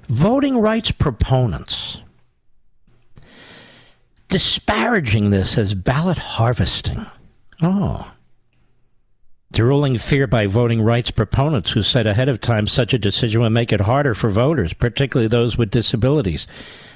Voting 0.10 0.58
rights 0.58 0.92
proponents 0.92 2.02
disparaging 4.28 5.30
this 5.30 5.58
as 5.58 5.74
ballot 5.74 6.18
harvesting. 6.18 7.06
Oh. 7.62 8.12
The 9.52 9.64
ruling 9.64 9.98
feared 9.98 10.30
by 10.30 10.48
voting 10.48 10.82
rights 10.82 11.12
proponents 11.12 11.72
who 11.72 11.84
said 11.84 12.06
ahead 12.06 12.28
of 12.28 12.42
time 12.42 12.68
such 12.68 12.94
a 12.94 13.00
decision 13.00 13.40
would 13.40 13.52
make 13.52 13.72
it 13.72 13.80
harder 13.80 14.14
for 14.14 14.30
voters, 14.30 14.74
particularly 14.74 15.30
those 15.30 15.58
with 15.58 15.72
disabilities, 15.72 16.48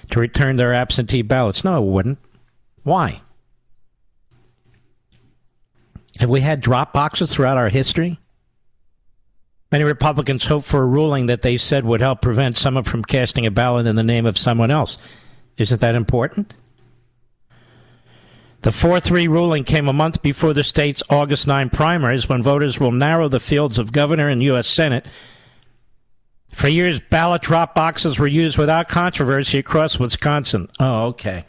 to 0.09 0.19
return 0.19 0.57
their 0.57 0.73
absentee 0.73 1.21
ballots. 1.21 1.63
No, 1.63 1.81
it 1.81 1.89
wouldn't. 1.89 2.19
Why? 2.83 3.21
Have 6.19 6.29
we 6.29 6.41
had 6.41 6.61
drop 6.61 6.93
boxes 6.93 7.33
throughout 7.33 7.57
our 7.57 7.69
history? 7.69 8.19
Many 9.71 9.85
Republicans 9.85 10.45
hope 10.45 10.65
for 10.65 10.81
a 10.81 10.85
ruling 10.85 11.27
that 11.27 11.41
they 11.41 11.57
said 11.57 11.85
would 11.85 12.01
help 12.01 12.21
prevent 12.21 12.57
someone 12.57 12.83
from 12.83 13.03
casting 13.03 13.45
a 13.45 13.51
ballot 13.51 13.87
in 13.87 13.95
the 13.95 14.03
name 14.03 14.25
of 14.25 14.37
someone 14.37 14.69
else. 14.69 15.01
Isn't 15.57 15.79
that 15.81 15.95
important? 15.95 16.53
The 18.63 18.71
4 18.71 18.99
3 18.99 19.27
ruling 19.27 19.63
came 19.63 19.87
a 19.87 19.93
month 19.93 20.21
before 20.21 20.53
the 20.53 20.63
state's 20.63 21.01
August 21.09 21.47
9 21.47 21.69
primaries 21.69 22.29
when 22.29 22.43
voters 22.43 22.79
will 22.79 22.91
narrow 22.91 23.27
the 23.27 23.39
fields 23.39 23.79
of 23.79 23.91
governor 23.91 24.27
and 24.27 24.43
U.S. 24.43 24.67
Senate. 24.67 25.05
For 26.53 26.67
years, 26.67 26.99
ballot 26.99 27.41
drop 27.41 27.73
boxes 27.73 28.19
were 28.19 28.27
used 28.27 28.57
without 28.57 28.89
controversy 28.89 29.57
across 29.57 29.97
Wisconsin. 29.97 30.69
Oh, 30.79 31.05
okay. 31.07 31.45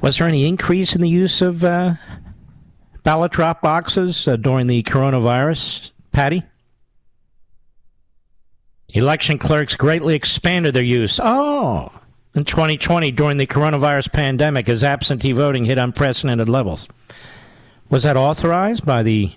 Was 0.00 0.18
there 0.18 0.28
any 0.28 0.46
increase 0.46 0.94
in 0.94 1.00
the 1.00 1.08
use 1.08 1.42
of 1.42 1.64
uh, 1.64 1.94
ballot 3.02 3.32
drop 3.32 3.60
boxes 3.60 4.28
uh, 4.28 4.36
during 4.36 4.68
the 4.68 4.82
coronavirus, 4.84 5.90
Patty? 6.12 6.44
Election 8.94 9.38
clerks 9.38 9.74
greatly 9.74 10.14
expanded 10.14 10.74
their 10.74 10.82
use. 10.82 11.18
Oh, 11.22 11.90
in 12.34 12.44
2020 12.44 13.10
during 13.10 13.36
the 13.36 13.46
coronavirus 13.46 14.12
pandemic 14.12 14.68
as 14.68 14.84
absentee 14.84 15.32
voting 15.32 15.64
hit 15.64 15.78
unprecedented 15.78 16.48
levels. 16.48 16.86
Was 17.90 18.04
that 18.04 18.16
authorized 18.16 18.86
by 18.86 19.02
the 19.02 19.32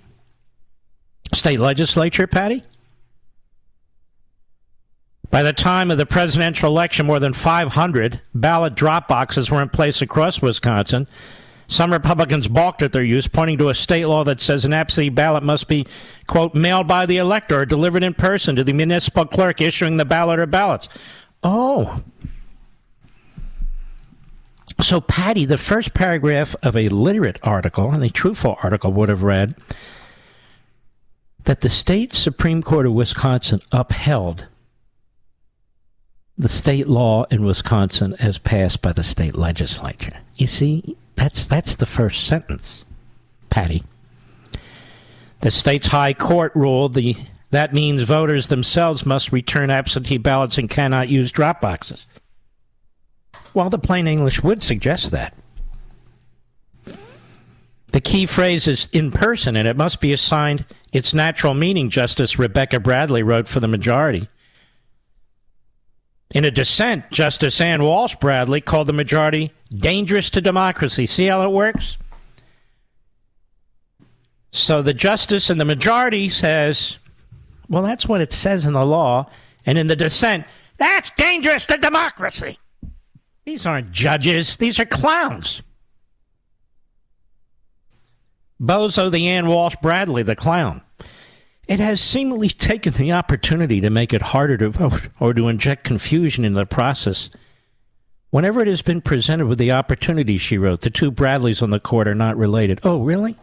state 1.34 1.58
legislature, 1.58 2.26
Patty? 2.26 2.62
By 5.32 5.42
the 5.42 5.54
time 5.54 5.90
of 5.90 5.96
the 5.96 6.04
presidential 6.04 6.68
election, 6.68 7.06
more 7.06 7.18
than 7.18 7.32
500 7.32 8.20
ballot 8.34 8.74
drop 8.74 9.08
boxes 9.08 9.50
were 9.50 9.62
in 9.62 9.70
place 9.70 10.02
across 10.02 10.42
Wisconsin. 10.42 11.08
Some 11.68 11.90
Republicans 11.90 12.48
balked 12.48 12.82
at 12.82 12.92
their 12.92 13.02
use, 13.02 13.26
pointing 13.26 13.56
to 13.56 13.70
a 13.70 13.74
state 13.74 14.04
law 14.04 14.24
that 14.24 14.40
says 14.40 14.66
an 14.66 14.74
absentee 14.74 15.08
ballot 15.08 15.42
must 15.42 15.68
be, 15.68 15.86
quote, 16.26 16.54
mailed 16.54 16.86
by 16.86 17.06
the 17.06 17.16
elector 17.16 17.60
or 17.60 17.64
delivered 17.64 18.02
in 18.02 18.12
person 18.12 18.56
to 18.56 18.62
the 18.62 18.74
municipal 18.74 19.24
clerk 19.24 19.62
issuing 19.62 19.96
the 19.96 20.04
ballot 20.04 20.38
or 20.38 20.44
ballots. 20.44 20.90
Oh, 21.42 22.02
so, 24.82 25.00
Patty, 25.00 25.46
the 25.46 25.56
first 25.56 25.94
paragraph 25.94 26.54
of 26.62 26.76
a 26.76 26.88
literate 26.88 27.40
article 27.42 27.90
and 27.90 28.04
a 28.04 28.10
truthful 28.10 28.58
article 28.62 28.92
would 28.92 29.08
have 29.08 29.22
read 29.22 29.54
that 31.44 31.62
the 31.62 31.70
state 31.70 32.12
Supreme 32.12 32.62
Court 32.62 32.84
of 32.84 32.92
Wisconsin 32.92 33.60
upheld 33.72 34.46
the 36.38 36.48
state 36.48 36.88
law 36.88 37.24
in 37.30 37.44
Wisconsin 37.44 38.14
as 38.18 38.38
passed 38.38 38.82
by 38.82 38.92
the 38.92 39.02
state 39.02 39.36
legislature. 39.36 40.16
You 40.36 40.46
see, 40.46 40.96
that's 41.14 41.46
that's 41.46 41.76
the 41.76 41.86
first 41.86 42.26
sentence, 42.26 42.84
Patty. 43.50 43.84
The 45.40 45.50
state's 45.50 45.88
high 45.88 46.14
court 46.14 46.52
ruled 46.54 46.94
the 46.94 47.16
that 47.50 47.74
means 47.74 48.02
voters 48.02 48.46
themselves 48.46 49.04
must 49.04 49.30
return 49.30 49.70
absentee 49.70 50.16
ballots 50.16 50.56
and 50.56 50.70
cannot 50.70 51.10
use 51.10 51.30
drop 51.30 51.60
boxes. 51.60 52.06
Well, 53.52 53.68
the 53.68 53.78
plain 53.78 54.06
English 54.06 54.42
would 54.42 54.62
suggest 54.62 55.10
that. 55.10 55.34
The 57.88 58.00
key 58.00 58.24
phrase 58.24 58.66
is 58.66 58.88
in 58.92 59.10
person, 59.10 59.54
and 59.54 59.68
it 59.68 59.76
must 59.76 60.00
be 60.00 60.14
assigned 60.14 60.64
its 60.92 61.12
natural 61.12 61.52
meaning, 61.52 61.90
Justice 61.90 62.38
Rebecca 62.38 62.80
Bradley 62.80 63.22
wrote 63.22 63.48
for 63.48 63.60
the 63.60 63.68
majority. 63.68 64.28
In 66.34 66.44
a 66.46 66.50
dissent, 66.50 67.10
Justice 67.10 67.60
Ann 67.60 67.82
Walsh 67.82 68.16
Bradley 68.16 68.60
called 68.60 68.86
the 68.86 68.92
majority 68.92 69.52
dangerous 69.70 70.30
to 70.30 70.40
democracy. 70.40 71.06
See 71.06 71.26
how 71.26 71.42
it 71.42 71.50
works? 71.50 71.98
So 74.50 74.82
the 74.82 74.94
justice 74.94 75.50
in 75.50 75.58
the 75.58 75.64
majority 75.64 76.28
says, 76.28 76.98
well, 77.68 77.82
that's 77.82 78.06
what 78.06 78.20
it 78.20 78.32
says 78.32 78.66
in 78.66 78.72
the 78.72 78.84
law, 78.84 79.30
And 79.64 79.78
in 79.78 79.86
the 79.86 79.96
dissent, 79.96 80.44
that's 80.78 81.10
dangerous 81.12 81.66
to 81.66 81.76
democracy. 81.76 82.58
These 83.44 83.66
aren't 83.66 83.92
judges, 83.92 84.56
these 84.56 84.78
are 84.78 84.86
clowns. 84.86 85.62
Bozo 88.60 89.10
the 89.10 89.28
Ann 89.28 89.48
Walsh 89.48 89.74
Bradley, 89.82 90.22
the 90.22 90.36
clown. 90.36 90.82
It 91.68 91.78
has 91.78 92.00
seemingly 92.00 92.48
taken 92.48 92.92
the 92.94 93.12
opportunity 93.12 93.80
to 93.80 93.90
make 93.90 94.12
it 94.12 94.22
harder 94.22 94.56
to 94.58 94.70
vote 94.70 95.08
or 95.20 95.32
to 95.32 95.48
inject 95.48 95.84
confusion 95.84 96.44
in 96.44 96.54
the 96.54 96.66
process. 96.66 97.30
Whenever 98.30 98.60
it 98.60 98.68
has 98.68 98.82
been 98.82 99.00
presented 99.00 99.46
with 99.46 99.58
the 99.58 99.72
opportunity, 99.72 100.38
she 100.38 100.58
wrote, 100.58 100.80
the 100.80 100.90
two 100.90 101.10
Bradleys 101.10 101.62
on 101.62 101.70
the 101.70 101.78
court 101.78 102.08
are 102.08 102.14
not 102.14 102.36
related. 102.36 102.80
Oh, 102.82 103.02
really? 103.02 103.36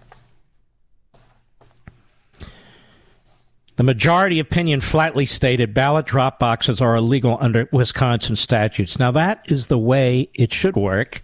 The 3.77 3.83
majority 3.83 4.39
opinion 4.39 4.81
flatly 4.81 5.25
stated 5.25 5.73
ballot 5.73 6.05
drop 6.05 6.37
boxes 6.39 6.81
are 6.81 6.97
illegal 6.97 7.37
under 7.39 7.69
Wisconsin 7.71 8.35
statutes. 8.35 8.99
Now, 8.99 9.11
that 9.11 9.49
is 9.49 9.67
the 9.67 9.77
way 9.77 10.29
it 10.33 10.51
should 10.51 10.75
work. 10.75 11.23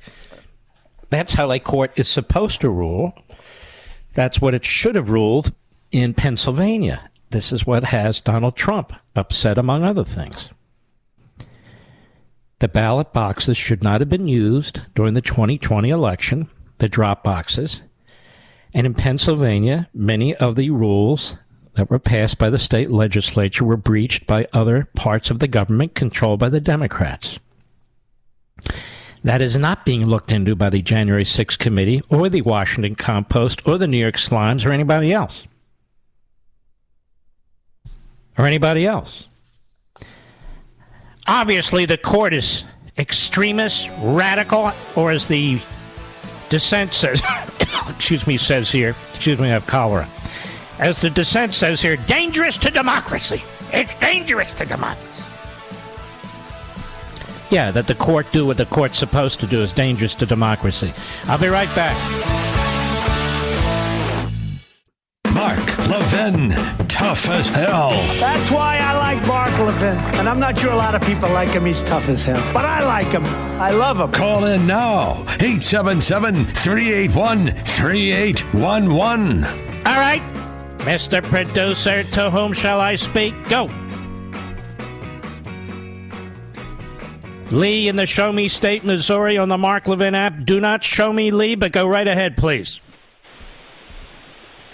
That's 1.09 1.33
how 1.33 1.51
a 1.51 1.59
court 1.59 1.91
is 1.97 2.07
supposed 2.07 2.61
to 2.61 2.69
rule. 2.69 3.13
That's 4.13 4.39
what 4.39 4.53
it 4.53 4.63
should 4.63 4.95
have 4.95 5.09
ruled 5.09 5.51
in 5.95 6.13
Pennsylvania. 6.13 7.09
This 7.29 7.53
is 7.53 7.65
what 7.65 7.85
has 7.85 8.19
Donald 8.19 8.57
Trump 8.57 8.91
upset, 9.15 9.57
among 9.57 9.83
other 9.83 10.03
things. 10.03 10.49
The 12.59 12.67
ballot 12.67 13.13
boxes 13.13 13.55
should 13.55 13.81
not 13.81 14.01
have 14.01 14.09
been 14.09 14.27
used 14.27 14.81
during 14.93 15.13
the 15.13 15.21
2020 15.21 15.89
election, 15.89 16.49
the 16.79 16.89
drop 16.89 17.23
boxes. 17.23 17.81
And 18.73 18.85
in 18.85 18.93
Pennsylvania, 18.93 19.89
many 19.93 20.35
of 20.35 20.57
the 20.57 20.69
rules 20.69 21.37
that 21.75 21.89
were 21.89 21.99
passed 21.99 22.37
by 22.37 22.49
the 22.49 22.59
state 22.59 22.91
legislature 22.91 23.63
were 23.63 23.77
breached 23.77 24.27
by 24.27 24.49
other 24.51 24.89
parts 24.95 25.31
of 25.31 25.39
the 25.39 25.47
government 25.47 25.95
controlled 25.95 26.41
by 26.41 26.49
the 26.49 26.59
Democrats. 26.59 27.39
That 29.23 29.41
is 29.41 29.55
not 29.55 29.85
being 29.85 30.05
looked 30.05 30.31
into 30.31 30.57
by 30.57 30.69
the 30.69 30.81
January 30.81 31.23
6th 31.23 31.57
committee 31.57 32.01
or 32.09 32.27
the 32.27 32.41
Washington 32.41 32.95
Compost 32.95 33.65
or 33.65 33.77
the 33.77 33.87
New 33.87 33.97
York 33.97 34.15
Slimes 34.15 34.65
or 34.65 34.71
anybody 34.71 35.13
else. 35.13 35.47
Or 38.37 38.45
anybody 38.45 38.85
else. 38.85 39.27
Obviously, 41.27 41.85
the 41.85 41.97
court 41.97 42.33
is 42.33 42.63
extremist, 42.97 43.89
radical, 43.99 44.71
or 44.95 45.11
as 45.11 45.27
the 45.27 45.61
dissent 46.49 46.93
says, 46.93 47.21
excuse 47.89 48.27
me, 48.27 48.37
says 48.37 48.71
here, 48.71 48.95
excuse 49.13 49.39
me, 49.39 49.47
I 49.47 49.51
have 49.51 49.65
cholera 49.65 50.07
as 50.79 51.01
the 51.01 51.09
dissent 51.09 51.53
says 51.53 51.81
here, 51.81 51.95
dangerous 51.95 52.57
to 52.57 52.71
democracy. 52.71 53.43
It's 53.71 53.95
dangerous 53.95 54.51
to 54.51 54.65
democracy. 54.65 55.11
Yeah, 57.49 57.71
that 57.71 57.87
the 57.87 57.95
court 57.95 58.27
do 58.31 58.45
what 58.45 58.57
the 58.57 58.65
court's 58.65 58.97
supposed 58.97 59.39
to 59.41 59.47
do 59.47 59.61
is 59.61 59.71
dangerous 59.71 60.15
to 60.15 60.25
democracy. 60.25 60.93
I'll 61.25 61.37
be 61.37 61.47
right 61.47 61.73
back. 61.75 61.95
Mark 65.31 65.74
Levin, 65.99 66.49
tough 66.89 67.29
as 67.29 67.47
hell. 67.47 67.91
That's 68.19 68.51
why 68.51 68.79
I 68.79 68.97
like 68.97 69.25
Mark 69.25 69.57
Levin. 69.57 69.97
And 70.19 70.27
I'm 70.27 70.41
not 70.41 70.59
sure 70.59 70.73
a 70.73 70.75
lot 70.75 70.93
of 70.93 71.01
people 71.03 71.29
like 71.29 71.51
him. 71.51 71.65
He's 71.65 71.83
tough 71.83 72.09
as 72.09 72.21
hell. 72.21 72.43
But 72.53 72.65
I 72.65 72.83
like 72.83 73.07
him. 73.07 73.23
I 73.61 73.71
love 73.71 74.01
him. 74.01 74.11
Call 74.11 74.43
in 74.43 74.67
now. 74.67 75.21
877 75.39 76.47
381 76.47 77.47
3811. 77.47 79.43
All 79.45 79.97
right. 79.97 80.21
Mr. 80.79 81.23
Producer, 81.23 82.03
to 82.03 82.29
whom 82.29 82.51
shall 82.51 82.81
I 82.81 82.95
speak? 82.95 83.33
Go. 83.47 83.69
Lee 87.51 87.87
in 87.87 87.95
the 87.95 88.05
Show 88.05 88.33
Me 88.33 88.49
State, 88.49 88.83
Missouri 88.83 89.37
on 89.37 89.47
the 89.47 89.57
Mark 89.57 89.87
Levin 89.87 90.13
app. 90.13 90.43
Do 90.43 90.59
not 90.59 90.83
show 90.83 91.13
me 91.13 91.31
Lee, 91.31 91.55
but 91.55 91.71
go 91.71 91.87
right 91.87 92.07
ahead, 92.07 92.35
please. 92.35 92.81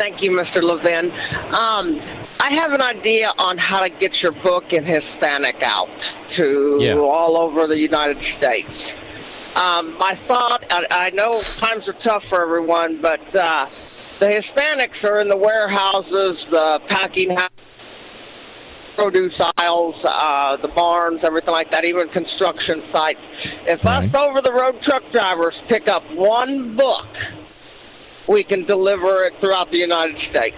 Thank 0.02 0.23
you, 0.23 0.32
Mr. 0.32 0.64
Levin. 0.64 1.11
Um, 1.11 1.99
I 2.40 2.49
have 2.57 2.72
an 2.72 2.82
idea 2.82 3.28
on 3.38 3.56
how 3.60 3.82
to 3.82 3.90
get 3.99 4.11
your 4.23 4.32
book 4.44 4.64
in 4.72 4.84
Hispanic 4.84 5.57
out 5.61 5.90
to 6.38 6.78
Yeah. 6.80 6.95
all 6.95 7.40
over 7.40 7.68
the 7.68 7.78
United 7.78 8.18
States. 8.40 8.72
Um, 9.56 9.95
my 9.99 10.18
thought, 10.28 10.64
I, 10.72 10.86
I 10.90 11.10
know 11.11 11.40
times 11.40 11.88
are 11.88 11.95
tough 12.03 12.23
for 12.30 12.41
everyone, 12.41 12.99
but 12.99 13.19
uh, 13.36 13.69
the 14.19 14.26
Hispanics 14.30 15.03
are 15.07 15.22
in 15.22 15.30
the 15.30 15.38
warehouses, 15.38 16.38
the 16.49 16.80
packing 16.90 17.36
house, 17.38 17.52
produce 18.95 19.36
aisles, 19.57 19.94
uh, 20.03 20.57
the 20.64 20.69
barns, 20.69 21.19
everything 21.23 21.53
like 21.53 21.69
that, 21.73 21.86
even 21.86 22.10
construction 22.10 22.82
sites. 22.91 23.19
If 23.68 23.86
us 23.86 24.10
over 24.15 24.41
the 24.41 24.52
road 24.52 24.82
truck 24.84 25.03
drivers 25.14 25.53
pick 25.69 25.88
up 25.88 26.02
one 26.15 26.76
book, 26.76 27.06
we 28.32 28.44
can 28.44 28.66
deliver 28.66 29.26
it 29.26 29.34
throughout 29.40 29.70
the 29.72 29.78
United 29.78 30.16
States. 30.30 30.58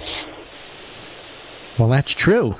Well, 1.79 1.89
that's 1.89 2.11
true. 2.11 2.55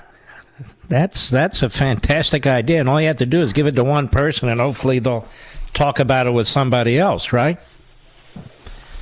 That's 0.90 1.30
that's 1.30 1.62
a 1.62 1.70
fantastic 1.70 2.46
idea, 2.46 2.80
and 2.80 2.90
all 2.90 3.00
you 3.00 3.08
have 3.08 3.18
to 3.18 3.26
do 3.26 3.42
is 3.42 3.54
give 3.54 3.68
it 3.68 3.76
to 3.76 3.84
one 3.84 4.10
person, 4.10 4.50
and 4.50 4.60
hopefully 4.60 5.00
they'll 5.00 5.28
talk 5.74 6.00
about 6.00 6.28
it 6.28 6.32
with 6.32 6.48
somebody 6.48 6.98
else, 7.00 7.32
right? 7.32 7.58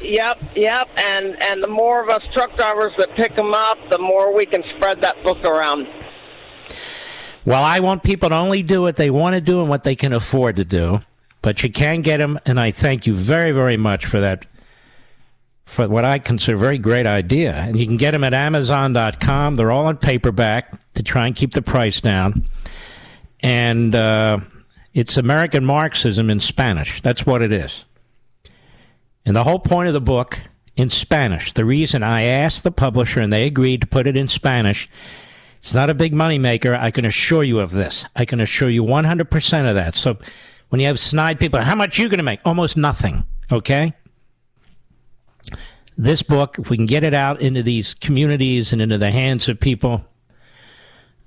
Yep, 0.01 0.37
yep, 0.55 0.87
and 0.97 1.41
and 1.43 1.63
the 1.63 1.67
more 1.67 2.03
of 2.03 2.09
us 2.09 2.21
truck 2.33 2.55
drivers 2.55 2.93
that 2.97 3.15
pick 3.15 3.35
them 3.35 3.53
up, 3.53 3.77
the 3.89 3.97
more 3.97 4.35
we 4.35 4.45
can 4.45 4.63
spread 4.77 5.01
that 5.01 5.15
book 5.23 5.43
around. 5.45 5.87
Well, 7.45 7.63
I 7.63 7.79
want 7.79 8.03
people 8.03 8.29
to 8.29 8.35
only 8.35 8.61
do 8.63 8.81
what 8.81 8.97
they 8.97 9.09
want 9.09 9.33
to 9.33 9.41
do 9.41 9.61
and 9.61 9.69
what 9.69 9.83
they 9.83 9.95
can 9.95 10.13
afford 10.13 10.57
to 10.57 10.65
do, 10.65 11.01
but 11.41 11.63
you 11.63 11.71
can 11.71 12.01
get 12.01 12.17
them, 12.17 12.39
and 12.45 12.59
I 12.59 12.71
thank 12.71 13.07
you 13.07 13.15
very, 13.15 13.51
very 13.51 13.77
much 13.77 14.05
for 14.05 14.19
that, 14.21 14.45
for 15.71 15.87
what 15.87 16.03
I 16.03 16.19
consider 16.19 16.57
a 16.57 16.59
very 16.59 16.77
great 16.77 17.05
idea. 17.05 17.53
And 17.53 17.79
you 17.79 17.85
can 17.87 17.97
get 17.97 18.11
them 18.11 18.23
at 18.23 18.33
Amazon.com. 18.33 19.55
They're 19.55 19.71
all 19.71 19.89
in 19.89 19.97
paperback 19.97 20.93
to 20.95 21.03
try 21.03 21.27
and 21.27 21.35
keep 21.35 21.53
the 21.53 21.61
price 21.61 22.01
down, 22.01 22.45
and 23.39 23.95
uh, 23.95 24.39
it's 24.93 25.17
American 25.17 25.65
Marxism 25.65 26.29
in 26.29 26.39
Spanish. 26.41 27.01
That's 27.01 27.25
what 27.25 27.41
it 27.41 27.53
is. 27.53 27.85
And 29.25 29.35
the 29.35 29.43
whole 29.43 29.59
point 29.59 29.87
of 29.87 29.93
the 29.93 30.01
book 30.01 30.41
in 30.75 30.89
Spanish, 30.89 31.53
the 31.53 31.63
reason 31.63 32.03
I 32.03 32.23
asked 32.23 32.63
the 32.63 32.71
publisher 32.71 33.21
and 33.21 33.31
they 33.31 33.45
agreed 33.45 33.81
to 33.81 33.87
put 33.87 34.07
it 34.07 34.17
in 34.17 34.27
Spanish, 34.27 34.89
it's 35.59 35.73
not 35.73 35.89
a 35.89 35.93
big 35.93 36.13
moneymaker. 36.13 36.77
I 36.77 36.91
can 36.91 37.05
assure 37.05 37.43
you 37.43 37.59
of 37.59 37.71
this. 37.71 38.03
I 38.15 38.25
can 38.25 38.41
assure 38.41 38.69
you 38.69 38.83
100% 38.83 39.69
of 39.69 39.75
that. 39.75 39.95
So 39.95 40.17
when 40.69 40.81
you 40.81 40.87
have 40.87 40.99
snide 40.99 41.39
people, 41.39 41.61
how 41.61 41.75
much 41.75 41.97
are 41.97 42.01
you 42.01 42.09
going 42.09 42.17
to 42.17 42.23
make? 42.23 42.39
Almost 42.45 42.77
nothing. 42.77 43.25
Okay? 43.51 43.93
This 45.97 46.23
book, 46.23 46.57
if 46.59 46.69
we 46.69 46.77
can 46.77 46.85
get 46.85 47.03
it 47.03 47.13
out 47.13 47.41
into 47.41 47.63
these 47.63 47.93
communities 47.95 48.71
and 48.73 48.81
into 48.81 48.97
the 48.97 49.11
hands 49.11 49.47
of 49.49 49.59
people 49.59 50.03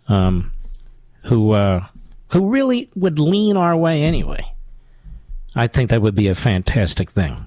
um, 0.08 0.52
who 1.24 1.52
uh, 1.52 1.86
who 2.32 2.50
really 2.50 2.90
would 2.96 3.18
lean 3.18 3.56
our 3.56 3.76
way 3.76 4.02
anyway, 4.02 4.44
I 5.54 5.66
think 5.66 5.90
that 5.90 6.02
would 6.02 6.14
be 6.14 6.28
a 6.28 6.34
fantastic 6.34 7.10
thing. 7.10 7.46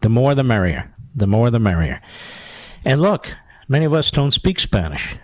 The 0.00 0.08
more 0.08 0.34
the 0.34 0.44
merrier. 0.44 0.94
The 1.14 1.26
more 1.26 1.50
the 1.50 1.58
merrier. 1.58 2.00
And 2.84 3.02
look, 3.02 3.36
many 3.66 3.84
of 3.84 3.92
us 3.92 4.10
don't 4.10 4.32
speak 4.32 4.60
Spanish. 4.60 5.16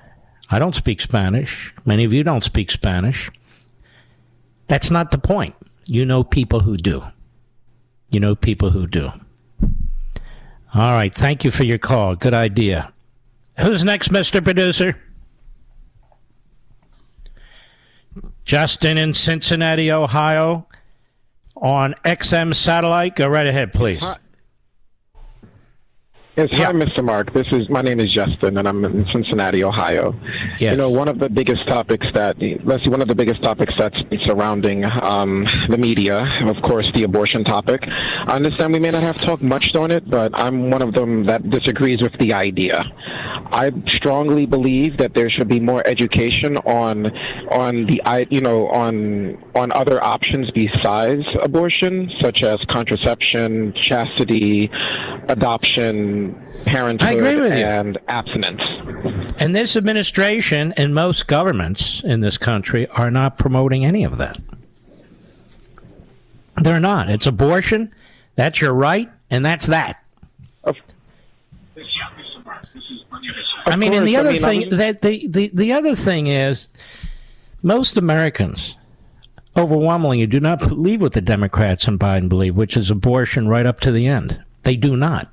I 0.51 0.59
don't 0.59 0.75
speak 0.75 1.01
Spanish. 1.01 1.73
Many 1.85 2.05
of 2.05 2.13
you 2.13 2.23
don't 2.23 2.45
speak 2.45 2.71
Spanish. 2.71 3.31
That's 4.67 4.91
not 4.91 5.11
the 5.11 5.19
point. 5.19 5.55
You 5.87 6.05
know 6.05 6.25
people 6.25 6.61
who 6.61 6.77
do. 6.77 7.03
You 8.11 8.21
know 8.21 8.35
people 8.35 8.71
who 8.71 8.87
do. 8.87 9.11
All 10.75 10.93
right. 10.93 11.15
Thank 11.15 11.45
you 11.45 11.51
for 11.51 11.65
your 11.65 11.79
call. 11.79 12.17
Good 12.17 12.35
idea. 12.35 12.93
Who's 13.59 13.85
next, 13.85 14.09
Mr. 14.09 14.43
Producer? 14.43 15.01
Justin 18.45 18.99
in 18.99 19.15
Cincinnati, 19.15 19.91
Ohio, 19.91 20.67
on 21.57 21.95
XM 22.05 22.55
satellite. 22.55 23.17
Go 23.17 23.29
right 23.29 23.47
ahead, 23.47 23.73
please. 23.73 24.05
Yes, 26.37 26.49
hi, 26.55 26.73
Mr. 26.73 27.05
Mark. 27.05 27.33
This 27.33 27.47
is 27.53 27.71
my 27.71 27.81
name 27.81 28.01
is 28.01 28.13
Justin, 28.13 28.59
and 28.59 28.67
I'm 28.67 28.85
in 28.85 29.07
Cincinnati, 29.13 29.63
Ohio. 29.63 30.13
You 30.73 30.77
know, 30.77 30.91
one 30.91 31.07
of 31.07 31.21
the 31.21 31.29
biggest 31.29 31.69
topics 31.69 32.05
that, 32.15 32.35
let's 32.65 32.83
see, 32.83 32.91
one 32.91 33.01
of 33.01 33.07
the 33.07 33.15
biggest 33.15 33.41
topics 33.45 33.73
that's 33.79 33.95
surrounding 34.27 34.85
um, 35.03 35.47
the 35.69 35.79
media, 35.79 36.25
of 36.45 36.61
course, 36.63 36.91
the 36.97 37.05
abortion 37.05 37.45
topic. 37.45 37.83
I 37.85 38.35
understand 38.35 38.73
we 38.73 38.81
may 38.81 38.91
not 38.91 39.05
have 39.05 39.17
talked 39.19 39.45
much 39.45 39.77
on 39.77 39.93
it, 39.93 40.11
but 40.11 40.33
I'm 40.35 40.71
one 40.71 40.83
of 40.83 40.93
them 40.93 41.25
that 41.27 41.49
disagrees 41.51 42.03
with 42.03 42.19
the 42.19 42.33
idea. 42.33 42.81
I 43.53 43.71
strongly 43.89 44.47
believe 44.47 44.97
that 44.99 45.15
there 45.15 45.31
should 45.31 45.49
be 45.49 45.61
more 45.61 45.87
education 45.87 46.57
on 46.57 47.07
on 47.51 47.87
the 47.87 48.03
I 48.05 48.27
you 48.31 48.41
know 48.41 48.69
on 48.69 49.39
on 49.55 49.71
other 49.71 50.03
options 50.03 50.51
besides 50.51 51.23
abortion, 51.43 52.11
such 52.21 52.43
as 52.43 52.59
contraception, 52.71 53.75
chastity, 53.81 54.71
adoption, 55.29 56.24
parenthood, 56.65 57.17
agree 57.17 57.41
with 57.41 57.53
you. 57.53 57.65
and 57.65 57.99
abstinence. 58.09 58.61
And 59.39 59.55
this 59.55 59.77
administration 59.77 60.73
and 60.77 60.95
most 60.95 61.27
governments 61.27 62.03
in 62.05 62.21
this 62.21 62.39
country 62.39 62.87
are 62.89 63.11
not 63.11 63.39
promoting 63.39 63.85
any 63.85 64.05
of 64.05 64.19
that. 64.19 64.39
They're 66.63 66.81
not. 66.81 67.11
It's 67.11 67.27
abortion. 67.27 67.93
That's 68.37 68.61
your 68.61 68.73
right, 68.73 69.11
and 69.31 69.45
that's 69.45 69.67
that. 69.67 70.01
I 73.67 73.77
mean, 73.77 73.95
and 73.95 74.07
the 74.07 74.17
other 74.17 74.37
thing 74.39 74.69
that 74.71 75.01
the, 75.01 75.27
the 75.27 75.51
the 75.53 75.73
other 75.73 75.95
thing 75.95 76.27
is, 76.27 76.69
most 77.63 77.97
Americans 77.97 78.77
overwhelmingly 79.57 80.27
do 80.27 80.41
not 80.41 80.59
believe 80.61 81.01
what 81.01 81.13
the 81.13 81.21
Democrats 81.21 81.89
and 81.89 81.99
Biden 81.99 82.29
believe, 82.29 82.57
which 82.57 82.77
is 82.77 82.91
abortion 82.91 83.49
right 83.49 83.67
up 83.67 83.81
to 83.81 83.91
the 83.93 84.07
end. 84.07 84.43
They 84.65 84.77
do 84.77 84.97
not. 84.97 85.33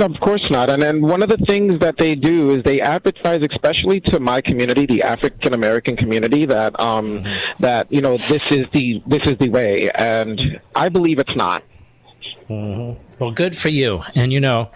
Of 0.00 0.18
course 0.20 0.44
not. 0.50 0.70
And 0.70 0.82
then 0.82 1.02
one 1.02 1.22
of 1.22 1.28
the 1.28 1.36
things 1.46 1.80
that 1.80 1.96
they 1.98 2.14
do 2.14 2.50
is 2.50 2.62
they 2.64 2.80
advertise, 2.80 3.40
especially 3.50 4.00
to 4.06 4.18
my 4.18 4.40
community, 4.40 4.86
the 4.86 5.02
African 5.02 5.52
American 5.52 5.96
community, 5.96 6.46
that 6.46 6.78
um, 6.80 7.18
mm-hmm. 7.18 7.62
that 7.62 7.92
you 7.92 8.00
know 8.00 8.16
this 8.16 8.50
is 8.50 8.62
the 8.72 9.02
this 9.06 9.20
is 9.26 9.36
the 9.38 9.50
way, 9.50 9.90
and 9.94 10.40
I 10.74 10.88
believe 10.88 11.18
it's 11.18 11.36
not. 11.36 11.62
Mm-hmm. 12.48 13.02
Well, 13.18 13.32
good 13.32 13.56
for 13.56 13.68
you. 13.68 14.02
And 14.14 14.32
you 14.32 14.40
know, 14.40 14.70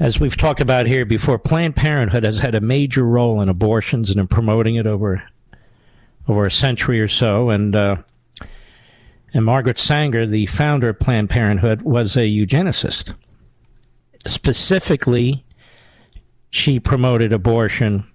as 0.00 0.18
we've 0.18 0.36
talked 0.36 0.60
about 0.60 0.86
here 0.86 1.04
before, 1.04 1.38
Planned 1.38 1.76
Parenthood 1.76 2.24
has 2.24 2.40
had 2.40 2.56
a 2.56 2.60
major 2.60 3.04
role 3.04 3.40
in 3.40 3.48
abortions 3.48 4.10
and 4.10 4.18
in 4.18 4.26
promoting 4.26 4.74
it 4.74 4.86
over 4.86 5.22
over 6.26 6.44
a 6.44 6.50
century 6.50 7.00
or 7.00 7.08
so, 7.08 7.50
and. 7.50 7.76
Uh, 7.76 7.96
and 9.34 9.44
Margaret 9.44 9.78
Sanger, 9.78 10.24
the 10.26 10.46
founder 10.46 10.88
of 10.88 11.00
Planned 11.00 11.28
Parenthood, 11.28 11.82
was 11.82 12.16
a 12.16 12.20
eugenicist 12.20 13.12
specifically, 14.26 15.44
she 16.50 16.80
promoted 16.80 17.32
abortion 17.32 18.06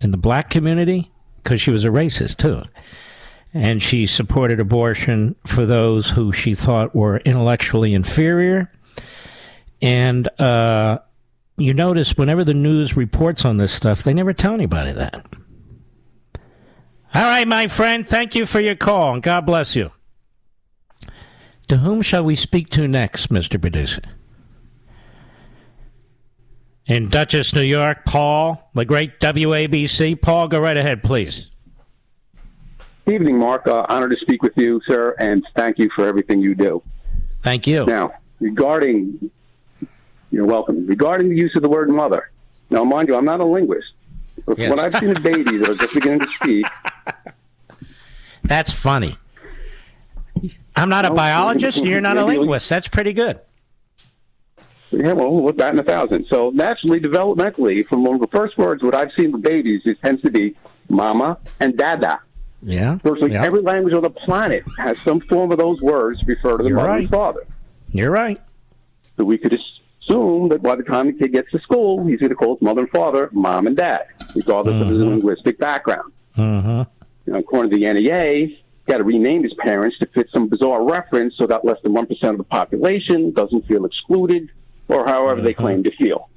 in 0.00 0.10
the 0.10 0.16
black 0.16 0.50
community 0.50 1.10
because 1.42 1.60
she 1.60 1.70
was 1.70 1.84
a 1.84 1.88
racist 1.88 2.36
too. 2.36 2.62
And 3.54 3.82
she 3.82 4.06
supported 4.06 4.60
abortion 4.60 5.36
for 5.46 5.66
those 5.66 6.08
who 6.08 6.32
she 6.32 6.54
thought 6.54 6.94
were 6.94 7.18
intellectually 7.18 7.92
inferior. 7.92 8.72
And 9.82 10.28
uh, 10.40 11.00
you 11.58 11.74
notice 11.74 12.16
whenever 12.16 12.44
the 12.44 12.54
news 12.54 12.96
reports 12.96 13.44
on 13.44 13.58
this 13.58 13.72
stuff, 13.72 14.02
they 14.02 14.14
never 14.14 14.32
tell 14.32 14.54
anybody 14.54 14.92
that. 14.92 15.26
All 17.14 17.22
right, 17.22 17.46
my 17.46 17.68
friend, 17.68 18.06
thank 18.06 18.34
you 18.34 18.46
for 18.46 18.58
your 18.58 18.74
call, 18.74 19.12
and 19.12 19.22
God 19.22 19.44
bless 19.44 19.76
you. 19.76 19.90
To 21.68 21.76
whom 21.78 22.00
shall 22.00 22.24
we 22.24 22.34
speak 22.36 22.70
to 22.70 22.88
next, 22.88 23.28
Mr. 23.28 23.60
Producer? 23.60 24.02
In 26.86 27.08
Dutchess, 27.08 27.54
New 27.54 27.62
York. 27.62 28.04
Paul, 28.04 28.70
the 28.74 28.84
great 28.84 29.20
WABC. 29.20 30.20
Paul, 30.20 30.48
go 30.48 30.60
right 30.60 30.76
ahead, 30.76 31.02
please. 31.02 31.50
Evening, 33.06 33.38
Mark. 33.38 33.66
Uh, 33.66 33.84
honored 33.88 34.10
to 34.10 34.16
speak 34.16 34.42
with 34.42 34.56
you, 34.56 34.80
sir, 34.86 35.14
and 35.18 35.44
thank 35.56 35.78
you 35.78 35.90
for 35.94 36.06
everything 36.06 36.40
you 36.40 36.54
do. 36.54 36.82
Thank 37.40 37.66
you. 37.66 37.84
Now, 37.84 38.12
regarding, 38.40 39.30
you're 40.30 40.46
welcome. 40.46 40.86
Regarding 40.86 41.28
the 41.28 41.36
use 41.36 41.52
of 41.56 41.62
the 41.62 41.68
word 41.68 41.90
mother. 41.90 42.30
Now, 42.70 42.84
mind 42.84 43.08
you, 43.08 43.16
I'm 43.16 43.24
not 43.24 43.40
a 43.40 43.44
linguist. 43.44 43.92
But 44.46 44.58
yes. 44.58 44.70
when 44.70 44.80
I've 44.80 44.96
seen 44.98 45.12
the 45.12 45.20
babies 45.20 45.60
that 45.60 45.68
are 45.70 45.74
just 45.74 45.94
beginning 45.94 46.20
to 46.20 46.28
speak. 46.28 46.66
That's 48.44 48.72
funny. 48.72 49.18
I'm 50.74 50.88
not 50.88 51.04
a 51.04 51.12
biologist, 51.12 51.78
and 51.78 51.86
you're 51.86 52.00
not 52.00 52.16
a 52.16 52.24
linguist. 52.24 52.68
That's 52.68 52.88
pretty 52.88 53.12
good. 53.12 53.40
Yeah, 54.92 55.12
well, 55.12 55.52
that 55.52 55.72
in 55.72 55.80
a 55.80 55.82
thousand. 55.82 56.26
So 56.28 56.50
naturally, 56.50 57.00
developmentally, 57.00 57.86
from 57.88 58.04
one 58.04 58.14
of 58.14 58.20
the 58.20 58.28
first 58.28 58.58
words, 58.58 58.82
what 58.82 58.94
I've 58.94 59.10
seen 59.18 59.32
with 59.32 59.42
babies, 59.42 59.82
it 59.84 59.98
tends 60.02 60.22
to 60.22 60.30
be 60.30 60.56
mama 60.88 61.38
and 61.60 61.76
dada. 61.76 62.20
Yeah. 62.62 62.98
Virtually 63.02 63.32
yeah. 63.32 63.44
every 63.44 63.62
language 63.62 63.94
on 63.94 64.02
the 64.02 64.10
planet 64.10 64.64
has 64.78 64.96
some 65.04 65.20
form 65.20 65.50
of 65.50 65.58
those 65.58 65.80
words 65.80 66.20
to 66.20 66.26
refer 66.26 66.58
to 66.58 66.62
the 66.62 66.68
You're 66.68 66.76
mother 66.76 66.88
right. 66.88 67.00
and 67.00 67.10
father. 67.10 67.46
You're 67.90 68.10
right. 68.10 68.40
So 69.16 69.24
we 69.24 69.38
could 69.38 69.52
assume 69.52 70.48
that 70.50 70.62
by 70.62 70.76
the 70.76 70.82
time 70.82 71.06
the 71.06 71.12
kid 71.12 71.32
gets 71.32 71.50
to 71.50 71.58
school, 71.60 72.06
he's 72.06 72.20
going 72.20 72.30
to 72.30 72.36
call 72.36 72.54
his 72.56 72.62
mother 72.62 72.82
and 72.82 72.90
father 72.90 73.30
mom 73.32 73.66
and 73.66 73.76
dad, 73.76 74.06
regardless 74.34 74.74
mm-hmm. 74.74 74.82
of 74.82 74.88
his 74.88 74.98
mm-hmm. 74.98 75.08
linguistic 75.08 75.58
background. 75.58 76.12
Mm-hmm. 76.36 76.82
You 77.26 77.32
know, 77.32 77.38
according 77.38 77.70
to 77.72 77.76
the 77.76 77.92
NEA, 77.92 78.46
he 78.46 78.62
got 78.86 78.98
to 78.98 79.04
rename 79.04 79.42
his 79.42 79.54
parents 79.54 79.98
to 79.98 80.06
fit 80.06 80.28
some 80.32 80.48
bizarre 80.48 80.84
reference 80.84 81.34
so 81.36 81.46
that 81.46 81.64
less 81.64 81.78
than 81.82 81.94
1% 81.94 82.10
of 82.30 82.38
the 82.38 82.44
population 82.44 83.32
doesn't 83.32 83.66
feel 83.66 83.84
excluded 83.84 84.50
or 84.92 85.06
however 85.06 85.40
they 85.40 85.52
mm-hmm. 85.52 85.62
claim 85.62 85.84
to 85.84 85.90
feel. 85.96 86.28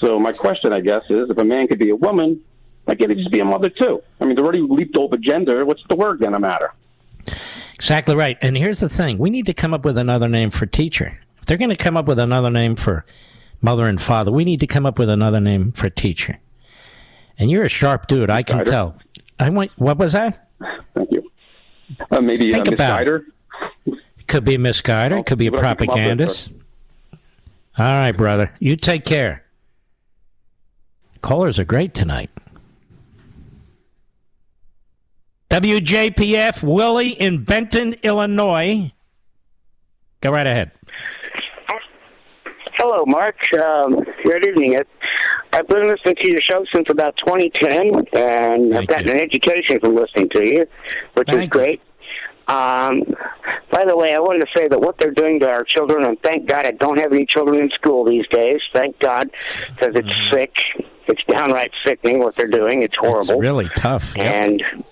So 0.00 0.18
my 0.18 0.32
question, 0.32 0.72
I 0.72 0.80
guess, 0.80 1.02
is 1.08 1.30
if 1.30 1.38
a 1.38 1.44
man 1.44 1.68
could 1.68 1.78
be 1.78 1.90
a 1.90 1.96
woman, 1.96 2.42
why 2.84 2.94
can't 2.94 3.10
he 3.10 3.16
just 3.16 3.30
be 3.30 3.40
a 3.40 3.44
mother 3.44 3.68
too? 3.68 4.02
I 4.20 4.24
mean, 4.24 4.36
they 4.36 4.42
already 4.42 4.60
leaped 4.60 4.96
over 4.96 5.16
gender. 5.16 5.64
What's 5.64 5.86
the 5.88 5.96
word 5.96 6.20
gonna 6.20 6.40
matter? 6.40 6.72
Exactly 7.74 8.16
right. 8.16 8.36
And 8.42 8.56
here's 8.56 8.80
the 8.80 8.88
thing: 8.88 9.18
we 9.18 9.30
need 9.30 9.46
to 9.46 9.54
come 9.54 9.72
up 9.72 9.84
with 9.84 9.98
another 9.98 10.28
name 10.28 10.50
for 10.50 10.66
teacher. 10.66 11.18
If 11.42 11.46
they're 11.46 11.56
going 11.56 11.70
to 11.70 11.76
come 11.76 11.96
up 11.96 12.06
with 12.06 12.20
another 12.20 12.50
name 12.50 12.76
for 12.76 13.04
mother 13.60 13.88
and 13.88 14.00
father, 14.00 14.30
we 14.30 14.44
need 14.44 14.60
to 14.60 14.66
come 14.68 14.86
up 14.86 14.96
with 14.96 15.08
another 15.08 15.40
name 15.40 15.72
for 15.72 15.90
teacher. 15.90 16.38
And 17.36 17.50
you're 17.50 17.64
a 17.64 17.68
sharp 17.68 18.06
dude. 18.06 18.30
I 18.30 18.44
can 18.44 18.64
tell. 18.64 18.96
I 19.40 19.48
want. 19.50 19.72
What 19.76 19.98
was 19.98 20.12
that? 20.12 20.48
Thank 20.94 21.10
you. 21.10 21.28
Uh, 22.12 22.20
maybe 22.20 22.52
Think 22.52 22.68
a 22.68 22.74
about 22.74 23.08
It. 23.08 23.22
Could 24.28 24.44
be 24.44 24.54
a 24.54 24.58
misguider. 24.58 25.10
Well, 25.10 25.24
could 25.24 25.38
be 25.38 25.48
a 25.48 25.52
propagandist. 25.52 26.52
All 27.78 27.86
right, 27.86 28.12
brother. 28.12 28.52
You 28.58 28.76
take 28.76 29.04
care. 29.04 29.44
Callers 31.22 31.58
are 31.58 31.64
great 31.64 31.94
tonight. 31.94 32.30
WJPF 35.50 36.62
Willie 36.62 37.10
in 37.10 37.44
Benton, 37.44 37.94
Illinois. 38.02 38.92
Go 40.20 40.32
right 40.32 40.46
ahead. 40.46 40.70
Hello, 42.78 43.04
Mark. 43.06 43.36
Um, 43.54 44.02
good 44.24 44.46
evening. 44.46 44.80
I've 45.52 45.68
been 45.68 45.86
listening 45.86 46.16
to 46.22 46.30
your 46.30 46.40
show 46.40 46.64
since 46.74 46.86
about 46.90 47.16
2010, 47.18 47.94
and 47.94 48.04
Thank 48.12 48.74
I've 48.74 48.86
gotten 48.86 49.08
you. 49.08 49.14
an 49.14 49.20
education 49.20 49.78
from 49.80 49.94
listening 49.94 50.30
to 50.30 50.44
you, 50.44 50.66
which 51.14 51.28
Thank 51.28 51.42
is 51.42 51.48
great. 51.48 51.80
You. 51.80 51.91
Um, 52.48 53.04
by 53.70 53.84
the 53.84 53.96
way, 53.96 54.14
I 54.14 54.18
wanted 54.18 54.40
to 54.40 54.46
say 54.54 54.68
that 54.68 54.80
what 54.80 54.98
they're 54.98 55.12
doing 55.12 55.40
to 55.40 55.50
our 55.50 55.64
children, 55.64 56.04
and 56.04 56.20
thank 56.22 56.46
God 56.46 56.66
I 56.66 56.72
don't 56.72 56.98
have 56.98 57.12
any 57.12 57.26
children 57.26 57.60
in 57.60 57.70
school 57.70 58.04
these 58.04 58.26
days. 58.28 58.60
Thank 58.72 58.98
God, 58.98 59.30
because 59.74 59.94
it's 59.94 60.12
mm. 60.12 60.32
sick. 60.32 60.54
It's 61.06 61.22
downright 61.24 61.72
sickening 61.84 62.20
what 62.20 62.36
they're 62.36 62.46
doing. 62.46 62.82
It's 62.82 62.96
horrible. 62.96 63.34
It's 63.34 63.40
really 63.40 63.68
tough. 63.76 64.14
Yep. 64.16 64.26
And 64.26 64.84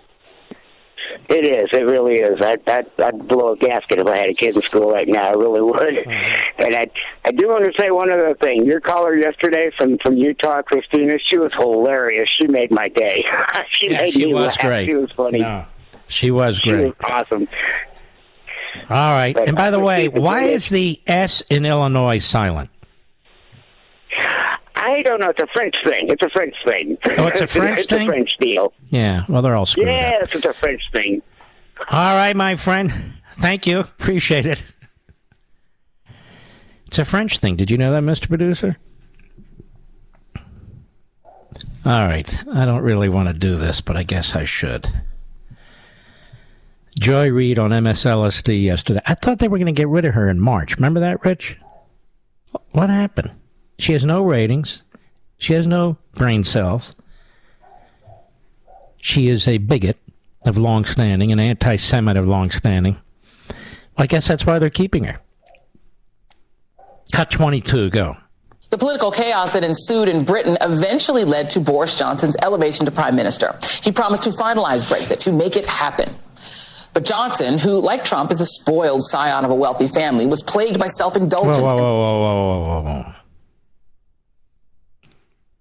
it 1.29 1.45
is. 1.45 1.69
It 1.73 1.85
really 1.85 2.17
is. 2.17 2.41
I'd, 2.41 2.69
I'd, 2.69 2.91
I'd 2.99 3.29
blow 3.29 3.53
a 3.53 3.57
gasket 3.57 4.01
if 4.01 4.07
I 4.07 4.19
had 4.19 4.29
a 4.31 4.35
kid 4.35 4.57
in 4.57 4.63
school 4.63 4.91
right 4.91 5.07
now. 5.07 5.29
I 5.29 5.33
really 5.33 5.63
would. 5.63 5.81
Mm-hmm. 5.81 6.37
And 6.61 6.77
I, 6.77 6.91
I 7.25 7.33
do 7.33 7.49
want 7.49 7.65
to 7.65 7.73
say 7.81 7.91
one 7.91 8.13
other 8.13 8.35
thing. 8.35 8.67
Your 8.67 8.81
caller 8.81 9.17
yesterday 9.17 9.71
from 9.79 9.97
from 10.03 10.19
Utah, 10.19 10.61
Christina, 10.61 11.15
she 11.25 11.39
was 11.39 11.51
hilarious. 11.59 12.29
She 12.39 12.49
made 12.49 12.71
my 12.71 12.87
day. 12.89 13.25
she 13.71 13.91
yeah, 13.91 14.03
made 14.03 14.13
she 14.13 14.27
me 14.27 14.35
was 14.35 14.49
laugh. 14.49 14.59
great. 14.59 14.87
She 14.87 14.95
was 14.95 15.11
funny. 15.13 15.39
No. 15.39 15.65
She 16.11 16.31
was 16.31 16.61
great. 16.61 16.79
She 16.79 16.85
was 16.85 16.95
awesome. 17.05 17.49
All 18.89 19.13
right. 19.13 19.35
But 19.35 19.49
and 19.49 19.57
by 19.57 19.71
the 19.71 19.81
way, 19.81 20.09
why 20.09 20.45
is 20.45 20.69
the 20.69 21.01
S 21.07 21.41
in 21.43 21.65
Illinois 21.65 22.19
silent? 22.19 22.71
I 24.77 25.03
don't 25.03 25.21
know. 25.21 25.31
It's 25.31 25.43
a 25.43 25.47
French 25.55 25.77
thing. 25.87 26.09
It's 26.09 26.23
a 26.23 26.31
French 26.31 26.55
thing. 26.67 26.99
Oh, 27.19 27.27
it's 27.27 27.41
a 27.41 27.47
French 27.47 27.81
it's 27.81 27.89
thing. 27.89 28.03
It's 28.03 28.09
a 28.09 28.13
French 28.13 28.37
deal. 28.41 28.73
Yeah. 28.89 29.25
Well, 29.29 29.43
they're 29.43 29.55
all 29.55 29.67
screwed 29.67 29.89
yes, 29.89 30.23
up. 30.25 30.35
it's 30.35 30.47
a 30.47 30.55
French 30.55 30.83
thing. 30.93 31.23
All 31.91 32.15
right, 32.17 32.35
my 32.35 32.57
friend. 32.57 32.93
Thank 33.37 33.67
you. 33.67 33.81
Appreciate 33.81 34.47
it. 34.47 34.61
It's 36.87 36.99
a 36.99 37.05
French 37.05 37.39
thing. 37.39 37.57
Did 37.57 37.71
you 37.71 37.79
know 37.79 37.93
that, 37.93 38.03
Mr. 38.03 38.27
Producer? 38.27 38.77
All 41.85 42.07
right. 42.07 42.37
I 42.53 42.67
don't 42.67 42.83
really 42.83 43.09
want 43.09 43.29
to 43.29 43.35
do 43.35 43.57
this, 43.57 43.81
but 43.81 43.97
I 43.97 44.03
guess 44.03 44.35
I 44.35 44.45
should. 44.45 44.89
Joy 47.01 47.31
Reid 47.31 47.59
on 47.59 47.71
MSLSD 47.71 48.63
yesterday. 48.63 49.01
I 49.07 49.15
thought 49.15 49.39
they 49.39 49.49
were 49.49 49.57
going 49.57 49.75
to 49.75 49.81
get 49.81 49.89
rid 49.89 50.05
of 50.05 50.13
her 50.13 50.29
in 50.29 50.39
March. 50.39 50.77
Remember 50.77 51.01
that, 51.01 51.25
Rich? 51.25 51.57
What 52.73 52.91
happened? 52.91 53.31
She 53.79 53.95
has 53.95 54.05
no 54.05 54.23
ratings. 54.23 54.83
She 55.39 55.55
has 55.55 55.67
no 55.67 55.97
brain 56.15 56.45
cells. 56.45 56.95
She 58.99 59.29
is 59.29 59.49
a 59.49 59.57
bigot 59.57 59.97
of 60.45 60.59
long 60.59 60.85
standing, 60.85 61.33
an 61.33 61.41
anti 61.41 61.77
Semite 61.77 62.19
of 62.19 62.29
long 62.29 62.51
standing. 62.51 62.99
I 63.97 64.07
guess 64.07 64.29
that's 64.29 64.45
why 64.45 64.59
they're 64.59 64.69
keeping 64.69 65.05
her. 65.05 65.19
Cut 67.13 67.31
22, 67.31 67.89
go. 67.91 68.19
The 68.69 68.77
political 68.77 69.11
chaos 69.11 69.53
that 69.53 69.65
ensued 69.65 70.09
in 70.09 70.25
Britain 70.25 70.59
eventually 70.61 71.25
led 71.25 71.49
to 71.51 71.61
Boris 71.61 71.99
Johnson's 71.99 72.37
elevation 72.43 72.85
to 72.85 72.93
prime 72.93 73.17
minister. 73.17 73.59
He 73.83 73.91
promised 73.91 74.25
to 74.25 74.31
finalize 74.31 74.89
Brexit, 74.89 75.19
to 75.21 75.33
make 75.33 75.57
it 75.57 75.65
happen. 75.65 76.15
But 76.93 77.05
Johnson, 77.05 77.59
who, 77.59 77.81
like 77.81 78.03
Trump, 78.03 78.31
is 78.31 78.39
the 78.39 78.47
spoiled 78.47 79.03
scion 79.05 79.45
of 79.45 79.51
a 79.51 79.55
wealthy 79.55 79.87
family, 79.87 80.27
was 80.27 80.43
plagued 80.43 80.79
by 80.79 80.89
self 80.89 81.17
indulgence. 81.17 81.59
Whoa, 81.59 81.77
whoa, 81.77 81.95
whoa, 81.95 82.21
whoa, 82.21 82.83
whoa, 82.83 82.83
whoa, 82.83 83.03
whoa. 83.03 83.15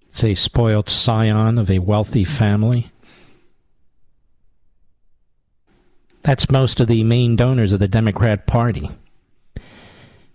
It's 0.07 0.23
a 0.23 0.35
spoiled 0.35 0.89
scion 0.89 1.57
of 1.57 1.69
a 1.69 1.79
wealthy 1.79 2.23
family. 2.23 2.91
That's 6.23 6.49
most 6.49 6.79
of 6.79 6.87
the 6.87 7.03
main 7.03 7.35
donors 7.35 7.71
of 7.71 7.79
the 7.79 7.87
Democrat 7.87 8.45
Party. 8.47 8.89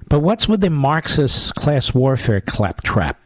But 0.09 0.21
what's 0.21 0.49
with 0.49 0.61
the 0.61 0.71
Marxist 0.71 1.55
class 1.55 1.93
warfare 1.93 2.41
claptrap? 2.41 3.21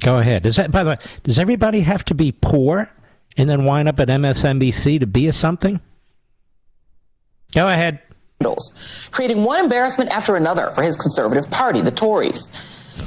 Go 0.00 0.18
ahead. 0.18 0.44
Does 0.44 0.56
that, 0.56 0.70
by 0.70 0.84
the 0.84 0.90
way, 0.90 0.98
does 1.24 1.38
everybody 1.38 1.80
have 1.80 2.04
to 2.06 2.14
be 2.14 2.32
poor 2.32 2.90
and 3.36 3.48
then 3.48 3.64
wind 3.64 3.88
up 3.88 4.00
at 4.00 4.08
MSNBC 4.08 5.00
to 5.00 5.06
be 5.06 5.26
a 5.26 5.32
something? 5.32 5.80
Go 7.54 7.68
ahead. 7.68 8.00
Creating 9.10 9.44
one 9.44 9.58
embarrassment 9.60 10.10
after 10.10 10.36
another 10.36 10.70
for 10.70 10.82
his 10.82 10.96
conservative 10.96 11.50
party, 11.50 11.80
the 11.80 11.90
Tories. 11.90 12.46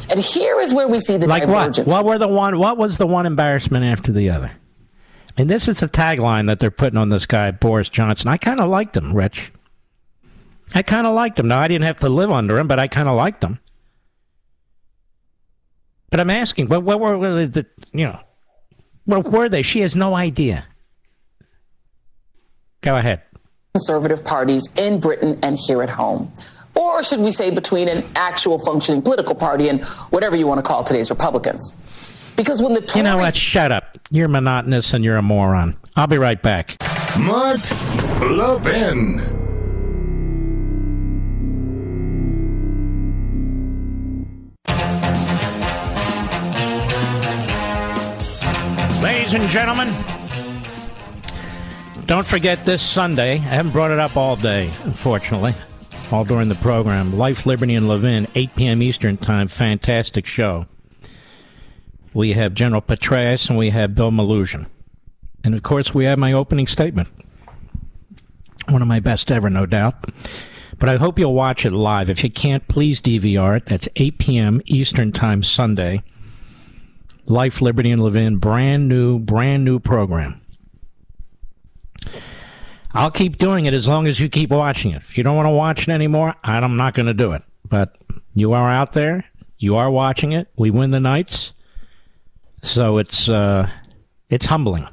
And 0.10 0.20
here 0.20 0.60
is 0.60 0.74
where 0.74 0.88
we 0.88 1.00
see 1.00 1.18
the 1.18 1.28
like 1.28 1.44
divergence. 1.44 1.88
What? 1.88 2.04
What 2.04 2.14
were 2.14 2.18
the 2.18 2.28
one? 2.28 2.58
What 2.60 2.78
was 2.78 2.98
the 2.98 3.08
one 3.08 3.26
embarrassment 3.26 3.86
after 3.86 4.12
the 4.12 4.30
other? 4.30 4.52
And 5.38 5.50
this 5.50 5.68
is 5.68 5.80
the 5.80 5.88
tagline 5.88 6.48
that 6.48 6.60
they're 6.60 6.72
putting 6.72 6.98
on 6.98 7.10
this 7.10 7.26
guy 7.26 7.52
Boris 7.52 7.90
Johnson. 7.90 8.28
I 8.28 8.38
kind 8.38 8.60
of 8.60 8.70
liked 8.70 8.98
him, 8.98 9.16
Rich. 9.16 9.52
I 10.76 10.82
kind 10.82 11.08
of 11.08 11.16
liked 11.16 11.40
him. 11.40 11.48
Now 11.48 11.60
I 11.60 11.68
didn't 11.68 11.86
have 11.86 12.00
to 12.00 12.10
live 12.10 12.32
under 12.32 12.60
him, 12.60 12.68
but 12.68 12.80
I 12.80 12.88
kind 12.88 13.08
of 13.08 13.16
liked 13.16 13.44
him. 13.44 13.60
But 16.10 16.20
I'm 16.20 16.30
asking, 16.30 16.68
what, 16.68 16.84
what 16.84 17.00
were 17.00 17.46
the, 17.46 17.66
you 17.94 18.06
know, 18.06 18.20
what 19.10 19.26
were 19.32 19.50
they? 19.50 19.64
She 19.64 19.80
has 19.82 19.96
no 19.96 20.16
idea. 20.16 20.66
Go 22.82 22.96
ahead. 22.96 23.22
Conservative 23.74 24.24
parties 24.24 24.70
in 24.78 25.00
Britain 25.00 25.40
and 25.44 25.58
here 25.58 25.82
at 25.82 25.90
home. 25.90 26.32
Or 26.76 27.04
should 27.04 27.20
we 27.20 27.32
say 27.32 27.50
between 27.50 27.90
an 27.90 28.04
actual 28.16 28.60
functioning 28.60 29.02
political 29.02 29.36
party 29.36 29.68
and 29.68 29.84
whatever 30.12 30.36
you 30.36 30.48
want 30.48 30.60
to 30.60 30.62
call 30.64 30.84
today's 30.84 31.10
Republicans? 31.10 31.72
Because 32.38 32.62
when 32.62 32.74
the 32.74 32.82
Tories- 32.82 32.96
You 32.98 33.04
know 33.04 33.18
what? 33.18 33.36
Shut 33.36 33.72
up. 33.72 33.98
You're 34.12 34.28
monotonous 34.28 34.94
and 34.94 35.04
you're 35.04 35.18
a 35.18 35.22
moron. 35.22 35.76
I'll 35.96 36.08
be 36.08 36.18
right 36.18 36.42
back. 36.42 36.78
Mark 37.20 37.60
Levin. 38.22 39.39
Ladies 49.30 49.44
and 49.44 49.52
gentlemen, 49.52 49.94
don't 52.08 52.26
forget 52.26 52.66
this 52.66 52.82
Sunday. 52.82 53.34
I 53.34 53.38
haven't 53.38 53.74
brought 53.74 53.92
it 53.92 54.00
up 54.00 54.18
all 54.18 54.36
day, 54.36 54.74
unfortunately, 54.86 55.54
all 56.12 56.26
during 56.26 56.50
the 56.50 56.56
program. 56.56 57.16
Life, 57.16 57.46
Liberty, 57.46 57.76
and 57.76 57.88
Levin, 57.88 58.26
8 58.34 58.56
p.m. 58.56 58.82
Eastern 58.82 59.18
Time. 59.18 59.48
Fantastic 59.48 60.26
show. 60.26 60.66
We 62.12 62.34
have 62.34 62.56
General 62.56 62.82
Petraeus 62.82 63.50
and 63.50 63.60
we 63.60 63.70
have 63.70 63.94
Bill 63.94 64.10
Melugin. 64.10 64.66
And 65.44 65.54
of 65.54 65.62
course, 65.62 65.94
we 65.94 66.06
have 66.06 66.18
my 66.18 66.34
opening 66.34 66.66
statement. 66.66 67.08
One 68.70 68.82
of 68.82 68.88
my 68.88 69.00
best 69.00 69.32
ever, 69.32 69.52
no 69.52 69.68
doubt. 69.68 70.12
But 70.80 70.90
I 70.90 70.96
hope 70.96 71.20
you'll 71.20 71.36
watch 71.36 71.68
it 71.68 71.72
live. 71.72 72.10
If 72.10 72.24
you 72.24 72.32
can't, 72.32 72.68
please 72.68 73.00
DVR 73.00 73.58
it. 73.58 73.68
That's 73.68 73.88
8 73.96 74.18
p.m. 74.18 74.62
Eastern 74.66 75.12
Time 75.12 75.44
Sunday. 75.44 76.02
Life, 77.30 77.62
Liberty, 77.62 77.92
and 77.92 78.04
Levin, 78.04 78.38
brand 78.38 78.90
new, 78.90 79.20
brand 79.20 79.64
new 79.64 79.80
program. 79.80 80.42
I'll 82.92 83.12
keep 83.12 83.38
doing 83.38 83.66
it 83.66 83.74
as 83.76 83.88
long 83.88 84.08
as 84.08 84.20
you 84.20 84.30
keep 84.30 84.50
watching 84.50 84.92
it. 84.92 85.04
If 85.08 85.16
you 85.16 85.24
don't 85.24 85.36
want 85.36 85.46
to 85.46 85.52
watch 85.52 85.88
it 85.88 85.92
anymore, 85.92 86.34
I'm 86.44 86.76
not 86.76 86.96
going 86.96 87.06
to 87.06 87.14
do 87.14 87.34
it. 87.34 87.44
But 87.68 87.96
you 88.34 88.54
are 88.54 88.72
out 88.72 88.94
there. 88.94 89.26
You 89.60 89.76
are 89.76 89.92
watching 89.92 90.32
it. 90.32 90.48
We 90.58 90.72
win 90.72 90.90
the 90.90 91.00
nights. 91.00 91.54
So 92.64 92.98
it's 92.98 93.30
uh, 93.30 93.70
it's 94.30 94.46
humbling. 94.46 94.88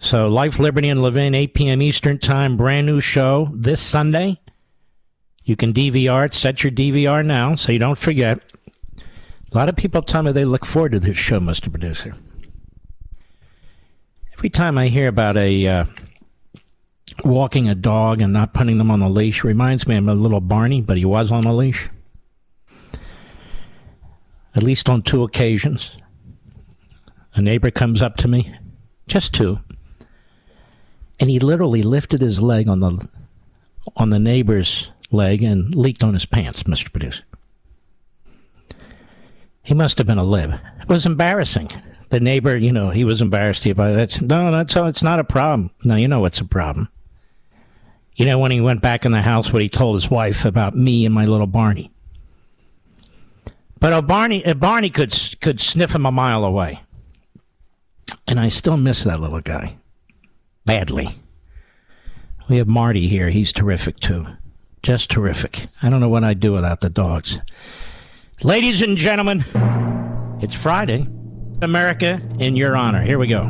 So 0.00 0.28
Life, 0.28 0.58
Liberty, 0.58 0.90
and 0.90 1.02
Levin, 1.02 1.34
8 1.34 1.54
p.m. 1.54 1.82
Eastern 1.82 2.18
Time, 2.18 2.56
brand 2.56 2.86
new 2.86 3.00
show 3.00 3.48
this 3.54 3.80
Sunday. 3.80 4.40
You 5.44 5.56
can 5.56 5.72
DVR 5.72 6.26
it. 6.26 6.34
Set 6.34 6.62
your 6.62 6.70
DVR 6.70 7.24
now 7.24 7.54
so 7.54 7.72
you 7.72 7.78
don't 7.78 7.98
forget. 7.98 8.42
A 9.50 9.56
lot 9.56 9.68
of 9.68 9.76
people 9.76 10.02
tell 10.02 10.22
me 10.22 10.32
they 10.32 10.44
look 10.44 10.66
forward 10.66 10.92
to 10.92 11.00
this 11.00 11.16
show, 11.16 11.40
Mr. 11.40 11.70
Producer. 11.70 12.14
Every 14.34 14.50
time 14.50 14.76
I 14.76 14.88
hear 14.88 15.08
about 15.08 15.36
a 15.38 15.66
uh, 15.66 15.84
walking 17.24 17.68
a 17.68 17.74
dog 17.74 18.20
and 18.20 18.32
not 18.32 18.52
putting 18.52 18.78
them 18.78 18.90
on 18.90 19.00
the 19.00 19.08
leash, 19.08 19.42
reminds 19.42 19.88
me 19.88 19.96
of 19.96 20.06
a 20.06 20.14
little 20.14 20.42
Barney, 20.42 20.82
but 20.82 20.98
he 20.98 21.04
was 21.04 21.32
on 21.32 21.44
a 21.44 21.54
leash. 21.54 21.88
At 24.54 24.62
least 24.62 24.88
on 24.88 25.02
two 25.02 25.22
occasions. 25.24 25.92
A 27.34 27.40
neighbor 27.40 27.70
comes 27.70 28.02
up 28.02 28.16
to 28.18 28.28
me, 28.28 28.54
just 29.06 29.32
two, 29.32 29.60
and 31.20 31.30
he 31.30 31.38
literally 31.38 31.82
lifted 31.82 32.20
his 32.20 32.42
leg 32.42 32.68
on 32.68 32.80
the 32.80 33.08
on 33.96 34.10
the 34.10 34.18
neighbor's 34.18 34.90
leg 35.10 35.42
and 35.42 35.74
leaked 35.74 36.04
on 36.04 36.14
his 36.14 36.26
pants, 36.26 36.64
Mr. 36.64 36.90
Producer. 36.90 37.22
He 39.68 39.74
must 39.74 39.98
have 39.98 40.06
been 40.06 40.16
a 40.16 40.24
lib. 40.24 40.54
It 40.80 40.88
was 40.88 41.04
embarrassing. 41.04 41.70
The 42.08 42.20
neighbor, 42.20 42.56
you 42.56 42.72
know, 42.72 42.88
he 42.88 43.04
was 43.04 43.20
embarrassed 43.20 43.66
about 43.66 43.98
it. 43.98 44.22
No, 44.22 44.50
that's 44.50 44.74
it's 44.74 45.02
not 45.02 45.18
a 45.18 45.24
problem. 45.24 45.70
No, 45.84 45.94
you 45.94 46.08
know 46.08 46.20
what's 46.20 46.40
a 46.40 46.46
problem. 46.46 46.88
You 48.16 48.24
know 48.24 48.38
when 48.38 48.50
he 48.50 48.62
went 48.62 48.80
back 48.80 49.04
in 49.04 49.12
the 49.12 49.20
house, 49.20 49.52
what 49.52 49.60
he 49.60 49.68
told 49.68 49.96
his 49.96 50.10
wife 50.10 50.46
about 50.46 50.74
me 50.74 51.04
and 51.04 51.14
my 51.14 51.26
little 51.26 51.46
Barney. 51.46 51.90
But 53.78 53.92
a 53.92 54.00
Barney, 54.00 54.42
Barney 54.54 54.88
could 54.88 55.12
could 55.42 55.60
sniff 55.60 55.94
him 55.94 56.06
a 56.06 56.12
mile 56.12 56.46
away, 56.46 56.80
and 58.26 58.40
I 58.40 58.48
still 58.48 58.78
miss 58.78 59.04
that 59.04 59.20
little 59.20 59.42
guy 59.42 59.76
badly. 60.64 61.18
We 62.48 62.56
have 62.56 62.68
Marty 62.68 63.06
here. 63.06 63.28
He's 63.28 63.52
terrific 63.52 64.00
too, 64.00 64.28
just 64.82 65.10
terrific. 65.10 65.66
I 65.82 65.90
don't 65.90 66.00
know 66.00 66.08
what 66.08 66.24
I'd 66.24 66.40
do 66.40 66.54
without 66.54 66.80
the 66.80 66.88
dogs. 66.88 67.38
Ladies 68.44 68.82
and 68.82 68.96
gentlemen, 68.96 69.44
it's 70.40 70.54
Friday. 70.54 71.08
America 71.60 72.20
in 72.38 72.54
your 72.54 72.76
honor. 72.76 73.02
Here 73.02 73.18
we 73.18 73.26
go. 73.26 73.42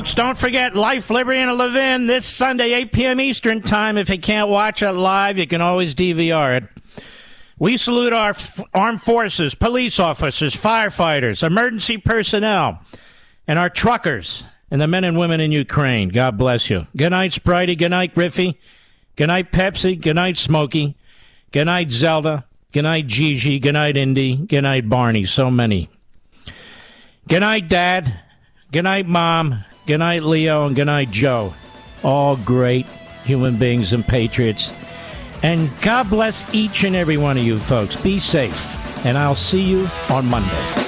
Folks. 0.00 0.14
Don't 0.14 0.38
forget 0.38 0.74
Life, 0.74 1.10
Liberty, 1.10 1.40
and 1.40 1.58
Levin 1.58 2.06
this 2.06 2.24
Sunday, 2.24 2.72
8 2.72 2.92
p.m. 2.92 3.20
Eastern 3.20 3.60
Time. 3.60 3.98
If 3.98 4.08
you 4.08 4.18
can't 4.18 4.48
watch 4.48 4.80
it 4.82 4.92
live, 4.92 5.36
you 5.36 5.46
can 5.46 5.60
always 5.60 5.94
DVR 5.94 6.56
it. 6.62 6.64
We 7.58 7.76
salute 7.76 8.14
our 8.14 8.30
f- 8.30 8.58
armed 8.72 9.02
forces, 9.02 9.54
police 9.54 10.00
officers, 10.00 10.56
firefighters, 10.56 11.42
emergency 11.42 11.98
personnel, 11.98 12.80
and 13.46 13.58
our 13.58 13.68
truckers 13.68 14.42
and 14.70 14.80
the 14.80 14.86
men 14.86 15.04
and 15.04 15.18
women 15.18 15.38
in 15.38 15.52
Ukraine. 15.52 16.08
God 16.08 16.38
bless 16.38 16.70
you. 16.70 16.86
Good 16.96 17.10
night, 17.10 17.32
Spritey. 17.32 17.76
Good 17.76 17.90
night, 17.90 18.14
Griffey. 18.14 18.58
Good 19.16 19.26
night, 19.26 19.52
Pepsi. 19.52 20.00
Good 20.00 20.16
night, 20.16 20.38
Smokey. 20.38 20.96
Good 21.52 21.66
night, 21.66 21.90
Zelda. 21.90 22.46
Good 22.72 22.84
night, 22.84 23.06
Gigi. 23.06 23.58
Good 23.58 23.74
night, 23.74 23.98
Indy. 23.98 24.36
Good 24.36 24.62
night, 24.62 24.88
Barney. 24.88 25.26
So 25.26 25.50
many. 25.50 25.90
Good 27.28 27.40
night, 27.40 27.68
Dad. 27.68 28.18
Good 28.72 28.84
night, 28.84 29.06
Mom. 29.06 29.64
Good 29.90 29.98
night, 29.98 30.22
Leo. 30.22 30.66
And 30.66 30.76
good 30.76 30.84
night, 30.84 31.10
Joe. 31.10 31.52
All 32.04 32.36
great 32.36 32.86
human 33.24 33.56
beings 33.56 33.92
and 33.92 34.06
patriots. 34.06 34.72
And 35.42 35.68
God 35.80 36.08
bless 36.08 36.44
each 36.54 36.84
and 36.84 36.94
every 36.94 37.16
one 37.16 37.36
of 37.36 37.42
you 37.42 37.58
folks. 37.58 37.96
Be 38.00 38.20
safe. 38.20 39.04
And 39.04 39.18
I'll 39.18 39.34
see 39.34 39.60
you 39.60 39.88
on 40.08 40.26
Monday. 40.26 40.79